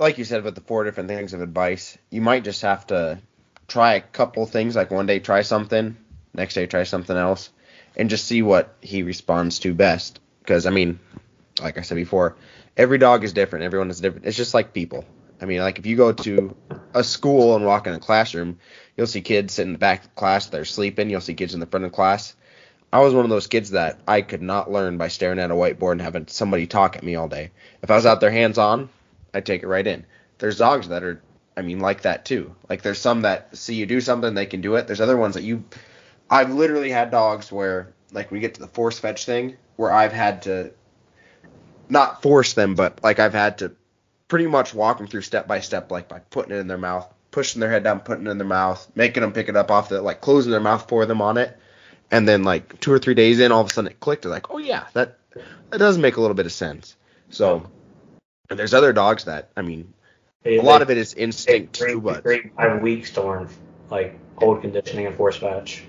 Like 0.00 0.18
you 0.18 0.24
said 0.24 0.42
with 0.42 0.54
the 0.54 0.60
four 0.60 0.84
different 0.84 1.08
things 1.08 1.34
of 1.34 1.40
advice, 1.40 1.96
you 2.10 2.20
might 2.20 2.44
just 2.44 2.62
have 2.62 2.86
to 2.88 3.20
try 3.68 3.94
a 3.94 4.00
couple 4.00 4.44
things 4.46 4.74
like 4.74 4.90
one 4.90 5.06
day 5.06 5.20
try 5.20 5.42
something, 5.42 5.96
next 6.32 6.54
day 6.54 6.66
try 6.66 6.82
something 6.82 7.16
else 7.16 7.50
and 7.96 8.10
just 8.10 8.26
see 8.26 8.42
what 8.42 8.74
he 8.80 9.02
responds 9.02 9.60
to 9.60 9.74
best. 9.74 10.20
Because 10.40 10.66
i 10.66 10.70
mean 10.70 10.98
like 11.60 11.78
i 11.78 11.82
said 11.82 11.94
before 11.94 12.36
every 12.76 12.98
dog 12.98 13.24
is 13.24 13.32
different 13.32 13.64
everyone 13.64 13.90
is 13.90 14.00
different. 14.00 14.26
It's 14.26 14.36
just 14.36 14.54
like 14.54 14.72
people. 14.74 15.04
I 15.40 15.46
mean 15.46 15.60
like 15.60 15.78
if 15.78 15.86
you 15.86 15.96
go 15.96 16.12
to 16.12 16.56
a 16.92 17.04
school 17.04 17.56
and 17.56 17.64
walk 17.64 17.86
in 17.86 17.94
a 17.94 18.00
classroom 18.00 18.58
you'll 18.96 19.06
see 19.06 19.20
kids 19.20 19.54
sitting 19.54 19.70
in 19.70 19.72
the 19.74 19.78
back 19.78 20.00
of 20.00 20.08
the 20.08 20.14
class 20.14 20.46
they're 20.46 20.64
sleeping 20.64 21.10
you'll 21.10 21.20
see 21.20 21.34
kids 21.34 21.54
in 21.54 21.60
the 21.60 21.66
front 21.66 21.84
of 21.84 21.92
the 21.92 21.96
class 21.96 22.34
i 22.94 22.98
was 22.98 23.12
one 23.12 23.24
of 23.24 23.30
those 23.30 23.46
kids 23.46 23.70
that 23.70 24.00
i 24.08 24.22
could 24.22 24.40
not 24.40 24.72
learn 24.72 24.96
by 24.96 25.08
staring 25.08 25.38
at 25.38 25.50
a 25.50 25.54
whiteboard 25.54 25.92
and 25.92 26.00
having 26.00 26.26
somebody 26.26 26.66
talk 26.66 26.96
at 26.96 27.02
me 27.02 27.14
all 27.14 27.28
day. 27.28 27.50
If 27.82 27.90
i 27.90 27.96
was 27.96 28.06
out 28.06 28.20
there 28.22 28.30
hands 28.30 28.56
on 28.56 28.88
i'd 29.34 29.44
take 29.44 29.62
it 29.62 29.68
right 29.68 29.86
in. 29.86 30.06
There's 30.38 30.58
dogs 30.58 30.88
that 30.88 31.04
are 31.04 31.22
i 31.56 31.60
mean 31.60 31.80
like 31.80 32.02
that 32.02 32.24
too. 32.24 32.54
Like 32.70 32.80
there's 32.80 32.98
some 32.98 33.20
that 33.22 33.54
see 33.54 33.74
you 33.74 33.84
do 33.84 34.00
something 34.00 34.32
they 34.32 34.46
can 34.46 34.62
do 34.62 34.76
it. 34.76 34.86
There's 34.86 35.02
other 35.02 35.18
ones 35.18 35.34
that 35.34 35.44
you 35.44 35.64
I've 36.30 36.52
literally 36.52 36.90
had 36.90 37.10
dogs 37.10 37.52
where, 37.52 37.92
like, 38.12 38.30
we 38.30 38.40
get 38.40 38.54
to 38.54 38.60
the 38.60 38.66
force 38.68 38.98
fetch 38.98 39.26
thing, 39.26 39.56
where 39.76 39.92
I've 39.92 40.12
had 40.12 40.42
to 40.42 40.72
not 41.88 42.22
force 42.22 42.54
them, 42.54 42.74
but 42.74 42.98
like 43.02 43.18
I've 43.18 43.34
had 43.34 43.58
to 43.58 43.72
pretty 44.28 44.46
much 44.46 44.72
walk 44.72 44.98
them 44.98 45.06
through 45.06 45.20
step 45.22 45.46
by 45.46 45.60
step, 45.60 45.90
like 45.90 46.08
by 46.08 46.20
putting 46.30 46.52
it 46.52 46.58
in 46.58 46.66
their 46.66 46.78
mouth, 46.78 47.12
pushing 47.30 47.60
their 47.60 47.70
head 47.70 47.84
down, 47.84 48.00
putting 48.00 48.26
it 48.26 48.30
in 48.30 48.38
their 48.38 48.46
mouth, 48.46 48.90
making 48.94 49.20
them 49.20 49.32
pick 49.32 49.48
it 49.48 49.56
up 49.56 49.70
off 49.70 49.90
the 49.90 50.00
like 50.00 50.20
closing 50.20 50.50
their 50.50 50.60
mouth 50.60 50.88
for 50.88 51.04
them 51.04 51.20
on 51.20 51.36
it, 51.36 51.58
and 52.10 52.28
then 52.28 52.44
like 52.44 52.80
two 52.80 52.92
or 52.92 52.98
three 52.98 53.14
days 53.14 53.40
in, 53.40 53.52
all 53.52 53.60
of 53.60 53.70
a 53.70 53.72
sudden 53.72 53.90
it 53.90 54.00
clicked. 54.00 54.22
They're 54.22 54.30
like, 54.32 54.50
oh 54.50 54.58
yeah, 54.58 54.84
that 54.94 55.18
that 55.70 55.78
does 55.78 55.98
make 55.98 56.16
a 56.16 56.20
little 56.20 56.34
bit 56.34 56.46
of 56.46 56.52
sense. 56.52 56.96
So 57.30 57.68
and 58.50 58.58
there's 58.58 58.74
other 58.74 58.92
dogs 58.92 59.24
that 59.24 59.50
I 59.56 59.62
mean, 59.62 59.92
They- 60.42 60.58
a 60.58 60.62
lot 60.62 60.82
of 60.82 60.90
it 60.90 60.98
is 60.98 61.14
instinct 61.14 61.78
great, 61.78 61.92
too, 61.92 62.00
but 62.00 62.22
great 62.22 62.54
five 62.54 62.82
weeks 62.82 63.12
to 63.12 63.22
learn 63.22 63.48
like 63.90 64.18
hold 64.36 64.60
conditioning 64.62 65.06
and 65.06 65.16
force 65.16 65.36
fetch. 65.36 65.84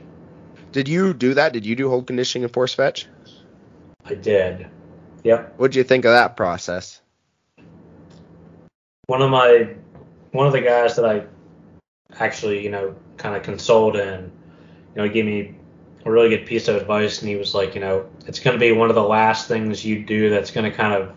did 0.72 0.88
you 0.88 1.14
do 1.14 1.34
that? 1.36 1.54
Did 1.54 1.66
you 1.66 1.76
do 1.76 1.90
hold 1.90 2.08
conditioning 2.08 2.44
and 2.44 2.54
force 2.54 2.74
fetch? 2.74 3.08
I 4.06 4.16
did. 4.16 4.68
Yep. 5.24 5.56
What'd 5.58 5.76
you 5.76 5.84
think 5.84 6.06
of 6.06 6.12
that 6.12 6.38
process? 6.38 7.02
one 9.08 9.22
of 9.22 9.30
my 9.30 9.70
one 10.32 10.48
of 10.48 10.54
the 10.54 10.62
guys 10.62 10.96
that 10.96 11.06
I 11.06 11.26
actually 12.20 12.64
you 12.64 12.70
know 12.72 12.96
kind 13.18 13.36
of 13.36 13.44
consoled 13.44 13.96
in, 13.96 14.32
you 14.94 14.96
know, 14.96 15.04
he 15.04 15.10
gave 15.10 15.26
me 15.26 15.56
a 16.06 16.12
really 16.12 16.30
good 16.30 16.46
piece 16.46 16.68
of 16.68 16.76
advice, 16.76 17.20
and 17.20 17.30
he 17.30 17.36
was 17.36 17.56
like, 17.56 17.74
you 17.74 17.82
know, 17.82 18.08
it's 18.28 18.40
going 18.40 18.56
to 18.56 18.60
be 18.60 18.72
one 18.72 18.90
of 18.90 18.96
the 18.96 19.04
last 19.04 19.48
things 19.48 19.84
you 19.84 20.06
do 20.06 20.30
that's 20.30 20.52
going 20.52 20.70
to 20.70 20.76
kind 20.76 20.94
of 20.94 21.12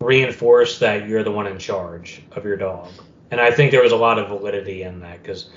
reinforce 0.00 0.78
that 0.80 1.08
you're 1.08 1.22
the 1.22 1.32
one 1.32 1.46
in 1.46 1.58
charge 1.58 2.22
of 2.32 2.44
your 2.44 2.56
dog. 2.56 2.90
And 3.30 3.40
I 3.40 3.50
think 3.50 3.70
there 3.70 3.82
was 3.82 3.92
a 3.92 3.96
lot 3.96 4.18
of 4.18 4.28
validity 4.28 4.82
in 4.82 5.00
that 5.00 5.22
because 5.22 5.50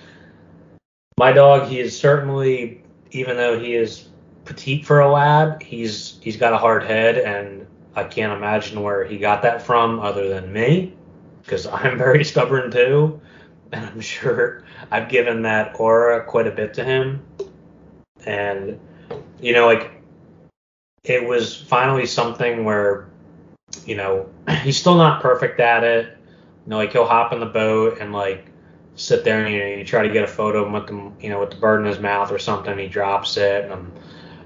my 1.17 1.31
dog, 1.31 1.67
he 1.67 1.79
is 1.79 1.99
certainly, 1.99 2.83
even 3.11 3.35
though 3.35 3.59
he 3.59 3.75
is 3.75 4.07
petite 4.45 4.85
for 4.85 5.01
a 5.01 5.11
lab, 5.11 5.61
he's 5.61 6.19
he's 6.21 6.37
got 6.37 6.53
a 6.53 6.57
hard 6.57 6.83
head, 6.83 7.17
and 7.17 7.67
I 7.95 8.03
can't 8.05 8.31
imagine 8.31 8.81
where 8.81 9.03
he 9.03 9.17
got 9.17 9.41
that 9.41 9.61
from 9.61 9.99
other 9.99 10.29
than 10.29 10.53
me, 10.53 10.95
because 11.43 11.67
I'm 11.67 11.97
very 11.97 12.23
stubborn 12.23 12.71
too, 12.71 13.19
and 13.71 13.85
I'm 13.93 14.01
sure 14.01 14.63
I've 14.91 15.09
given 15.09 15.41
that 15.43 15.79
aura 15.79 16.23
quite 16.23 16.47
a 16.47 16.51
bit 16.51 16.73
to 16.75 16.83
him. 16.83 17.25
And 18.25 18.79
you 19.41 19.53
know, 19.53 19.65
like 19.65 19.91
it 21.03 21.25
was 21.25 21.55
finally 21.55 22.05
something 22.05 22.65
where, 22.65 23.09
you 23.85 23.95
know, 23.95 24.29
he's 24.61 24.77
still 24.77 24.95
not 24.95 25.21
perfect 25.21 25.59
at 25.59 25.83
it. 25.83 26.17
You 26.65 26.71
know, 26.71 26.77
like 26.77 26.91
he'll 26.91 27.05
hop 27.05 27.33
in 27.33 27.39
the 27.39 27.45
boat 27.45 27.99
and 27.99 28.11
like 28.11 28.47
sit 28.95 29.23
there 29.23 29.45
and 29.45 29.53
you, 29.53 29.59
know, 29.59 29.67
you 29.77 29.85
try 29.85 30.05
to 30.05 30.11
get 30.13 30.23
a 30.23 30.27
photo 30.27 30.61
of 30.61 30.67
him 30.67 30.73
with 30.73 30.87
the 30.87 31.25
you 31.25 31.29
know 31.29 31.39
with 31.39 31.51
the 31.51 31.55
bird 31.55 31.81
in 31.81 31.87
his 31.87 31.99
mouth 31.99 32.31
or 32.31 32.39
something. 32.39 32.77
He 32.77 32.87
drops 32.87 33.37
it, 33.37 33.63
and 33.63 33.73
I'm, 33.73 33.91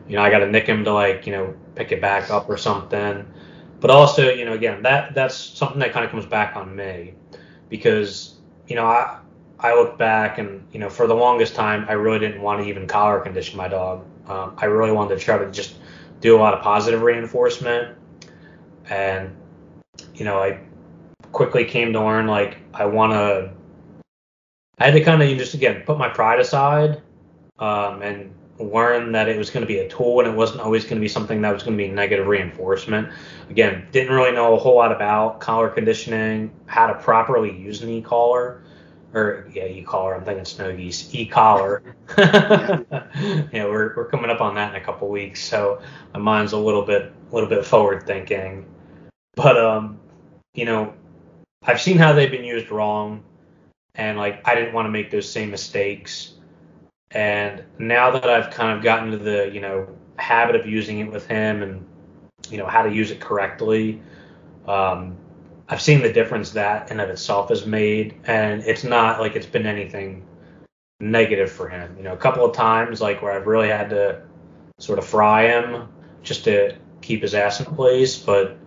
you 0.07 0.15
know, 0.15 0.21
I 0.21 0.29
got 0.29 0.39
to 0.39 0.49
nick 0.49 0.67
him 0.67 0.83
to 0.83 0.93
like 0.93 1.25
you 1.25 1.33
know 1.33 1.53
pick 1.75 1.91
it 1.91 2.01
back 2.01 2.29
up 2.29 2.49
or 2.49 2.57
something. 2.57 3.25
But 3.79 3.89
also, 3.89 4.29
you 4.29 4.45
know, 4.45 4.53
again, 4.53 4.83
that 4.83 5.13
that's 5.13 5.35
something 5.35 5.79
that 5.79 5.91
kind 5.91 6.05
of 6.05 6.11
comes 6.11 6.25
back 6.25 6.55
on 6.55 6.73
me 6.75 7.15
because 7.67 8.32
you 8.67 8.75
know 8.75 8.85
I 8.85 9.19
I 9.59 9.75
look 9.75 9.97
back 9.97 10.37
and 10.37 10.65
you 10.71 10.79
know 10.79 10.89
for 10.89 11.07
the 11.07 11.15
longest 11.15 11.55
time 11.55 11.85
I 11.87 11.93
really 11.93 12.19
didn't 12.19 12.41
want 12.41 12.61
to 12.61 12.67
even 12.67 12.87
collar 12.87 13.19
condition 13.19 13.57
my 13.57 13.67
dog. 13.67 14.05
Um, 14.27 14.55
I 14.57 14.65
really 14.65 14.91
wanted 14.91 15.17
to 15.17 15.23
try 15.23 15.37
to 15.37 15.49
just 15.51 15.75
do 16.21 16.35
a 16.35 16.39
lot 16.39 16.53
of 16.53 16.61
positive 16.61 17.01
reinforcement, 17.01 17.97
and 18.89 19.35
you 20.15 20.25
know 20.25 20.37
I 20.39 20.59
quickly 21.31 21.65
came 21.65 21.93
to 21.93 21.99
learn 21.99 22.27
like 22.27 22.57
I 22.73 22.85
want 22.85 23.13
to. 23.13 23.51
I 24.79 24.85
had 24.85 24.93
to 24.93 25.03
kind 25.03 25.21
of 25.21 25.37
just 25.37 25.53
again 25.53 25.83
put 25.85 25.97
my 25.97 26.09
pride 26.09 26.39
aside 26.39 27.01
um, 27.59 28.01
and 28.01 28.33
learn 28.59 29.11
that 29.13 29.27
it 29.27 29.37
was 29.37 29.49
going 29.49 29.61
to 29.61 29.67
be 29.67 29.79
a 29.79 29.89
tool 29.89 30.19
and 30.19 30.29
it 30.29 30.35
wasn't 30.35 30.61
always 30.61 30.83
going 30.83 30.95
to 30.95 31.01
be 31.01 31.07
something 31.07 31.41
that 31.41 31.51
was 31.51 31.63
going 31.63 31.77
to 31.77 31.83
be 31.83 31.89
negative 31.89 32.27
reinforcement. 32.27 33.09
Again, 33.49 33.87
didn't 33.91 34.13
really 34.13 34.31
know 34.31 34.53
a 34.53 34.59
whole 34.59 34.75
lot 34.75 34.91
about 34.91 35.39
collar 35.39 35.69
conditioning, 35.69 36.51
how 36.65 36.87
to 36.87 36.93
properly 36.95 37.55
use 37.57 37.81
an 37.81 37.89
e-collar. 37.89 38.63
Or 39.13 39.47
yeah, 39.53 39.65
e-collar. 39.65 40.15
I'm 40.15 40.25
thinking 40.25 40.45
snow 40.45 40.75
geese. 40.75 41.13
E-collar. 41.13 41.95
yeah, 42.17 43.65
we're, 43.65 43.95
we're 43.95 44.09
coming 44.09 44.31
up 44.31 44.41
on 44.41 44.55
that 44.55 44.75
in 44.75 44.81
a 44.81 44.83
couple 44.83 45.07
weeks, 45.07 45.43
so 45.43 45.81
my 46.13 46.19
mind's 46.19 46.53
a 46.53 46.57
little 46.57 46.81
bit 46.81 47.13
a 47.31 47.33
little 47.33 47.49
bit 47.49 47.63
forward 47.63 48.07
thinking. 48.07 48.65
But 49.35 49.57
um, 49.57 49.99
you 50.55 50.65
know, 50.65 50.93
I've 51.63 51.79
seen 51.79 51.97
how 51.97 52.13
they've 52.13 52.31
been 52.31 52.43
used 52.43 52.71
wrong, 52.71 53.23
and 53.93 54.17
like 54.17 54.47
I 54.47 54.55
didn't 54.55 54.73
want 54.73 54.87
to 54.87 54.91
make 54.91 55.11
those 55.11 55.29
same 55.29 55.51
mistakes. 55.51 56.32
And 57.13 57.63
now 57.77 58.11
that 58.11 58.27
I've 58.27 58.51
kind 58.51 58.75
of 58.75 58.83
gotten 58.83 59.11
to 59.11 59.17
the 59.17 59.49
you 59.53 59.61
know 59.61 59.87
habit 60.17 60.55
of 60.55 60.65
using 60.65 60.99
it 60.99 61.11
with 61.11 61.27
him 61.27 61.61
and 61.61 61.85
you 62.49 62.57
know 62.57 62.65
how 62.65 62.81
to 62.81 62.91
use 62.91 63.11
it 63.11 63.19
correctly, 63.19 64.01
um, 64.67 65.17
I've 65.69 65.81
seen 65.81 66.01
the 66.01 66.11
difference 66.11 66.51
that 66.51 66.91
in 66.91 66.99
of 66.99 67.09
itself 67.09 67.49
has 67.49 67.65
made, 67.65 68.15
and 68.25 68.63
it's 68.63 68.83
not 68.83 69.19
like 69.19 69.35
it's 69.35 69.45
been 69.45 69.65
anything 69.65 70.25
negative 70.99 71.51
for 71.51 71.69
him. 71.69 71.95
You 71.97 72.03
know, 72.03 72.13
a 72.13 72.17
couple 72.17 72.45
of 72.45 72.55
times 72.55 73.01
like 73.01 73.21
where 73.21 73.31
I've 73.31 73.47
really 73.47 73.69
had 73.69 73.89
to 73.91 74.21
sort 74.79 74.99
of 74.99 75.05
fry 75.05 75.47
him 75.47 75.87
just 76.23 76.43
to 76.45 76.75
keep 77.01 77.21
his 77.21 77.35
ass 77.35 77.59
in 77.59 77.67
place, 77.67 78.17
but 78.17 78.57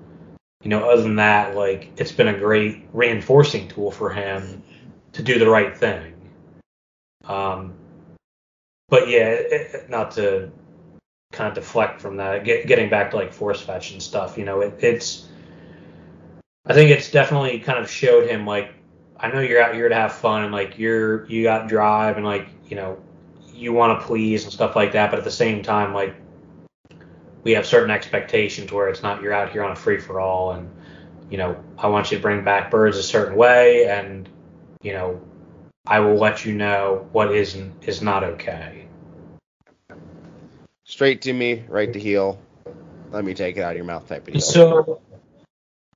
you 0.63 0.71
know, 0.71 0.89
other 0.89 1.03
than 1.03 1.17
that, 1.17 1.55
like 1.55 1.93
it's 1.97 2.13
been 2.13 2.29
a 2.29 2.39
great 2.39 2.87
reinforcing 2.93 3.69
tool 3.69 3.91
for 3.91 4.11
him 4.11 4.63
to 5.13 5.23
do 5.23 5.39
the 5.39 5.49
right 5.49 5.77
thing. 5.77 6.15
Um, 7.25 7.75
but 8.89 9.09
yeah, 9.09 9.29
it, 9.29 9.91
not 9.91 10.13
to 10.13 10.51
kind 11.33 11.49
of 11.49 11.55
deflect 11.55 12.01
from 12.01 12.17
that, 12.17 12.45
get, 12.45 12.67
getting 12.67 12.89
back 12.89 13.11
to 13.11 13.17
like 13.17 13.33
force 13.33 13.61
fetch 13.61 13.93
and 13.93 14.03
stuff, 14.03 14.39
you 14.39 14.45
know, 14.45 14.61
it, 14.61 14.75
it's, 14.83 15.29
I 16.67 16.75
think 16.75 16.91
it's 16.91 17.11
definitely 17.11 17.59
kind 17.61 17.79
of 17.79 17.91
showed 17.91 18.29
him 18.29 18.47
like, 18.47 18.73
I 19.19 19.29
know 19.31 19.41
you're 19.41 19.63
out 19.63 19.75
here 19.75 19.89
to 19.89 19.95
have 19.95 20.13
fun 20.13 20.45
and 20.45 20.53
like 20.53 20.79
you're, 20.79 21.27
you 21.27 21.43
got 21.43 21.69
drive 21.69 22.17
and 22.17 22.27
like, 22.27 22.49
you 22.69 22.77
know, 22.77 22.99
you 23.55 23.73
want 23.73 23.99
to 23.99 24.07
please 24.07 24.45
and 24.45 24.53
stuff 24.53 24.77
like 24.77 24.93
that, 24.93 25.11
but 25.11 25.19
at 25.19 25.25
the 25.25 25.31
same 25.31 25.63
time, 25.63 25.95
like, 25.95 26.15
we 27.47 27.53
have 27.53 27.65
certain 27.65 27.93
expectations 27.93 28.73
where 28.73 28.89
it's 28.89 29.05
not 29.05 29.23
you're 29.23 29.33
out 29.33 29.53
here 29.53 29.63
on 29.63 29.71
a 29.71 29.77
free 29.77 30.01
for 30.01 30.19
all 30.19 30.51
and 30.51 30.69
you 31.31 31.39
know 31.39 31.57
I 31.79 31.87
want 31.87 32.11
you 32.11 32.17
to 32.17 32.23
bring 32.23 32.43
back 32.43 32.73
birds 32.73 32.97
a 32.97 33.05
certain 33.05 33.37
way 33.37 33.87
and 33.87 34.29
you 34.83 34.93
know 34.93 35.21
I 35.87 36.01
will 36.01 36.17
let 36.17 36.45
you 36.45 36.55
know 36.55 37.09
what 37.13 37.33
is 37.33 37.57
is 37.83 38.03
not 38.03 38.25
okay. 38.25 38.89
Straight 40.85 41.23
to 41.23 41.33
me, 41.33 41.65
right 41.69 41.93
to 41.93 41.99
heel. 41.99 42.41
Let 43.11 43.25
me 43.25 43.35
take 43.35 43.57
it 43.57 43.63
out 43.63 43.73
of 43.73 43.77
your 43.77 43.85
mouth 43.85 44.09
type 44.09 44.27
of 44.27 44.35
deal. 44.35 44.41
So 44.41 45.01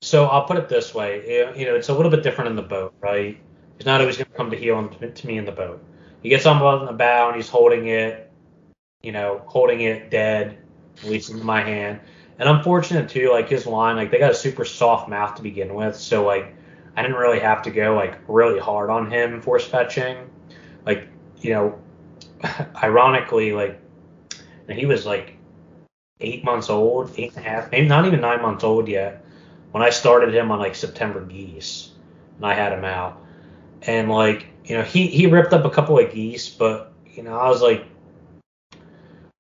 so 0.03 0.27
I'll 0.27 0.45
put 0.45 0.57
it 0.57 0.69
this 0.69 0.95
way, 0.95 1.25
you 1.29 1.61
you 1.61 1.67
know 1.67 1.75
it's 1.75 1.89
a 1.89 1.95
little 1.95 2.11
bit 2.11 2.23
different 2.23 2.51
in 2.51 2.57
the 2.57 2.63
boat, 2.63 2.95
right? 3.01 3.39
He's 3.77 3.87
not 3.87 4.01
always 4.01 4.17
going 4.17 4.31
to 4.31 4.37
come 4.37 4.51
to 4.51 4.57
heel 4.57 4.79
and 4.79 5.17
to 5.17 5.27
me 5.27 5.39
in 5.39 5.45
the 5.45 5.53
boat. 5.53 5.83
He 6.23 6.29
gets 6.29 6.47
on 6.47 6.87
the 6.87 6.93
bow 6.93 7.29
and 7.29 7.37
he's 7.37 7.49
holding 7.49 7.87
it, 7.89 8.31
you 9.03 9.11
know, 9.11 9.43
holding 9.47 9.81
it 9.81 10.11
dead, 10.11 10.59
at 10.99 11.05
least 11.05 11.31
in 11.31 11.45
my 11.45 11.63
hand. 11.63 12.01
And 12.39 12.49
I'm 12.49 12.63
fortunate 12.63 13.09
too, 13.09 13.31
like 13.31 13.49
his 13.49 13.67
line, 13.67 13.97
like 13.97 14.11
they 14.11 14.19
got 14.19 14.31
a 14.31 14.35
super 14.35 14.65
soft 14.65 15.09
mouth 15.09 15.35
to 15.37 15.43
begin 15.43 15.75
with, 15.75 15.97
so 15.97 16.25
like 16.25 16.55
I 16.97 17.03
didn't 17.03 17.17
really 17.17 17.41
have 17.41 17.63
to 17.63 17.71
go 17.71 17.95
like 17.95 18.19
really 18.29 18.59
hard 18.59 18.91
on 18.91 19.11
him 19.11 19.41
force 19.41 19.67
fetching. 19.67 20.31
Like, 20.85 21.09
you 21.41 21.51
know, 21.55 21.79
ironically, 22.83 23.53
like 23.53 23.81
he 24.69 24.87
was 24.87 25.07
like 25.07 25.37
eight 26.21 26.45
months 26.45 26.71
old, 26.71 27.13
eight 27.17 27.35
and 27.37 27.45
a 27.45 27.49
half, 27.49 27.71
maybe 27.71 27.89
not 27.89 28.07
even 28.07 28.21
nine 28.21 28.43
months 28.43 28.65
old 28.65 28.89
yet, 28.89 29.25
when 29.73 29.83
I 29.83 29.91
started 29.91 30.35
him 30.35 30.51
on 30.51 30.59
like 30.59 30.75
September 30.75 31.25
geese 31.25 31.93
and 32.37 32.47
I 32.47 32.55
had 32.55 32.73
him 32.73 32.85
out. 32.85 33.25
And 33.83 34.11
like, 34.11 34.47
you 34.65 34.77
know, 34.77 34.83
he, 34.83 35.07
he 35.07 35.27
ripped 35.27 35.53
up 35.53 35.65
a 35.65 35.71
couple 35.71 35.99
of 35.99 36.13
geese, 36.13 36.49
but 36.49 36.93
you 37.07 37.23
know, 37.23 37.39
I 37.39 37.49
was 37.49 37.63
like, 37.63 37.87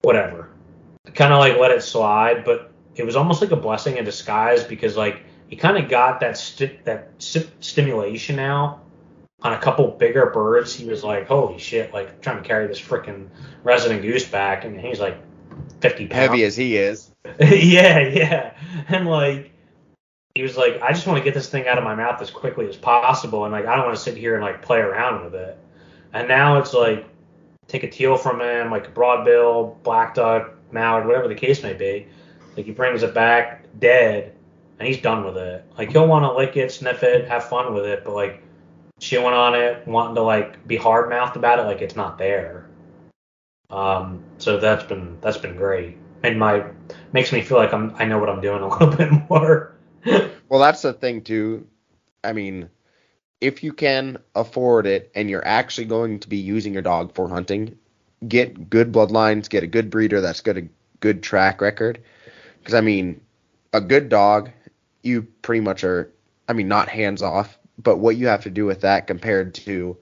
whatever. 0.02 0.48
Kind 1.14 1.32
of 1.32 1.38
like 1.38 1.58
let 1.58 1.70
it 1.70 1.82
slide, 1.82 2.44
but 2.44 2.72
it 2.94 3.04
was 3.04 3.16
almost 3.16 3.40
like 3.40 3.50
a 3.50 3.56
blessing 3.56 3.96
in 3.96 4.04
disguise 4.04 4.64
because 4.64 4.96
like 4.96 5.22
he 5.50 5.56
kind 5.56 5.76
of 5.76 5.90
got 5.90 6.20
that 6.20 6.38
sti- 6.38 6.78
that 6.84 7.10
sti- 7.18 7.50
stimulation 7.58 8.38
out 8.38 8.84
on 9.42 9.52
a 9.52 9.58
couple 9.58 9.88
bigger 9.88 10.26
birds. 10.26 10.72
He 10.72 10.86
was 10.86 11.02
like, 11.02 11.26
holy 11.26 11.58
shit, 11.58 11.92
like 11.92 12.08
I'm 12.08 12.20
trying 12.20 12.42
to 12.42 12.48
carry 12.48 12.68
this 12.68 12.80
freaking 12.80 13.28
resident 13.64 14.02
goose 14.02 14.26
back, 14.26 14.64
and 14.64 14.80
he's 14.80 15.00
like 15.00 15.18
50 15.80 16.06
pounds. 16.06 16.20
Heavy 16.20 16.44
as 16.44 16.56
he 16.56 16.76
is. 16.76 17.10
yeah, 17.40 17.98
yeah. 17.98 18.54
And 18.88 19.08
like 19.08 19.50
he 20.36 20.42
was 20.42 20.56
like, 20.56 20.80
I 20.80 20.92
just 20.92 21.08
want 21.08 21.18
to 21.18 21.24
get 21.24 21.34
this 21.34 21.48
thing 21.48 21.66
out 21.66 21.78
of 21.78 21.84
my 21.84 21.96
mouth 21.96 22.22
as 22.22 22.30
quickly 22.30 22.68
as 22.68 22.76
possible, 22.76 23.44
and 23.44 23.52
like 23.52 23.66
I 23.66 23.74
don't 23.74 23.86
want 23.86 23.96
to 23.96 24.02
sit 24.02 24.16
here 24.16 24.36
and 24.36 24.44
like 24.44 24.62
play 24.62 24.78
around 24.78 25.24
with 25.24 25.34
it. 25.34 25.58
And 26.12 26.28
now 26.28 26.58
it's 26.58 26.72
like 26.72 27.08
take 27.66 27.82
a 27.82 27.90
teal 27.90 28.16
from 28.16 28.40
him, 28.40 28.70
like 28.70 28.86
a 28.86 28.90
broadbill, 28.92 29.82
black 29.82 30.14
duck, 30.14 30.54
mallard, 30.70 31.06
whatever 31.06 31.26
the 31.26 31.34
case 31.34 31.60
may 31.64 31.72
be. 31.72 32.06
Like 32.56 32.66
he 32.66 32.72
brings 32.72 33.02
it 33.02 33.14
back 33.14 33.64
dead, 33.80 34.36
and 34.80 34.88
he's 34.88 34.98
done 34.98 35.24
with 35.24 35.36
it. 35.36 35.64
Like 35.76 35.92
he'll 35.92 36.08
want 36.08 36.24
to 36.24 36.32
lick 36.32 36.56
it, 36.56 36.72
sniff 36.72 37.02
it, 37.02 37.28
have 37.28 37.44
fun 37.44 37.74
with 37.74 37.84
it, 37.84 38.02
but 38.02 38.14
like 38.14 38.42
chewing 38.98 39.34
on 39.34 39.54
it, 39.54 39.86
wanting 39.86 40.14
to 40.14 40.22
like 40.22 40.66
be 40.66 40.76
hard 40.76 41.10
mouthed 41.10 41.36
about 41.36 41.58
it, 41.58 41.62
like 41.64 41.82
it's 41.82 41.94
not 41.94 42.16
there. 42.16 42.66
Um, 43.68 44.24
so 44.38 44.58
that's 44.58 44.82
been 44.84 45.18
that's 45.20 45.36
been 45.36 45.54
great. 45.54 45.98
and 46.22 46.38
my 46.38 46.64
makes 47.12 47.30
me 47.30 47.42
feel 47.42 47.58
like 47.58 47.74
I'm 47.74 47.94
I 47.96 48.06
know 48.06 48.18
what 48.18 48.30
I'm 48.30 48.40
doing 48.40 48.62
a 48.62 48.68
little 48.78 48.96
bit 48.96 49.12
more. 49.28 49.76
Well, 50.48 50.60
that's 50.60 50.82
the 50.82 50.94
thing 50.94 51.22
too. 51.22 51.66
I 52.24 52.32
mean, 52.32 52.70
if 53.42 53.62
you 53.62 53.74
can 53.74 54.16
afford 54.34 54.86
it 54.86 55.12
and 55.14 55.28
you're 55.28 55.46
actually 55.46 55.84
going 55.84 56.20
to 56.20 56.28
be 56.28 56.38
using 56.38 56.72
your 56.72 56.82
dog 56.82 57.14
for 57.14 57.28
hunting, 57.28 57.78
get 58.26 58.70
good 58.70 58.92
bloodlines, 58.92 59.48
get 59.50 59.62
a 59.62 59.66
good 59.66 59.90
breeder 59.90 60.22
that's 60.22 60.40
got 60.40 60.56
a 60.56 60.66
good 61.00 61.22
track 61.22 61.60
record. 61.60 62.00
Because 62.58 62.74
I 62.74 62.80
mean, 62.80 63.20
a 63.72 63.80
good 63.80 64.08
dog, 64.08 64.50
you 65.02 65.22
pretty 65.42 65.60
much 65.60 65.84
are. 65.84 66.12
I 66.48 66.52
mean, 66.52 66.68
not 66.68 66.88
hands 66.88 67.22
off, 67.22 67.58
but 67.78 67.98
what 67.98 68.16
you 68.16 68.26
have 68.26 68.42
to 68.42 68.50
do 68.50 68.66
with 68.66 68.80
that 68.80 69.06
compared 69.06 69.54
to, 69.54 69.96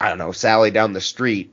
I 0.00 0.08
don't 0.08 0.18
know, 0.18 0.30
Sally 0.32 0.70
down 0.70 0.92
the 0.92 1.00
street, 1.00 1.52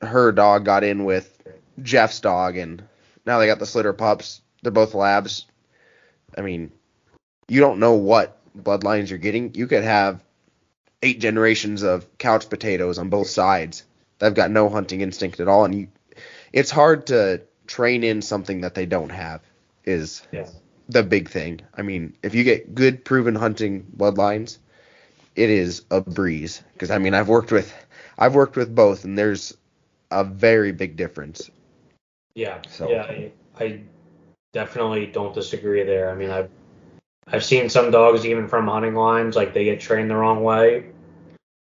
her 0.00 0.30
dog 0.32 0.64
got 0.64 0.84
in 0.84 1.04
with 1.04 1.42
Jeff's 1.82 2.20
dog, 2.20 2.56
and 2.56 2.82
now 3.26 3.38
they 3.38 3.46
got 3.46 3.58
the 3.58 3.66
Slitter 3.66 3.92
pups. 3.92 4.40
They're 4.62 4.72
both 4.72 4.94
labs. 4.94 5.46
I 6.36 6.42
mean, 6.42 6.72
you 7.48 7.60
don't 7.60 7.80
know 7.80 7.94
what 7.94 8.38
bloodlines 8.56 9.10
you're 9.10 9.18
getting. 9.18 9.54
You 9.54 9.66
could 9.66 9.84
have 9.84 10.22
eight 11.02 11.20
generations 11.20 11.82
of 11.82 12.18
couch 12.18 12.48
potatoes 12.48 12.98
on 12.98 13.08
both 13.08 13.28
sides. 13.28 13.84
They've 14.18 14.34
got 14.34 14.50
no 14.50 14.68
hunting 14.68 15.00
instinct 15.00 15.40
at 15.40 15.48
all, 15.48 15.64
and 15.64 15.74
you, 15.74 15.88
it's 16.52 16.70
hard 16.70 17.06
to 17.08 17.42
train 17.66 18.02
in 18.04 18.22
something 18.22 18.62
that 18.62 18.74
they 18.74 18.86
don't 18.86 19.10
have. 19.10 19.42
Is 19.84 20.22
Yeah. 20.32 20.48
The 20.88 21.02
big 21.02 21.28
thing. 21.28 21.60
I 21.74 21.82
mean, 21.82 22.16
if 22.22 22.34
you 22.34 22.44
get 22.44 22.74
good 22.74 23.04
proven 23.04 23.34
hunting 23.34 23.86
bloodlines, 23.96 24.58
it 25.36 25.50
is 25.50 25.84
a 25.90 26.00
breeze. 26.00 26.62
Because 26.72 26.90
I 26.90 26.98
mean, 26.98 27.14
I've 27.14 27.28
worked 27.28 27.52
with 27.52 27.72
I've 28.18 28.34
worked 28.34 28.56
with 28.56 28.74
both, 28.74 29.04
and 29.04 29.16
there's 29.16 29.56
a 30.10 30.24
very 30.24 30.72
big 30.72 30.96
difference. 30.96 31.50
Yeah. 32.34 32.60
So- 32.68 32.90
Yeah, 32.90 33.02
I, 33.02 33.32
I 33.58 33.80
definitely 34.52 35.06
don't 35.06 35.34
disagree 35.34 35.84
there. 35.84 36.10
I 36.10 36.14
mean, 36.14 36.30
I've 36.30 36.50
I've 37.26 37.44
seen 37.44 37.68
some 37.68 37.90
dogs 37.90 38.24
even 38.24 38.48
from 38.48 38.66
hunting 38.66 38.94
lines 38.94 39.36
like 39.36 39.52
they 39.52 39.64
get 39.64 39.80
trained 39.80 40.10
the 40.10 40.16
wrong 40.16 40.42
way, 40.42 40.86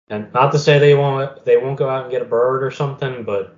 and 0.10 0.32
not 0.34 0.52
to 0.52 0.60
say 0.60 0.80
they 0.80 0.96
won't 0.96 1.46
they 1.46 1.56
won't 1.58 1.78
go 1.78 1.90
out 1.90 2.04
and 2.04 2.12
get 2.12 2.22
a 2.22 2.26
bird 2.26 2.64
or 2.64 2.72
something, 2.72 3.24
but 3.24 3.56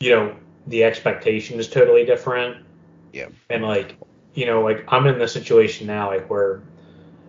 you 0.00 0.10
know 0.10 0.36
the 0.66 0.82
expectation 0.82 1.60
is 1.60 1.68
totally 1.68 2.04
different. 2.04 2.64
Yeah. 3.12 3.28
And 3.50 3.62
like 3.62 3.96
you 4.34 4.46
know 4.46 4.62
like 4.62 4.84
I'm 4.88 5.06
in 5.06 5.18
the 5.18 5.28
situation 5.28 5.86
now 5.86 6.08
like 6.08 6.28
where 6.28 6.62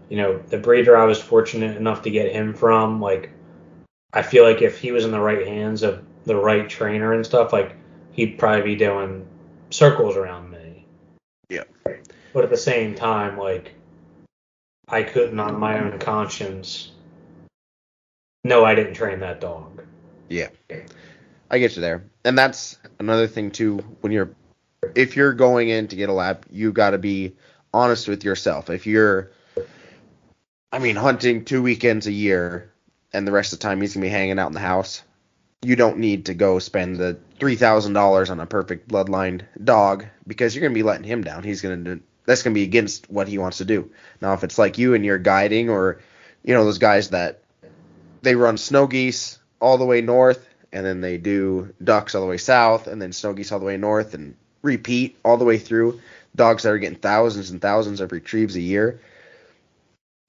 you 0.10 0.18
know 0.18 0.38
the 0.38 0.58
breeder 0.58 0.98
I 0.98 1.06
was 1.06 1.22
fortunate 1.22 1.78
enough 1.78 2.04
to 2.04 2.10
get 2.10 2.32
him 2.32 2.54
from 2.54 3.02
like 3.02 3.32
I 4.14 4.22
feel 4.22 4.44
like 4.44 4.62
if 4.62 4.80
he 4.80 4.92
was 4.92 5.06
in 5.06 5.12
the 5.12 5.20
right 5.20 5.46
hands 5.46 5.84
of 5.84 6.04
the 6.24 6.36
right 6.36 6.68
trainer 6.70 7.14
and 7.14 7.26
stuff 7.26 7.54
like 7.54 7.76
he'd 8.14 8.40
probably 8.40 8.64
be 8.64 8.76
doing 8.76 9.28
circles 9.70 10.16
around 10.16 10.50
me. 10.50 10.86
Yeah. 11.50 11.64
But 12.34 12.44
at 12.44 12.50
the 12.50 12.58
same 12.58 12.96
time, 12.96 13.38
like, 13.38 13.74
I 14.88 15.04
couldn't, 15.04 15.40
on 15.40 15.60
my 15.60 15.80
own 15.80 16.00
conscience, 16.00 16.92
no, 18.44 18.64
I 18.64 18.76
didn't 18.76 18.94
train 18.94 19.20
that 19.20 19.42
dog. 19.42 19.84
Yeah, 20.30 20.50
I 21.50 21.60
get 21.60 21.76
you 21.76 21.82
there, 21.82 22.06
and 22.24 22.38
that's 22.38 22.78
another 23.00 23.28
thing 23.28 23.52
too. 23.52 23.78
When 24.02 24.12
you're 24.12 24.32
if 24.96 25.16
you're 25.16 25.34
going 25.34 25.70
in 25.70 25.88
to 25.90 25.96
get 25.96 26.10
a 26.10 26.14
lab, 26.14 26.46
you 26.50 26.72
got 26.72 26.92
to 26.92 26.98
be 26.98 27.36
honest 27.74 28.08
with 28.08 28.24
yourself. 28.24 28.70
If 28.70 28.88
you're, 28.88 29.32
I 30.72 30.80
mean, 30.80 30.96
hunting 30.96 31.46
two 31.46 31.62
weekends 31.62 32.08
a 32.08 32.12
year, 32.12 32.72
and 33.16 33.26
the 33.26 33.32
rest 33.32 33.54
of 33.54 33.60
the 33.60 33.64
time 33.64 33.80
he's 33.80 33.94
gonna 33.94 34.06
be 34.06 34.10
hanging 34.10 34.40
out 34.40 34.48
in 34.48 34.54
the 34.54 34.60
house, 34.60 35.02
you 35.62 35.78
don't 35.78 36.00
need 36.00 36.26
to 36.26 36.34
go 36.34 36.60
spend 36.60 36.98
the 36.98 37.18
three 37.40 37.56
thousand 37.56 37.94
dollars 37.94 38.30
on 38.30 38.42
a 38.42 38.46
perfect 38.46 38.90
bloodline 38.90 39.42
dog 39.64 40.06
because 40.28 40.54
you're 40.54 40.62
gonna 40.62 40.74
be 40.74 40.84
letting 40.84 41.06
him 41.06 41.24
down. 41.24 41.44
He's 41.44 41.62
gonna 41.62 42.00
that's 42.26 42.44
gonna 42.44 42.54
be 42.54 42.64
against 42.64 43.10
what 43.10 43.30
he 43.30 43.38
wants 43.38 43.60
to 43.60 43.66
do. 43.66 43.90
Now, 44.22 44.34
if 44.34 44.44
it's 44.44 44.58
like 44.58 44.78
you 44.78 44.94
and 44.94 45.06
you're 45.06 45.18
guiding, 45.18 45.70
or 45.70 46.02
you 46.44 46.54
know 46.54 46.66
those 46.66 46.78
guys 46.78 47.12
that 47.12 47.42
they 48.22 48.36
run 48.36 48.58
snow 48.58 48.86
geese 48.86 49.40
all 49.62 49.78
the 49.78 49.86
way 49.86 50.02
north, 50.02 50.46
and 50.74 50.86
then 50.86 51.00
they 51.00 51.18
do 51.18 51.74
ducks 51.82 52.16
all 52.16 52.22
the 52.22 52.28
way 52.28 52.38
south, 52.38 52.88
and 52.88 53.02
then 53.02 53.14
snow 53.14 53.32
geese 53.32 53.52
all 53.52 53.60
the 53.60 53.66
way 53.66 53.78
north, 53.78 54.14
and 54.14 54.36
repeat 54.66 55.18
all 55.24 55.38
the 55.38 55.46
way 55.46 55.58
through. 55.58 56.02
Dogs 56.36 56.64
that 56.64 56.70
are 56.70 56.78
getting 56.78 57.00
thousands 57.00 57.50
and 57.52 57.62
thousands 57.62 58.02
of 58.02 58.12
retrieves 58.12 58.56
a 58.58 58.62
year. 58.62 59.00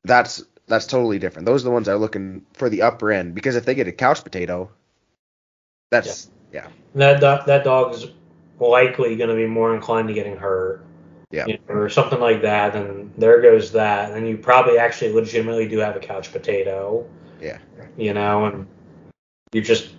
That's 0.05 0.45
that's 0.69 0.87
totally 0.87 1.19
different. 1.19 1.47
Those 1.47 1.63
are 1.63 1.65
the 1.65 1.73
ones 1.73 1.87
that 1.87 1.93
are 1.93 1.99
looking 1.99 2.47
for 2.53 2.69
the 2.69 2.83
upper 2.83 3.11
end 3.11 3.35
because 3.35 3.57
if 3.57 3.65
they 3.65 3.75
get 3.75 3.89
a 3.89 3.93
couch 3.93 4.23
potato, 4.23 4.71
that's 5.91 6.31
yeah, 6.53 6.69
That 6.95 7.21
do- 7.21 7.47
that 7.47 7.65
dog 7.65 7.95
is 7.95 8.07
likely 8.61 9.17
going 9.17 9.31
to 9.31 9.37
be 9.37 9.47
more 9.47 9.75
inclined 9.75 10.09
to 10.09 10.15
getting 10.15 10.37
hurt. 10.37 10.85
Yeah. 11.33 11.47
you 11.47 11.59
know, 11.69 11.75
or 11.75 11.89
something 11.89 12.21
like 12.21 12.43
that, 12.43 12.77
and 12.77 13.13
there 13.19 13.43
goes 13.43 13.73
that. 13.73 14.13
And 14.13 14.29
you 14.29 14.39
probably 14.39 14.79
actually 14.79 15.13
legitimately 15.13 15.67
do 15.67 15.79
have 15.79 15.97
a 15.97 16.01
couch 16.01 16.31
potato. 16.31 17.05
Yeah. 17.41 17.59
You 17.97 18.15
know, 18.15 18.45
and 18.47 18.67
you 19.53 19.61
just, 19.61 19.91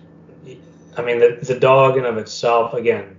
I 0.96 1.02
mean, 1.02 1.18
the 1.18 1.38
the 1.42 1.58
dog 1.60 1.98
in 1.98 2.06
of 2.06 2.16
itself, 2.16 2.72
again, 2.72 3.17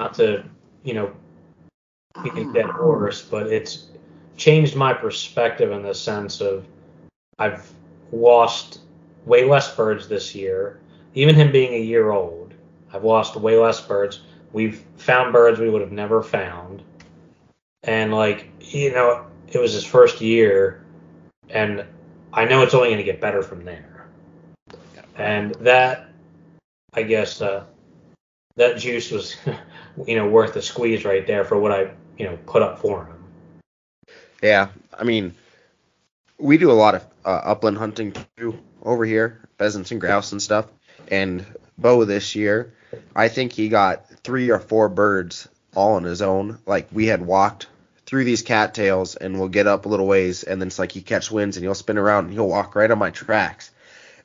not 0.00 0.14
to, 0.14 0.42
you 0.82 0.94
know, 0.94 1.12
be 2.22 2.30
a 2.40 2.52
dead 2.52 2.64
horse, 2.64 3.22
but 3.22 3.46
it's 3.48 3.88
changed 4.36 4.74
my 4.74 4.94
perspective 4.94 5.70
in 5.70 5.82
the 5.82 5.94
sense 5.94 6.40
of 6.40 6.66
I've 7.38 7.70
lost 8.10 8.80
way 9.26 9.44
less 9.44 9.76
birds 9.76 10.08
this 10.08 10.34
year. 10.34 10.80
Even 11.14 11.34
him 11.34 11.52
being 11.52 11.74
a 11.74 11.84
year 11.84 12.10
old, 12.12 12.54
I've 12.92 13.04
lost 13.04 13.36
way 13.36 13.58
less 13.58 13.80
birds. 13.80 14.22
We've 14.54 14.82
found 14.96 15.34
birds 15.34 15.60
we 15.60 15.68
would 15.68 15.82
have 15.82 15.92
never 15.92 16.22
found. 16.22 16.82
And 17.82 18.14
like, 18.14 18.48
you 18.60 18.92
know, 18.92 19.26
it 19.48 19.58
was 19.58 19.74
his 19.74 19.84
first 19.84 20.22
year 20.22 20.82
and 21.50 21.84
I 22.32 22.46
know 22.46 22.62
it's 22.62 22.74
only 22.74 22.88
going 22.88 22.98
to 22.98 23.04
get 23.04 23.20
better 23.20 23.42
from 23.42 23.64
there. 23.64 24.06
And 25.16 25.54
that 25.56 26.08
I 26.94 27.02
guess 27.02 27.42
uh 27.42 27.64
that 28.56 28.78
juice 28.78 29.10
was 29.10 29.36
you 30.06 30.16
know 30.16 30.28
worth 30.28 30.54
the 30.54 30.62
squeeze 30.62 31.04
right 31.04 31.26
there 31.26 31.44
for 31.44 31.58
what 31.58 31.72
I, 31.72 31.90
you 32.18 32.26
know, 32.26 32.38
put 32.46 32.62
up 32.62 32.78
for 32.78 33.06
him. 33.06 33.16
yeah. 34.42 34.68
I 34.98 35.04
mean, 35.04 35.34
we 36.38 36.58
do 36.58 36.70
a 36.70 36.72
lot 36.72 36.94
of 36.94 37.06
uh, 37.24 37.40
upland 37.44 37.78
hunting 37.78 38.14
too 38.36 38.58
over 38.82 39.04
here, 39.04 39.48
pheasants 39.58 39.90
and 39.90 40.00
grouse 40.00 40.32
and 40.32 40.42
stuff. 40.42 40.66
And 41.08 41.44
Bo 41.78 42.04
this 42.04 42.34
year, 42.34 42.74
I 43.14 43.28
think 43.28 43.52
he 43.52 43.68
got 43.68 44.08
three 44.22 44.50
or 44.50 44.58
four 44.58 44.88
birds 44.88 45.48
all 45.74 45.94
on 45.94 46.04
his 46.04 46.22
own. 46.22 46.58
Like 46.66 46.88
we 46.92 47.06
had 47.06 47.24
walked 47.24 47.66
through 48.06 48.24
these 48.24 48.42
cattails 48.42 49.16
and 49.16 49.38
we'll 49.38 49.48
get 49.48 49.66
up 49.66 49.86
a 49.86 49.88
little 49.88 50.06
ways 50.06 50.42
and 50.42 50.60
then 50.60 50.68
it's 50.68 50.78
like 50.78 50.92
he 50.92 51.00
catch 51.00 51.30
winds 51.30 51.56
and 51.56 51.64
he'll 51.64 51.74
spin 51.74 51.98
around 51.98 52.24
and 52.24 52.34
he'll 52.34 52.48
walk 52.48 52.74
right 52.74 52.90
on 52.90 52.98
my 52.98 53.10
tracks. 53.10 53.70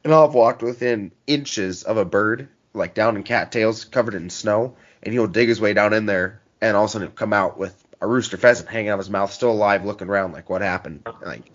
And 0.04 0.14
I'll 0.14 0.28
have 0.28 0.36
walked 0.36 0.62
within 0.62 1.12
inches 1.26 1.84
of 1.84 1.98
a 1.98 2.06
bird, 2.06 2.48
like 2.76 2.94
down 2.94 3.16
in 3.16 3.24
cattails 3.24 3.86
covered 3.86 4.14
in 4.14 4.30
snow, 4.30 4.76
and 5.04 5.14
he'll 5.14 5.28
dig 5.28 5.48
his 5.48 5.62
way 5.62 5.74
down 5.74 5.94
in 5.94 6.06
there 6.06 6.42
and 6.62 6.76
all 6.76 6.84
of 6.84 6.90
a 6.90 6.92
sudden 6.92 7.08
he'll 7.08 7.16
come 7.16 7.34
out 7.34 7.58
with 7.58 7.82
a 8.02 8.08
rooster 8.08 8.38
pheasant 8.38 8.70
hanging 8.70 8.90
out 8.90 8.96
of 8.96 9.00
his 9.00 9.10
mouth, 9.10 9.32
still 9.32 9.52
alive, 9.52 9.86
looking 9.86 10.10
around 10.10 10.34
like 10.34 10.50
what 10.50 10.62
happened. 10.62 11.08
Like 11.24 11.52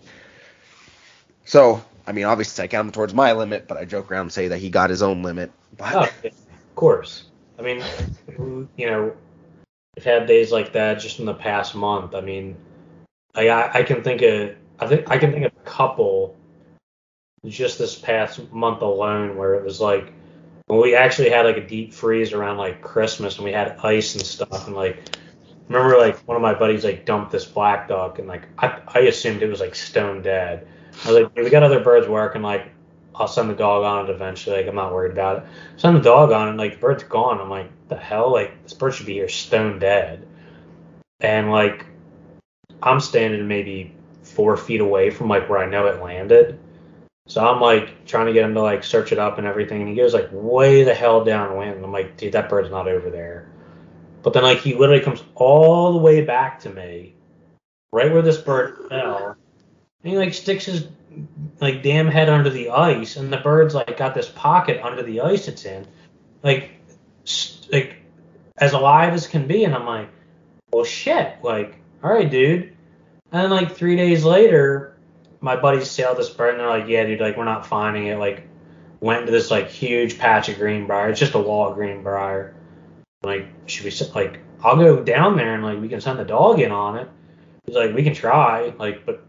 so 1.45 1.83
I 2.07 2.11
mean 2.11 2.25
obviously 2.25 2.63
I 2.63 2.67
count 2.67 2.87
him 2.87 2.91
towards 2.91 3.13
my 3.13 3.33
limit, 3.33 3.67
but 3.67 3.77
I 3.77 3.85
joke 3.85 4.11
around 4.11 4.23
and 4.23 4.33
say 4.33 4.49
that 4.49 4.59
he 4.59 4.69
got 4.69 4.89
his 4.89 5.01
own 5.01 5.23
limit. 5.23 5.51
But 5.77 5.95
Oh, 5.95 6.03
of 6.03 6.75
course. 6.75 7.25
I 7.59 7.63
mean, 7.63 7.83
you 8.75 8.89
know, 8.89 9.13
I've 9.97 10.03
had 10.03 10.25
days 10.25 10.51
like 10.51 10.73
that 10.73 10.95
just 10.95 11.19
in 11.19 11.25
the 11.25 11.33
past 11.33 11.75
month. 11.75 12.15
I 12.15 12.21
mean, 12.21 12.55
I 13.35 13.79
I 13.79 13.83
can 13.83 14.03
think 14.03 14.21
of 14.21 14.55
I 14.79 14.87
think 14.87 15.09
I 15.09 15.17
can 15.17 15.31
think 15.31 15.45
of 15.45 15.51
a 15.57 15.69
couple 15.69 16.35
just 17.45 17.77
this 17.77 17.97
past 17.97 18.51
month 18.51 18.81
alone 18.81 19.35
where 19.35 19.55
it 19.55 19.63
was 19.63 19.81
like 19.81 20.13
we 20.79 20.95
actually 20.95 21.29
had 21.29 21.45
like 21.45 21.57
a 21.57 21.67
deep 21.67 21.93
freeze 21.93 22.33
around 22.33 22.57
like 22.57 22.81
Christmas 22.81 23.35
and 23.35 23.45
we 23.45 23.51
had 23.51 23.77
ice 23.83 24.15
and 24.15 24.25
stuff 24.25 24.67
and 24.67 24.75
like 24.75 25.03
remember 25.67 25.97
like 25.97 26.17
one 26.27 26.35
of 26.37 26.41
my 26.41 26.53
buddies 26.53 26.83
like 26.83 27.05
dumped 27.05 27.31
this 27.31 27.45
black 27.45 27.87
duck 27.87 28.19
and 28.19 28.27
like 28.27 28.47
I 28.57 28.81
I 28.87 28.99
assumed 29.01 29.41
it 29.41 29.49
was 29.49 29.59
like 29.59 29.75
stone 29.75 30.21
dead. 30.21 30.67
I 31.03 31.11
was 31.11 31.21
like, 31.21 31.35
"Hey, 31.35 31.43
we 31.43 31.49
got 31.49 31.63
other 31.63 31.81
birds 31.81 32.07
working 32.07 32.41
like 32.41 32.71
I'll 33.15 33.27
send 33.27 33.49
the 33.49 33.55
dog 33.55 33.83
on 33.83 34.09
it 34.09 34.13
eventually. 34.13 34.57
Like 34.57 34.67
I'm 34.67 34.75
not 34.75 34.93
worried 34.93 35.11
about 35.11 35.39
it. 35.39 35.43
Send 35.77 35.95
the 35.95 36.01
dog 36.01 36.31
on 36.31 36.47
and 36.47 36.57
like 36.57 36.73
the 36.73 36.79
bird's 36.79 37.03
gone. 37.03 37.39
I'm 37.39 37.49
like, 37.49 37.69
the 37.89 37.97
hell? 37.97 38.31
Like 38.31 38.63
this 38.63 38.73
bird 38.73 38.93
should 38.93 39.05
be 39.05 39.13
here 39.13 39.29
stone 39.29 39.79
dead. 39.79 40.25
And 41.19 41.51
like 41.51 41.85
I'm 42.81 42.99
standing 42.99 43.47
maybe 43.47 43.95
four 44.23 44.55
feet 44.57 44.81
away 44.81 45.09
from 45.09 45.27
like 45.27 45.49
where 45.49 45.59
I 45.59 45.69
know 45.69 45.87
it 45.87 46.01
landed. 46.01 46.59
So 47.27 47.45
I'm 47.45 47.61
like 47.61 48.05
trying 48.05 48.27
to 48.27 48.33
get 48.33 48.43
him 48.43 48.53
to 48.55 48.61
like 48.61 48.83
search 48.83 49.11
it 49.11 49.19
up 49.19 49.37
and 49.37 49.47
everything, 49.47 49.81
and 49.81 49.89
he 49.89 49.95
goes 49.95 50.13
like 50.13 50.29
way 50.31 50.83
the 50.83 50.93
hell 50.93 51.23
downwind. 51.23 51.75
And 51.75 51.85
I'm 51.85 51.91
like, 51.91 52.17
dude, 52.17 52.33
that 52.33 52.49
bird's 52.49 52.71
not 52.71 52.87
over 52.87 53.09
there. 53.09 53.49
But 54.23 54.33
then 54.33 54.43
like 54.43 54.59
he 54.59 54.75
literally 54.75 55.03
comes 55.03 55.23
all 55.35 55.93
the 55.93 55.99
way 55.99 56.23
back 56.23 56.59
to 56.61 56.69
me, 56.69 57.15
right 57.91 58.11
where 58.11 58.21
this 58.21 58.37
bird 58.37 58.87
fell, 58.89 59.35
and 60.03 60.11
he 60.11 60.17
like 60.17 60.33
sticks 60.33 60.65
his 60.65 60.87
like 61.59 61.83
damn 61.83 62.07
head 62.07 62.29
under 62.29 62.49
the 62.49 62.69
ice, 62.69 63.15
and 63.15 63.31
the 63.31 63.37
bird's 63.37 63.75
like 63.75 63.97
got 63.97 64.13
this 64.13 64.29
pocket 64.29 64.81
under 64.83 65.03
the 65.03 65.21
ice 65.21 65.47
it's 65.47 65.65
in, 65.65 65.87
like 66.43 66.71
s- 67.25 67.67
like 67.71 67.97
as 68.57 68.73
alive 68.73 69.13
as 69.13 69.27
can 69.27 69.47
be, 69.47 69.63
and 69.63 69.73
I'm 69.73 69.85
like, 69.85 70.09
well, 70.71 70.83
shit, 70.83 71.37
like, 71.43 71.77
all 72.03 72.13
right, 72.13 72.29
dude. 72.29 72.75
And 73.31 73.43
then 73.43 73.49
like 73.49 73.75
three 73.75 73.95
days 73.95 74.23
later, 74.23 74.90
my 75.41 75.55
buddies 75.55 75.89
sailed 75.89 76.17
this 76.17 76.29
bird, 76.29 76.51
and 76.51 76.59
they're 76.59 76.69
like, 76.69 76.87
yeah, 76.87 77.03
dude, 77.03 77.19
like 77.19 77.35
we're 77.35 77.45
not 77.45 77.65
finding 77.65 78.07
it. 78.07 78.17
Like, 78.17 78.47
went 79.01 79.25
to 79.25 79.31
this 79.31 79.51
like 79.51 79.69
huge 79.69 80.17
patch 80.17 80.47
of 80.47 80.57
greenbrier. 80.57 81.09
It's 81.09 81.19
just 81.19 81.33
a 81.33 81.39
wall 81.39 81.69
of 81.69 81.75
greenbrier. 81.75 82.55
Like, 83.23 83.47
should 83.65 83.85
we 83.85 83.91
like? 84.15 84.39
I'll 84.63 84.77
go 84.77 85.03
down 85.03 85.35
there 85.37 85.55
and 85.55 85.63
like 85.63 85.81
we 85.81 85.89
can 85.89 85.99
send 85.99 86.19
the 86.19 86.25
dog 86.25 86.59
in 86.59 86.71
on 86.71 86.97
it. 86.97 87.09
He's 87.65 87.75
like, 87.75 87.93
we 87.93 88.03
can 88.03 88.13
try, 88.13 88.73
like, 88.77 89.05
but 89.05 89.25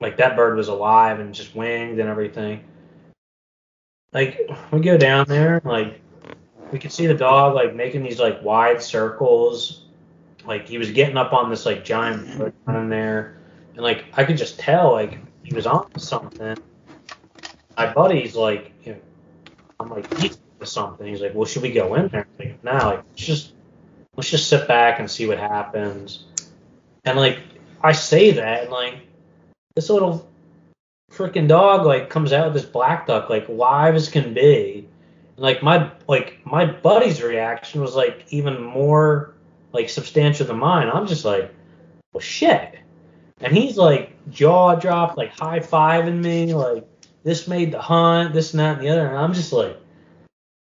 like 0.00 0.16
that 0.18 0.36
bird 0.36 0.56
was 0.56 0.68
alive 0.68 1.20
and 1.20 1.34
just 1.34 1.54
winged 1.54 1.98
and 1.98 2.08
everything. 2.08 2.64
Like 4.12 4.50
we 4.72 4.80
go 4.80 4.96
down 4.96 5.26
there, 5.28 5.60
like 5.64 6.00
we 6.72 6.78
could 6.78 6.92
see 6.92 7.06
the 7.06 7.14
dog 7.14 7.54
like 7.54 7.74
making 7.74 8.02
these 8.02 8.18
like 8.18 8.42
wide 8.42 8.82
circles. 8.82 9.84
Like 10.44 10.68
he 10.68 10.78
was 10.78 10.90
getting 10.90 11.16
up 11.16 11.32
on 11.32 11.50
this 11.50 11.66
like 11.66 11.84
giant 11.84 12.26
foot 12.28 12.54
in 12.68 12.88
there, 12.88 13.38
and 13.74 13.82
like 13.82 14.06
I 14.16 14.24
could 14.24 14.38
just 14.38 14.58
tell 14.58 14.92
like 14.92 15.18
he 15.48 15.54
was 15.54 15.66
on 15.66 15.98
something. 15.98 16.56
My 17.76 17.92
buddy's 17.92 18.36
like, 18.36 18.72
you 18.84 18.92
know, 18.92 19.00
I'm 19.80 19.88
like, 19.88 20.18
he's 20.18 20.38
something. 20.64 21.06
He's 21.06 21.22
like, 21.22 21.34
well, 21.34 21.46
should 21.46 21.62
we 21.62 21.72
go 21.72 21.94
in 21.94 22.08
there? 22.08 22.26
I'm 22.38 22.46
like, 22.46 22.58
like 22.62 22.96
let's 22.96 23.24
just 23.24 23.54
let's 24.16 24.30
just 24.30 24.48
sit 24.48 24.68
back 24.68 24.98
and 24.98 25.10
see 25.10 25.26
what 25.26 25.38
happens. 25.38 26.26
And 27.04 27.16
like 27.16 27.38
I 27.82 27.92
say 27.92 28.32
that, 28.32 28.64
and 28.64 28.70
like 28.70 28.96
this 29.74 29.88
little 29.88 30.28
freaking 31.10 31.48
dog 31.48 31.86
like 31.86 32.10
comes 32.10 32.32
out 32.32 32.52
with 32.52 32.62
this 32.62 32.70
black 32.70 33.06
duck 33.06 33.30
like 33.30 33.48
live 33.48 33.94
as 33.94 34.10
can 34.10 34.34
be. 34.34 34.86
And, 35.36 35.42
like 35.42 35.62
my 35.62 35.90
like 36.06 36.44
my 36.44 36.66
buddy's 36.66 37.22
reaction 37.22 37.80
was 37.80 37.94
like 37.94 38.26
even 38.28 38.62
more 38.62 39.34
like 39.72 39.88
substantial 39.88 40.46
than 40.46 40.58
mine. 40.58 40.90
I'm 40.92 41.06
just 41.06 41.24
like, 41.24 41.54
well 42.12 42.20
shit. 42.20 42.80
And 43.40 43.56
he's 43.56 43.76
like 43.76 44.12
jaw 44.30 44.74
dropped, 44.74 45.16
like 45.16 45.38
high 45.38 45.60
fiving 45.60 46.22
me, 46.22 46.54
like 46.54 46.86
this 47.22 47.48
made 47.48 47.72
the 47.72 47.80
hunt, 47.80 48.34
this 48.34 48.52
and 48.52 48.60
that 48.60 48.78
and 48.78 48.86
the 48.86 48.90
other. 48.90 49.06
And 49.06 49.18
I'm 49.18 49.34
just 49.34 49.52
like, 49.52 49.76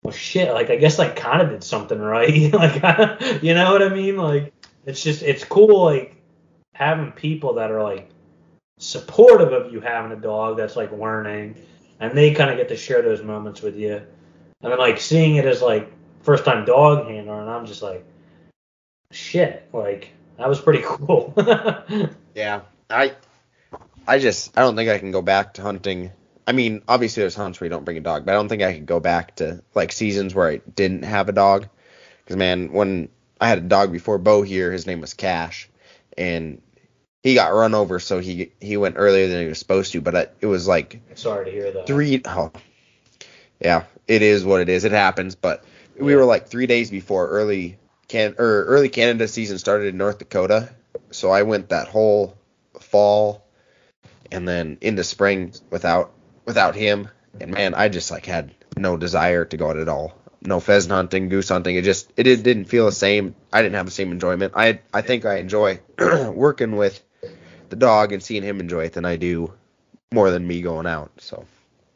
well 0.02 0.12
shit. 0.12 0.52
Like 0.52 0.70
I 0.70 0.76
guess 0.76 0.98
I 0.98 1.08
kind 1.10 1.42
of 1.42 1.50
did 1.50 1.64
something 1.64 1.98
right. 1.98 2.52
like 2.52 3.42
you 3.42 3.54
know 3.54 3.72
what 3.72 3.82
I 3.82 3.88
mean? 3.88 4.16
Like 4.16 4.52
it's 4.86 5.02
just 5.02 5.22
it's 5.22 5.44
cool 5.44 5.84
like 5.84 6.16
having 6.74 7.12
people 7.12 7.54
that 7.54 7.70
are 7.70 7.82
like 7.82 8.10
supportive 8.78 9.52
of 9.52 9.72
you 9.72 9.80
having 9.80 10.12
a 10.12 10.20
dog 10.20 10.56
that's 10.56 10.76
like 10.76 10.90
learning 10.92 11.54
and 12.00 12.16
they 12.16 12.34
kind 12.34 12.50
of 12.50 12.56
get 12.56 12.68
to 12.68 12.76
share 12.76 13.02
those 13.02 13.22
moments 13.22 13.62
with 13.62 13.76
you 13.76 13.94
and 13.94 14.72
then 14.72 14.78
like 14.78 15.00
seeing 15.00 15.36
it 15.36 15.44
as 15.44 15.62
like 15.62 15.90
first 16.22 16.44
time 16.44 16.64
dog 16.64 17.06
handler 17.06 17.40
and 17.40 17.48
i'm 17.48 17.66
just 17.66 17.82
like 17.82 18.04
shit 19.12 19.68
like 19.72 20.10
that 20.38 20.48
was 20.48 20.60
pretty 20.60 20.82
cool 20.84 21.34
Yeah, 22.34 22.62
I 22.90 23.14
I 24.06 24.18
just 24.18 24.56
I 24.56 24.62
don't 24.62 24.76
think 24.76 24.90
I 24.90 24.98
can 24.98 25.12
go 25.12 25.22
back 25.22 25.54
to 25.54 25.62
hunting. 25.62 26.10
I 26.46 26.52
mean, 26.52 26.82
obviously 26.86 27.22
there's 27.22 27.34
hunts 27.34 27.60
where 27.60 27.66
you 27.66 27.70
don't 27.70 27.84
bring 27.84 27.96
a 27.96 28.02
dog, 28.02 28.26
but 28.26 28.32
I 28.32 28.34
don't 28.34 28.48
think 28.48 28.62
I 28.62 28.74
could 28.74 28.86
go 28.86 29.00
back 29.00 29.36
to 29.36 29.62
like 29.74 29.92
seasons 29.92 30.34
where 30.34 30.48
I 30.48 30.56
didn't 30.58 31.04
have 31.04 31.28
a 31.28 31.32
dog. 31.32 31.68
Because 32.24 32.36
man, 32.36 32.72
when 32.72 33.08
I 33.40 33.48
had 33.48 33.58
a 33.58 33.62
dog 33.62 33.92
before 33.92 34.18
Bo 34.18 34.42
here, 34.42 34.72
his 34.72 34.86
name 34.86 35.00
was 35.00 35.14
Cash, 35.14 35.68
and 36.18 36.60
he 37.22 37.34
got 37.34 37.54
run 37.54 37.74
over, 37.74 38.00
so 38.00 38.18
he 38.18 38.52
he 38.60 38.76
went 38.76 38.96
earlier 38.98 39.28
than 39.28 39.40
he 39.40 39.48
was 39.48 39.58
supposed 39.58 39.92
to. 39.92 40.00
But 40.00 40.16
I, 40.16 40.26
it 40.40 40.46
was 40.46 40.66
like 40.66 41.00
sorry 41.14 41.46
to 41.46 41.50
hear 41.50 41.70
that 41.70 41.86
three 41.86 42.20
oh 42.24 42.52
yeah 43.60 43.84
it 44.06 44.22
is 44.22 44.44
what 44.44 44.60
it 44.60 44.68
is 44.68 44.84
it 44.84 44.92
happens 44.92 45.34
but 45.34 45.64
we 45.98 46.14
were 46.14 46.24
like 46.24 46.48
three 46.48 46.66
days 46.66 46.90
before 46.90 47.28
early 47.28 47.78
can 48.14 48.34
or 48.38 48.64
early 48.66 48.88
canada 48.88 49.26
season 49.26 49.58
started 49.58 49.88
in 49.88 49.96
north 49.96 50.18
dakota. 50.18 50.68
So 51.10 51.30
i 51.30 51.42
went 51.42 51.70
that 51.70 51.88
whole 51.88 52.36
fall 52.80 53.44
and 54.30 54.46
then 54.46 54.78
into 54.80 55.02
spring 55.02 55.52
without 55.70 56.12
without 56.44 56.76
him. 56.76 57.08
And 57.40 57.50
man 57.50 57.74
i 57.74 57.88
just 57.88 58.12
like 58.12 58.24
had 58.26 58.54
no 58.76 58.96
desire 58.96 59.44
to 59.46 59.56
go 59.56 59.70
out 59.70 59.78
at 59.78 59.88
all. 59.88 60.16
No 60.42 60.60
pheasant 60.60 60.92
hunting 60.92 61.28
goose 61.28 61.48
hunting. 61.48 61.74
It 61.74 61.82
just 61.84 62.12
it 62.16 62.22
did- 62.22 62.42
didn't 62.44 62.66
feel 62.66 62.84
the 62.86 62.92
same. 62.92 63.34
I 63.52 63.62
didn't 63.62 63.74
have 63.74 63.86
the 63.86 63.92
same 64.00 64.12
enjoyment. 64.12 64.52
I 64.54 64.80
i 64.92 65.02
think 65.02 65.24
i 65.24 65.38
enjoy 65.38 65.80
working 66.32 66.76
with 66.76 67.02
the 67.70 67.76
dog 67.76 68.12
and 68.12 68.22
seeing 68.22 68.44
him 68.44 68.60
enjoy 68.60 68.84
it 68.84 68.92
than 68.92 69.04
i 69.04 69.16
do 69.16 69.52
more 70.12 70.30
than 70.30 70.46
me 70.46 70.62
going 70.62 70.86
out 70.86 71.10
so. 71.18 71.44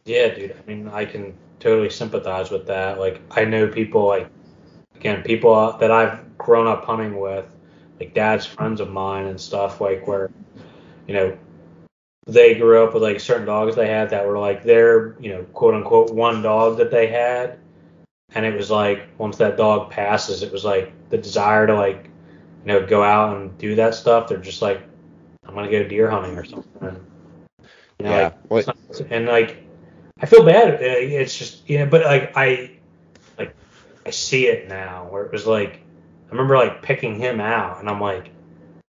Yeah, 0.05 0.35
dude. 0.35 0.57
I 0.59 0.67
mean, 0.67 0.89
I 0.89 1.05
can 1.05 1.35
totally 1.61 1.91
sympathize 1.91 2.51
with 2.51 2.67
that. 2.67 2.99
Like, 2.99 3.21
I 3.31 3.45
know 3.45 3.69
people 3.69 4.07
like, 4.07 4.27
again, 4.99 5.23
people 5.23 5.77
that 5.79 5.91
I've 5.91 6.37
grown 6.39 6.67
up 6.67 6.85
hunting 6.85 7.19
with, 7.19 7.47
like 8.01 8.15
dad's 8.15 8.47
friends 8.47 8.81
of 8.81 8.91
mine 8.91 9.27
and 9.27 9.41
stuff, 9.41 9.81
like 9.81 10.07
where, 10.07 10.31
you 11.07 11.15
know, 11.15 11.39
they 12.27 12.55
grew 12.55 12.85
up 12.85 12.95
with 12.95 13.03
like 13.03 13.21
certain 13.21 13.47
dogs 13.47 13.75
they 13.75 13.89
had 13.89 14.11
that 14.11 14.27
were 14.27 14.39
like 14.39 14.63
their, 14.63 15.17
you 15.21 15.33
know, 15.33 15.45
quote 15.55 15.75
unquote 15.75 16.11
one 16.11 16.43
dog 16.43 16.77
that 16.79 16.91
they 16.91 17.07
had, 17.07 17.59
and 18.35 18.45
it 18.45 18.55
was 18.55 18.71
like 18.71 19.09
once 19.19 19.37
that 19.39 19.57
dog 19.57 19.91
passes, 19.91 20.43
it 20.43 20.53
was 20.53 20.65
like 20.65 20.93
the 21.11 21.19
desire 21.19 21.67
to 21.67 21.75
like, 21.75 22.11
you 22.65 22.73
know, 22.73 22.87
go 22.87 23.03
out 23.03 23.37
and 23.37 23.57
do 23.59 23.75
that 23.77 23.95
stuff. 23.95 24.29
They're 24.29 24.39
just 24.39 24.63
like, 24.63 24.83
I'm 25.47 25.55
gonna 25.55 25.71
go 25.71 25.85
deer 25.85 26.11
hunting 26.11 26.37
or 26.37 26.45
something. 26.45 27.05
You 27.99 28.05
know, 28.05 28.11
Yeah, 28.11 28.33
like, 28.51 28.67
and 29.11 29.27
like 29.27 29.65
I 30.21 30.27
feel 30.27 30.45
bad. 30.45 30.75
uh, 30.75 30.77
It's 30.81 31.37
just 31.37 31.69
you 31.69 31.79
know, 31.79 31.87
but 31.87 32.05
like 32.05 32.33
I 32.37 32.78
I 34.09 34.11
see 34.11 34.47
it 34.47 34.69
now 34.69 35.07
where 35.11 35.23
it 35.23 35.33
was 35.33 35.47
like 35.47 35.83
I 36.29 36.31
remember 36.31 36.57
like 36.57 36.81
picking 36.81 37.17
him 37.17 37.41
out 37.43 37.79
and 37.79 37.91
I'm 37.91 38.01
like 38.01 38.31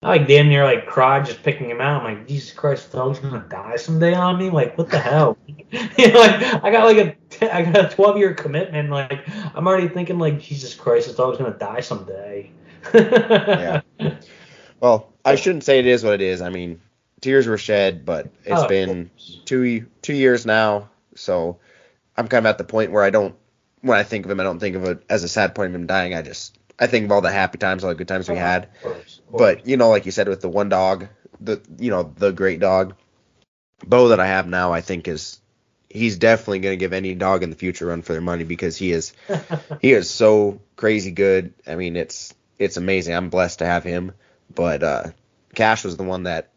I 0.03 0.09
like 0.09 0.27
damn 0.27 0.47
near 0.47 0.63
like 0.63 0.85
cried 0.85 1.25
just 1.25 1.41
picking 1.41 1.71
him 1.71 1.81
out. 1.81 2.03
I'm 2.03 2.17
like 2.17 2.27
Jesus 2.27 2.51
Christ, 2.53 2.91
the 2.91 2.99
dog's 2.99 3.17
gonna 3.17 3.43
die 3.49 3.77
someday 3.77 4.13
on 4.13 4.37
me. 4.37 4.51
Like 4.51 4.77
what 4.77 4.91
the 4.91 4.99
hell? 4.99 5.35
you 5.47 6.11
know, 6.11 6.19
like 6.19 6.63
I 6.63 6.69
got 6.69 6.85
like 6.85 6.97
a 6.97 7.15
t- 7.31 7.49
I 7.49 7.63
got 7.63 7.91
a 7.91 7.95
12 7.95 8.17
year 8.17 8.35
commitment. 8.35 8.91
Like 8.91 9.27
I'm 9.55 9.67
already 9.67 9.87
thinking 9.87 10.19
like 10.19 10.39
Jesus 10.39 10.75
Christ, 10.75 11.07
this 11.07 11.15
dog's 11.15 11.39
gonna 11.39 11.57
die 11.57 11.79
someday. 11.79 12.51
Yeah. 12.93 13.81
Well, 14.79 15.11
I 15.25 15.33
shouldn't 15.33 15.63
say 15.63 15.79
it 15.79 15.87
is 15.87 16.03
what 16.03 16.13
it 16.13 16.21
is. 16.21 16.43
I 16.43 16.49
mean, 16.49 16.79
tears 17.21 17.47
were 17.47 17.57
shed, 17.57 18.05
but 18.05 18.27
it's 18.45 18.61
Oh, 18.61 18.67
been 18.67 19.09
two 19.45 19.87
two 20.03 20.13
years 20.13 20.45
now, 20.45 20.89
so 21.15 21.57
I'm 22.15 22.27
kind 22.27 22.45
of 22.45 22.51
at 22.51 22.59
the 22.59 22.63
point 22.63 22.91
where 22.91 23.03
I 23.03 23.09
don't 23.09 23.35
when 23.81 23.97
I 23.97 24.03
think 24.03 24.25
of 24.25 24.31
him, 24.31 24.39
I 24.39 24.43
don't 24.43 24.59
think 24.59 24.75
of 24.75 24.83
it 24.85 25.03
as 25.09 25.23
a 25.23 25.29
sad 25.29 25.55
point 25.55 25.69
of 25.69 25.75
him 25.75 25.87
dying. 25.87 26.13
I 26.13 26.21
just 26.21 26.57
I 26.79 26.87
think 26.87 27.05
of 27.05 27.11
all 27.11 27.21
the 27.21 27.31
happy 27.31 27.57
times, 27.57 27.83
all 27.83 27.89
the 27.89 27.95
good 27.95 28.07
times 28.07 28.29
we 28.29 28.37
had. 28.37 28.65
Of 28.65 28.81
course, 28.81 29.19
of 29.19 29.27
course. 29.27 29.39
But 29.39 29.67
you 29.67 29.77
know, 29.77 29.89
like 29.89 30.05
you 30.05 30.11
said, 30.11 30.27
with 30.27 30.41
the 30.41 30.49
one 30.49 30.69
dog, 30.69 31.07
the 31.39 31.61
you 31.77 31.89
know 31.89 32.13
the 32.17 32.31
great 32.31 32.59
dog, 32.59 32.95
Bo 33.85 34.09
that 34.09 34.19
I 34.19 34.27
have 34.27 34.47
now, 34.47 34.73
I 34.73 34.81
think 34.81 35.07
is 35.07 35.39
he's 35.89 36.17
definitely 36.17 36.59
going 36.59 36.73
to 36.73 36.83
give 36.83 36.93
any 36.93 37.15
dog 37.15 37.43
in 37.43 37.49
the 37.49 37.55
future 37.55 37.85
a 37.85 37.87
run 37.89 38.01
for 38.01 38.13
their 38.13 38.21
money 38.21 38.43
because 38.43 38.77
he 38.77 38.91
is 38.91 39.13
he 39.81 39.93
is 39.93 40.09
so 40.09 40.61
crazy 40.75 41.11
good. 41.11 41.53
I 41.65 41.75
mean, 41.75 41.95
it's 41.95 42.33
it's 42.59 42.77
amazing. 42.77 43.15
I'm 43.15 43.29
blessed 43.29 43.59
to 43.59 43.65
have 43.65 43.83
him. 43.83 44.13
But 44.53 44.83
uh, 44.83 45.03
Cash 45.55 45.83
was 45.83 45.97
the 45.97 46.03
one 46.03 46.23
that, 46.23 46.49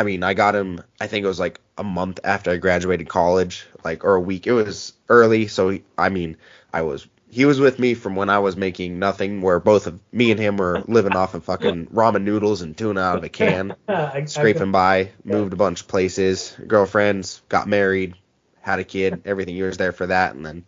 I 0.00 0.02
mean, 0.02 0.22
I 0.22 0.32
got 0.32 0.56
him. 0.56 0.82
I 0.98 1.08
think 1.08 1.24
it 1.24 1.28
was 1.28 1.38
like 1.38 1.60
a 1.76 1.84
month 1.84 2.20
after 2.24 2.50
I 2.50 2.56
graduated 2.56 3.06
college, 3.10 3.66
like 3.84 4.02
or 4.02 4.14
a 4.14 4.20
week. 4.20 4.46
It 4.46 4.52
was 4.54 4.94
early, 5.10 5.46
so 5.46 5.68
he, 5.68 5.84
I 5.98 6.08
mean, 6.08 6.38
I 6.72 6.80
was 6.80 7.06
he 7.28 7.44
was 7.44 7.60
with 7.60 7.78
me 7.78 7.92
from 7.92 8.16
when 8.16 8.30
I 8.30 8.38
was 8.38 8.56
making 8.56 8.98
nothing, 8.98 9.42
where 9.42 9.60
both 9.60 9.86
of 9.86 10.00
me 10.10 10.30
and 10.30 10.40
him 10.40 10.56
were 10.56 10.82
living 10.88 11.16
off 11.16 11.34
of 11.34 11.44
fucking 11.44 11.88
ramen 11.88 12.22
noodles 12.22 12.62
and 12.62 12.74
tuna 12.74 12.98
out 13.02 13.18
of 13.18 13.24
a 13.24 13.28
can 13.28 13.76
I- 13.88 13.92
I- 13.92 14.24
scraping 14.24 14.72
by, 14.72 15.10
moved 15.22 15.52
a 15.52 15.56
bunch 15.56 15.82
of 15.82 15.88
places, 15.88 16.56
girlfriends, 16.66 17.42
got 17.50 17.68
married, 17.68 18.14
had 18.62 18.78
a 18.78 18.84
kid, 18.84 19.20
everything. 19.26 19.54
He 19.54 19.62
was 19.64 19.76
there 19.76 19.92
for 19.92 20.06
that, 20.06 20.34
and 20.34 20.46
then 20.46 20.64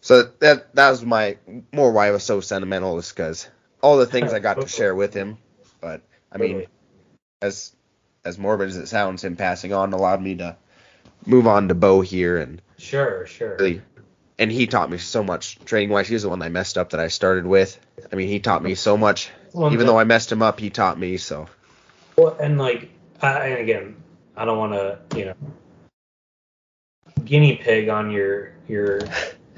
so 0.00 0.24
that 0.40 0.74
that 0.74 0.90
was 0.90 1.04
my 1.04 1.38
more 1.72 1.92
why 1.92 2.08
I 2.08 2.10
was 2.10 2.24
so 2.24 2.40
sentimental 2.40 2.98
is 2.98 3.10
because 3.12 3.48
all 3.80 3.96
the 3.96 4.06
things 4.06 4.32
I 4.32 4.40
got 4.40 4.60
to 4.62 4.66
share 4.80 4.96
with 4.96 5.14
him. 5.14 5.38
But 5.80 6.02
I 6.32 6.38
mean, 6.38 6.66
as 7.40 7.75
as 8.26 8.38
morbid 8.38 8.68
as 8.68 8.76
it 8.76 8.88
sounds, 8.88 9.24
him 9.24 9.36
passing 9.36 9.72
on 9.72 9.92
allowed 9.92 10.20
me 10.20 10.34
to 10.36 10.56
move 11.24 11.46
on 11.46 11.68
to 11.68 11.74
Bo 11.74 12.00
here 12.02 12.36
and 12.38 12.60
Sure, 12.78 13.24
sure. 13.26 13.56
really. 13.58 13.80
And 14.38 14.52
he 14.52 14.66
taught 14.66 14.90
me 14.90 14.98
so 14.98 15.22
much 15.24 15.58
training 15.64 15.88
wise. 15.88 16.08
He 16.08 16.14
was 16.14 16.24
the 16.24 16.28
one 16.28 16.42
I 16.42 16.50
messed 16.50 16.76
up 16.76 16.90
that 16.90 17.00
I 17.00 17.08
started 17.08 17.46
with. 17.46 17.78
I 18.12 18.16
mean, 18.16 18.28
he 18.28 18.38
taught 18.38 18.62
me 18.62 18.74
so 18.74 18.96
much. 18.98 19.30
Well, 19.54 19.72
Even 19.72 19.86
though 19.86 19.98
I 19.98 20.04
messed 20.04 20.30
him 20.30 20.42
up, 20.42 20.60
he 20.60 20.68
taught 20.68 20.98
me. 20.98 21.16
So 21.16 21.46
Well, 22.18 22.36
and 22.38 22.58
like, 22.58 22.90
I, 23.22 23.46
and 23.48 23.60
again, 23.60 23.96
I 24.36 24.44
don't 24.44 24.58
want 24.58 24.72
to, 24.74 24.98
you 25.18 25.24
know, 25.26 25.34
guinea 27.24 27.56
pig 27.56 27.88
on 27.88 28.10
your 28.10 28.52
your 28.68 29.00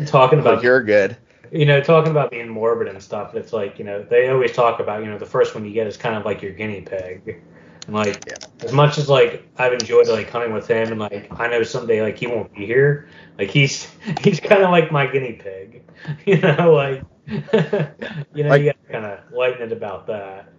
talking 0.06 0.38
about 0.38 0.62
you're 0.68 0.82
good. 0.82 1.16
you 1.50 1.66
know 1.66 1.80
talking 1.80 2.10
about 2.12 2.30
being 2.30 2.48
morbid 2.48 2.88
and 2.88 3.02
stuff. 3.02 3.34
It's 3.34 3.52
like 3.52 3.78
you 3.78 3.84
know 3.84 4.02
they 4.02 4.28
always 4.28 4.52
talk 4.52 4.80
about 4.80 5.02
you 5.02 5.10
know 5.10 5.18
the 5.18 5.26
first 5.26 5.54
one 5.54 5.64
you 5.64 5.72
get 5.72 5.86
is 5.86 5.96
kind 5.96 6.14
of 6.16 6.24
like 6.24 6.40
your 6.40 6.52
guinea 6.52 6.82
pig, 6.82 7.42
and 7.88 7.96
like 7.96 8.22
Yeah. 8.28 8.36
as 8.60 8.72
much 8.72 8.98
as 8.98 9.08
like 9.08 9.48
I've 9.58 9.72
enjoyed 9.72 10.08
like 10.08 10.30
hunting 10.30 10.52
with 10.52 10.68
him 10.68 10.92
and 10.92 11.00
like 11.00 11.28
I 11.40 11.48
know 11.48 11.64
someday 11.64 12.02
like 12.02 12.16
he 12.18 12.28
won't 12.28 12.54
be 12.54 12.66
here, 12.66 13.08
like 13.38 13.50
he's 13.50 13.88
he's 14.22 14.40
kind 14.40 14.62
of 14.62 14.70
like 14.70 14.92
my 14.92 15.06
guinea 15.08 15.32
pig, 15.34 15.82
you 16.26 16.38
know, 16.38 16.72
like 16.74 17.02
you 18.34 18.44
know, 18.44 18.50
Like- 18.50 18.62
you 18.62 18.72
got 18.72 18.76
kind 18.92 19.04
of 19.06 19.32
lighten 19.32 19.62
it 19.62 19.72
about 19.72 20.06
that. 20.08 20.52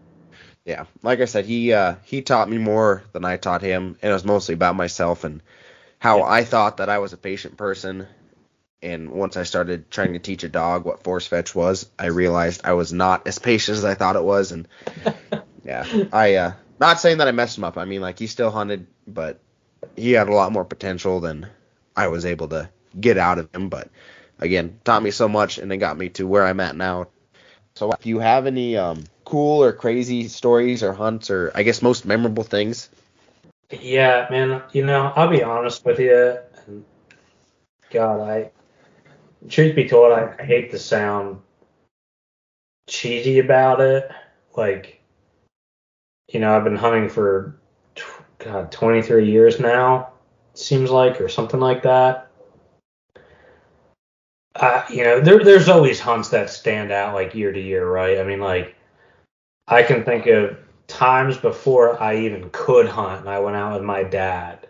Yeah, 0.66 0.86
like 1.02 1.20
I 1.22 1.26
said, 1.26 1.46
he 1.46 1.74
uh, 1.74 1.96
he 2.04 2.22
taught 2.22 2.50
me 2.50 2.58
more 2.58 3.04
than 3.14 3.26
I 3.26 3.38
taught 3.38 3.62
him, 3.62 3.98
and 4.02 4.12
it 4.12 4.14
was 4.14 4.26
mostly 4.26 4.54
about 4.54 4.76
myself 4.76 5.24
and 5.24 5.42
how 6.00 6.18
Yeah. 6.20 6.26
I 6.26 6.44
thought 6.44 6.78
that 6.78 6.90
I 6.90 7.00
was 7.00 7.14
a 7.14 7.18
patient 7.18 7.58
person. 7.58 8.08
And 8.82 9.12
once 9.12 9.36
I 9.36 9.44
started 9.44 9.92
trying 9.92 10.14
to 10.14 10.20
teach 10.20 10.44
a 10.46 10.50
dog 10.50 10.86
what 10.86 11.04
force 11.04 11.28
fetch 11.28 11.56
was, 11.56 11.90
I 12.00 12.08
realized 12.08 12.62
I 12.64 12.74
was 12.74 12.94
not 12.94 13.28
as 13.28 13.40
patient 13.40 13.78
as 13.78 13.84
I 13.86 13.96
thought 13.96 14.16
it 14.16 14.24
was. 14.24 14.52
And 14.54 14.68
yeah, 15.66 15.86
I 16.14 16.36
uh, 16.36 16.52
not 16.80 17.00
saying 17.00 17.18
that 17.20 17.28
I 17.28 17.32
messed 17.32 17.58
him 17.58 17.64
up. 17.64 17.78
I 17.78 17.86
mean, 17.86 18.02
like 18.02 18.20
he 18.20 18.28
still 18.28 18.52
hunted, 18.52 18.88
but 19.08 19.40
he 19.96 20.12
had 20.12 20.30
a 20.30 20.34
lot 20.34 20.52
more 20.52 20.66
potential 20.66 21.20
than 21.20 21.48
I 21.96 22.08
was 22.08 22.26
able 22.26 22.48
to 22.50 22.70
get 23.00 23.18
out 23.18 23.40
of 23.40 23.54
him. 23.54 23.70
But 23.70 23.90
again, 24.40 24.80
taught 24.84 25.04
me 25.04 25.12
so 25.12 25.28
much, 25.28 25.58
and 25.58 25.72
it 25.72 25.78
got 25.78 25.98
me 25.98 26.10
to 26.10 26.28
where 26.28 26.46
I'm 26.46 26.60
at 26.60 26.76
now. 26.76 27.08
So, 27.76 27.92
if 27.92 28.06
you 28.06 28.20
have 28.20 28.46
any 28.46 28.76
um, 28.78 29.04
cool 29.26 29.64
or 29.64 29.72
crazy 29.72 30.28
stories 30.28 30.84
or 30.84 30.94
hunts, 30.94 31.30
or 31.30 31.52
I 31.56 31.64
guess 31.64 31.82
most 31.82 32.06
memorable 32.06 32.44
things, 32.44 32.90
Yeah, 33.72 34.28
man. 34.32 34.64
You 34.72 34.86
know, 34.86 35.14
I'll 35.16 35.30
be 35.30 35.44
honest 35.44 35.86
with 35.86 36.00
you. 36.00 36.38
God, 37.92 38.22
I, 38.22 38.52
truth 39.48 39.76
be 39.76 39.88
told, 39.88 40.14
I, 40.14 40.36
I 40.40 40.44
hate 40.44 40.72
to 40.72 40.80
sound 40.80 41.42
cheesy 42.88 43.40
about 43.40 43.82
it. 43.82 44.10
Like, 44.56 44.99
you 46.30 46.40
know, 46.40 46.56
I've 46.56 46.64
been 46.64 46.76
hunting 46.76 47.10
for, 47.10 47.56
God, 48.38 48.72
23 48.72 49.30
years 49.30 49.60
now, 49.60 50.10
seems 50.54 50.90
like, 50.90 51.20
or 51.20 51.28
something 51.28 51.60
like 51.60 51.84
that. 51.84 52.30
Uh, 54.56 54.84
you 54.90 55.04
know, 55.04 55.20
there, 55.22 55.44
there's 55.44 55.70
always 55.70 56.00
hunts 56.00 56.30
that 56.30 56.50
stand 56.50 56.92
out 56.92 57.14
like 57.14 57.36
year 57.36 57.52
to 57.52 57.62
year, 57.62 57.90
right? 57.90 58.20
I 58.20 58.24
mean, 58.24 58.40
like, 58.40 58.76
I 59.68 59.84
can 59.84 60.04
think 60.04 60.26
of 60.28 60.58
times 60.88 61.38
before 61.38 62.02
I 62.02 62.18
even 62.18 62.50
could 62.52 62.88
hunt, 62.88 63.22
and 63.22 63.30
I 63.30 63.40
went 63.40 63.56
out 63.56 63.74
with 63.74 63.84
my 63.84 64.04
dad, 64.04 64.68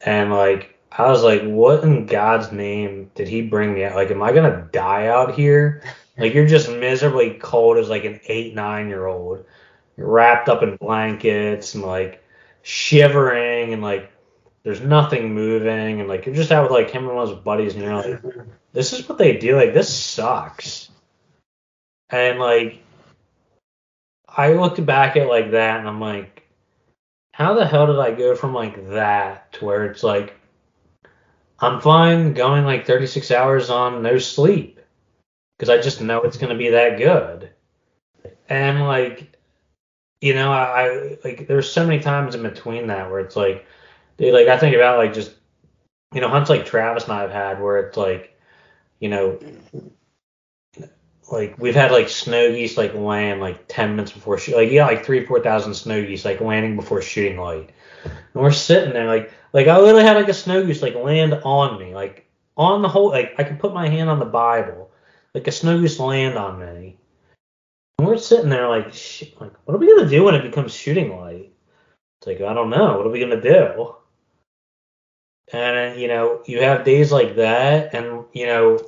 and 0.00 0.32
like 0.32 0.76
I 0.90 1.08
was 1.10 1.22
like, 1.22 1.42
"What 1.42 1.84
in 1.84 2.06
God's 2.06 2.50
name 2.50 3.10
did 3.14 3.28
he 3.28 3.42
bring 3.42 3.74
me 3.74 3.84
out? 3.84 3.94
Like, 3.94 4.10
am 4.10 4.22
I 4.22 4.32
gonna 4.32 4.68
die 4.72 5.06
out 5.06 5.34
here? 5.34 5.82
Like, 6.16 6.32
you're 6.32 6.46
just 6.46 6.70
miserably 6.70 7.34
cold 7.42 7.76
as 7.76 7.88
like 7.88 8.04
an 8.04 8.20
eight, 8.28 8.54
nine 8.54 8.86
year 8.86 9.08
old, 9.08 9.44
wrapped 9.96 10.48
up 10.48 10.62
in 10.62 10.76
blankets 10.76 11.74
and 11.74 11.84
like 11.84 12.22
shivering, 12.62 13.72
and 13.72 13.82
like 13.82 14.10
there's 14.62 14.80
nothing 14.80 15.34
moving, 15.34 16.00
and 16.00 16.08
like 16.08 16.26
you're 16.26 16.34
just 16.34 16.52
out 16.52 16.64
with 16.64 16.72
like 16.72 16.90
him 16.90 17.06
and 17.06 17.14
one 17.14 17.24
of 17.24 17.30
his 17.30 17.38
buddies, 17.38 17.74
and 17.74 17.82
you're 17.82 17.94
like, 17.94 18.22
this 18.72 18.92
is 18.92 19.08
what 19.08 19.18
they 19.18 19.36
do. 19.36 19.56
Like, 19.56 19.74
this 19.74 19.92
sucks." 19.92 20.90
And 22.10 22.38
like 22.38 22.84
I 24.36 24.52
looked 24.52 24.84
back 24.84 25.16
at 25.16 25.28
like 25.28 25.52
that 25.52 25.78
and 25.78 25.88
I'm 25.88 26.00
like, 26.00 26.42
how 27.32 27.54
the 27.54 27.66
hell 27.66 27.86
did 27.86 27.98
I 27.98 28.12
go 28.12 28.34
from 28.34 28.52
like 28.52 28.90
that 28.90 29.52
to 29.54 29.64
where 29.64 29.86
it's 29.86 30.02
like 30.02 30.34
I'm 31.60 31.80
fine 31.80 32.34
going 32.34 32.64
like 32.64 32.86
36 32.86 33.30
hours 33.30 33.70
on 33.70 34.02
no 34.02 34.18
sleep 34.18 34.80
because 35.56 35.70
I 35.70 35.80
just 35.80 36.00
know 36.00 36.22
it's 36.22 36.36
gonna 36.36 36.56
be 36.56 36.70
that 36.70 36.98
good. 36.98 37.50
And 38.48 38.82
like, 38.82 39.33
you 40.24 40.32
know, 40.32 40.50
I, 40.50 40.86
I 40.86 41.18
like 41.22 41.46
there's 41.46 41.70
so 41.70 41.86
many 41.86 42.00
times 42.00 42.34
in 42.34 42.42
between 42.42 42.86
that 42.86 43.10
where 43.10 43.20
it's 43.20 43.36
like, 43.36 43.66
dude, 44.16 44.32
like 44.32 44.48
I 44.48 44.56
think 44.56 44.74
about 44.74 44.96
like 44.96 45.12
just 45.12 45.34
you 46.14 46.22
know 46.22 46.30
hunts 46.30 46.48
like 46.48 46.64
Travis 46.64 47.04
and 47.04 47.12
I 47.12 47.20
have 47.20 47.30
had 47.30 47.60
where 47.60 47.76
it's 47.80 47.98
like, 47.98 48.34
you 49.00 49.10
know, 49.10 49.38
like 51.30 51.58
we've 51.58 51.74
had 51.74 51.92
like 51.92 52.08
snow 52.08 52.50
geese 52.50 52.78
like 52.78 52.94
land 52.94 53.42
like 53.42 53.66
10 53.68 53.90
minutes 53.96 54.12
before 54.12 54.38
shoot 54.38 54.56
like 54.56 54.70
yeah 54.70 54.86
like 54.86 55.04
three 55.04 55.26
four 55.26 55.40
thousand 55.40 55.74
snow 55.74 56.02
geese 56.02 56.24
like 56.24 56.40
landing 56.40 56.74
before 56.74 57.02
shooting 57.02 57.38
light. 57.38 57.68
And 58.04 58.42
we're 58.42 58.50
sitting 58.50 58.94
there 58.94 59.06
like 59.06 59.30
like 59.52 59.66
i 59.66 59.76
literally 59.76 60.04
had 60.04 60.16
like 60.16 60.30
a 60.30 60.34
snow 60.34 60.64
goose 60.64 60.80
like 60.80 60.94
land 60.94 61.34
on 61.44 61.78
me 61.78 61.94
like 61.94 62.26
on 62.56 62.80
the 62.80 62.88
whole 62.88 63.10
like 63.10 63.34
i 63.36 63.44
could 63.44 63.58
put 63.58 63.74
my 63.74 63.90
hand 63.90 64.08
on 64.08 64.20
the 64.20 64.24
bible 64.24 64.90
like 65.34 65.46
a 65.46 65.52
snow 65.52 65.78
goose 65.78 65.98
land 65.98 66.38
on 66.38 66.58
me 66.58 66.96
and 67.98 68.06
we're 68.06 68.18
sitting 68.18 68.48
there 68.48 68.68
like 68.68 68.92
shit, 68.92 69.40
like 69.40 69.52
what 69.64 69.74
are 69.74 69.78
we 69.78 69.94
gonna 69.94 70.08
do 70.08 70.24
when 70.24 70.34
it 70.34 70.42
becomes 70.42 70.74
shooting 70.74 71.16
light 71.16 71.52
it's 72.20 72.26
like 72.26 72.40
i 72.40 72.54
don't 72.54 72.70
know 72.70 72.96
what 72.96 73.06
are 73.06 73.10
we 73.10 73.20
gonna 73.20 73.40
do 73.40 73.94
and 75.52 76.00
you 76.00 76.08
know 76.08 76.42
you 76.46 76.60
have 76.60 76.84
days 76.84 77.12
like 77.12 77.36
that 77.36 77.94
and 77.94 78.24
you 78.32 78.46
know 78.46 78.78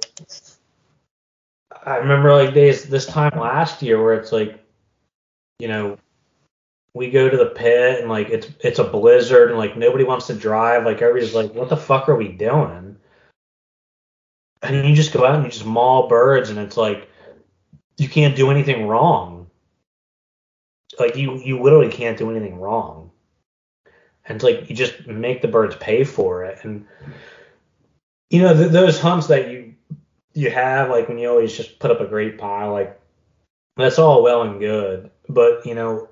I 1.86 1.98
remember 1.98 2.32
like 2.34 2.52
days 2.52 2.84
this 2.84 3.06
time 3.06 3.38
last 3.38 3.80
year 3.80 4.02
where 4.02 4.14
it's 4.14 4.32
like, 4.32 4.60
you 5.60 5.68
know, 5.68 5.96
we 6.94 7.10
go 7.10 7.28
to 7.28 7.36
the 7.36 7.46
pit 7.46 8.00
and 8.00 8.10
like 8.10 8.28
it's 8.28 8.48
it's 8.60 8.80
a 8.80 8.84
blizzard 8.84 9.50
and 9.50 9.58
like 9.58 9.76
nobody 9.76 10.02
wants 10.02 10.26
to 10.26 10.34
drive. 10.34 10.84
Like 10.84 11.00
everybody's 11.00 11.34
like, 11.34 11.54
what 11.54 11.68
the 11.68 11.76
fuck 11.76 12.08
are 12.08 12.16
we 12.16 12.28
doing? 12.28 12.96
And 14.62 14.88
you 14.88 14.96
just 14.96 15.12
go 15.12 15.24
out 15.24 15.36
and 15.36 15.44
you 15.44 15.50
just 15.50 15.64
maul 15.64 16.08
birds 16.08 16.50
and 16.50 16.58
it's 16.58 16.76
like 16.76 17.08
you 17.98 18.08
can't 18.08 18.36
do 18.36 18.50
anything 18.50 18.86
wrong. 18.86 19.48
Like 20.98 21.16
you 21.16 21.38
you 21.38 21.62
literally 21.62 21.90
can't 21.90 22.18
do 22.18 22.30
anything 22.30 22.58
wrong. 22.60 23.10
And 24.24 24.36
it's 24.36 24.44
like 24.44 24.68
you 24.68 24.76
just 24.76 25.06
make 25.06 25.42
the 25.42 25.48
birds 25.48 25.76
pay 25.76 26.04
for 26.04 26.44
it. 26.44 26.64
And 26.64 26.86
you 28.30 28.42
know 28.42 28.54
th- 28.54 28.72
those 28.72 29.00
hunts 29.00 29.26
that 29.28 29.50
you 29.50 29.74
you 30.34 30.50
have 30.50 30.90
like 30.90 31.08
when 31.08 31.18
you 31.18 31.28
always 31.28 31.56
just 31.56 31.78
put 31.78 31.90
up 31.90 32.00
a 32.00 32.06
great 32.06 32.38
pile 32.38 32.72
like 32.72 33.00
that's 33.76 33.98
all 33.98 34.22
well 34.22 34.42
and 34.42 34.60
good 34.60 35.10
but 35.28 35.64
you 35.64 35.74
know 35.74 36.08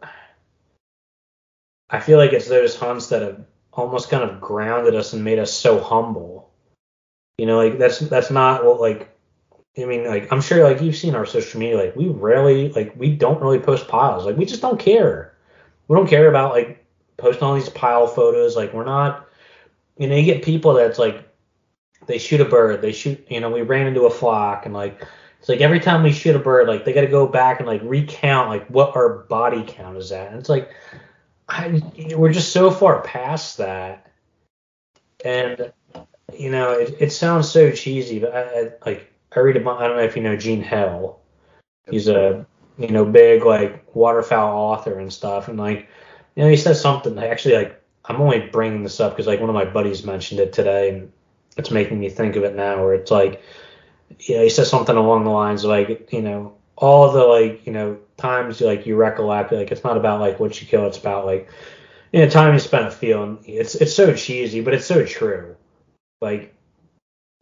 i 1.90 2.01
feel 2.01 2.19
like 2.19 2.32
it's 2.32 2.48
those 2.48 2.77
hunts 2.77 3.09
that 3.09 3.23
have 3.23 3.44
almost 3.73 4.11
kind 4.11 4.23
of 4.23 4.40
grounded 4.40 4.94
us 4.94 5.12
and 5.12 5.24
made 5.24 5.39
us 5.39 5.52
so 5.52 5.81
humble 5.81 6.51
you 7.39 7.47
know 7.47 7.56
like 7.56 7.78
that's 7.78 7.98
that's 7.98 8.31
not 8.31 8.65
what 8.65 8.81
like 8.81 9.14
i 9.78 9.84
mean 9.84 10.06
like 10.06 10.30
i'm 10.32 10.40
sure 10.40 10.62
like 10.64 10.80
you've 10.80 10.96
seen 10.96 11.14
our 11.14 11.26
social 11.26 11.60
media 11.60 11.76
like 11.76 11.96
we 11.96 12.09
rarely 12.09 12.70
like 12.70 12.94
we 12.96 13.14
don't 13.14 13.40
really 13.40 13.59
post 13.59 13.88
piles 13.88 14.24
like 14.24 14.36
we 14.36 14.44
just 14.44 14.62
don't 14.62 14.78
care 14.78 15.34
we 15.88 15.96
don't 15.96 16.09
care 16.09 16.28
about 16.28 16.52
like 16.52 16.84
posting 17.16 17.42
all 17.42 17.55
these 17.55 17.68
pile 17.70 18.06
photos 18.06 18.56
like 18.56 18.72
we're 18.72 18.84
not 18.84 19.28
you 19.98 20.09
know 20.09 20.14
you 20.14 20.24
get 20.24 20.44
people 20.44 20.74
that's 20.74 20.98
like 20.98 21.28
they 22.06 22.18
shoot 22.18 22.40
a 22.40 22.44
bird. 22.44 22.82
They 22.82 22.92
shoot, 22.92 23.24
you 23.28 23.40
know, 23.40 23.51
we 23.51 23.62
ran 23.62 23.86
into 23.86 24.02
a 24.02 24.10
flock, 24.10 24.66
and 24.66 24.74
like 24.74 25.02
it's 25.40 25.48
like 25.48 25.60
every 25.60 25.80
time 25.80 26.02
we 26.02 26.12
shoot 26.12 26.36
a 26.36 26.38
bird, 26.40 26.68
like 26.68 26.84
they 26.84 26.92
got 26.92 27.02
to 27.02 27.06
go 27.06 27.26
back 27.26 27.60
and 27.60 27.66
like 27.66 27.80
recount 27.84 28.48
like 28.48 28.66
what 28.68 28.94
our 28.96 29.24
body 29.24 29.64
count 29.66 29.96
is 29.96 30.12
at. 30.12 30.30
And 30.30 30.38
it's 30.38 30.48
like 30.48 30.70
I, 31.48 31.80
we're 32.16 32.32
just 32.32 32.52
so 32.52 32.70
far 32.70 33.02
past 33.02 33.59
that, 33.59 34.10
and 35.24 35.72
you 36.36 36.51
know, 36.51 36.72
it, 36.72 36.96
it 37.01 37.12
sounds 37.12 37.51
so 37.51 37.70
cheesy, 37.70 38.18
but 38.18 38.34
I, 38.34 38.40
I 38.40 38.70
like 38.84 39.12
I 39.35 39.40
read 39.40 39.56
about 39.56 39.81
I 39.81 39.89
don't 39.89 39.97
know 39.97 40.02
if 40.02 40.16
you 40.16 40.23
know 40.23 40.36
Gene 40.36 40.62
Hill. 40.62 41.19
He's 41.90 42.09
a 42.09 42.47
you 42.78 42.89
know 42.89 43.05
big 43.05 43.44
like 43.44 43.94
waterfowl 43.94 44.56
author 44.56 44.98
and 44.98 45.12
stuff, 45.12 45.48
and 45.48 45.59
like 45.59 45.89
you 46.35 46.43
know 46.43 46.51
he 46.51 46.56
says 46.56 46.81
something 46.81 47.19
actually 47.19 47.56
like 47.56 47.82
I'm 48.06 48.20
only 48.20 48.40
bringing 48.40 48.82
this 48.82 49.01
up 49.01 49.12
because 49.12 49.27
like 49.27 49.40
one 49.40 49.48
of 49.48 49.55
my 49.55 49.65
buddies 49.65 50.05
mentioned 50.05 50.40
it 50.40 50.52
today 50.52 50.90
and 50.90 51.12
it's 51.56 51.70
making 51.70 52.01
me 52.01 52.11
think 52.11 52.36
of 52.36 52.44
it 52.44 52.55
now 52.55 52.82
where 52.82 52.94
it's 52.94 53.11
like 53.11 53.43
you 54.20 54.36
know 54.36 54.43
he 54.43 54.51
says 54.51 54.69
something 54.69 54.97
along 54.97 55.24
the 55.24 55.31
lines 55.31 55.65
of 55.65 55.70
like 55.70 56.12
you 56.12 56.23
know 56.23 56.55
all 56.77 57.12
the 57.12 57.24
like 57.24 57.66
you 57.66 57.73
know 57.73 57.98
times 58.16 58.61
like 58.61 58.86
you 58.86 58.97
recollect 58.97 59.52
like 59.52 59.70
it's 59.70 59.85
not 59.85 59.97
about 59.97 60.20
like 60.20 60.40
what 60.40 60.61
you 60.61 60.66
kill 60.66 60.86
it's 60.86 60.98
about 60.98 61.24
like 61.24 61.48
you 62.12 62.20
know 62.20 62.28
time 62.28 62.52
you 62.52 62.59
spent 62.59 62.86
a 62.86 62.90
field 62.90 63.39
it's 63.47 63.74
it's 63.77 63.94
so 63.94 64.12
cheesy 64.15 64.61
but 64.61 64.74
it's 64.74 64.86
so 64.86 65.05
true 65.05 65.56
like 66.20 66.55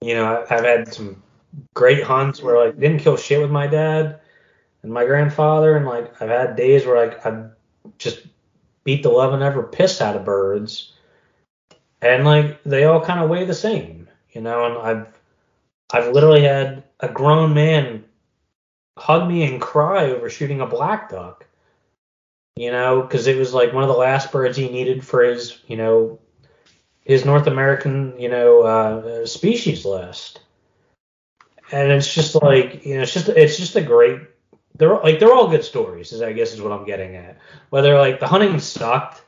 you 0.00 0.14
know 0.14 0.24
I, 0.24 0.54
I've 0.54 0.64
had 0.64 0.92
some 0.92 1.22
great 1.74 2.02
hunts 2.02 2.42
where 2.42 2.64
like 2.64 2.78
didn't 2.78 3.00
kill 3.00 3.16
shit 3.16 3.40
with 3.40 3.50
my 3.50 3.66
dad 3.66 4.20
and 4.82 4.92
my 4.92 5.04
grandfather 5.04 5.76
and 5.76 5.86
like 5.86 6.20
I've 6.20 6.28
had 6.28 6.56
days 6.56 6.86
where 6.86 7.06
like 7.06 7.24
I 7.26 7.46
just 7.98 8.26
beat 8.84 9.02
the 9.02 9.10
loving 9.10 9.42
ever 9.42 9.62
piss 9.62 10.00
out 10.00 10.16
of 10.16 10.24
birds 10.24 10.92
and 12.02 12.24
like 12.24 12.62
they 12.64 12.84
all 12.84 13.00
kind 13.00 13.20
of 13.20 13.30
weigh 13.30 13.44
the 13.44 13.54
same, 13.54 14.08
you 14.32 14.40
know. 14.40 14.66
And 14.66 14.78
I've 14.78 15.20
I've 15.92 16.12
literally 16.12 16.42
had 16.42 16.82
a 17.00 17.08
grown 17.08 17.54
man 17.54 18.04
hug 18.98 19.28
me 19.28 19.44
and 19.44 19.60
cry 19.60 20.10
over 20.10 20.28
shooting 20.28 20.60
a 20.60 20.66
black 20.66 21.10
duck, 21.10 21.46
you 22.56 22.70
know, 22.70 23.02
because 23.02 23.26
it 23.26 23.38
was 23.38 23.54
like 23.54 23.72
one 23.72 23.84
of 23.84 23.88
the 23.88 23.96
last 23.96 24.32
birds 24.32 24.56
he 24.56 24.68
needed 24.68 25.06
for 25.06 25.22
his, 25.22 25.58
you 25.66 25.76
know, 25.76 26.18
his 27.04 27.24
North 27.24 27.46
American, 27.46 28.18
you 28.18 28.28
know, 28.28 28.62
uh, 28.62 29.26
species 29.26 29.84
list. 29.84 30.40
And 31.72 31.90
it's 31.90 32.12
just 32.12 32.34
like, 32.34 32.84
you 32.84 32.96
know, 32.96 33.02
it's 33.02 33.14
just 33.14 33.28
it's 33.28 33.56
just 33.56 33.76
a 33.76 33.80
great. 33.80 34.20
They're 34.76 34.94
like 34.98 35.18
they're 35.18 35.32
all 35.32 35.48
good 35.48 35.64
stories, 35.64 36.12
is 36.12 36.22
I 36.22 36.32
guess 36.32 36.52
is 36.52 36.60
what 36.62 36.72
I'm 36.72 36.84
getting 36.84 37.16
at. 37.16 37.38
Whether 37.70 37.98
like 37.98 38.20
the 38.20 38.26
hunting 38.26 38.58
sucked 38.60 39.22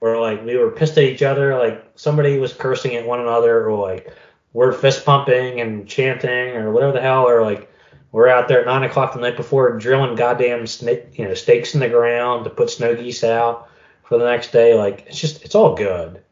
or 0.00 0.20
like 0.20 0.44
we 0.44 0.56
were 0.56 0.70
pissed 0.70 0.98
at 0.98 1.04
each 1.04 1.22
other, 1.22 1.56
like 1.58 1.84
somebody 1.94 2.38
was 2.38 2.52
cursing 2.52 2.96
at 2.96 3.06
one 3.06 3.20
another, 3.20 3.68
or 3.68 3.78
like 3.78 4.12
we're 4.52 4.72
fist 4.72 5.04
pumping 5.04 5.60
and 5.60 5.86
chanting 5.86 6.56
or 6.56 6.72
whatever 6.72 6.92
the 6.92 7.00
hell, 7.00 7.28
or 7.28 7.42
like 7.42 7.70
we're 8.12 8.28
out 8.28 8.48
there 8.48 8.60
at 8.60 8.66
nine 8.66 8.84
o'clock 8.84 9.12
the 9.12 9.20
night 9.20 9.36
before 9.36 9.76
drilling 9.78 10.14
goddamn 10.14 10.66
snake, 10.66 11.18
you 11.18 11.26
know, 11.26 11.34
stakes 11.34 11.74
in 11.74 11.80
the 11.80 11.88
ground 11.88 12.44
to 12.44 12.50
put 12.50 12.70
snow 12.70 12.94
geese 12.94 13.24
out 13.24 13.68
for 14.04 14.18
the 14.18 14.24
next 14.24 14.52
day. 14.52 14.74
Like 14.74 15.04
it's 15.06 15.20
just 15.20 15.44
it's 15.44 15.54
all 15.54 15.74
good. 15.74 16.22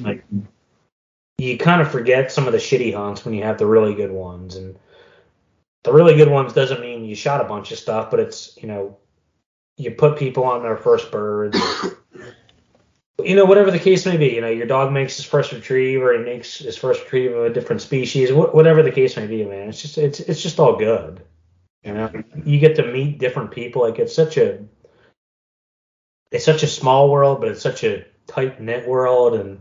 Like 0.00 0.24
you 1.38 1.58
kind 1.58 1.82
of 1.82 1.90
forget 1.90 2.32
some 2.32 2.46
of 2.46 2.52
the 2.52 2.58
shitty 2.58 2.94
hunts 2.94 3.24
when 3.24 3.34
you 3.34 3.42
have 3.42 3.58
the 3.58 3.66
really 3.66 3.94
good 3.94 4.12
ones, 4.12 4.56
and 4.56 4.78
the 5.82 5.92
really 5.92 6.16
good 6.16 6.30
ones 6.30 6.52
doesn't 6.52 6.80
mean 6.80 7.04
you 7.04 7.14
shot 7.14 7.40
a 7.40 7.48
bunch 7.48 7.72
of 7.72 7.78
stuff, 7.78 8.10
but 8.10 8.20
it's 8.20 8.56
you 8.60 8.68
know 8.68 8.96
you 9.76 9.90
put 9.90 10.18
people 10.18 10.44
on 10.44 10.62
their 10.62 10.76
first 10.76 11.10
birds. 11.10 11.58
you 13.22 13.36
know, 13.36 13.44
whatever 13.44 13.70
the 13.70 13.78
case 13.78 14.06
may 14.06 14.16
be, 14.16 14.34
you 14.34 14.40
know, 14.40 14.48
your 14.48 14.66
dog 14.66 14.92
makes 14.92 15.16
his 15.16 15.24
first 15.24 15.52
retrieve 15.52 16.02
or 16.02 16.16
he 16.16 16.24
makes 16.24 16.58
his 16.58 16.76
first 16.76 17.02
retrieve 17.04 17.32
of 17.32 17.44
a 17.44 17.52
different 17.52 17.80
species, 17.80 18.30
wh- 18.30 18.54
whatever 18.54 18.82
the 18.82 18.90
case 18.90 19.16
may 19.16 19.26
be, 19.26 19.44
man. 19.44 19.68
It's 19.68 19.82
just 19.82 19.98
it's 19.98 20.20
it's 20.20 20.42
just 20.42 20.58
all 20.58 20.76
good. 20.76 21.22
You 21.82 21.94
know, 21.94 22.10
you 22.44 22.58
get 22.58 22.76
to 22.76 22.86
meet 22.90 23.18
different 23.18 23.50
people. 23.50 23.82
Like 23.82 23.98
it's 23.98 24.14
such 24.14 24.36
a 24.36 24.64
it's 26.30 26.44
such 26.44 26.62
a 26.62 26.68
small 26.68 27.10
world, 27.10 27.40
but 27.40 27.50
it's 27.50 27.62
such 27.62 27.84
a 27.84 28.04
tight 28.26 28.60
knit 28.60 28.88
world, 28.88 29.34
and 29.34 29.60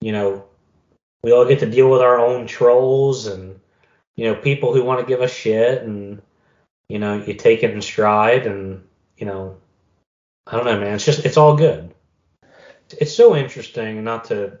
you 0.00 0.12
know, 0.12 0.47
we 1.22 1.32
all 1.32 1.46
get 1.46 1.60
to 1.60 1.70
deal 1.70 1.90
with 1.90 2.00
our 2.00 2.18
own 2.18 2.46
trolls 2.46 3.26
and 3.26 3.60
you 4.16 4.24
know 4.24 4.34
people 4.34 4.72
who 4.72 4.84
want 4.84 5.00
to 5.00 5.06
give 5.06 5.20
us 5.20 5.32
shit, 5.32 5.82
and 5.82 6.22
you 6.88 6.98
know, 6.98 7.22
you 7.22 7.34
take 7.34 7.62
it 7.62 7.70
in 7.70 7.82
stride, 7.82 8.46
and 8.46 8.84
you 9.16 9.26
know, 9.26 9.56
I 10.46 10.56
don't 10.56 10.64
know, 10.64 10.80
man. 10.80 10.94
It's 10.94 11.04
just 11.04 11.24
it's 11.24 11.36
all 11.36 11.56
good. 11.56 11.94
It's 12.98 13.14
so 13.14 13.36
interesting, 13.36 14.02
not 14.02 14.24
to 14.26 14.58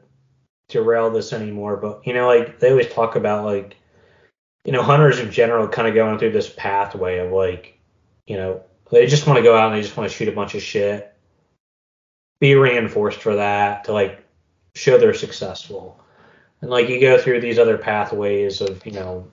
derail 0.68 1.10
this 1.10 1.32
anymore, 1.32 1.76
but 1.76 2.06
you 2.06 2.12
know, 2.12 2.26
like 2.26 2.60
they 2.60 2.70
always 2.70 2.92
talk 2.92 3.16
about 3.16 3.44
like 3.44 3.76
you 4.68 4.72
know, 4.72 4.82
hunters 4.82 5.18
in 5.18 5.30
general 5.30 5.66
kind 5.66 5.88
of 5.88 5.94
going 5.94 6.18
through 6.18 6.32
this 6.32 6.52
pathway 6.54 7.18
of 7.18 7.32
like, 7.32 7.78
you 8.26 8.36
know, 8.36 8.62
they 8.90 9.06
just 9.06 9.26
want 9.26 9.38
to 9.38 9.42
go 9.42 9.56
out 9.56 9.72
and 9.72 9.78
they 9.78 9.82
just 9.82 9.96
want 9.96 10.10
to 10.10 10.14
shoot 10.14 10.28
a 10.28 10.32
bunch 10.32 10.54
of 10.54 10.62
shit, 10.62 11.10
be 12.38 12.54
reinforced 12.54 13.20
for 13.20 13.36
that 13.36 13.84
to 13.84 13.94
like 13.94 14.22
show 14.74 14.98
they're 14.98 15.14
successful. 15.14 15.97
And 16.60 16.70
like 16.70 16.88
you 16.88 17.00
go 17.00 17.18
through 17.18 17.40
these 17.40 17.58
other 17.58 17.78
pathways 17.78 18.60
of, 18.60 18.84
you 18.84 18.92
know, 18.92 19.28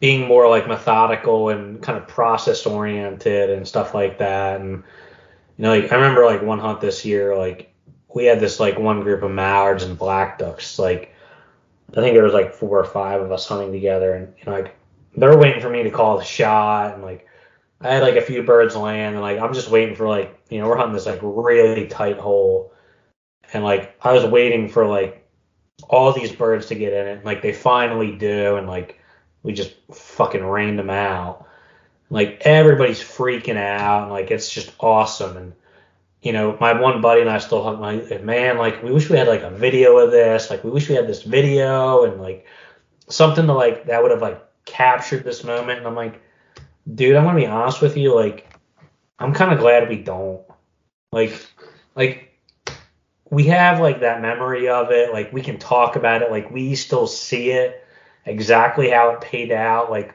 being 0.00 0.26
more 0.26 0.48
like 0.48 0.68
methodical 0.68 1.48
and 1.48 1.82
kind 1.82 1.98
of 1.98 2.08
process 2.08 2.66
oriented 2.66 3.50
and 3.50 3.66
stuff 3.66 3.94
like 3.94 4.18
that. 4.18 4.60
And, 4.60 4.82
you 5.56 5.62
know, 5.62 5.70
like 5.70 5.92
I 5.92 5.94
remember 5.94 6.26
like 6.26 6.42
one 6.42 6.58
hunt 6.58 6.80
this 6.80 7.04
year, 7.04 7.36
like 7.36 7.72
we 8.14 8.24
had 8.24 8.40
this 8.40 8.58
like 8.60 8.78
one 8.78 9.02
group 9.02 9.22
of 9.22 9.30
mallards 9.30 9.84
and 9.84 9.98
black 9.98 10.38
ducks, 10.38 10.78
like 10.78 11.14
I 11.92 12.00
think 12.00 12.14
there 12.14 12.24
was 12.24 12.34
like 12.34 12.52
four 12.52 12.78
or 12.78 12.84
five 12.84 13.20
of 13.20 13.30
us 13.30 13.46
hunting 13.46 13.72
together, 13.72 14.14
and 14.14 14.34
you 14.38 14.44
know, 14.46 14.52
like 14.52 14.76
they're 15.16 15.38
waiting 15.38 15.60
for 15.60 15.70
me 15.70 15.82
to 15.82 15.90
call 15.90 16.18
the 16.18 16.24
shot, 16.24 16.94
and 16.94 17.02
like 17.02 17.26
I 17.80 17.94
had 17.94 18.02
like 18.02 18.16
a 18.16 18.22
few 18.22 18.42
birds 18.42 18.74
land, 18.74 19.14
and 19.14 19.22
like 19.22 19.38
I'm 19.38 19.54
just 19.54 19.70
waiting 19.70 19.94
for 19.94 20.08
like 20.08 20.38
you 20.50 20.58
know 20.58 20.68
we're 20.68 20.76
hunting 20.76 20.94
this 20.94 21.06
like 21.06 21.20
really 21.22 21.86
tight 21.86 22.18
hole, 22.18 22.72
and 23.52 23.62
like 23.62 23.96
I 24.02 24.12
was 24.12 24.24
waiting 24.24 24.68
for 24.68 24.86
like 24.86 25.25
all 25.88 26.12
these 26.12 26.32
birds 26.32 26.66
to 26.66 26.74
get 26.74 26.92
in 26.92 27.06
it, 27.06 27.24
like 27.24 27.42
they 27.42 27.52
finally 27.52 28.16
do, 28.16 28.56
and 28.56 28.66
like 28.66 29.00
we 29.42 29.52
just 29.52 29.74
fucking 29.92 30.44
rained 30.44 30.78
them 30.78 30.90
out. 30.90 31.46
Like 32.10 32.42
everybody's 32.42 33.00
freaking 33.00 33.56
out, 33.56 34.04
and 34.04 34.12
like 34.12 34.30
it's 34.30 34.50
just 34.50 34.72
awesome, 34.80 35.36
and 35.36 35.52
you 36.22 36.32
know, 36.32 36.56
my 36.60 36.72
one 36.72 37.00
buddy 37.00 37.20
and 37.20 37.30
I 37.30 37.38
still 37.38 37.62
talk 37.62 37.78
my 37.78 37.98
man, 38.18 38.58
like 38.58 38.82
we 38.82 38.90
wish 38.90 39.08
we 39.08 39.16
had 39.16 39.28
like 39.28 39.42
a 39.42 39.50
video 39.50 39.98
of 39.98 40.10
this. 40.10 40.50
Like 40.50 40.64
we 40.64 40.70
wish 40.70 40.88
we 40.88 40.96
had 40.96 41.06
this 41.06 41.22
video 41.22 42.04
and 42.04 42.20
like 42.20 42.46
something 43.08 43.46
to 43.46 43.52
like 43.52 43.86
that 43.86 44.02
would 44.02 44.10
have 44.10 44.22
like 44.22 44.42
captured 44.64 45.22
this 45.22 45.44
moment. 45.44 45.78
And 45.78 45.86
I'm 45.86 45.94
like, 45.94 46.20
dude, 46.92 47.14
I'm 47.14 47.24
gonna 47.24 47.38
be 47.38 47.46
honest 47.46 47.80
with 47.80 47.96
you, 47.96 48.14
like 48.14 48.52
I'm 49.18 49.32
kind 49.34 49.52
of 49.52 49.60
glad 49.60 49.88
we 49.88 49.98
don't. 49.98 50.42
Like, 51.12 51.46
like 51.94 52.25
we 53.30 53.44
have 53.44 53.80
like 53.80 54.00
that 54.00 54.22
memory 54.22 54.68
of 54.68 54.90
it. 54.90 55.12
Like 55.12 55.32
we 55.32 55.42
can 55.42 55.58
talk 55.58 55.96
about 55.96 56.22
it. 56.22 56.30
Like 56.30 56.50
we 56.50 56.74
still 56.74 57.06
see 57.06 57.50
it 57.50 57.84
exactly 58.24 58.90
how 58.90 59.10
it 59.10 59.20
paid 59.20 59.52
out. 59.52 59.90
Like, 59.90 60.14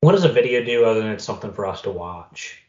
what 0.00 0.12
does 0.12 0.24
a 0.24 0.32
video 0.32 0.64
do 0.64 0.84
other 0.84 1.00
than 1.00 1.10
it's 1.10 1.24
something 1.24 1.52
for 1.52 1.66
us 1.66 1.82
to 1.82 1.90
watch? 1.90 2.62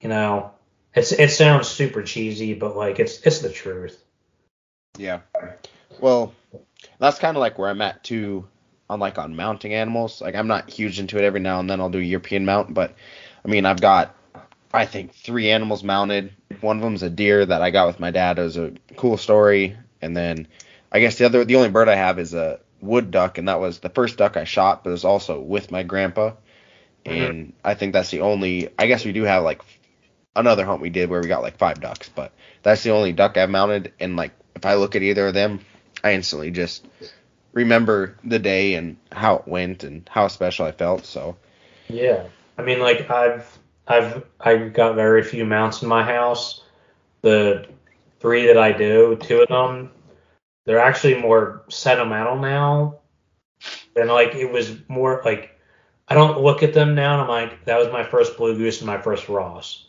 You 0.00 0.08
know, 0.08 0.52
it's 0.94 1.12
it 1.12 1.30
sounds 1.30 1.68
super 1.68 2.02
cheesy, 2.02 2.54
but 2.54 2.76
like 2.76 2.98
it's 2.98 3.20
it's 3.22 3.40
the 3.40 3.50
truth. 3.50 4.02
Yeah. 4.96 5.20
Well, 6.00 6.34
that's 6.98 7.18
kind 7.18 7.36
of 7.36 7.40
like 7.40 7.58
where 7.58 7.70
I'm 7.70 7.82
at 7.82 8.02
too, 8.02 8.46
on 8.88 9.00
like 9.00 9.18
on 9.18 9.36
mounting 9.36 9.74
animals. 9.74 10.20
Like 10.20 10.34
I'm 10.34 10.48
not 10.48 10.70
huge 10.70 10.98
into 10.98 11.18
it. 11.18 11.24
Every 11.24 11.40
now 11.40 11.60
and 11.60 11.68
then 11.68 11.80
I'll 11.80 11.90
do 11.90 11.98
a 11.98 12.02
European 12.02 12.44
mount, 12.44 12.72
but 12.72 12.94
I 13.44 13.48
mean 13.48 13.66
I've 13.66 13.80
got 13.80 14.14
I 14.72 14.84
think 14.86 15.14
three 15.14 15.50
animals 15.50 15.82
mounted. 15.82 16.32
One 16.60 16.76
of 16.76 16.82
them's 16.82 17.02
a 17.02 17.10
deer 17.10 17.44
that 17.44 17.62
I 17.62 17.70
got 17.70 17.86
with 17.86 18.00
my 18.00 18.10
dad. 18.10 18.38
It 18.38 18.42
was 18.42 18.56
a 18.56 18.72
cool 18.96 19.16
story, 19.16 19.76
and 20.02 20.16
then 20.16 20.48
I 20.92 21.00
guess 21.00 21.16
the 21.16 21.26
other 21.26 21.44
the 21.44 21.56
only 21.56 21.70
bird 21.70 21.88
I 21.88 21.94
have 21.94 22.18
is 22.18 22.34
a 22.34 22.60
wood 22.80 23.10
duck, 23.10 23.38
and 23.38 23.48
that 23.48 23.60
was 23.60 23.78
the 23.78 23.88
first 23.88 24.18
duck 24.18 24.36
I 24.36 24.44
shot, 24.44 24.84
but 24.84 24.90
it 24.90 24.92
was 24.92 25.04
also 25.04 25.40
with 25.40 25.70
my 25.70 25.82
grandpa. 25.82 26.32
Mm-hmm. 27.04 27.10
And 27.10 27.52
I 27.64 27.74
think 27.74 27.92
that's 27.92 28.10
the 28.10 28.20
only. 28.20 28.68
I 28.78 28.86
guess 28.86 29.04
we 29.04 29.12
do 29.12 29.22
have 29.22 29.42
like 29.42 29.62
another 30.36 30.64
hunt 30.64 30.82
we 30.82 30.90
did 30.90 31.08
where 31.08 31.20
we 31.20 31.28
got 31.28 31.42
like 31.42 31.58
five 31.58 31.80
ducks, 31.80 32.08
but 32.08 32.32
that's 32.62 32.82
the 32.82 32.90
only 32.90 33.12
duck 33.12 33.36
I've 33.36 33.50
mounted. 33.50 33.92
And 33.98 34.16
like 34.16 34.32
if 34.54 34.66
I 34.66 34.74
look 34.74 34.96
at 34.96 35.02
either 35.02 35.28
of 35.28 35.34
them, 35.34 35.60
I 36.04 36.12
instantly 36.12 36.50
just 36.50 36.86
remember 37.52 38.16
the 38.22 38.38
day 38.38 38.74
and 38.74 38.96
how 39.10 39.36
it 39.36 39.48
went 39.48 39.82
and 39.84 40.08
how 40.10 40.28
special 40.28 40.66
I 40.66 40.72
felt. 40.72 41.06
So 41.06 41.36
Yeah, 41.88 42.24
I 42.58 42.62
mean, 42.62 42.80
like 42.80 43.10
I've 43.10 43.58
I've 43.88 44.24
I've 44.38 44.72
got 44.74 44.94
very 44.94 45.22
few 45.22 45.44
mounts 45.44 45.82
in 45.82 45.88
my 45.88 46.04
house. 46.04 46.62
The 47.22 47.66
three 48.20 48.46
that 48.46 48.58
I 48.58 48.72
do, 48.72 49.16
two 49.20 49.40
of 49.40 49.48
them, 49.48 49.90
they're 50.66 50.78
actually 50.78 51.14
more 51.14 51.64
sentimental 51.68 52.36
now 52.36 52.98
than 53.94 54.08
like 54.08 54.34
it 54.34 54.50
was 54.50 54.76
more 54.88 55.22
like 55.24 55.58
I 56.06 56.14
don't 56.14 56.40
look 56.40 56.62
at 56.62 56.74
them 56.74 56.94
now 56.94 57.14
and 57.14 57.22
I'm 57.22 57.28
like 57.28 57.64
that 57.64 57.78
was 57.78 57.88
my 57.88 58.04
first 58.04 58.36
blue 58.36 58.56
goose 58.56 58.78
and 58.78 58.86
my 58.86 59.00
first 59.00 59.28
Ross. 59.28 59.86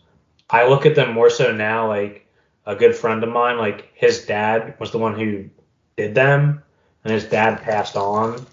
I 0.49 0.67
look 0.67 0.85
at 0.85 0.95
them 0.95 1.13
more 1.13 1.30
so 1.30 1.51
now 1.51 1.88
like 1.88 2.26
a 2.65 2.76
good 2.76 2.95
friend 2.95 3.23
of 3.23 3.30
mine, 3.30 3.57
like 3.57 3.89
his 3.93 4.26
dad 4.26 4.76
was 4.80 4.91
the 4.91 4.97
one 4.97 5.17
who 5.19 5.49
did 5.97 6.15
them 6.15 6.63
and 7.03 7.13
his 7.13 7.26
dad 7.26 7.61
passed 7.61 7.95
on. 7.95 8.45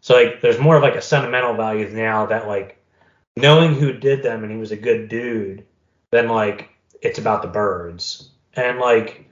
So 0.00 0.14
like 0.14 0.40
there's 0.40 0.60
more 0.60 0.76
of 0.76 0.82
like 0.82 0.94
a 0.94 1.02
sentimental 1.02 1.54
value 1.54 1.88
now 1.88 2.26
that 2.26 2.46
like 2.46 2.78
knowing 3.36 3.74
who 3.74 3.92
did 3.92 4.22
them 4.22 4.42
and 4.42 4.52
he 4.52 4.58
was 4.58 4.72
a 4.72 4.76
good 4.76 5.08
dude 5.08 5.64
then 6.10 6.28
like 6.28 6.70
it's 7.02 7.18
about 7.18 7.42
the 7.42 7.48
birds. 7.48 8.30
And 8.54 8.78
like 8.78 9.28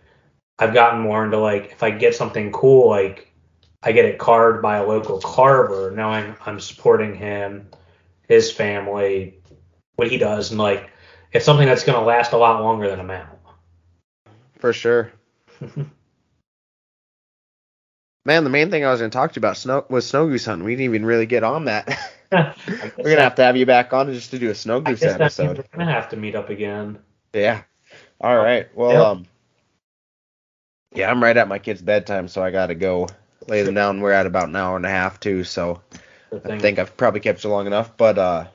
I've 0.59 0.75
gotten 0.75 1.01
more 1.01 1.25
into 1.25 1.39
like 1.39 1.73
if 1.73 1.83
I 1.83 1.91
get 1.91 2.15
something 2.15 2.53
cool, 2.53 2.89
like 2.89 3.33
I 3.83 3.93
get 3.93 4.05
it 4.05 4.19
carved 4.19 4.63
by 4.63 4.77
a 4.79 4.87
local 4.87 5.21
carver, 5.21 5.91
knowing 5.91 6.37
I'm 6.45 6.61
supporting 6.61 7.15
him, 7.15 7.69
his 8.29 8.53
family, 8.53 9.39
what 9.97 10.11
he 10.11 10.19
does, 10.19 10.51
and 10.51 10.59
like 10.59 10.91
it's 11.33 11.45
something 11.45 11.67
that's 11.67 11.85
gonna 11.85 12.05
last 12.05 12.33
a 12.33 12.37
lot 12.37 12.63
longer 12.63 12.89
than 12.89 13.01
a 13.01 13.05
mount. 13.05 13.39
for 14.59 14.73
sure. 14.73 15.13
Man, 18.27 18.43
the 18.43 18.51
main 18.51 18.71
thing 18.71 18.87
I 18.87 18.91
was 18.91 19.01
going 19.01 19.11
to 19.11 19.15
talk 19.15 19.33
to 19.33 19.37
you 19.37 19.41
about 19.41 19.59
snow 19.59 19.85
was 19.91 20.07
snow 20.07 20.27
goose 20.27 20.47
hunting. 20.47 20.65
We 20.65 20.73
didn't 20.73 20.87
even 20.87 21.05
really 21.05 21.27
get 21.27 21.45
on 21.45 21.67
that. 21.67 21.87
We're 22.97 23.11
gonna 23.11 23.21
have 23.23 23.35
to 23.37 23.43
have 23.45 23.57
you 23.57 23.67
back 23.67 23.93
on 23.93 24.13
just 24.13 24.31
to 24.33 24.39
do 24.39 24.51
a 24.51 24.55
snow 24.55 24.81
goose 24.81 25.03
episode. 25.03 25.59
we're 25.59 25.79
gonna 25.79 25.93
have 25.93 26.09
to 26.11 26.17
meet 26.17 26.35
up 26.35 26.51
again. 26.51 26.99
Yeah. 27.33 27.63
All 28.21 28.37
right. 28.37 28.69
Well, 28.77 28.93
Yeah. 28.93 29.03
um, 29.03 29.27
yeah, 30.95 31.11
I'm 31.11 31.23
right 31.23 31.37
at 31.37 31.49
my 31.49 31.59
kid's 31.59 31.83
bedtime, 31.83 32.29
so 32.29 32.43
I 32.43 32.51
gotta 32.51 32.75
go 32.75 33.09
lay 33.49 33.63
them 33.63 33.75
down. 33.75 34.01
We're 34.01 34.13
at 34.13 34.27
about 34.27 34.49
an 34.49 34.57
hour 34.57 34.77
and 34.77 34.87
a 34.87 34.91
half 34.91 35.21
too, 35.21 35.45
so 35.45 35.81
I 36.45 36.59
think 36.59 36.79
I've 36.79 36.97
probably 36.97 37.21
kept 37.21 37.45
you 37.45 37.51
long 37.51 37.67
enough. 37.67 37.97
But 37.97 38.19
uh, 38.19 38.47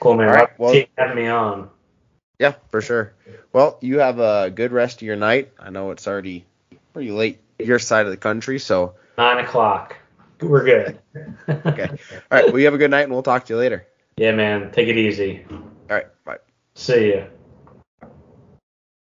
Cool, 0.00 0.16
man. 0.16 0.28
All 0.28 0.34
right, 0.34 0.58
Well, 0.58 0.72
well- 0.72 0.84
having 0.98 1.16
me 1.16 1.28
on. 1.28 1.70
Yeah, 2.38 2.54
for 2.70 2.80
sure. 2.80 3.14
Well, 3.52 3.78
you 3.80 4.00
have 4.00 4.18
a 4.18 4.50
good 4.50 4.72
rest 4.72 4.96
of 4.96 5.02
your 5.02 5.14
night. 5.14 5.52
I 5.60 5.70
know 5.70 5.92
it's 5.92 6.08
already 6.08 6.44
pretty 6.92 7.12
late 7.12 7.38
your 7.60 7.78
side 7.78 8.06
of 8.06 8.10
the 8.10 8.16
country, 8.16 8.58
so 8.58 8.94
Nine 9.16 9.44
o'clock. 9.44 9.96
We're 10.42 10.64
good. 10.64 10.98
okay. 11.48 11.88
All 11.88 11.96
right. 12.30 12.46
Well, 12.46 12.58
you 12.58 12.64
have 12.64 12.74
a 12.74 12.78
good 12.78 12.90
night, 12.90 13.02
and 13.02 13.12
we'll 13.12 13.22
talk 13.22 13.44
to 13.46 13.52
you 13.52 13.58
later. 13.58 13.86
Yeah, 14.16 14.32
man. 14.32 14.70
Take 14.72 14.88
it 14.88 14.96
easy. 14.96 15.46
All 15.50 15.60
right. 15.88 16.06
Bye. 16.24 16.38
See 16.74 17.14
ya. 17.14 17.24